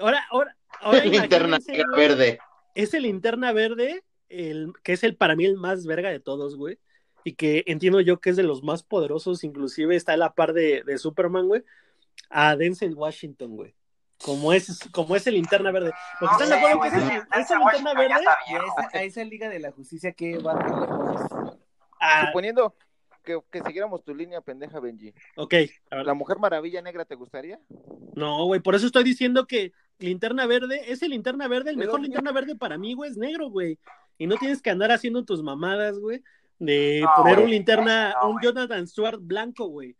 Ahora, 0.00 0.24
ahora, 0.30 0.56
ahora 0.80 1.04
Linterna 1.04 1.58
verde. 1.96 2.38
Es 2.74 2.92
el 2.94 3.02
linterna 3.02 3.52
verde, 3.52 4.02
el, 4.30 4.72
que 4.82 4.94
es 4.94 5.04
el 5.04 5.16
para 5.16 5.36
mí 5.36 5.44
el 5.44 5.56
más 5.56 5.84
verga 5.86 6.08
de 6.10 6.20
todos, 6.20 6.56
güey. 6.56 6.78
Y 7.24 7.34
que 7.34 7.64
entiendo 7.66 8.00
yo 8.00 8.18
que 8.20 8.30
es 8.30 8.36
de 8.36 8.42
los 8.42 8.62
más 8.62 8.82
poderosos, 8.82 9.44
inclusive 9.44 9.94
está 9.94 10.14
a 10.14 10.16
la 10.16 10.32
par 10.34 10.54
de, 10.54 10.82
de 10.84 10.96
Superman, 10.96 11.48
güey. 11.48 11.62
A 12.30 12.56
Denzel 12.56 12.94
Washington, 12.94 13.56
güey. 13.56 13.74
Como 14.22 14.52
es, 14.52 14.78
como 14.92 15.16
es 15.16 15.26
el 15.26 15.34
linterna 15.34 15.70
verde. 15.70 15.92
Porque 16.18 16.32
están 16.44 16.48
de 16.50 16.54
acuerdo 16.56 16.80
que 16.80 16.88
ese, 16.88 16.98
ese 17.40 17.56
linterna 17.58 17.94
verde. 17.94 18.14
Y 18.48 18.54
a 18.54 18.58
esa, 18.58 18.98
a 18.98 19.02
esa 19.02 19.24
Liga 19.24 19.48
de 19.48 19.58
la 19.58 19.72
Justicia, 19.72 20.12
¿qué 20.12 20.38
Batman 20.38 20.80
le 20.80 20.86
pones? 20.86 21.20
Ah, 22.00 22.26
Suponiendo 22.28 22.74
que, 23.22 23.38
que 23.50 23.62
siguiéramos 23.62 24.02
tu 24.04 24.14
línea 24.14 24.40
pendeja, 24.40 24.80
Benji. 24.80 25.12
ok. 25.36 25.54
a 25.90 25.96
ver. 25.96 26.06
¿La 26.06 26.14
Mujer 26.14 26.38
Maravilla 26.38 26.80
Negra 26.80 27.04
te 27.04 27.14
gustaría? 27.14 27.60
No, 28.14 28.44
güey, 28.46 28.60
por 28.60 28.74
eso 28.74 28.86
estoy 28.86 29.04
diciendo 29.04 29.46
que 29.46 29.72
linterna 29.98 30.46
verde, 30.46 30.90
ese 30.90 31.08
linterna 31.08 31.48
verde, 31.48 31.70
el 31.70 31.76
Pero- 31.76 31.88
mejor 31.88 32.00
linterna 32.00 32.32
verde 32.32 32.56
para 32.56 32.78
mí, 32.78 32.94
güey, 32.94 33.10
es 33.10 33.16
negro, 33.18 33.50
güey. 33.50 33.78
Y 34.20 34.26
no 34.26 34.36
tienes 34.36 34.60
que 34.60 34.68
andar 34.68 34.92
haciendo 34.92 35.24
tus 35.24 35.42
mamadas, 35.42 35.98
güey, 35.98 36.22
de 36.58 37.00
No, 37.02 37.08
poner 37.22 37.38
un 37.38 37.50
linterna, 37.50 38.14
No, 38.22 38.30
un. 38.30 38.40
Jonathan 38.42 38.86
Stewart 38.86 39.18
blanco, 39.18 39.66
güey. 39.68 39.96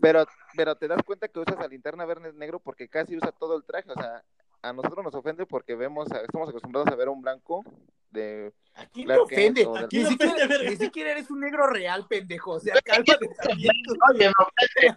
Pero, 0.00 0.24
pero 0.56 0.74
te 0.74 0.88
das 0.88 1.02
cuenta 1.04 1.28
que 1.28 1.38
usas 1.38 1.58
a 1.58 1.68
linterna 1.68 2.06
verde 2.06 2.32
negro 2.32 2.60
porque 2.60 2.88
casi 2.88 3.14
usa 3.16 3.30
todo 3.30 3.56
el 3.56 3.64
traje. 3.64 3.90
O 3.90 3.94
sea, 3.94 4.24
a 4.62 4.72
nosotros 4.72 5.04
nos 5.04 5.14
ofende 5.14 5.44
porque 5.44 5.74
vemos, 5.76 6.10
a- 6.12 6.22
estamos 6.22 6.48
acostumbrados 6.48 6.88
a 6.90 6.96
ver 6.96 7.08
a 7.08 7.10
un 7.10 7.20
blanco 7.20 7.62
de. 8.10 8.54
Aquí 8.74 9.04
te 9.04 9.18
ofende. 9.18 9.68
Aquí 9.76 9.98
ni, 9.98 10.04
siquiera, 10.06 10.32
Aquí 10.32 10.38
no 10.38 10.44
ofende, 10.54 10.70
ni 10.70 10.76
siquiera 10.76 11.10
eres 11.10 11.30
un 11.30 11.40
negro 11.40 11.66
real, 11.66 12.06
pendejo. 12.08 12.52
O 12.52 12.60
sea, 12.60 12.74
cálmate 12.84 13.28
también. 13.42 14.32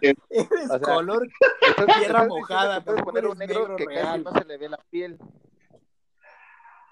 Eres 0.00 0.16
O 0.70 0.78
sea, 0.78 0.78
color. 0.80 1.28
Estás- 1.60 1.86
Tierra 1.98 2.00
estás 2.22 2.28
mojada, 2.28 2.84
Puedes 2.84 3.02
poner 3.02 3.26
un 3.26 3.36
negro, 3.36 3.60
negro 3.60 3.76
que 3.76 3.84
real. 3.84 4.22
casi 4.22 4.34
no 4.34 4.40
se 4.40 4.44
le 4.46 4.56
ve 4.56 4.68
la 4.70 4.78
piel. 4.88 5.18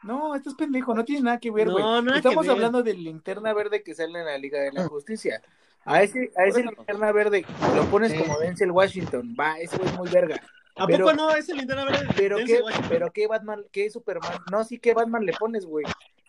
No, 0.03 0.35
esto 0.35 0.51
es 0.51 0.57
pendejo, 0.57 0.95
no 0.95 1.05
tiene 1.05 1.23
nada 1.23 1.39
que 1.39 1.51
ver, 1.51 1.67
No, 1.69 1.73
güey. 2.03 2.17
Estamos 2.17 2.47
ver. 2.47 2.55
hablando 2.57 2.83
del 2.83 3.03
linterna 3.05 3.53
verde 3.53 3.83
que 3.83 3.95
sale 3.95 4.19
en 4.21 4.25
la 4.27 4.39
Liga 4.39 4.61
de 4.61 4.73
la 4.73 4.89
Justicia. 4.89 5.43
A 5.85 6.03
ese, 6.03 6.31
a 6.37 6.45
ese 6.45 6.63
linterna 6.63 7.11
verde 7.13 7.45
lo 7.75 7.85
pones 7.87 8.13
Sí. 8.13 8.19
como 8.19 8.39
Denzel 8.39 8.71
Washington. 8.71 9.35
Va, 9.39 9.59
eso 9.59 9.81
es 9.83 9.97
muy 9.97 10.09
verga. 10.11 10.41
¿A 10.77 10.87
Pero- 10.87 11.05
poco 11.05 11.17
no 11.17 11.35
es 11.35 11.49
el 11.49 11.59
linterna 11.59 11.85
verde? 11.85 12.07
Pero 12.17 12.37
Denzel 12.39 12.57
qué, 12.59 12.63
Washington? 12.63 12.89
pero 12.91 13.13
qué 13.13 13.27
Batman, 13.27 13.65
qué 13.73 13.91
Superman. 13.91 14.33
No, 14.51 14.65
sí, 14.65 14.79
qué 14.79 14.95
Batman 14.95 15.25
le 15.27 15.33
pones, 15.35 15.67
güey. 15.67 15.85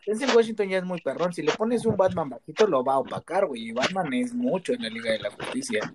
Denzel 0.06 0.36
Washington 0.36 0.68
ya 0.70 0.78
es 0.80 0.84
muy 0.84 1.00
perrón. 1.02 1.32
Si 1.34 1.42
le 1.42 1.52
pones 1.54 1.86
un 1.86 1.96
Batman 1.96 2.30
bajito, 2.30 2.66
lo 2.68 2.84
va 2.84 2.94
a 2.94 3.00
opacar, 3.00 3.46
güey. 3.46 3.70
Y 3.70 3.72
Batman 3.72 4.12
es 4.14 4.34
mucho 4.34 4.74
en 4.74 4.82
la 4.84 4.90
Liga 4.90 5.12
de 5.12 5.20
la 5.20 5.32
Justicia. 5.32 5.94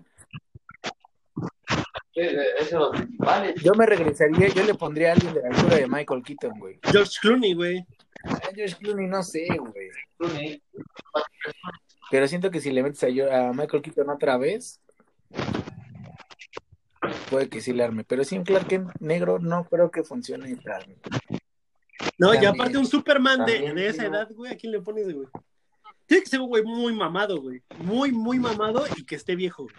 Los 2.71 2.89
principales. 2.91 3.55
Yo 3.63 3.73
me 3.73 3.85
regresaría, 3.85 4.47
yo 4.49 4.63
le 4.63 4.73
pondría 4.73 5.09
a 5.09 5.13
alguien 5.13 5.33
de 5.33 5.41
la 5.41 5.49
altura 5.49 5.75
de 5.77 5.87
Michael 5.87 6.23
Keaton, 6.23 6.59
güey. 6.59 6.79
George 6.83 7.13
Clooney, 7.21 7.53
güey. 7.53 7.85
A 8.25 8.49
George 8.55 8.75
Clooney 8.79 9.07
no 9.07 9.21
sé, 9.23 9.47
güey. 9.59 10.61
Pero 12.09 12.27
siento 12.27 12.49
que 12.51 12.59
si 12.61 12.71
le 12.71 12.81
metes 12.83 13.03
a, 13.03 13.09
yo- 13.09 13.31
a 13.31 13.53
Michael 13.53 13.83
Keaton 13.83 14.09
otra 14.09 14.37
vez, 14.37 14.81
puede 17.29 17.49
que 17.49 17.61
sí 17.61 17.73
le 17.73 17.83
arme. 17.83 18.03
Pero 18.03 18.23
sin 18.23 18.43
Clark 18.43 18.67
Kent 18.67 18.89
negro 18.99 19.39
no 19.39 19.65
creo 19.65 19.91
que 19.91 20.03
funcione 20.03 20.47
mí. 20.47 20.57
No, 22.17 22.29
y 22.29 22.33
También. 22.33 22.53
aparte 22.55 22.77
un 22.77 22.87
Superman 22.87 23.45
de, 23.45 23.87
esa 23.87 24.05
edad, 24.05 24.27
güey, 24.31 24.51
¿a 24.51 24.57
quién 24.57 24.71
le 24.71 24.81
pones, 24.81 25.13
güey? 25.13 25.27
Tiene 26.07 26.23
que 26.23 26.29
ser 26.29 26.39
un 26.41 26.47
güey 26.47 26.63
muy 26.63 26.93
mamado, 26.93 27.39
güey. 27.41 27.61
Muy, 27.79 28.11
muy 28.11 28.39
mamado 28.39 28.85
y 28.95 29.05
que 29.05 29.15
esté 29.15 29.35
viejo. 29.35 29.63
güey. 29.63 29.75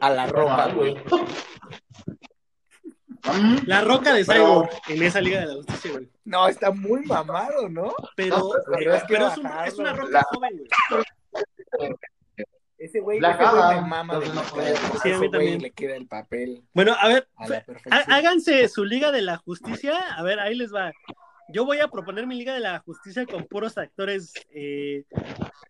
A 0.00 0.10
la 0.10 0.26
roca, 0.26 0.66
güey. 0.74 0.96
La 3.66 3.82
roca 3.82 4.12
de 4.14 4.24
Pero- 4.24 4.64
Cyborg 4.64 4.70
en 4.88 5.02
esa 5.04 5.20
Liga 5.20 5.40
de 5.40 5.46
la 5.46 5.54
Justicia, 5.54 5.92
güey. 5.92 6.10
No, 6.24 6.48
está 6.48 6.72
muy 6.72 7.04
mamado, 7.06 7.68
¿no? 7.68 7.94
Pero, 8.16 8.36
No, 8.38 8.50
pero 8.76 8.94
es 8.94 9.02
que 9.04 9.14
pero 9.14 9.28
es, 9.28 9.36
un- 9.36 9.42
bajarlo, 9.44 9.72
es 9.72 9.78
una 9.78 9.92
roca 9.92 10.10
la- 10.10 10.22
joven, 10.24 10.58
güey. 10.58 10.68
Ese 12.78 12.98
güey, 12.98 13.20
me 13.20 13.28
mama 13.82 14.18
de 14.18 14.26
no 14.28 14.34
la 14.34 14.42
puede. 14.42 14.74
cara. 14.74 14.88
Sí, 14.88 14.96
a 14.96 14.96
Ese 14.96 15.08
mí 15.10 15.16
güey 15.18 15.30
también. 15.30 15.62
le 15.62 15.70
queda 15.70 15.94
el 15.94 16.08
papel 16.08 16.64
Bueno, 16.74 16.96
a 16.98 17.06
ver, 17.06 17.28
a 17.92 17.96
háganse 18.16 18.66
su 18.68 18.84
Liga 18.84 19.12
de 19.12 19.22
la 19.22 19.36
Justicia. 19.36 19.96
A 20.16 20.22
ver, 20.24 20.40
ahí 20.40 20.56
les 20.56 20.74
va. 20.74 20.90
Yo 21.48 21.64
voy 21.64 21.78
a 21.78 21.86
proponer 21.86 22.26
mi 22.26 22.36
Liga 22.36 22.54
de 22.54 22.60
la 22.60 22.80
Justicia 22.80 23.24
con 23.24 23.44
puros 23.44 23.78
actores 23.78 24.32
eh, 24.52 25.04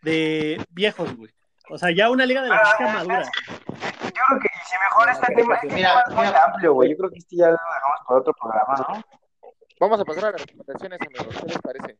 de 0.01 0.59
viejos, 0.71 1.15
güey. 1.15 1.31
O 1.71 1.79
sea, 1.79 1.91
ya 1.91 2.11
una 2.11 2.27
Liga 2.27 2.43
de 2.43 2.49
la 2.49 2.59
Justicia 2.59 2.93
madura. 2.93 3.23
Yo 3.23 4.23
creo 4.29 4.41
que 4.41 4.49
si 4.67 4.77
mejor 4.77 5.09
este 5.11 5.35
tema 5.35 5.55
este 5.55 5.75
Mira, 5.75 5.89
tema 5.89 6.03
es 6.07 6.15
muy 6.15 6.27
mira. 6.27 6.45
amplio, 6.45 6.75
güey. 6.75 6.91
Yo 6.91 6.97
creo 6.97 7.11
que 7.11 7.19
este 7.19 7.37
ya 7.37 7.47
lo 7.47 7.53
dejamos 7.53 8.01
para 8.07 8.21
otro 8.21 8.35
programa, 8.35 8.75
¿no? 8.89 9.03
Vamos 9.81 10.01
a 10.01 10.05
pasar 10.05 10.25
a 10.27 10.31
las 10.33 10.41
recomendaciones, 10.43 10.99
amigos. 11.01 11.37
¿Qué 11.41 11.47
les 11.47 11.59
parece? 11.59 11.99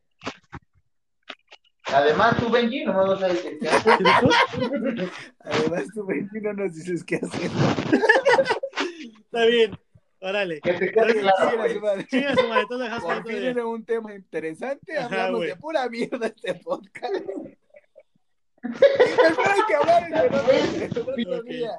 Además, 1.93 2.37
tú, 2.37 2.49
Benji, 2.49 2.85
no 2.85 2.93
me 2.93 3.09
vas 3.09 3.23
a 3.23 3.27
decir 3.27 3.59
¿Sí 3.61 3.89
dijo? 3.99 5.11
Además, 5.39 5.83
tú, 5.93 6.03
güey, 6.05 6.27
no 6.31 6.53
nos 6.53 6.73
dices 6.73 7.03
qué 7.03 7.17
hacer. 7.17 7.51
Está 9.25 9.45
bien. 9.45 9.77
Órale. 10.21 10.61
que 10.61 10.73
te 10.73 10.91
quede 10.91 11.19
claro, 11.19 11.57
güey. 11.57 12.07
Chinga 12.07 12.35
su 12.35 12.47
madre, 12.47 12.61
entonces 12.61 12.87
dejas 12.87 13.03
Por 13.03 13.27
fin 13.27 13.43
era 13.43 13.65
un 13.65 13.85
tema 13.85 14.15
interesante. 14.15 14.97
Hablamos 14.97 15.41
de 15.41 15.55
pura 15.57 15.89
mierda 15.89 16.27
este 16.27 16.55
podcast. 16.55 17.25
Hay 18.63 19.61
que 19.67 19.75
hablar 19.75 21.43
día. 21.45 21.71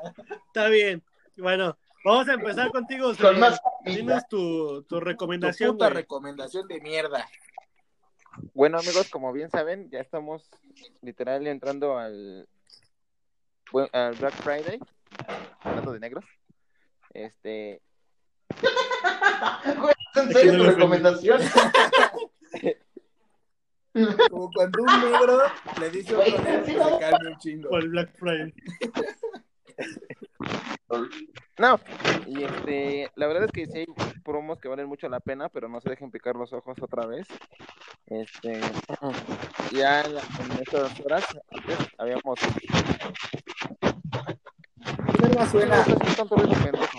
Está 0.47 0.69
bien. 0.69 1.03
Bueno, 1.37 1.77
vamos 2.05 2.29
a 2.29 2.35
empezar 2.35 2.71
contigo. 2.71 3.07
Con 3.07 3.17
Suriel. 3.17 3.39
más 3.39 3.61
Dinos 3.85 4.29
tu, 4.29 4.83
tu 4.83 4.97
Tu 4.97 5.01
recomendación, 5.01 5.73
puta 5.73 5.87
güey. 5.87 5.97
recomendación 6.03 6.69
de 6.69 6.81
mierda. 6.81 7.27
Bueno, 8.53 8.79
amigos, 8.79 9.09
como 9.11 9.33
bien 9.33 9.51
saben, 9.51 9.91
ya 9.91 10.01
estamos 10.01 10.51
literal 11.03 11.47
entrando 11.47 11.99
al, 11.99 12.49
al 13.93 14.15
Black 14.17 14.35
Friday, 14.43 14.81
hablando 15.61 15.93
de 15.93 16.01
negros. 16.01 16.25
Este, 17.13 17.81
Güey, 19.81 19.95
¿En 20.17 20.33
serio 20.33 20.57
tu 20.59 20.65
recomendación? 20.71 21.41
Como 24.31 24.51
cuando 24.53 24.83
un 24.83 24.87
negro 25.11 25.39
le 25.81 25.91
dice 25.91 26.15
a 26.15 26.19
otro 26.19 26.43
negro 26.43 26.65
que 26.65 26.73
se 26.73 26.99
calme 26.99 27.29
un 27.31 27.39
chingo. 27.39 27.69
Por 27.71 27.83
el 27.83 27.89
Black 27.91 28.11
Friday. 28.19 28.53
no, 31.59 31.81
y 32.27 32.43
este, 32.45 33.11
la 33.17 33.27
verdad 33.27 33.45
es 33.45 33.53
que 33.53 33.67
sí 33.67 33.79
hay 33.79 33.87
promos 34.25 34.61
que 34.61 34.69
valen 34.69 34.87
mucho 34.89 35.09
la 35.09 35.21
pena, 35.21 35.49
pero 35.49 35.69
no 35.69 35.81
se 35.81 35.91
dejen 35.91 36.11
picar 36.11 36.35
los 36.37 36.53
ojos 36.53 36.77
otra 36.81 37.07
vez. 37.07 37.27
Este, 38.07 38.61
ya 39.73 40.01
en, 40.03 40.15
la- 40.15 40.21
en 40.41 40.53
estas 40.61 41.01
horas, 41.01 41.25
antes 41.51 41.79
habíamos. 41.99 42.39
¿Qué 45.19 45.29
más 45.39 45.51
suena? 45.51 45.77
Esto 45.81 45.93
es 46.03 46.09
un 46.11 46.17
tanto 46.17 46.37
ruido 46.37 46.63
pendejo. 46.63 46.99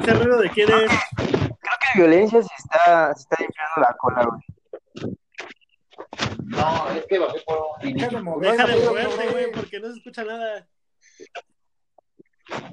¿Ese 0.00 0.14
ruido 0.14 0.38
de 0.40 0.50
quién 0.50 0.68
es? 0.70 1.35
Violencia 1.96 2.42
se 2.42 2.54
está, 2.58 3.14
se 3.14 3.22
está 3.22 3.36
limpiando 3.40 3.80
la 3.80 3.96
cola, 3.96 4.24
güey. 4.26 5.16
No, 6.44 6.90
es 6.90 7.06
que 7.06 7.18
bajé 7.18 7.40
por 7.46 7.58
un 7.82 7.92
Deja 7.94 8.08
de 8.08 8.22
moverte, 8.22 9.28
güey. 9.30 9.50
porque 9.52 9.80
no 9.80 9.88
se 9.90 9.98
escucha 9.98 10.24
nada. 10.24 10.68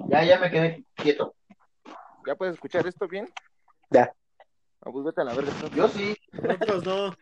Ya, 0.09 0.23
ya 0.23 0.39
me 0.39 0.51
quedé 0.51 0.83
quieto. 0.95 1.35
¿Ya 2.27 2.35
puedes 2.35 2.55
escuchar 2.55 2.85
esto 2.85 3.07
bien? 3.07 3.31
Ya. 3.89 4.13
Ah, 4.81 4.89
pues 4.91 5.05
vete 5.05 5.21
a 5.21 5.23
la 5.23 5.33
verga. 5.33 5.51
Yo 5.73 5.87
sí. 5.87 6.15
Nosotros 6.33 6.85
no. 6.85 7.15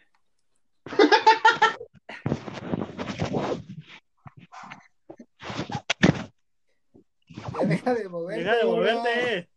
Ya 7.59 7.65
deja 7.65 7.93
de 7.93 8.09
moverte. 8.09 8.43
Deja 8.43 8.55
de 8.57 8.65
moverte. 8.65 9.50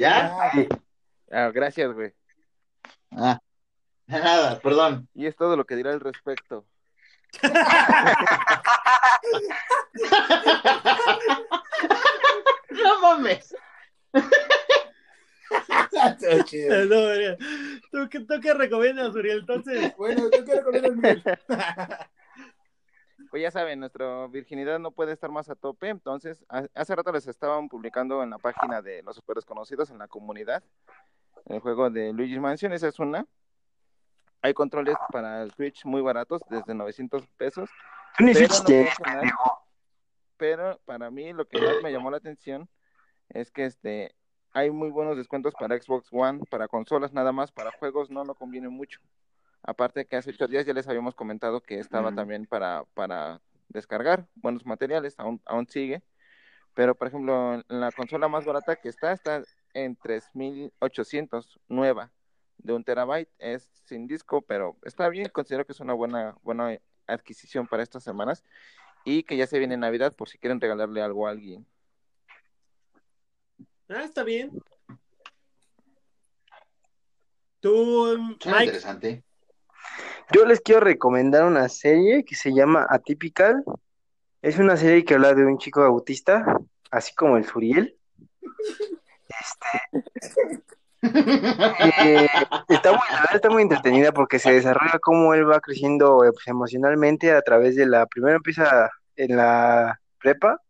¿Ya? 0.00 0.34
Ah, 1.30 1.50
gracias, 1.52 1.92
güey. 1.92 2.14
Ah, 3.10 3.38
nada, 4.06 4.58
perdón. 4.60 5.06
Y 5.14 5.26
es 5.26 5.36
todo 5.36 5.58
lo 5.58 5.66
que 5.66 5.76
dirá 5.76 5.92
al 5.92 6.00
respecto. 6.00 6.64
No 12.70 13.00
mames. 13.02 13.54
No, 16.88 17.00
María. 17.02 17.36
¿Tú, 17.90 18.08
qué, 18.08 18.20
¿Tú 18.20 18.40
qué 18.40 18.54
recomiendas, 18.54 19.14
Uriel? 19.14 19.40
Entonces, 19.40 19.94
Bueno, 19.96 20.30
¿tú 20.30 20.44
qué 20.44 20.54
recomiendas, 20.54 20.96
Miguel? 20.96 21.22
Pues 23.30 23.42
ya 23.42 23.50
saben, 23.50 23.78
nuestra 23.80 24.26
virginidad 24.26 24.78
no 24.80 24.90
puede 24.90 25.12
estar 25.12 25.30
más 25.30 25.48
a 25.48 25.54
tope, 25.54 25.88
entonces 25.88 26.44
ha- 26.48 26.66
hace 26.74 26.96
rato 26.96 27.12
les 27.12 27.26
estaban 27.28 27.68
publicando 27.68 28.22
en 28.22 28.30
la 28.30 28.38
página 28.38 28.82
de 28.82 29.02
los 29.02 29.16
super 29.16 29.36
desconocidos 29.36 29.90
en 29.90 29.98
la 29.98 30.08
comunidad 30.08 30.62
el 31.46 31.60
juego 31.60 31.88
de 31.90 32.12
Luigi's 32.12 32.40
Mansion, 32.40 32.72
esa 32.72 32.88
es 32.88 32.98
una. 32.98 33.24
Hay 34.42 34.52
controles 34.54 34.96
para 35.12 35.42
el 35.42 35.52
Switch 35.52 35.84
muy 35.84 36.00
baratos, 36.02 36.42
desde 36.50 36.74
900 36.74 37.26
pesos, 37.36 37.70
Pero 38.32 38.48
no 39.24 39.32
pero 40.36 40.80
para 40.86 41.10
mí 41.10 41.32
lo 41.34 41.46
que 41.46 41.60
más 41.60 41.82
me 41.82 41.92
llamó 41.92 42.10
la 42.10 42.16
atención 42.16 42.68
es 43.28 43.50
que 43.50 43.66
este 43.66 44.14
hay 44.52 44.70
muy 44.70 44.88
buenos 44.90 45.16
descuentos 45.16 45.54
para 45.54 45.78
Xbox 45.80 46.08
One, 46.10 46.40
para 46.50 46.66
consolas 46.66 47.12
nada 47.12 47.30
más, 47.30 47.52
para 47.52 47.70
juegos 47.72 48.10
no 48.10 48.24
lo 48.24 48.34
conviene 48.34 48.68
mucho. 48.68 49.00
Aparte 49.62 50.06
que 50.06 50.16
hace 50.16 50.30
ocho 50.30 50.46
días 50.46 50.66
ya 50.66 50.72
les 50.72 50.88
habíamos 50.88 51.14
comentado 51.14 51.60
que 51.60 51.78
estaba 51.78 52.10
Mm. 52.10 52.14
también 52.14 52.46
para, 52.46 52.84
para 52.94 53.40
descargar 53.68 54.26
buenos 54.34 54.64
materiales, 54.66 55.14
aún, 55.18 55.40
aún 55.44 55.66
sigue. 55.68 56.02
Pero 56.74 56.94
por 56.94 57.08
ejemplo, 57.08 57.54
en 57.54 57.80
la 57.80 57.90
consola 57.92 58.28
más 58.28 58.44
barata 58.44 58.76
que 58.76 58.88
está, 58.88 59.12
está 59.12 59.42
en 59.74 59.96
3800 59.96 61.60
nueva 61.68 62.12
de 62.58 62.72
un 62.72 62.84
terabyte, 62.84 63.30
es 63.38 63.70
sin 63.84 64.06
disco, 64.06 64.42
pero 64.42 64.76
está 64.82 65.08
bien, 65.08 65.28
considero 65.30 65.64
que 65.64 65.72
es 65.72 65.80
una 65.80 65.94
buena, 65.94 66.36
buena 66.42 66.78
adquisición 67.06 67.66
para 67.66 67.82
estas 67.82 68.04
semanas 68.04 68.44
y 69.04 69.22
que 69.22 69.36
ya 69.36 69.46
se 69.46 69.58
viene 69.58 69.76
Navidad 69.76 70.14
por 70.14 70.28
si 70.28 70.38
quieren 70.38 70.60
regalarle 70.60 71.02
algo 71.02 71.26
a 71.26 71.30
alguien. 71.30 71.66
ah, 73.88 74.04
está 74.04 74.22
bien. 74.22 74.52
Tú, 77.60 78.16
Mike, 78.46 78.64
interesante. 78.64 79.24
Yo 80.32 80.44
les 80.44 80.60
quiero 80.60 80.80
recomendar 80.80 81.44
una 81.44 81.68
serie 81.68 82.24
que 82.24 82.36
se 82.36 82.52
llama 82.52 82.86
Atypical. 82.88 83.64
Es 84.42 84.58
una 84.58 84.76
serie 84.76 85.04
que 85.04 85.14
habla 85.14 85.34
de 85.34 85.44
un 85.44 85.58
chico 85.58 85.82
autista, 85.82 86.58
así 86.90 87.14
como 87.14 87.36
el 87.36 87.44
Suriel. 87.44 87.96
Eh, 91.02 92.28
está 92.68 92.92
muy, 92.92 93.00
está 93.32 93.48
muy 93.48 93.62
entretenida 93.62 94.12
porque 94.12 94.38
se 94.38 94.52
desarrolla 94.52 94.98
cómo 95.00 95.32
él 95.32 95.50
va 95.50 95.58
creciendo 95.58 96.22
eh, 96.24 96.30
pues, 96.30 96.46
emocionalmente 96.46 97.32
a 97.32 97.40
través 97.40 97.74
de 97.74 97.86
la, 97.86 98.04
primero 98.04 98.36
empieza 98.36 98.90
en 99.16 99.34
la 99.34 99.98
prepa 100.18 100.60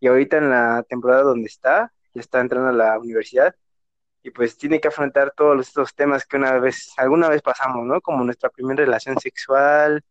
y 0.00 0.06
ahorita 0.06 0.38
en 0.38 0.48
la 0.48 0.86
temporada 0.88 1.24
donde 1.24 1.48
está, 1.48 1.92
ya 2.14 2.20
está 2.22 2.40
entrando 2.40 2.70
a 2.70 2.72
la 2.72 2.98
universidad 2.98 3.54
y 4.24 4.30
pues 4.30 4.56
tiene 4.56 4.80
que 4.80 4.88
afrontar 4.88 5.34
todos 5.36 5.60
estos 5.68 5.94
temas 5.94 6.24
que 6.24 6.38
una 6.38 6.58
vez, 6.58 6.94
alguna 6.96 7.28
vez 7.28 7.42
pasamos, 7.42 7.84
¿no? 7.84 8.00
Como 8.00 8.24
nuestra 8.24 8.48
primera 8.48 8.82
relación 8.82 9.20
sexual, 9.20 10.02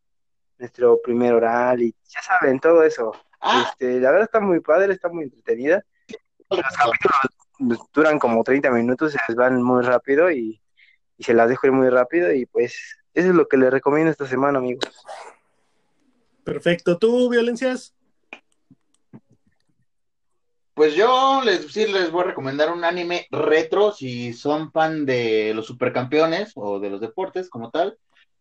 nuestro 0.59 1.01
primer 1.01 1.33
oral 1.33 1.81
y 1.81 1.95
ya 2.07 2.21
saben, 2.21 2.59
todo 2.59 2.83
eso. 2.83 3.11
Ah, 3.41 3.65
Este, 3.67 3.99
la 3.99 4.11
verdad 4.11 4.25
está 4.25 4.39
muy 4.39 4.59
padre, 4.59 4.93
está 4.93 5.09
muy 5.09 5.23
entretenida. 5.23 5.83
Los 6.47 6.61
capítulos 6.61 7.87
duran 7.91 8.19
como 8.19 8.43
30 8.43 8.69
minutos, 8.69 9.13
se 9.13 9.19
les 9.27 9.35
van 9.35 9.63
muy 9.63 9.83
rápido 9.83 10.29
y, 10.29 10.61
y 11.17 11.23
se 11.23 11.33
las 11.33 11.49
dejo 11.49 11.65
ir 11.65 11.73
muy 11.73 11.89
rápido 11.89 12.31
y 12.31 12.45
pues 12.45 12.99
Eso 13.15 13.29
es 13.29 13.35
lo 13.35 13.47
que 13.47 13.57
les 13.57 13.71
recomiendo 13.71 14.11
esta 14.11 14.27
semana, 14.27 14.59
amigos. 14.59 15.03
Perfecto. 16.43 16.99
¿Tú, 16.99 17.29
Violencias? 17.29 17.95
Pues 20.73 20.95
yo 20.95 21.41
les, 21.43 21.71
sí 21.71 21.85
les 21.85 22.11
voy 22.11 22.23
a 22.23 22.27
recomendar 22.27 22.71
un 22.71 22.83
anime 22.83 23.27
retro 23.29 23.91
si 23.91 24.33
son 24.33 24.71
fan 24.71 25.05
de 25.05 25.53
los 25.53 25.67
supercampeones 25.67 26.53
o 26.55 26.79
de 26.79 26.89
los 26.89 26.99
deportes 26.99 27.49
como 27.49 27.69
tal. 27.69 27.97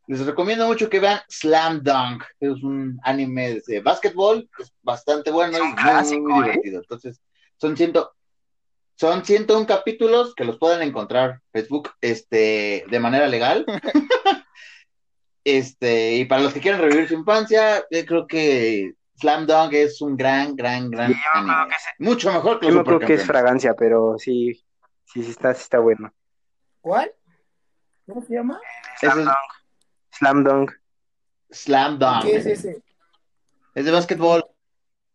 Les 0.06 0.24
recomiendo 0.24 0.66
mucho 0.66 0.88
que 0.88 0.98
vean 0.98 1.20
Slam 1.28 1.82
Dunk, 1.82 2.24
que 2.40 2.46
es 2.46 2.62
un 2.62 2.98
anime 3.02 3.60
de 3.66 3.80
básquetbol, 3.80 4.48
es 4.58 4.72
bastante 4.82 5.30
bueno 5.30 5.58
y 5.58 5.62
muy, 5.62 5.74
clásico, 5.74 6.28
muy 6.28 6.40
¿eh? 6.40 6.50
divertido. 6.52 6.80
Entonces, 6.80 7.20
son 7.56 7.76
ciento, 7.76 8.12
son 8.96 9.24
101 9.24 9.66
capítulos 9.66 10.34
que 10.34 10.44
los 10.44 10.58
pueden 10.58 10.82
encontrar 10.82 11.30
en 11.30 11.40
Facebook 11.52 11.90
este, 12.00 12.84
de 12.88 12.98
manera 12.98 13.26
legal. 13.26 13.64
este, 15.44 16.16
y 16.16 16.24
para 16.24 16.42
los 16.42 16.52
que 16.52 16.60
quieran 16.60 16.80
revivir 16.80 17.08
su 17.08 17.14
infancia, 17.14 17.84
yo 17.90 18.06
creo 18.06 18.26
que 18.26 18.94
Slam 19.18 19.46
Dunk 19.46 19.72
es 19.74 20.00
un 20.00 20.16
gran, 20.16 20.56
gran, 20.56 20.90
gran 20.90 21.12
Sí, 21.12 21.18
anime. 21.34 21.74
Mucho 21.98 22.32
mejor 22.32 22.60
que 22.60 22.66
Yo 22.66 22.74
no 22.74 22.84
creo 22.84 22.98
que 22.98 23.14
es 23.14 23.24
fragancia, 23.24 23.74
pero 23.74 24.16
sí, 24.18 24.64
sí, 25.04 25.22
sí 25.22 25.30
está, 25.30 25.54
sí 25.54 25.62
está 25.62 25.78
bueno. 25.78 26.12
¿Cuál? 26.80 27.12
¿Cómo 28.06 28.22
se 28.22 28.34
llama? 28.34 28.60
Es 29.00 29.12
Slam 30.18 30.44
Dunk. 30.44 30.72
Slam 31.50 31.98
Dunk. 31.98 32.22
¿Qué 32.22 32.36
es 32.36 32.46
ese? 32.46 32.82
Es 33.74 33.84
de 33.84 33.90
básquetbol. 33.90 34.44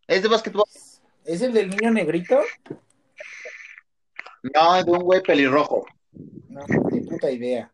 Es 0.07 0.23
de 0.23 0.29
básquetbol. 0.29 0.65
¿Es 1.25 1.41
el 1.41 1.53
del 1.53 1.69
niño 1.69 1.91
negrito? 1.91 2.39
No, 4.53 4.75
es 4.75 4.85
de 4.85 4.91
un 4.91 4.99
güey 4.99 5.21
pelirrojo. 5.21 5.85
No, 6.47 6.61
ni 6.91 7.01
puta 7.01 7.29
idea. 7.29 7.71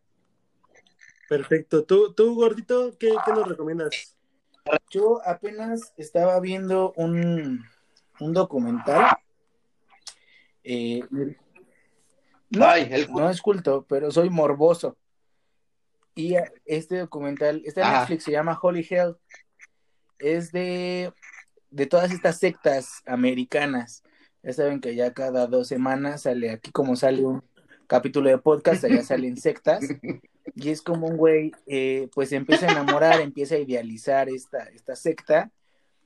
Perfecto. 1.28 1.84
¿Tú, 1.84 2.12
tú 2.12 2.34
gordito, 2.34 2.96
qué, 2.98 3.14
qué 3.24 3.32
nos 3.32 3.48
recomiendas? 3.48 4.13
Yo 4.90 5.20
apenas 5.26 5.92
estaba 5.96 6.40
viendo 6.40 6.92
un, 6.96 7.64
un 8.20 8.32
documental. 8.32 9.16
Eh, 10.62 11.02
no, 12.50 12.66
Ay, 12.66 12.88
el 12.90 13.10
no 13.12 13.28
es 13.28 13.42
culto, 13.42 13.84
pero 13.88 14.10
soy 14.10 14.30
morboso. 14.30 14.96
Y 16.14 16.36
este 16.64 16.98
documental, 16.98 17.62
está 17.64 17.80
en 17.82 17.86
Ah. 17.88 17.98
Netflix, 18.00 18.24
se 18.24 18.32
llama 18.32 18.58
Holy 18.60 18.86
Hell. 18.88 19.16
Es 20.18 20.52
de, 20.52 21.12
de 21.70 21.86
todas 21.86 22.12
estas 22.12 22.38
sectas 22.38 23.02
americanas. 23.04 24.02
Ya 24.42 24.52
saben 24.52 24.80
que 24.80 24.94
ya 24.94 25.12
cada 25.12 25.46
dos 25.46 25.68
semanas 25.68 26.22
sale 26.22 26.50
aquí 26.50 26.70
como 26.70 26.96
sale 26.96 27.24
un 27.24 27.42
capítulo 27.86 28.30
de 28.30 28.38
podcast, 28.38 28.84
allá 28.84 29.02
salen 29.02 29.36
sectas. 29.36 29.84
Y 30.54 30.70
es 30.70 30.82
como 30.82 31.06
un 31.06 31.16
güey, 31.16 31.52
eh, 31.66 32.08
pues 32.14 32.32
empieza 32.32 32.66
a 32.66 32.72
enamorar, 32.72 33.20
empieza 33.20 33.54
a 33.54 33.58
idealizar 33.58 34.28
esta, 34.28 34.64
esta 34.64 34.96
secta. 34.96 35.50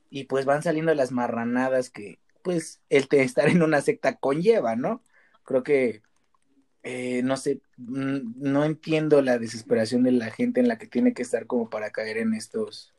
Y 0.09 0.25
pues 0.25 0.45
van 0.45 0.63
saliendo 0.63 0.93
las 0.95 1.11
marranadas 1.11 1.89
que, 1.89 2.19
pues, 2.41 2.81
el 2.89 3.07
estar 3.11 3.47
en 3.49 3.61
una 3.61 3.81
secta 3.81 4.15
conlleva, 4.15 4.75
¿no? 4.75 5.03
Creo 5.43 5.63
que 5.63 6.01
eh, 6.83 7.21
no 7.23 7.35
sé, 7.35 7.61
no 7.77 8.63
entiendo 8.63 9.21
la 9.21 9.37
desesperación 9.37 10.03
de 10.03 10.11
la 10.11 10.31
gente 10.31 10.61
en 10.61 10.69
la 10.69 10.77
que 10.77 10.87
tiene 10.87 11.13
que 11.13 11.21
estar 11.21 11.45
como 11.45 11.69
para 11.69 11.91
caer 11.91 12.17
en 12.17 12.33
estos, 12.33 12.93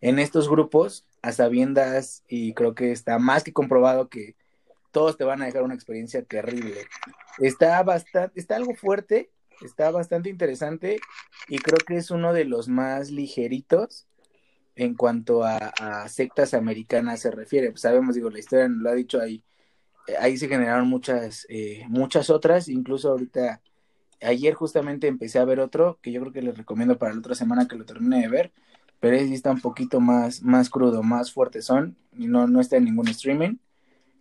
en 0.00 0.18
estos 0.18 0.48
grupos 0.48 1.06
a 1.20 1.32
sabiendas 1.32 2.24
y 2.28 2.54
creo 2.54 2.74
que 2.74 2.92
está 2.92 3.18
más 3.18 3.44
que 3.44 3.52
comprobado 3.52 4.08
que 4.08 4.36
todos 4.90 5.18
te 5.18 5.24
van 5.24 5.42
a 5.42 5.44
dejar 5.44 5.62
una 5.62 5.74
experiencia 5.74 6.22
terrible. 6.22 6.86
Está 7.38 7.82
bastante, 7.82 8.40
está 8.40 8.56
algo 8.56 8.74
fuerte, 8.74 9.30
está 9.62 9.90
bastante 9.90 10.30
interesante 10.30 11.00
y 11.48 11.58
creo 11.58 11.78
que 11.78 11.96
es 11.96 12.10
uno 12.10 12.32
de 12.32 12.44
los 12.44 12.68
más 12.68 13.10
ligeritos 13.10 14.06
en 14.76 14.94
cuanto 14.94 15.44
a, 15.44 16.08
sectas 16.08 16.54
americanas 16.54 17.20
se 17.20 17.30
refiere. 17.30 17.70
Pues 17.70 17.82
sabemos, 17.82 18.14
digo, 18.14 18.30
la 18.30 18.38
historia 18.38 18.68
nos 18.68 18.82
lo 18.82 18.90
ha 18.90 18.94
dicho 18.94 19.20
ahí 19.20 19.42
eh, 20.06 20.16
ahí 20.18 20.36
se 20.36 20.48
generaron 20.48 20.88
muchas, 20.88 21.46
eh, 21.48 21.84
muchas 21.88 22.30
otras, 22.30 22.68
incluso 22.68 23.10
ahorita, 23.10 23.60
ayer 24.22 24.54
justamente 24.54 25.06
empecé 25.08 25.38
a 25.38 25.44
ver 25.44 25.60
otro, 25.60 25.98
que 26.02 26.12
yo 26.12 26.20
creo 26.20 26.32
que 26.32 26.42
les 26.42 26.56
recomiendo 26.56 26.98
para 26.98 27.12
la 27.12 27.20
otra 27.20 27.34
semana 27.34 27.68
que 27.68 27.76
lo 27.76 27.84
termine 27.84 28.20
de 28.20 28.28
ver, 28.28 28.52
pero 29.00 29.18
sí 29.18 29.34
está 29.34 29.50
un 29.50 29.60
poquito 29.60 30.00
más, 30.00 30.42
más 30.42 30.70
crudo, 30.70 31.02
más 31.02 31.32
fuerte 31.32 31.62
son, 31.62 31.96
y 32.16 32.26
no, 32.26 32.46
no 32.46 32.60
está 32.60 32.76
en 32.76 32.84
ningún 32.86 33.08
streaming, 33.08 33.56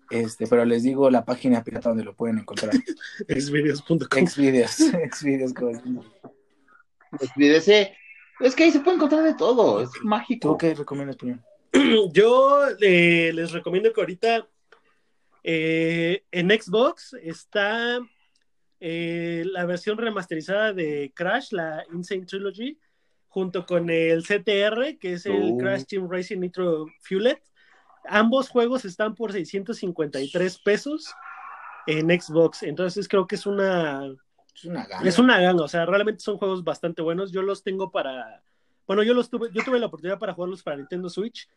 este, 0.10 0.48
pero 0.48 0.65
les 0.65 0.84
digo 0.84 1.10
la 1.10 1.23
página 1.26 1.64
pirata 1.64 1.90
donde 1.90 2.03
lo 2.03 2.15
pueden 2.15 2.40
encontrar, 2.40 2.73
Xvideos.com. 3.27 3.99
Xvideos, 4.27 4.72
Xvideos, 5.14 5.53
como- 5.53 6.03
Olvídese. 7.36 7.95
Es 8.40 8.56
que 8.56 8.64
ahí 8.64 8.72
se 8.72 8.80
puede 8.80 8.98
encontrar 8.98 9.23
de 9.23 9.34
todo. 9.34 9.81
Es 9.81 9.90
mágico. 10.03 10.49
¿tú 10.52 10.57
qué 10.57 10.73
recomiendas, 10.73 11.18
Puñón? 11.18 11.44
Yo 12.14 12.65
eh, 12.81 13.31
les 13.34 13.52
recomiendo 13.52 13.91
que 13.91 13.99
ahorita 14.02 14.48
eh, 15.44 16.23
en 16.31 16.49
Xbox 16.49 17.15
está 17.22 17.99
eh, 18.80 19.44
la 19.45 19.65
versión 19.65 19.98
remasterizada 19.98 20.72
de 20.73 21.11
Crash, 21.15 21.52
la 21.52 21.84
Insane 21.94 22.26
Trilogy, 22.26 22.80
junto 23.27 23.65
con 23.65 23.90
el 23.90 24.23
CTR, 24.23 24.98
que 24.99 25.14
es 25.14 25.26
el 25.26 25.52
Oh. 25.53 25.57
Crash 25.57 25.84
Team 25.86 26.10
Racing 26.10 26.40
Nitro 26.40 26.86
Fuelet. 27.02 27.41
Ambos 28.07 28.49
juegos 28.49 28.85
están 28.85 29.15
por 29.15 29.31
653 29.31 30.59
pesos 30.59 31.13
en 31.88 32.09
Xbox, 32.09 32.63
entonces 32.63 33.07
creo 33.07 33.27
que 33.27 33.35
es 33.35 33.45
una 33.45 34.03
Es 34.53 34.65
una 34.65 34.85
gana. 34.85 35.09
es 35.09 35.19
una 35.19 35.39
ganga, 35.39 35.63
o 35.63 35.67
sea, 35.67 35.85
realmente 35.85 36.21
son 36.21 36.38
juegos 36.38 36.63
bastante 36.63 37.01
buenos. 37.01 37.31
Yo 37.31 37.41
los 37.41 37.63
tengo 37.63 37.91
para, 37.91 38.41
bueno, 38.88 39.03
yo 39.03 39.13
los 39.13 39.30
tuve, 39.30 39.49
yo 39.53 39.63
tuve 39.63 39.80
la 39.80 39.88
oportunidad 39.88 40.19
para 40.19 40.34
jugarlos 40.34 40.63
para 40.63 40.77
Nintendo 40.77 41.09
Switch, 41.09 41.49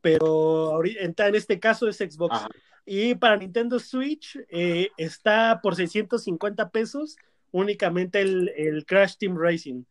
pero 0.00 0.26
ahorita 0.72 1.28
en 1.28 1.34
este 1.34 1.58
caso 1.58 1.88
es 1.88 1.96
Xbox. 1.96 2.36
Ajá. 2.36 2.48
Y 2.88 3.16
para 3.16 3.36
Nintendo 3.36 3.80
Switch 3.80 4.38
eh, 4.48 4.90
está 4.96 5.60
por 5.60 5.74
650 5.74 6.70
pesos 6.70 7.16
únicamente 7.50 8.20
el, 8.20 8.48
el 8.56 8.86
Crash 8.86 9.16
Team 9.16 9.36
Racing. 9.36 9.82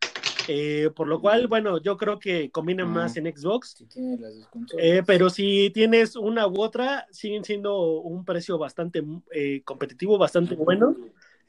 Eh, 0.48 0.90
por 0.94 1.08
lo 1.08 1.20
cual, 1.20 1.46
bueno, 1.48 1.78
yo 1.80 1.96
creo 1.96 2.18
que 2.18 2.50
combinan 2.50 2.88
Mm. 2.90 2.92
más 2.94 3.16
en 3.16 3.24
Xbox. 3.36 3.70
Si 3.78 3.86
tiene 3.86 4.16
las 4.18 4.34
dos 4.36 4.46
consolas. 4.48 4.84
Eh, 4.86 5.02
pero 5.06 5.30
si 5.30 5.70
tienes 5.70 6.16
una 6.16 6.46
u 6.46 6.60
otra, 6.60 7.06
siguen 7.10 7.44
siendo 7.44 8.00
un 8.00 8.24
precio 8.24 8.58
bastante 8.58 9.02
eh, 9.32 9.62
competitivo, 9.64 10.18
bastante 10.18 10.54
bueno. 10.54 10.96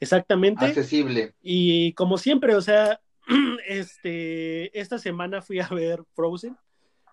Exactamente. 0.00 0.64
Accesible. 0.64 1.34
Y 1.42 1.92
como 1.94 2.18
siempre, 2.18 2.54
o 2.54 2.60
sea, 2.60 3.00
este, 3.66 4.78
esta 4.78 4.98
semana 4.98 5.42
fui 5.42 5.60
a 5.60 5.68
ver 5.68 6.02
Frozen. 6.14 6.56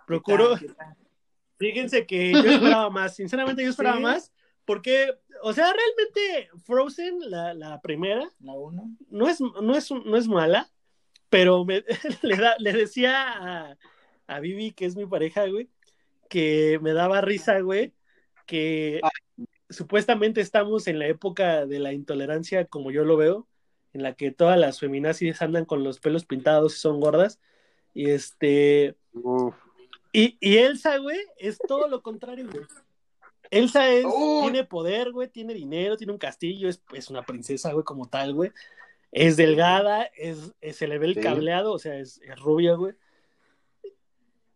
Procuro, 0.07 0.55
¿Qué 0.57 0.67
tal? 0.69 0.95
fíjense 1.57 2.05
que 2.05 2.31
yo 2.31 2.39
esperaba 2.39 2.89
más, 2.89 3.15
sinceramente 3.15 3.63
yo 3.63 3.69
esperaba 3.69 3.97
¿Sí? 3.97 4.03
más, 4.03 4.31
porque, 4.65 5.07
o 5.41 5.53
sea, 5.53 5.71
realmente 5.73 6.49
Frozen, 6.65 7.19
la, 7.29 7.53
la 7.53 7.81
primera, 7.81 8.29
La 8.39 8.53
uno. 8.53 8.91
no 9.09 9.27
es, 9.27 9.39
no 9.41 9.75
es, 9.75 9.91
no 9.91 10.17
es 10.17 10.27
mala, 10.27 10.69
pero 11.35 11.65
me- 11.65 11.83
le, 12.21 12.37
da- 12.37 12.55
le 12.59 12.71
decía 12.71 13.13
a, 13.27 13.77
a 14.27 14.39
Vivi, 14.39 14.71
que 14.71 14.85
es 14.85 14.95
mi 14.95 15.05
pareja, 15.05 15.45
güey, 15.47 15.69
que 16.29 16.79
me 16.81 16.93
daba 16.93 17.19
risa, 17.19 17.59
güey, 17.59 17.93
que 18.45 19.01
supuestamente 19.69 20.39
estamos 20.39 20.87
en 20.87 20.99
la 20.99 21.07
época 21.07 21.65
de 21.65 21.79
la 21.79 21.91
intolerancia, 21.91 22.65
como 22.65 22.89
yo 22.91 23.03
lo 23.03 23.17
veo, 23.17 23.47
en 23.93 24.03
la 24.03 24.13
que 24.13 24.31
todas 24.31 24.57
las 24.57 24.79
feminazis 24.79 25.41
andan 25.41 25.65
con 25.65 25.83
los 25.83 25.99
pelos 25.99 26.25
pintados 26.25 26.75
y 26.75 26.79
son 26.79 26.99
gordas, 27.01 27.39
y 27.93 28.09
este, 28.11 28.95
Uf. 29.13 29.55
y, 30.13 30.37
y 30.39 30.57
Elsa, 30.57 30.97
güey, 30.97 31.19
es 31.37 31.57
todo 31.67 31.87
lo 31.89 32.01
contrario, 32.01 32.47
güey. 32.49 32.63
Elsa 33.51 33.89
es, 33.89 34.05
tiene 34.41 34.63
poder, 34.63 35.11
güey, 35.11 35.27
tiene 35.29 35.53
dinero, 35.53 35.97
tiene 35.97 36.13
un 36.13 36.19
castillo, 36.19 36.67
es, 36.69 36.81
es 36.93 37.09
una 37.09 37.23
princesa, 37.23 37.73
güey, 37.73 37.83
como 37.83 38.07
tal, 38.07 38.33
güey. 38.33 38.51
Es 39.17 39.37
delgada, 39.37 40.03
es, 40.17 40.53
es- 40.59 40.75
se 40.75 40.87
le 40.87 40.97
ve 40.99 41.05
el 41.07 41.13
Sí. 41.15 41.21
cableado, 41.21 41.71
o 41.71 41.79
sea, 41.79 41.97
es, 41.97 42.19
es 42.21 42.37
rubia, 42.39 42.73
güey. 42.73 42.93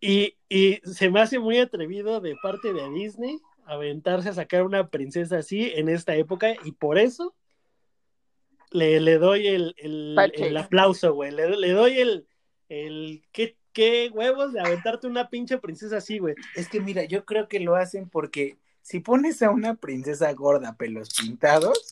Y, 0.02 0.36
y 0.50 0.82
se 0.84 1.10
me 1.10 1.22
hace 1.22 1.40
muy 1.40 1.60
atrevido 1.60 2.20
de 2.22 2.36
parte 2.42 2.74
de 2.74 2.90
Disney 2.92 3.40
aventarse 3.66 4.30
a 4.30 4.34
sacar 4.34 4.64
una 4.64 4.90
princesa 4.90 5.38
así 5.38 5.72
en 5.76 5.88
esta 5.90 6.16
época, 6.16 6.56
y 6.66 6.72
por 6.74 6.98
eso 6.98 7.36
le, 8.72 9.00
le 9.00 9.18
doy 9.18 9.48
el, 9.48 9.76
el, 9.78 10.18
el 10.36 10.58
aplauso, 10.58 11.14
güey. 11.14 11.32
Le, 11.32 11.56
le 11.56 11.72
doy 11.72 12.00
el, 12.00 12.28
el 12.68 13.22
¿qué, 13.32 13.56
qué 13.72 14.10
huevos 14.14 14.54
de 14.54 14.60
aventarte 14.60 15.08
una 15.08 15.30
pinche 15.30 15.58
princesa 15.58 15.98
así, 15.98 16.18
güey. 16.20 16.36
Es 16.56 16.68
que 16.68 16.80
mira, 16.82 17.04
yo 17.06 17.24
creo 17.26 17.48
que 17.48 17.60
lo 17.60 17.76
hacen 17.76 18.10
porque 18.10 18.58
si 18.82 19.00
pones 19.00 19.42
a 19.42 19.52
una 19.52 19.76
princesa 19.76 20.34
gorda 20.34 20.76
pelos 20.76 21.10
pintados, 21.20 21.92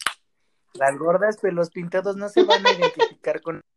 las 0.78 0.98
gordas 0.98 1.38
pelos 1.38 1.70
pintados 1.70 2.16
no 2.16 2.30
se 2.30 2.44
van 2.44 2.66
a 2.66 2.72
identificar 2.72 3.42
con. 3.42 3.62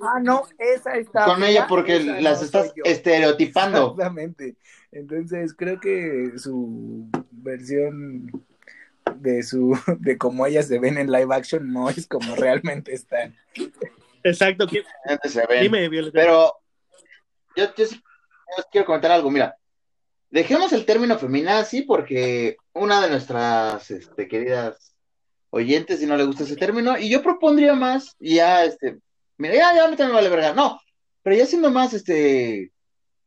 Ah, 0.00 0.18
no, 0.22 0.44
esa 0.58 0.96
está. 0.96 1.26
Con 1.26 1.44
ella 1.44 1.66
porque 1.68 1.96
esa 1.96 2.18
las 2.22 2.38
no 2.40 2.46
estás 2.46 2.72
estereotipando. 2.82 3.90
Exactamente. 3.90 4.56
Entonces 4.90 5.52
creo 5.54 5.78
que 5.80 6.32
su 6.38 7.10
versión 7.30 8.30
de 9.16 9.42
su 9.42 9.78
de 9.98 10.16
cómo 10.16 10.46
ellas 10.46 10.66
se 10.66 10.78
ven 10.78 10.96
en 10.96 11.12
live 11.12 11.34
action 11.34 11.70
no 11.70 11.90
es 11.90 12.06
como 12.06 12.34
realmente 12.36 12.94
están. 12.94 13.36
Exacto. 14.22 14.66
¿qué- 14.66 14.82
Antes 15.04 15.32
se 15.32 15.46
ven. 15.46 15.60
Dime, 15.64 15.86
Violeta. 15.90 16.18
Pero 16.18 16.54
yo, 17.54 17.74
yo 17.76 17.84
sí 17.86 17.96
yo 18.56 18.64
quiero 18.72 18.86
comentar 18.86 19.10
algo, 19.12 19.30
mira. 19.30 19.56
Dejemos 20.30 20.72
el 20.72 20.86
término 20.86 21.18
feminazi 21.18 21.82
porque 21.82 22.56
una 22.72 23.02
de 23.02 23.10
nuestras 23.10 23.90
este, 23.90 24.26
queridas 24.26 24.91
oyentes, 25.52 26.00
si 26.00 26.06
no 26.06 26.16
le 26.16 26.24
gusta 26.24 26.44
ese 26.44 26.56
término, 26.56 26.98
y 26.98 27.10
yo 27.10 27.22
propondría 27.22 27.74
más, 27.74 28.16
y 28.18 28.36
ya, 28.36 28.64
este, 28.64 28.98
mira, 29.36 29.54
ya, 29.54 29.74
ya 29.74 29.84
a 29.84 29.88
mí 29.88 29.96
también 29.96 30.16
vale 30.16 30.30
verga, 30.30 30.54
no, 30.54 30.80
pero 31.22 31.36
ya 31.36 31.46
siendo 31.46 31.70
más, 31.70 31.92
este, 31.92 32.72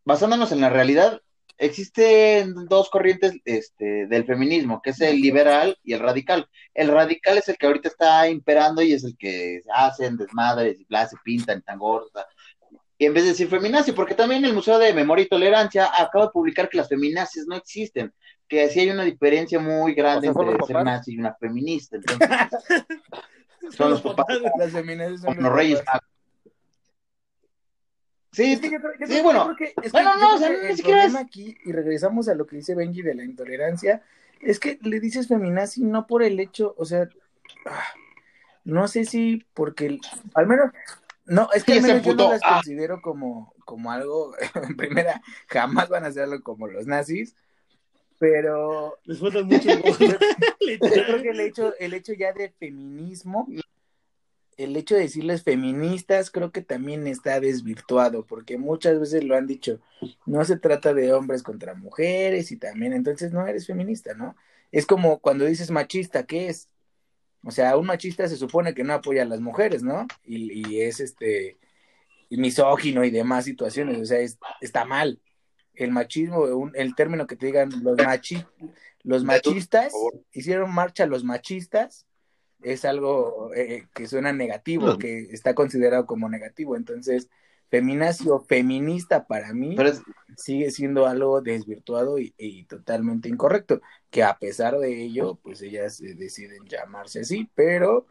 basándonos 0.03 0.51
en 0.51 0.61
la 0.61 0.69
realidad, 0.69 1.21
existen 1.57 2.53
dos 2.67 2.89
corrientes, 2.89 3.33
este, 3.45 4.07
del 4.07 4.25
feminismo, 4.25 4.81
que 4.81 4.89
es 4.89 5.01
el 5.01 5.21
liberal 5.21 5.77
y 5.83 5.93
el 5.93 5.99
radical. 5.99 6.49
El 6.73 6.89
radical 6.89 7.37
es 7.37 7.47
el 7.47 7.57
que 7.57 7.67
ahorita 7.67 7.89
está 7.89 8.27
imperando 8.27 8.81
y 8.81 8.93
es 8.93 9.03
el 9.03 9.15
que 9.17 9.61
hacen 9.73 10.17
desmadres 10.17 10.79
y 10.79 10.85
bla, 10.85 11.07
se 11.07 11.15
pintan 11.23 11.61
tan 11.61 11.79
sea, 11.79 12.25
y 12.97 13.05
en 13.05 13.13
vez 13.13 13.23
de 13.23 13.29
decir 13.31 13.49
feminazi, 13.49 13.91
porque 13.91 14.15
también 14.15 14.45
el 14.45 14.53
Museo 14.53 14.77
de 14.79 14.93
Memoria 14.93 15.25
y 15.25 15.29
Tolerancia 15.29 15.89
acaba 15.97 16.25
de 16.25 16.31
publicar 16.31 16.69
que 16.69 16.77
las 16.77 16.87
feminazis 16.89 17.45
no 17.47 17.55
existen, 17.55 18.13
que 18.47 18.69
sí 18.69 18.79
hay 18.81 18.89
una 18.89 19.03
diferencia 19.03 19.59
muy 19.59 19.93
grande 19.93 20.29
O 20.29 20.33
sea, 20.33 20.41
son 20.41 20.49
entre 20.51 20.65
ser 20.65 20.73
papás. 20.75 20.85
nazi 20.85 21.13
y 21.13 21.17
una 21.19 21.33
feminista. 21.35 21.97
Entonces, 21.97 22.29
son 23.77 23.89
los 23.91 24.01
papás 24.01 24.27
Las 24.57 24.71
feminazis 24.71 25.21
son 25.21 25.35
los 25.41 25.51
reyes 25.53 25.79
papás. 25.79 26.01
magos. 26.01 26.09
Sí, 28.31 28.51
Es 28.53 28.59
que 28.59 28.69
yo 28.69 28.79
creo- 28.79 28.91
yo 28.99 29.05
sí, 29.07 29.11
creo- 29.13 29.23
bueno. 29.23 29.43
creo 29.45 29.55
que- 29.55 29.63
es 29.65 29.73
que 29.83 29.89
Bueno, 29.91 30.11
yo 30.15 30.19
no, 30.19 30.35
o 30.35 30.37
sea, 30.37 30.49
que 30.49 30.67
ni 30.69 30.75
siquiera 30.75 30.99
problema 31.03 31.19
aquí, 31.19 31.57
y 31.65 31.71
regresamos 31.71 32.27
a 32.27 32.35
lo 32.35 32.45
que 32.45 32.57
dice 32.57 32.75
Benji 32.75 33.01
de 33.01 33.15
la 33.15 33.23
intolerancia, 33.23 34.03
es 34.41 34.59
que 34.59 34.77
le 34.81 34.99
dices 34.99 35.27
feminazi 35.27 35.81
no 35.83 36.05
por 36.05 36.21
el 36.21 36.39
hecho, 36.39 36.75
o 36.77 36.83
sea, 36.85 37.07
ah, 37.65 37.83
no 38.65 38.87
sé 38.89 39.05
si 39.05 39.45
porque, 39.53 39.85
el- 39.85 40.01
al 40.33 40.47
menos, 40.47 40.71
no, 41.25 41.49
es 41.53 41.63
que 41.63 41.81
menos 41.81 42.03
yo 42.03 42.13
no 42.13 42.29
las 42.29 42.41
ah. 42.43 42.55
considero 42.55 43.01
como, 43.01 43.53
como 43.65 43.91
algo, 43.91 44.33
en 44.67 44.75
primera, 44.75 45.21
jamás 45.47 45.89
van 45.89 46.05
a 46.05 46.07
hacerlo 46.07 46.41
como 46.43 46.67
los 46.67 46.85
nazis, 46.87 47.35
pero 48.19 48.97
Les 49.03 49.19
faltan 49.19 49.45
muchos 49.47 49.65
huevos. 49.83 49.99
yo 49.99 51.03
creo 51.03 51.21
que 51.21 51.29
el 51.29 51.39
hecho, 51.39 51.73
el 51.79 51.93
hecho 51.93 52.13
ya 52.13 52.31
de 52.33 52.49
feminismo, 52.49 53.47
el 54.57 54.75
hecho 54.77 54.95
de 54.95 55.01
decirles 55.01 55.43
feministas, 55.43 56.31
creo 56.31 56.51
que 56.51 56.61
también 56.61 57.07
está 57.07 57.39
desvirtuado, 57.39 58.25
porque 58.25 58.57
muchas 58.57 58.99
veces 58.99 59.23
lo 59.23 59.35
han 59.35 59.47
dicho, 59.47 59.81
no 60.25 60.45
se 60.45 60.57
trata 60.57 60.93
de 60.93 61.11
hombres 61.13 61.43
contra 61.43 61.73
mujeres 61.73 62.51
y 62.51 62.57
también, 62.57 62.93
entonces 62.93 63.33
no 63.33 63.45
eres 63.45 63.67
feminista, 63.67 64.13
¿no? 64.13 64.35
Es 64.71 64.85
como 64.85 65.19
cuando 65.19 65.45
dices 65.45 65.71
machista, 65.71 66.25
¿qué 66.25 66.49
es? 66.49 66.69
O 67.45 67.51
sea, 67.51 67.77
un 67.77 67.85
machista 67.85 68.27
se 68.27 68.35
supone 68.37 68.73
que 68.73 68.83
no 68.83 68.93
apoya 68.93 69.21
a 69.21 69.25
las 69.25 69.39
mujeres, 69.39 69.83
¿no? 69.83 70.07
Y, 70.25 70.67
y 70.67 70.81
es 70.81 70.99
este 70.99 71.57
misógino 72.29 73.03
y 73.05 73.11
demás 73.11 73.45
situaciones, 73.45 73.99
o 74.01 74.05
sea, 74.05 74.19
es- 74.19 74.37
está 74.61 74.83
mal. 74.83 75.21
El 75.75 75.91
machismo, 75.91 76.39
un- 76.41 76.71
el 76.75 76.95
término 76.95 77.27
que 77.27 77.35
te 77.35 77.45
digan 77.45 77.69
los 77.83 77.97
machi, 77.97 78.43
los 79.03 79.23
machistas, 79.23 79.93
hicieron 80.31 80.73
marcha 80.73 81.05
los 81.05 81.23
machistas, 81.23 82.05
es 82.63 82.83
algo 82.83 83.51
eh, 83.55 83.85
que 83.93 84.07
suena 84.07 84.33
negativo, 84.33 84.97
que 84.97 85.19
está 85.31 85.53
considerado 85.53 86.05
como 86.07 86.27
negativo. 86.29 86.75
Entonces, 86.75 87.29
feminacio, 87.69 88.39
feminista 88.41 89.25
para 89.27 89.53
mí 89.53 89.75
pero 89.75 89.89
es- 89.89 90.01
sigue 90.37 90.71
siendo 90.71 91.07
algo 91.07 91.41
desvirtuado 91.41 92.19
y, 92.19 92.33
y 92.37 92.65
totalmente 92.65 93.29
incorrecto, 93.29 93.81
que 94.09 94.23
a 94.23 94.37
pesar 94.37 94.77
de 94.79 95.03
ello, 95.03 95.35
pues 95.43 95.61
ellas 95.61 96.01
eh, 96.01 96.13
deciden 96.15 96.65
llamarse 96.65 97.21
así, 97.21 97.49
pero 97.55 98.05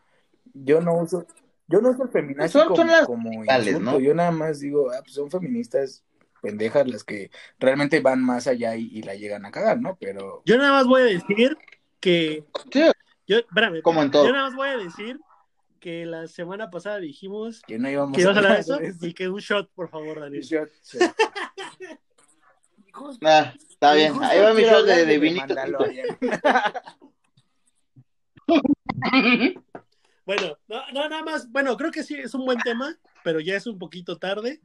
yo 0.54 0.80
no 0.80 0.94
uso, 0.98 1.26
yo 1.66 1.80
no 1.80 1.90
uso 1.90 2.04
el 2.04 2.10
feminacio 2.10 2.60
Son- 2.60 2.68
como, 2.68 2.76
son 2.76 2.86
las 2.88 3.06
como 3.06 3.30
radicales, 3.30 3.66
insulto, 3.68 3.80
¿no? 3.96 4.00
yo 4.00 4.14
nada 4.14 4.30
más 4.30 4.60
digo, 4.60 4.90
ah, 4.90 5.00
pues 5.02 5.14
son 5.14 5.30
feministas 5.30 6.04
pendejas 6.42 6.86
las 6.88 7.04
que 7.04 7.30
realmente 7.58 8.00
van 8.00 8.22
más 8.22 8.46
allá 8.46 8.76
y, 8.76 8.88
y 8.92 9.02
la 9.02 9.14
llegan 9.14 9.46
a 9.46 9.50
cagar, 9.50 9.80
¿no? 9.80 9.96
Pero 10.00 10.42
Yo 10.44 10.58
nada 10.58 10.72
más 10.72 10.86
voy 10.86 11.02
a 11.02 11.04
decir 11.06 11.56
que. 12.00 12.44
sí, 12.70 12.82
Yo, 13.26 13.38
espérame, 13.38 13.80
como 13.82 14.02
en 14.02 14.10
todo. 14.10 14.26
yo 14.26 14.32
nada 14.32 14.44
más 14.44 14.54
voy 14.54 14.68
a 14.68 14.76
decir 14.76 15.18
que 15.84 16.06
la 16.06 16.26
semana 16.28 16.70
pasada 16.70 16.98
dijimos 16.98 17.60
que 17.60 17.78
no 17.78 17.90
íbamos 17.90 18.16
que 18.16 18.24
a 18.24 18.30
hablar 18.30 18.54
de 18.54 18.60
eso 18.60 18.78
y 19.02 19.12
que 19.12 19.28
un 19.28 19.38
shot, 19.38 19.68
por 19.74 19.90
favor, 19.90 20.18
Daniel. 20.18 20.42
Shot, 20.42 20.70
shot. 20.82 21.14
Ah, 23.22 23.52
está 23.68 23.92
bien, 23.92 24.14
ahí 24.22 24.40
va 24.40 24.54
mi 24.54 24.62
shot 24.62 24.86
de, 24.86 25.04
de 25.04 25.18
vinito. 25.18 25.54
Bueno, 30.26 30.56
no, 30.68 30.80
no, 30.94 31.06
nada 31.06 31.22
más. 31.22 31.52
Bueno, 31.52 31.76
creo 31.76 31.90
que 31.90 32.02
sí 32.02 32.14
es 32.14 32.32
un 32.32 32.46
buen 32.46 32.58
tema, 32.60 32.98
pero 33.22 33.40
ya 33.40 33.56
es 33.56 33.66
un 33.66 33.78
poquito 33.78 34.16
tarde. 34.16 34.62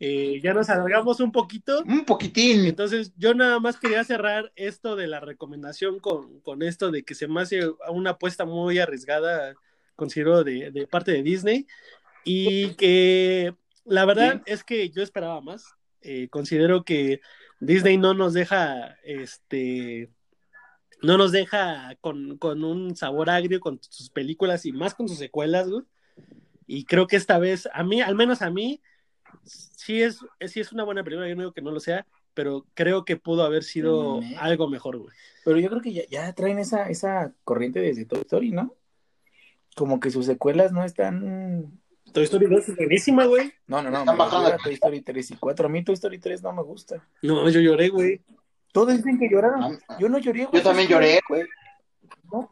Eh, 0.00 0.40
ya 0.42 0.54
nos 0.54 0.70
alargamos 0.70 1.20
un 1.20 1.32
poquito. 1.32 1.82
Un 1.82 2.06
poquitín. 2.06 2.64
Entonces, 2.64 3.12
yo 3.18 3.34
nada 3.34 3.60
más 3.60 3.78
quería 3.78 4.02
cerrar 4.04 4.50
esto 4.56 4.96
de 4.96 5.08
la 5.08 5.20
recomendación 5.20 5.98
con, 5.98 6.40
con 6.40 6.62
esto 6.62 6.90
de 6.90 7.02
que 7.02 7.14
se 7.14 7.28
me 7.28 7.42
hace 7.42 7.60
una 7.90 8.12
apuesta 8.12 8.46
muy 8.46 8.78
arriesgada, 8.78 9.54
considero, 9.96 10.44
de, 10.44 10.70
de 10.70 10.86
parte 10.86 11.12
de 11.12 11.22
Disney. 11.22 11.66
Y 12.24 12.74
que 12.74 13.54
la 13.84 14.04
verdad 14.04 14.42
es 14.46 14.64
que 14.64 14.90
yo 14.90 15.02
esperaba 15.02 15.40
más. 15.40 15.74
Eh, 16.02 16.28
considero 16.30 16.84
que 16.84 17.20
Disney 17.60 17.96
no 17.96 18.14
nos 18.14 18.32
deja, 18.32 18.96
este, 19.04 20.10
no 21.00 21.16
nos 21.16 21.32
deja 21.32 21.96
con, 22.00 22.38
con 22.38 22.64
un 22.64 22.96
sabor 22.96 23.30
agrio 23.30 23.60
con 23.60 23.80
sus 23.82 24.10
películas 24.10 24.66
y 24.66 24.72
más 24.72 24.94
con 24.94 25.08
sus 25.08 25.18
secuelas, 25.18 25.68
güey. 25.68 25.84
Y 26.66 26.84
creo 26.84 27.06
que 27.06 27.16
esta 27.16 27.38
vez, 27.38 27.68
a 27.72 27.84
mí, 27.84 28.00
al 28.00 28.14
menos 28.14 28.42
a 28.42 28.50
mí, 28.50 28.80
sí 29.44 30.02
es, 30.02 30.18
sí 30.46 30.60
es 30.60 30.72
una 30.72 30.84
buena 30.84 31.04
película, 31.04 31.28
yo 31.28 31.36
no 31.36 31.42
digo 31.42 31.52
que 31.52 31.62
no 31.62 31.70
lo 31.70 31.80
sea, 31.80 32.06
pero 32.34 32.66
creo 32.74 33.04
que 33.04 33.16
pudo 33.16 33.44
haber 33.44 33.62
sido 33.62 34.20
algo 34.38 34.68
mejor, 34.68 34.98
güey. 34.98 35.14
Pero 35.44 35.58
yo 35.58 35.68
creo 35.68 35.82
que 35.82 35.92
ya, 35.92 36.02
ya 36.08 36.32
traen 36.32 36.58
esa, 36.58 36.88
esa 36.88 37.34
corriente 37.44 37.80
desde 37.80 38.06
Toy 38.06 38.20
Story, 38.20 38.50
¿no? 38.52 38.74
Como 39.76 40.00
que 40.00 40.10
sus 40.10 40.26
secuelas 40.26 40.72
no 40.72 40.84
están... 40.84 41.80
Toy 42.12 42.24
Story 42.24 42.46
2 42.46 42.68
es 42.68 42.76
buenísima, 42.76 43.24
güey. 43.24 43.52
No, 43.66 43.80
no, 43.82 43.90
no, 43.90 44.00
Están 44.00 44.18
bajando. 44.18 44.48
a 44.48 44.58
Toy 44.58 44.74
Story 44.74 45.00
3 45.00 45.30
y 45.30 45.36
4. 45.36 45.66
A 45.66 45.68
mí 45.70 45.82
Toy 45.82 45.94
Story 45.94 46.18
3 46.18 46.42
no 46.42 46.52
me 46.52 46.62
gusta. 46.62 47.02
No, 47.22 47.48
yo 47.48 47.60
lloré, 47.60 47.88
güey. 47.88 48.20
Todos 48.72 48.96
dicen 48.96 49.18
que 49.18 49.28
lloraron. 49.30 49.78
Ah, 49.88 49.96
Yo 49.98 50.08
no 50.10 50.18
lloré, 50.18 50.44
güey. 50.44 50.62
Yo 50.62 50.68
también 50.68 50.88
lloré, 50.88 51.20
güey. 51.28 51.44
No. 52.30 52.50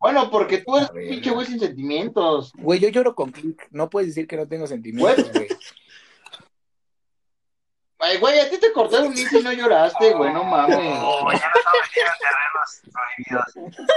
Bueno, 0.00 0.28
porque 0.30 0.58
tú 0.58 0.76
eres 0.76 0.90
pinche 0.90 1.30
güey 1.30 1.46
sin 1.46 1.60
sentimientos. 1.60 2.52
Güey, 2.58 2.80
yo 2.80 2.88
lloro 2.88 3.14
con 3.14 3.30
click. 3.30 3.68
No 3.70 3.88
puedes 3.88 4.08
decir 4.08 4.26
que 4.26 4.36
no 4.36 4.48
tengo 4.48 4.66
sentimientos, 4.66 5.30
güey. 5.32 5.48
Ay, 8.04 8.18
güey, 8.18 8.36
a 8.40 8.50
ti 8.50 8.58
te 8.58 8.72
cortaron 8.72 9.12
un 9.12 9.16
y 9.16 9.42
no 9.44 9.52
lloraste, 9.52 10.12
güey, 10.14 10.32
no 10.32 10.42
mames. 10.42 10.76
Oh, 10.76 11.30
ya 11.30 11.38
no 11.38 11.60
estamos 11.60 11.78
metiendo 11.84 12.12
en 12.12 12.18
terrenos 12.18 12.82
prohibidos. 12.92 13.52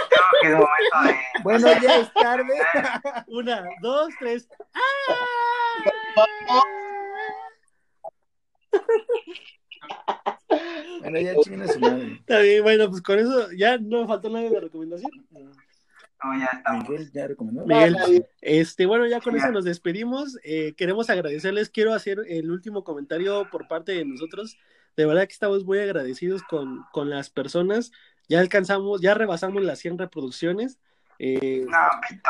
Creo 0.10 0.30
que 0.42 0.48
es 0.48 0.54
momento 0.54 0.98
de. 1.06 1.42
Bueno, 1.42 1.82
ya 1.82 1.96
es 1.96 2.14
tarde. 2.14 2.54
Una, 3.28 3.66
dos, 3.82 4.14
tres. 4.20 4.48
Bueno, 11.00 11.20
ya 11.20 11.36
chinga 11.42 11.68
su 11.68 11.80
madre. 11.80 12.14
Está 12.20 12.40
bien, 12.42 12.62
bueno, 12.62 12.90
pues 12.92 13.02
con 13.02 13.18
eso 13.18 13.52
ya 13.58 13.80
no 13.80 14.02
me 14.02 14.08
faltó 14.08 14.30
nada 14.30 14.48
de 14.48 14.60
recomendación. 14.60 15.12
No, 16.34 16.40
ya 16.40 16.46
estamos. 16.54 16.90
Miguel 16.90 17.12
ya 17.14 17.28
recomendó. 17.28 17.66
Miguel, 17.66 17.96
este, 18.42 18.86
bueno, 18.86 19.06
ya 19.08 19.20
con 19.22 19.36
eso 19.36 19.52
nos 19.52 19.66
despedimos. 19.66 20.38
Eh, 20.44 20.74
queremos 20.76 21.10
agradecerles. 21.10 21.70
Quiero 21.70 21.94
hacer 21.94 22.20
el 22.28 22.50
último 22.52 22.84
comentario 22.84 23.48
por 23.52 23.68
parte 23.68 23.92
de 23.94 24.06
nosotros. 24.06 24.58
De 24.98 25.06
verdad 25.06 25.28
que 25.28 25.34
estamos 25.34 25.66
muy 25.66 25.80
agradecidos 25.80 26.42
con, 26.44 26.84
con 26.92 27.10
las 27.10 27.30
personas. 27.30 27.92
Ya 28.28 28.40
alcanzamos, 28.40 29.02
ya 29.02 29.14
rebasamos 29.14 29.64
las 29.64 29.80
100 29.80 29.98
reproducciones. 29.98 30.80
Eh, 31.20 31.66
No, 31.68 31.78
pito. 32.08 32.30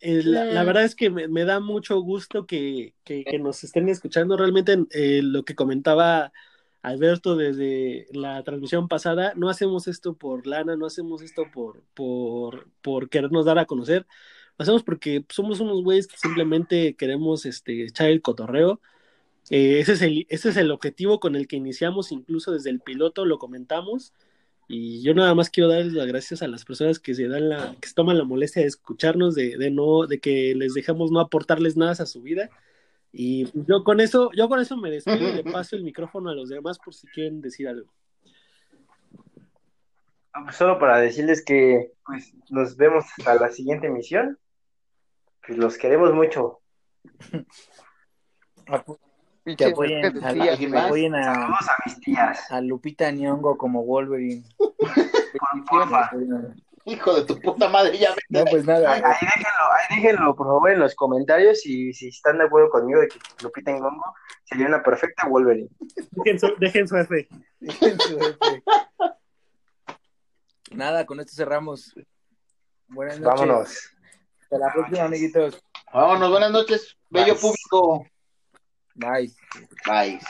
eh, 0.00 0.22
la, 0.24 0.44
la 0.44 0.64
verdad 0.64 0.84
es 0.84 0.94
que 0.94 1.08
me, 1.10 1.28
me 1.28 1.44
da 1.44 1.60
mucho 1.60 2.00
gusto 2.00 2.46
que, 2.46 2.94
que- 3.04 3.24
que 3.24 3.38
nos 3.38 3.64
estén 3.64 3.88
escuchando. 3.88 4.36
Realmente 4.36 4.76
eh, 4.90 5.20
lo 5.22 5.44
que 5.44 5.54
comentaba 5.54 6.32
Alberto 6.82 7.36
desde 7.36 8.06
la 8.12 8.42
transmisión 8.42 8.88
pasada, 8.88 9.32
no 9.36 9.50
hacemos 9.50 9.86
esto 9.88 10.14
por 10.14 10.46
lana, 10.46 10.76
no 10.76 10.86
hacemos 10.86 11.22
esto 11.22 11.44
por, 11.52 11.82
por, 11.94 12.68
por 12.82 13.10
querernos 13.10 13.44
dar 13.44 13.58
a 13.58 13.66
conocer. 13.66 14.06
Lo 14.58 14.62
hacemos 14.62 14.82
porque 14.82 15.24
somos 15.28 15.60
unos 15.60 15.82
güeyes 15.82 16.06
que 16.06 16.16
simplemente 16.16 16.94
queremos 16.94 17.46
este, 17.46 17.84
echar 17.84 18.08
el 18.08 18.22
cotorreo. 18.22 18.80
Eh, 19.50 19.80
ese, 19.80 19.92
es 19.92 20.02
el, 20.02 20.26
ese 20.30 20.50
es 20.50 20.56
el 20.56 20.70
objetivo 20.70 21.20
con 21.20 21.36
el 21.36 21.48
que 21.48 21.56
iniciamos, 21.56 22.12
incluso 22.12 22.52
desde 22.52 22.70
el 22.70 22.80
piloto 22.80 23.24
lo 23.24 23.38
comentamos. 23.38 24.12
Y 24.68 25.02
yo 25.02 25.14
nada 25.14 25.34
más 25.34 25.50
quiero 25.50 25.68
darles 25.68 25.92
las 25.94 26.06
gracias 26.06 26.42
a 26.42 26.48
las 26.48 26.64
personas 26.64 27.00
que 27.00 27.14
se 27.14 27.26
dan 27.28 27.48
la, 27.48 27.74
que 27.80 27.88
se 27.88 27.94
toman 27.94 28.18
la 28.18 28.24
molestia 28.24 28.62
de 28.62 28.68
escucharnos, 28.68 29.34
de, 29.34 29.58
de 29.58 29.70
no, 29.70 30.06
de 30.06 30.20
que 30.20 30.54
les 30.54 30.74
dejemos 30.74 31.10
no 31.10 31.20
aportarles 31.20 31.76
nada 31.76 31.92
a 31.92 32.06
su 32.06 32.22
vida. 32.22 32.50
Y 33.12 33.50
yo 33.66 33.82
con 33.82 34.00
eso, 34.00 34.30
yo 34.36 34.48
con 34.48 34.60
eso 34.60 34.76
me 34.76 34.90
despido 34.90 35.28
y 35.28 35.32
le 35.32 35.44
paso 35.52 35.76
el 35.76 35.84
micrófono 35.84 36.30
a 36.30 36.34
los 36.34 36.48
demás 36.48 36.78
por 36.78 36.94
si 36.94 37.06
quieren 37.08 37.40
decir 37.40 37.68
algo. 37.68 37.92
No, 40.34 40.44
pues 40.44 40.56
solo 40.56 40.78
para 40.78 40.98
decirles 40.98 41.44
que 41.44 41.92
pues 42.04 42.32
nos 42.50 42.76
vemos 42.76 43.04
hasta 43.18 43.34
la 43.34 43.50
siguiente 43.50 43.88
emisión. 43.88 44.38
Pues 45.44 45.58
los 45.58 45.76
queremos 45.76 46.14
mucho. 46.14 46.60
Que 49.56 49.64
apoyen, 49.64 50.04
a, 50.04 50.10
de 50.10 50.20
tía, 50.20 50.28
¿alguien 50.28 50.56
que 50.58 50.68
más? 50.68 50.84
apoyen 50.84 51.14
a, 51.14 51.24
Saludos 51.34 51.68
a 51.68 51.74
mis 51.86 52.00
tías. 52.00 52.52
a 52.52 52.60
Lupita 52.60 53.10
Nyong'o 53.10 53.56
como 53.56 53.82
Wolverine. 53.84 54.44
Porfa. 55.68 56.10
Hijo 56.86 57.14
de 57.14 57.24
tu 57.24 57.38
puta 57.40 57.68
madre, 57.68 57.98
ya 57.98 58.14
No, 58.30 58.44
pues 58.46 58.62
Ahí, 58.62 58.66
nada. 58.66 58.92
ahí 58.94 59.00
déjenlo, 59.20 59.72
ahí 59.72 59.96
déjenlo, 59.96 60.34
por 60.36 60.46
favor, 60.46 60.70
en 60.70 60.80
los 60.80 60.94
comentarios 60.94 61.64
y 61.66 61.92
si 61.92 62.08
están 62.08 62.38
de 62.38 62.44
acuerdo 62.44 62.70
conmigo 62.70 63.00
de 63.00 63.08
que 63.08 63.18
Lupita 63.42 63.70
Nyong'o 63.72 64.14
sería 64.44 64.66
una 64.66 64.82
perfecta 64.82 65.28
Wolverine. 65.28 65.68
Dejen 66.12 66.40
su, 66.40 66.54
dejen 66.58 66.88
su 66.88 66.96
F. 66.96 67.28
Nada, 70.72 71.04
con 71.04 71.20
esto 71.20 71.32
cerramos. 71.34 71.94
Buenas 72.88 73.20
noches. 73.20 73.40
Vámonos. 73.40 73.90
Hasta 74.42 74.58
la 74.58 74.72
próxima, 74.72 75.04
amiguitos. 75.04 75.62
Vámonos, 75.92 76.30
buenas 76.30 76.50
noches, 76.50 76.96
bello 77.10 77.34
Bye. 77.34 77.40
público. 77.40 78.06
Bye. 78.94 79.32
Bye. 79.86 80.20